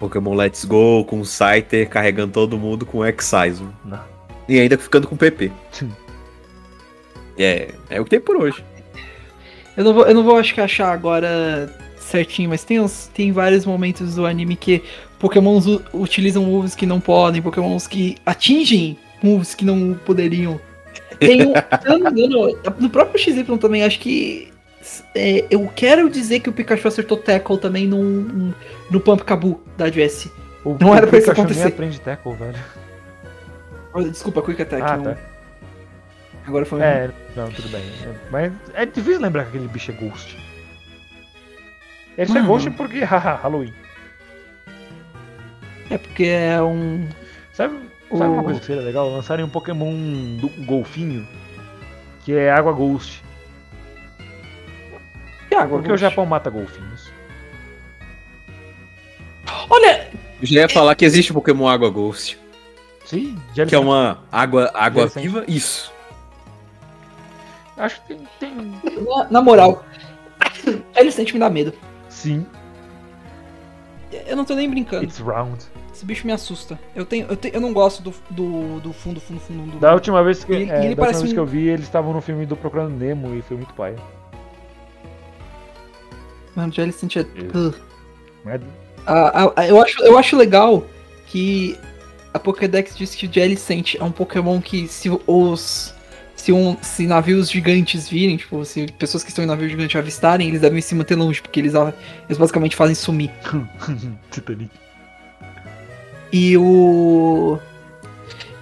Pokémon 0.00 0.34
Let's 0.34 0.64
Go 0.64 1.04
com 1.04 1.20
o 1.20 1.24
Scyther 1.24 1.88
carregando 1.88 2.32
todo 2.32 2.58
mundo 2.58 2.84
com 2.84 3.06
Excisum. 3.06 3.70
Não. 3.84 4.02
E 4.48 4.58
ainda 4.58 4.76
ficando 4.76 5.06
com 5.06 5.16
PP. 5.16 5.52
é, 7.38 7.72
é 7.88 8.00
o 8.00 8.04
que 8.04 8.10
tem 8.10 8.20
por 8.20 8.36
hoje. 8.36 8.64
Eu 9.76 9.84
não 9.84 9.94
vou, 9.94 10.06
eu 10.06 10.14
não 10.14 10.24
vou 10.24 10.36
acho 10.36 10.52
que 10.52 10.60
achar 10.60 10.92
agora 10.92 11.72
certinho, 11.96 12.50
mas 12.50 12.64
tem, 12.64 12.80
uns, 12.80 13.08
tem 13.14 13.30
vários 13.30 13.64
momentos 13.64 14.16
do 14.16 14.26
anime 14.26 14.56
que 14.56 14.82
Pokémons 15.20 15.64
utilizam 15.94 16.44
moves 16.44 16.74
que 16.74 16.84
não 16.84 17.00
podem, 17.00 17.40
Pokémons 17.40 17.86
que 17.86 18.16
atingem 18.26 18.98
moves 19.22 19.54
que 19.54 19.64
não 19.64 19.94
poderiam. 20.04 20.60
Tem 21.26 21.46
um, 21.46 22.08
engano, 22.08 22.58
no 22.78 22.90
próprio 22.90 23.18
XY 23.22 23.44
também, 23.58 23.82
acho 23.84 23.98
que. 24.00 24.52
é, 25.14 25.44
eu 25.50 25.70
quero 25.74 26.08
dizer 26.10 26.40
que 26.40 26.48
o 26.50 26.52
Pikachu 26.52 26.88
acertou 26.88 27.16
Tackle 27.16 27.58
também 27.58 27.86
num, 27.86 28.52
no 28.90 29.00
Pump 29.00 29.22
Cabu 29.24 29.62
da 29.76 29.90
Jesse. 29.90 30.30
O, 30.64 30.76
Não 30.80 30.94
era 30.94 31.06
pra 31.06 31.18
isso 31.18 31.26
Pikachu 31.28 31.42
nem 31.48 31.50
acontecer. 31.52 31.68
aprende 31.74 32.00
tackle, 32.00 32.34
velho. 32.34 32.54
Oh, 33.94 34.02
Desculpa, 34.02 34.42
Quick 34.42 34.62
Attack. 34.62 34.82
Ah, 34.82 34.96
não- 34.96 35.04
tá. 35.04 35.16
Agora 36.46 36.64
foi. 36.64 36.80
É, 36.80 37.10
não, 37.36 37.50
tudo 37.50 37.68
bem. 37.68 37.82
Mas 38.30 38.52
é 38.74 38.84
difícil 38.86 39.20
lembrar 39.20 39.44
que 39.44 39.50
aquele 39.50 39.68
bicho 39.68 39.90
é 39.90 39.94
Ghost. 39.94 40.36
Ele 42.18 42.30
é 42.30 42.34
Mano. 42.34 42.46
Ghost 42.46 42.70
porque, 42.70 42.98
haha, 43.04 43.34
Halloween. 43.36 43.72
É 45.90 45.98
porque 45.98 46.24
é 46.24 46.60
um. 46.62 47.06
Sabe, 47.52 47.76
sabe 48.18 48.30
uma 48.30 48.40
O- 48.42 48.44
coisa 48.44 48.60
que 48.60 48.66
seria 48.66 48.82
legal? 48.82 49.08
Lançarem 49.10 49.44
um 49.44 49.48
Pokémon 49.48 49.92
do 50.38 50.48
golfinho, 50.64 51.26
que 52.24 52.32
é 52.32 52.50
água 52.50 52.72
Ghost. 52.72 53.22
Que 55.48 55.54
água, 55.54 55.78
Porque 55.78 55.88
o 55.88 55.92
Ghost? 55.92 56.00
Japão 56.00 56.24
mata 56.26 56.48
golfinhos. 56.50 57.10
Olha! 59.68 60.08
Eu 60.40 60.46
já 60.46 60.60
ia 60.62 60.68
falar 60.68 60.94
que 60.94 61.04
existe 61.04 61.30
o 61.30 61.34
Pokémon 61.34 61.68
Água 61.68 61.88
Ghost. 61.90 62.38
Sim, 63.04 63.38
já 63.54 63.66
Que 63.66 63.74
é 63.74 63.78
uma 63.78 64.18
água, 64.30 64.70
água 64.74 65.06
viva. 65.06 65.44
Isso. 65.46 65.92
Acho 67.76 68.00
que 68.02 68.14
tem. 68.14 68.26
tem... 68.40 68.54
Na, 69.04 69.24
na 69.30 69.42
moral, 69.42 69.84
ele 70.96 71.10
sente 71.10 71.32
me 71.34 71.38
dá 71.40 71.50
medo. 71.50 71.72
Sim, 72.08 72.46
Eu 74.26 74.36
não 74.36 74.44
tô 74.44 74.54
nem 74.54 74.68
brincando. 74.68 75.04
it's 75.04 75.18
round. 75.18 75.64
Esse 76.02 76.06
bicho 76.08 76.26
me 76.26 76.32
assusta. 76.32 76.76
Eu 76.96 77.06
tenho, 77.06 77.28
eu, 77.30 77.36
tenho, 77.36 77.54
eu 77.54 77.60
não 77.60 77.72
gosto 77.72 78.02
do, 78.02 78.12
do, 78.28 78.80
do 78.80 78.92
fundo, 78.92 79.20
fundo, 79.20 79.38
fundo 79.38 79.70
do. 79.70 79.78
Da 79.78 79.94
última 79.94 80.20
vez 80.24 80.42
que, 80.42 80.52
Ele- 80.52 80.68
é, 80.68 80.84
ele 80.84 80.96
da 80.96 81.02
última 81.04 81.20
vez 81.20 81.30
um- 81.30 81.34
que 81.34 81.38
eu 81.38 81.46
vi, 81.46 81.68
eles 81.68 81.84
estavam 81.84 82.12
no 82.12 82.20
filme 82.20 82.44
do 82.44 82.56
Procurando 82.56 82.90
Nemo 82.92 83.36
e 83.36 83.42
foi 83.42 83.56
muito 83.56 83.72
paia. 83.74 83.94
Mano, 86.56 86.72
o 86.72 86.74
Jellicent 86.74 87.16
é. 87.18 87.20
Isso. 87.20 87.68
Ugh. 87.68 87.74
Mas 88.44 88.60
A- 89.06 89.44
a- 89.44 89.52
a- 89.56 89.66
eu, 89.68 89.80
acho, 89.80 90.02
eu 90.02 90.18
acho 90.18 90.36
legal 90.36 90.84
que 91.28 91.78
a 92.34 92.38
Pokédex 92.40 92.96
diz 92.96 93.14
que 93.14 93.26
o 93.26 93.32
Jellicent 93.32 93.94
é 93.94 94.02
um 94.02 94.10
Pokémon 94.10 94.60
que 94.60 94.88
se 94.88 95.08
os. 95.24 95.94
Se, 96.34 96.50
um, 96.50 96.76
se 96.82 97.06
navios 97.06 97.48
gigantes 97.48 98.08
virem, 98.08 98.36
tipo, 98.36 98.64
se 98.64 98.90
pessoas 98.98 99.22
que 99.22 99.28
estão 99.30 99.44
em 99.44 99.46
navio 99.46 99.68
gigante 99.68 99.96
avistarem, 99.96 100.48
eles 100.48 100.60
devem 100.62 100.80
se 100.80 100.92
manter 100.96 101.14
longe, 101.14 101.40
porque 101.40 101.60
eles, 101.60 101.74
eles 101.74 102.36
basicamente 102.36 102.74
fazem 102.74 102.96
sumir. 102.96 103.30
Titanic. 104.32 104.68
E 106.32 106.56
o. 106.56 107.58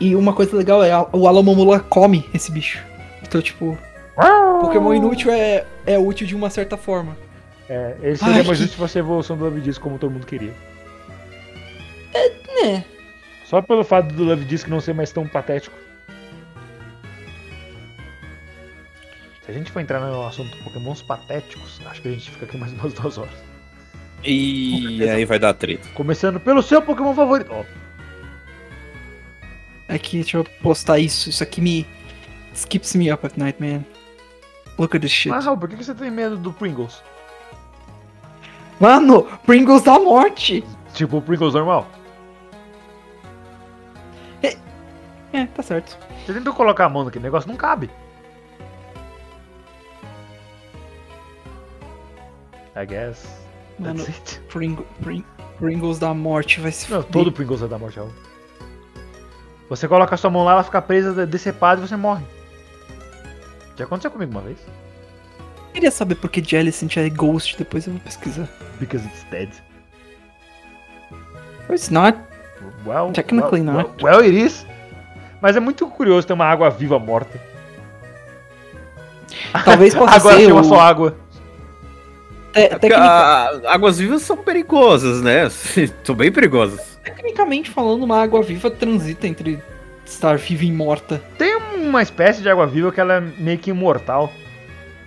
E 0.01 0.17
uma 0.17 0.33
coisa 0.33 0.57
legal 0.57 0.83
é 0.83 0.93
o 1.13 1.29
Alamomula 1.29 1.79
come 1.81 2.29
esse 2.35 2.51
bicho. 2.51 2.83
Então, 3.23 3.41
tipo, 3.41 3.79
Pokémon 4.61 4.95
inútil 4.95 5.31
é, 5.31 5.65
é 5.87 5.99
útil 5.99 6.27
de 6.27 6.35
uma 6.35 6.51
certa 6.51 6.77
forma. 6.77 7.17
É, 7.69 7.97
ele 8.03 8.17
seria 8.17 8.35
Ai, 8.37 8.43
mais 8.43 8.49
que- 8.59 8.65
justo 8.65 8.73
se 8.73 8.77
fosse 8.79 8.99
a 8.99 9.01
evolução 9.01 9.37
do 9.37 9.45
Love 9.45 9.61
Disc 9.61 9.81
como 9.81 9.99
todo 9.99 10.11
mundo 10.11 10.27
queria. 10.27 10.53
Né? 12.63 12.85
Só 13.45 13.63
pelo 13.63 13.85
fato 13.85 14.13
do 14.13 14.25
Love 14.25 14.45
Disc 14.45 14.67
não 14.69 14.81
ser 14.81 14.93
mais 14.95 15.13
tão 15.13 15.27
patético. 15.29 15.77
Se 19.45 19.51
a 19.51 19.55
gente 19.55 19.71
for 19.71 19.81
entrar 19.81 20.01
no 20.01 20.27
assunto 20.27 20.57
Pokémons 20.65 21.03
patéticos, 21.03 21.81
acho 21.87 22.03
que 22.03 22.09
a 22.09 22.11
gente 22.11 22.31
fica 22.31 22.45
aqui 22.47 22.57
mais 22.57 22.73
umas 22.79 22.93
duas 22.93 23.19
horas. 23.19 23.50
E 24.23 25.09
aí 25.09 25.25
vai 25.25 25.39
dar 25.39 25.55
treta. 25.55 25.89
Começando 25.95 26.39
pelo 26.39 26.63
seu 26.63 26.83
Pokémon 26.83 27.15
favorito. 27.15 27.51
Ó, 27.53 27.65
Aqui, 29.89 30.21
deixa 30.21 30.37
eu 30.37 30.45
postar 30.63 30.99
isso. 30.99 31.31
Isso 31.31 31.43
aqui 31.43 31.61
me. 31.61 31.87
Skips 32.55 32.95
me 32.95 33.11
up 33.11 33.27
at 33.27 33.37
night, 33.37 33.61
man. 33.61 33.85
Look 34.79 34.97
at 34.97 35.01
this 35.03 35.11
shit. 35.11 35.31
mas 35.31 35.45
Raul, 35.45 35.59
por 35.59 35.69
que 35.69 35.77
que 35.77 35.85
você 35.85 35.95
tem 35.95 36.11
medo 36.11 36.37
do 36.37 36.53
Pringles? 36.53 37.03
Mano, 38.79 39.25
Pringles 39.45 39.83
da 39.83 39.99
morte! 39.99 40.65
Tipo 40.95 41.19
o 41.19 41.23
Pringles 41.23 41.55
normal? 41.55 41.87
É, 45.33 45.47
tá 45.47 45.63
certo. 45.63 45.97
Você 46.27 46.35
tentou 46.35 46.53
colocar 46.53 46.87
a 46.87 46.89
mão 46.89 47.05
naquele 47.05 47.25
negócio, 47.25 47.49
não 47.49 47.57
cabe. 47.57 47.89
I 52.77 52.87
guess. 52.87 53.40
Mano, 53.81 54.05
That's 54.05 54.09
it. 54.09 54.41
Pring, 54.49 54.77
Pring- 55.03 55.25
Pringles 55.59 55.99
da 55.99 56.13
morte 56.15 56.61
vai 56.61 56.71
se 56.73 56.91
Não, 56.91 57.03
todo 57.03 57.33
Pringles 57.33 57.63
é 57.63 57.69
da 57.69 57.79
morte, 57.79 57.97
Raul. 57.99 58.11
Você 59.69 59.87
coloca 59.89 60.15
a 60.15 60.19
sua 60.19 60.31
mão 60.31 60.45
lá, 60.45 60.53
ela 60.53 60.65
fica 60.65 60.81
presa, 60.83 61.27
decepada 61.27 61.81
e 61.81 61.87
você 61.89 61.97
morre. 61.97 62.25
Já 63.77 63.85
aconteceu 63.85 64.11
comigo 64.11 64.33
uma 64.33 64.41
vez. 64.43 64.59
Eu 65.69 65.73
queria 65.75 65.91
saber 65.91 66.17
por 66.17 66.29
que 66.31 66.43
Jellicent 66.43 66.97
é 66.97 67.09
Ghost, 67.09 67.57
depois 67.57 67.87
eu 67.87 67.93
vou 67.93 68.03
pesquisar. 68.03 68.49
Because 68.81 69.07
it's 69.07 69.25
dead. 69.31 69.49
It's 71.71 71.89
not. 71.91 72.19
Well, 72.85 73.13
Technically 73.13 73.63
well, 73.63 73.73
not. 73.75 74.03
Well, 74.03 74.17
well, 74.19 74.25
it 74.29 74.37
is. 74.37 74.67
Mas 75.41 75.57
é 75.57 75.61
muito 75.61 75.87
curioso 75.89 76.27
ter 76.27 76.33
uma 76.33 76.45
água 76.47 76.69
viva 76.69 76.99
morta. 76.99 77.41
Talvez 79.65 79.95
possa 79.97 80.17
Agora 80.17 80.37
ser 80.37 80.45
tem 80.45 80.53
uma 80.53 80.61
o- 80.63 80.65
só 80.65 80.81
água. 80.81 81.17
Te- 82.53 82.87
É 82.93 82.95
a- 82.95 83.61
águas 83.69 83.99
vivas 83.99 84.23
são 84.23 84.37
perigosas, 84.37 85.21
né? 85.23 85.49
são 86.03 86.15
bem 86.15 86.31
perigosas. 86.33 86.99
Tecnicamente 87.05 87.71
falando, 87.71 88.03
uma 88.05 88.21
água 88.23 88.43
viva 88.43 88.71
transita 88.71 89.27
entre 89.27 89.59
estar 90.05 90.37
viva 90.39 90.65
e 90.65 90.73
morta. 90.73 91.23
Tem 91.39 91.57
uma 91.77 92.03
espécie 92.03 92.43
de 92.43 92.49
água 92.51 92.67
viva 92.67 92.91
que 92.91 93.01
ela 93.01 93.15
é 93.15 93.21
meio 93.39 93.59
que 93.59 93.71
imortal. 93.71 94.33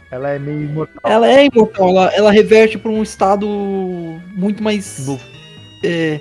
Ela 0.09 0.29
é 0.29 0.39
meio 0.39 0.61
imortal. 0.63 1.11
Ela 1.11 1.27
é 1.27 1.45
imortal, 1.45 1.89
ela, 1.89 2.05
ela 2.13 2.31
reverte 2.31 2.77
pra 2.77 2.91
um 2.91 3.01
estado 3.03 3.47
muito 4.35 4.61
mais 4.63 5.05
Novo. 5.07 5.23
é, 5.83 6.19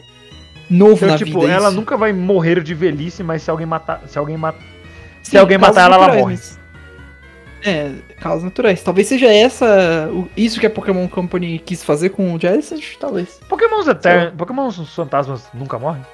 novo 0.68 0.95
Então, 0.97 1.09
na 1.09 1.18
tipo, 1.18 1.41
vida. 1.41 1.53
ela 1.53 1.68
isso. 1.68 1.77
nunca 1.77 1.97
vai 1.97 2.12
morrer 2.12 2.62
de 2.62 2.75
velhice, 2.75 3.23
mas 3.23 3.43
se 3.43 3.51
alguém 3.51 3.66
matar. 3.66 4.03
Se 4.09 4.18
alguém 4.18 4.37
matar. 4.37 4.62
Se 5.23 5.33
Sim, 5.33 5.37
alguém 5.37 5.59
causas 5.59 5.77
matar 5.77 5.95
ela, 5.95 6.05
ela 6.07 6.14
morre. 6.18 6.33
mas- 6.35 6.59
É, 7.65 7.93
causas 8.21 8.43
naturais. 8.45 8.83
Talvez 8.83 9.07
seja 9.07 9.33
essa. 9.33 10.09
o- 10.13 10.29
Isso 10.37 10.59
que 10.59 10.67
a 10.67 10.71
Pokémon 10.71 11.07
Company 11.09 11.59
quis 11.65 11.83
fazer 11.85 12.09
com 12.11 12.35
o 12.35 12.39
Jellicent, 12.41 12.97
talvez. 12.99 13.39
Pokémons 13.49 13.87
eternos. 13.87 14.35
Pokémons 14.37 14.77
fantasmas 14.95 15.45
nunca 15.55 15.79
morrem? 15.79 16.05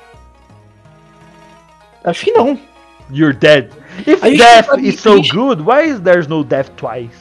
Acho 2.05 2.25
que 2.25 2.33
não. 2.33 2.59
You're 3.11 3.35
dead. 3.37 3.71
If 4.07 4.23
A 4.23 4.29
gente 4.29 4.39
death 4.39 4.69
is 4.79 5.01
so 5.01 5.21
good, 5.23 5.63
why 5.63 5.89
is 5.89 6.01
there's 6.01 6.27
no 6.27 6.45
death 6.45 6.69
twice? 6.77 7.17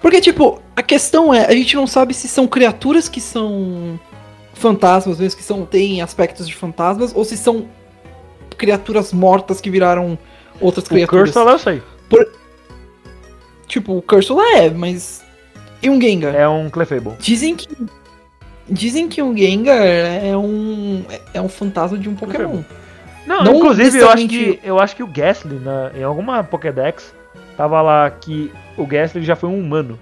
Porque, 0.00 0.20
tipo, 0.20 0.62
a 0.74 0.82
questão 0.82 1.32
é, 1.32 1.46
a 1.46 1.52
gente 1.52 1.76
não 1.76 1.86
sabe 1.86 2.14
se 2.14 2.26
são 2.28 2.46
criaturas 2.46 3.08
que 3.08 3.20
são 3.20 4.00
fantasmas 4.54 5.18
mesmo, 5.20 5.36
que 5.38 5.44
são, 5.44 5.64
têm 5.66 6.00
aspectos 6.00 6.48
de 6.48 6.54
fantasmas, 6.54 7.12
ou 7.14 7.24
se 7.24 7.36
são 7.36 7.68
criaturas 8.56 9.12
mortas 9.12 9.60
que 9.60 9.68
viraram 9.70 10.18
outras 10.60 10.86
O 10.86 10.88
criaturas. 10.88 11.30
Curse 11.32 11.50
eu 11.52 11.58
sei. 11.58 11.82
Tipo, 13.66 13.98
o 13.98 14.02
Cursula 14.02 14.42
é, 14.58 14.70
mas. 14.70 15.24
E 15.82 15.90
um 15.90 16.00
Gengar? 16.00 16.34
É 16.34 16.48
um 16.48 16.70
Clefable. 16.70 17.14
Dizem 17.18 17.56
que. 17.56 17.68
Dizem 18.68 19.08
que 19.08 19.22
um 19.22 19.36
Gengar 19.36 19.84
é 19.84 20.36
um. 20.36 21.04
É 21.34 21.40
um 21.40 21.48
fantasma 21.48 21.98
de 21.98 22.08
um 22.08 22.14
Pokémon. 22.14 22.62
Não, 23.26 23.42
Não 23.42 23.56
inclusive 23.56 23.98
eu 23.98 24.08
acho, 24.08 24.28
que, 24.28 24.60
eu 24.62 24.78
acho 24.78 24.94
que 24.96 25.02
o 25.02 25.06
Gastly, 25.06 25.58
na, 25.58 25.90
em 25.96 26.02
alguma 26.04 26.44
Pokédex, 26.44 27.12
tava 27.56 27.82
lá 27.82 28.08
que 28.08 28.52
o 28.76 28.86
Gastly 28.86 29.24
já 29.24 29.34
foi 29.34 29.50
um 29.50 29.58
humano. 29.58 29.98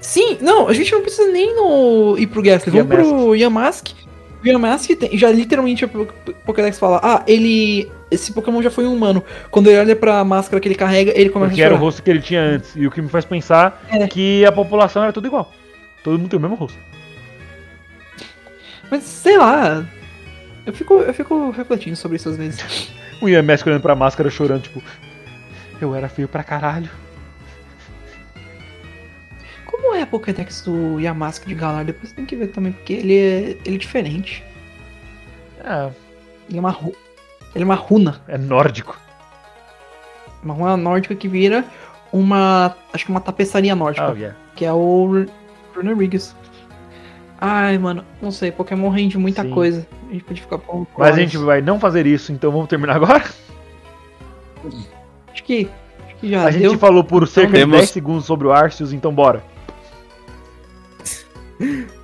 Sim, 0.00 0.36
não, 0.40 0.68
a 0.68 0.74
gente 0.74 0.92
não 0.92 1.00
precisa 1.00 1.30
nem 1.32 1.56
no, 1.56 2.16
ir 2.18 2.26
pro 2.26 2.42
Gastly, 2.42 2.72
vamos 2.72 2.94
pro 2.94 3.34
Yamask. 3.34 3.88
O 4.44 4.46
Yamask 4.46 4.90
tem, 4.96 5.16
já 5.18 5.30
literalmente 5.30 5.84
a 5.84 5.88
Po- 5.88 6.06
Pokédex 6.44 6.78
fala, 6.78 7.00
ah, 7.02 7.22
ele. 7.26 7.90
Esse 8.10 8.32
Pokémon 8.32 8.62
já 8.62 8.70
foi 8.70 8.86
um 8.86 8.94
humano. 8.94 9.22
Quando 9.50 9.68
ele 9.68 9.78
olha 9.78 9.94
pra 9.96 10.24
máscara 10.24 10.60
que 10.60 10.66
ele 10.68 10.74
carrega, 10.74 11.12
ele 11.14 11.28
começa 11.30 11.50
Porque 11.50 11.62
a 11.62 11.66
era 11.66 11.74
o 11.74 11.76
chorar. 11.76 11.84
rosto 11.84 12.02
que 12.02 12.10
ele 12.10 12.20
tinha 12.22 12.42
antes. 12.42 12.74
E 12.74 12.86
o 12.86 12.90
que 12.90 13.02
me 13.02 13.08
faz 13.08 13.24
pensar 13.24 13.82
É. 13.90 14.06
que 14.08 14.44
a 14.46 14.52
população 14.52 15.02
era 15.02 15.12
tudo 15.12 15.26
igual. 15.26 15.52
Todo 16.02 16.18
mundo 16.18 16.30
tem 16.30 16.38
o 16.38 16.42
mesmo 16.42 16.56
rosto. 16.56 16.78
Mas 18.90 19.02
sei 19.02 19.36
lá. 19.36 19.84
Eu 20.64 20.72
fico, 20.72 20.94
eu 20.94 21.12
fico 21.12 21.50
refletindo 21.50 21.96
sobre 21.96 22.16
isso 22.16 22.28
às 22.28 22.36
vezes. 22.36 22.88
O 23.20 23.28
Ian 23.28 23.44
olhando 23.66 23.80
pra 23.82 23.96
máscara 23.96 24.30
chorando, 24.30 24.62
tipo. 24.62 24.80
Eu 25.80 25.92
era 25.92 26.08
feio 26.08 26.28
pra 26.28 26.44
caralho. 26.44 26.88
Como 29.66 29.92
é 29.94 30.02
a 30.02 30.06
Pokédex 30.06 30.62
do 30.62 31.00
Yamask 31.00 31.44
de 31.44 31.54
Galar? 31.54 31.84
Depois 31.84 32.12
tem 32.12 32.24
que 32.24 32.36
ver 32.36 32.46
também, 32.48 32.70
porque 32.72 32.92
ele 32.92 33.16
é, 33.16 33.56
ele 33.64 33.74
é 33.74 33.78
diferente. 33.78 34.44
É, 35.64 35.90
Ele 36.48 36.58
é 36.58 36.60
uma, 36.60 36.70
ru- 36.70 36.94
ele 37.58 37.64
é 37.64 37.66
uma 37.66 37.74
runa. 37.74 38.20
é 38.28 38.38
nórdico. 38.38 38.98
Uma 40.42 40.54
runa 40.54 40.76
nórdica 40.76 41.14
que 41.14 41.26
vira 41.28 41.64
uma. 42.12 42.74
Acho 42.92 43.04
que 43.04 43.10
uma 43.10 43.20
tapeçaria 43.20 43.74
nórdica. 43.74 44.10
Oh, 44.12 44.16
yeah. 44.16 44.36
Que 44.54 44.64
é 44.64 44.72
o 44.72 45.26
Rodrigues. 45.74 46.34
Ai, 47.40 47.78
mano, 47.78 48.04
não 48.20 48.30
sei, 48.32 48.50
Pokémon 48.50 48.88
rende 48.88 49.16
muita 49.18 49.42
Sim. 49.42 49.50
coisa. 49.50 49.86
A 50.08 50.12
gente 50.12 50.24
pode 50.24 50.40
ficar 50.40 50.58
por 50.58 50.86
Mas 50.96 51.14
a 51.14 51.18
gente 51.20 51.36
vai 51.36 51.60
não 51.60 51.78
fazer 51.78 52.04
isso, 52.06 52.32
então 52.32 52.50
vamos 52.50 52.68
terminar 52.68 52.96
agora? 52.96 53.22
Acho 55.32 55.44
que, 55.44 55.68
acho 56.04 56.16
que 56.16 56.30
já 56.30 56.44
A 56.44 56.50
gente 56.50 56.62
deu. 56.62 56.78
falou 56.78 57.04
por 57.04 57.28
cerca 57.28 57.52
de 57.52 57.58
Temos- 57.58 57.76
10 57.78 57.90
segundos 57.90 58.24
sobre 58.24 58.48
o 58.48 58.52
Arceus, 58.52 58.92
então 58.92 59.12
bora. 59.14 59.42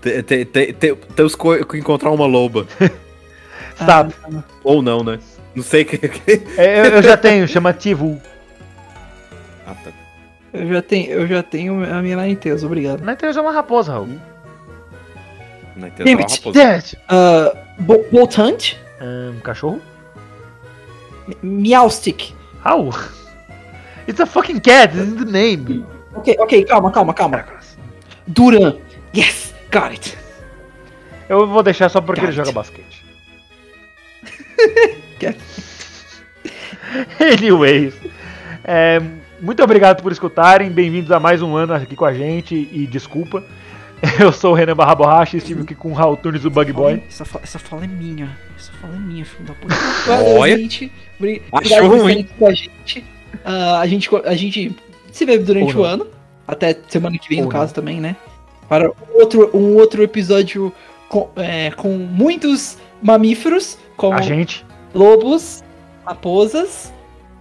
Te- 0.03 0.23
te- 0.23 0.45
te- 0.45 0.73
te- 0.73 0.95
Temos 0.95 1.35
que 1.37 1.79
encontrar 1.79 2.11
uma 2.11 2.27
loba. 2.27 2.67
Stop. 3.81 4.15
Ou 4.63 4.83
não, 4.83 5.03
né? 5.03 5.19
Não 5.55 5.63
sei 5.63 5.85
que. 5.85 5.97
É, 6.59 6.81
eu, 6.81 6.85
eu 6.97 7.03
já 7.03 7.17
tenho, 7.17 7.47
chama 7.47 7.73
Tivu. 7.73 8.21
Ah, 9.67 9.75
tá. 9.75 9.91
Eu 10.53 10.69
já 10.73 10.83
tenho, 10.83 11.11
eu 11.11 11.27
já 11.27 11.43
tenho 11.43 11.85
a 11.85 12.03
minha 12.03 12.17
Ninetales, 12.17 12.63
obrigado. 12.65 13.01
Na 13.03 13.13
internet 13.13 13.37
é 13.39 13.41
uma 13.41 13.53
raposa, 13.53 13.93
Raul. 13.93 14.09
Entendo 15.77 16.05
Damn 16.05 16.17
qual 16.19 16.29
it. 16.31 16.37
raposa. 16.37 16.59
Damn 16.61 16.75
it. 16.77 16.97
Uh, 17.11 17.83
Bo- 17.83 18.05
Boltant, 18.13 18.77
Um 19.01 19.41
cachorro? 19.41 19.81
Meowstic. 21.43 22.33
Raul. 22.65 22.91
It's 24.07 24.21
a 24.21 24.27
fucking 24.27 24.61
cat, 24.61 24.93
this 24.93 25.09
is 25.09 25.15
the 25.17 25.25
name. 25.25 25.85
Ok, 26.15 26.37
ok, 26.39 26.65
calma, 26.65 26.91
calma, 26.93 27.13
calma. 27.15 27.45
Duran. 28.29 28.77
Yes, 29.17 29.53
got 29.73 29.91
it. 29.93 30.17
Eu 31.29 31.47
vou 31.47 31.63
deixar 31.63 31.89
só 31.89 32.01
porque 32.01 32.21
ele 32.21 32.27
Cat. 32.29 32.37
joga 32.37 32.53
basquete. 32.53 33.05
Cat. 35.19 35.39
Anyways. 37.21 37.95
é, 38.65 39.01
muito 39.41 39.63
obrigado 39.63 40.03
por 40.03 40.13
escutarem. 40.13 40.71
Bem-vindos 40.71 41.11
a 41.11 41.19
mais 41.21 41.43
um 41.43 41.57
ano 41.57 41.75
aqui 41.75 41.97
com 41.97 42.05
a 42.05 42.13
gente. 42.15 42.55
E 42.73 42.87
desculpa. 42.87 43.45
Eu 44.21 44.33
sou 44.33 44.53
o 44.53 44.55
Renan 44.55 44.77
Barra 44.77 44.95
Borracha 44.95 45.37
e 45.37 45.39
estive 45.39 45.63
aqui 45.63 45.75
com 45.75 45.91
o 45.91 45.95
Raul 45.95 46.17
Tunes 46.17 46.43
do 46.43 46.51
Bug 46.51 46.73
Boy. 46.73 47.03
Essa, 47.09 47.25
fa- 47.25 47.41
essa 47.43 47.59
fala 47.59 47.85
é 47.85 47.89
minha. 47.89 48.37
Essa 48.57 48.73
fala 48.73 48.95
é 48.95 48.99
minha, 48.99 49.25
filho 49.25 49.45
da 49.45 49.55
puta. 49.55 49.75
Olha. 50.39 50.57
gente. 50.59 50.93
Obrigado 51.19 51.81
por 51.89 51.99
ruim. 52.01 52.21
estarem 52.21 52.25
com 52.39 52.47
a 52.47 52.53
gente. 52.53 53.05
Ah, 53.45 53.81
a 53.81 53.87
gente. 53.87 54.09
A 54.25 54.35
gente 54.35 54.77
se 55.11 55.25
vê 55.25 55.39
durante 55.39 55.75
o 55.75 55.79
não. 55.79 55.85
ano. 55.85 56.07
Até 56.47 56.77
semana 56.89 57.17
que 57.19 57.29
vem, 57.29 57.39
Ou 57.39 57.45
no 57.47 57.51
não. 57.53 57.59
caso, 57.59 57.73
também, 57.73 58.01
né? 58.01 58.17
Para 58.69 58.91
um 58.91 58.95
outro, 59.15 59.51
um 59.57 59.75
outro 59.77 60.03
episódio 60.03 60.71
com, 61.09 61.31
é, 61.37 61.71
com 61.71 61.89
muitos 61.97 62.77
mamíferos, 63.03 63.79
como 63.97 64.13
A 64.15 64.21
gente 64.21 64.65
lobos, 64.95 65.63
raposas, 66.07 66.93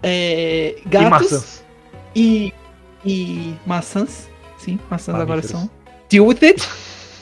é, 0.01 0.75
e 0.83 0.89
gatos 0.89 1.31
maçãs. 1.31 1.63
e, 2.15 2.53
e 3.05 3.53
maçãs. 3.65 4.29
Sim, 4.57 4.79
maçãs 4.89 5.15
agora 5.15 5.41
Mamíferos. 5.41 5.61
são. 5.61 5.69
Deal 6.09 6.25
with 6.25 6.39
it. 6.41 6.67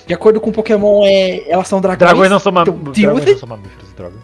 De 0.08 0.14
acordo 0.14 0.41
com 0.41 0.52
Pokémon, 0.52 1.03
é, 1.06 1.49
elas 1.49 1.68
são 1.68 1.80
dragões. 1.80 1.99
Dragões 1.99 2.30
não 2.30 2.40
são, 2.40 2.52
ma 2.52 2.62
Então, 2.62 2.76
deal 2.76 3.14
dragões 3.14 3.26
with 3.26 3.32
não 3.32 3.40
são 3.40 3.49
mamíferos, 3.49 3.94
droga. 3.94 4.16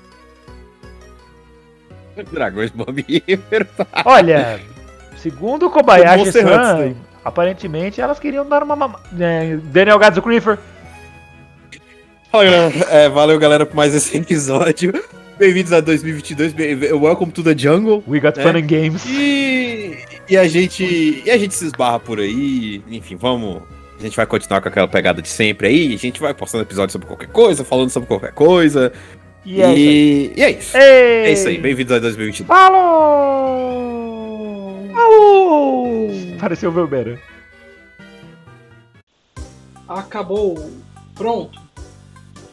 Dragões 2.31 2.71
mamíferos. 2.73 3.67
Olha, 4.05 4.59
segundo 5.17 5.67
o 5.67 5.69
Kobayashi-san, 5.69 6.95
aparentemente 7.23 8.01
elas 8.01 8.19
queriam 8.19 8.47
dar 8.47 8.63
uma 8.63 8.75
mama... 8.75 8.99
é, 9.19 9.57
Daniel 9.57 9.99
Gadzo 9.99 10.21
Creeper. 10.21 10.57
Olha, 12.33 12.71
é, 12.89 13.07
valeu, 13.07 13.39
galera, 13.39 13.65
por 13.65 13.75
mais 13.75 13.93
esse 13.95 14.17
episódio. 14.17 14.93
Bem-vindos 15.37 15.71
a 15.71 15.79
2022. 15.81 16.53
bem- 16.53 16.75
Welcome 16.93 17.31
to 17.31 17.43
the 17.43 17.55
jungle. 17.57 18.03
We 18.07 18.19
got 18.19 18.37
É. 18.39 18.43
fun 18.43 18.57
and 18.57 18.65
games. 18.67 19.05
E, 19.05 19.97
e 20.29 20.37
a 20.37 20.47
gente 20.47 21.21
e 21.25 21.29
a 21.29 21.37
gente 21.37 21.53
se 21.53 21.65
esbarra 21.65 21.99
por 21.99 22.19
aí. 22.19 22.81
Enfim, 22.89 23.15
vamos. 23.15 23.61
A 23.99 24.01
gente 24.01 24.15
vai 24.15 24.25
continuar 24.25 24.61
com 24.61 24.69
aquela 24.69 24.87
pegada 24.87 25.21
de 25.21 25.27
sempre 25.29 25.67
aí. 25.67 25.93
A 25.93 25.97
gente 25.97 26.19
vai 26.19 26.33
postando 26.33 26.63
episódios 26.63 26.91
sobre 26.93 27.07
qualquer 27.07 27.27
coisa, 27.29 27.63
falando 27.63 27.89
sobre 27.89 28.07
qualquer 28.07 28.31
coisa. 28.31 28.91
E 29.45 29.61
é 29.61 29.77
e, 29.77 30.33
e 30.35 30.41
é 30.43 30.51
isso. 30.51 30.75
Ei! 30.77 30.83
É 30.83 31.31
isso 31.31 31.47
aí. 31.47 31.57
Bem-vindos 31.59 31.93
a 31.95 31.99
2022. 31.99 32.47
Falou! 32.47 33.69
Falou! 34.93 36.09
Pareceu 36.39 36.69
o 36.69 36.73
Velbera. 36.73 37.19
Acabou. 39.87 40.71
Pronto. 41.15 41.59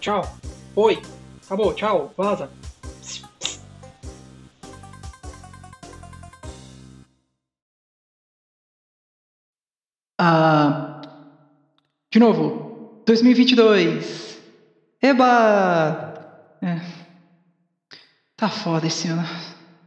Tchau. 0.01 0.36
Oi. 0.77 0.98
Acabou. 1.47 1.73
Tchau. 1.74 2.12
Vaza. 2.16 2.48
Ah, 10.26 11.02
de 12.10 12.18
novo. 12.18 13.02
2022. 13.05 14.40
Eba! 15.02 16.14
É. 16.62 16.80
Tá 18.34 18.48
foda 18.48 18.86
esse 18.86 19.06
ano. 19.09 19.22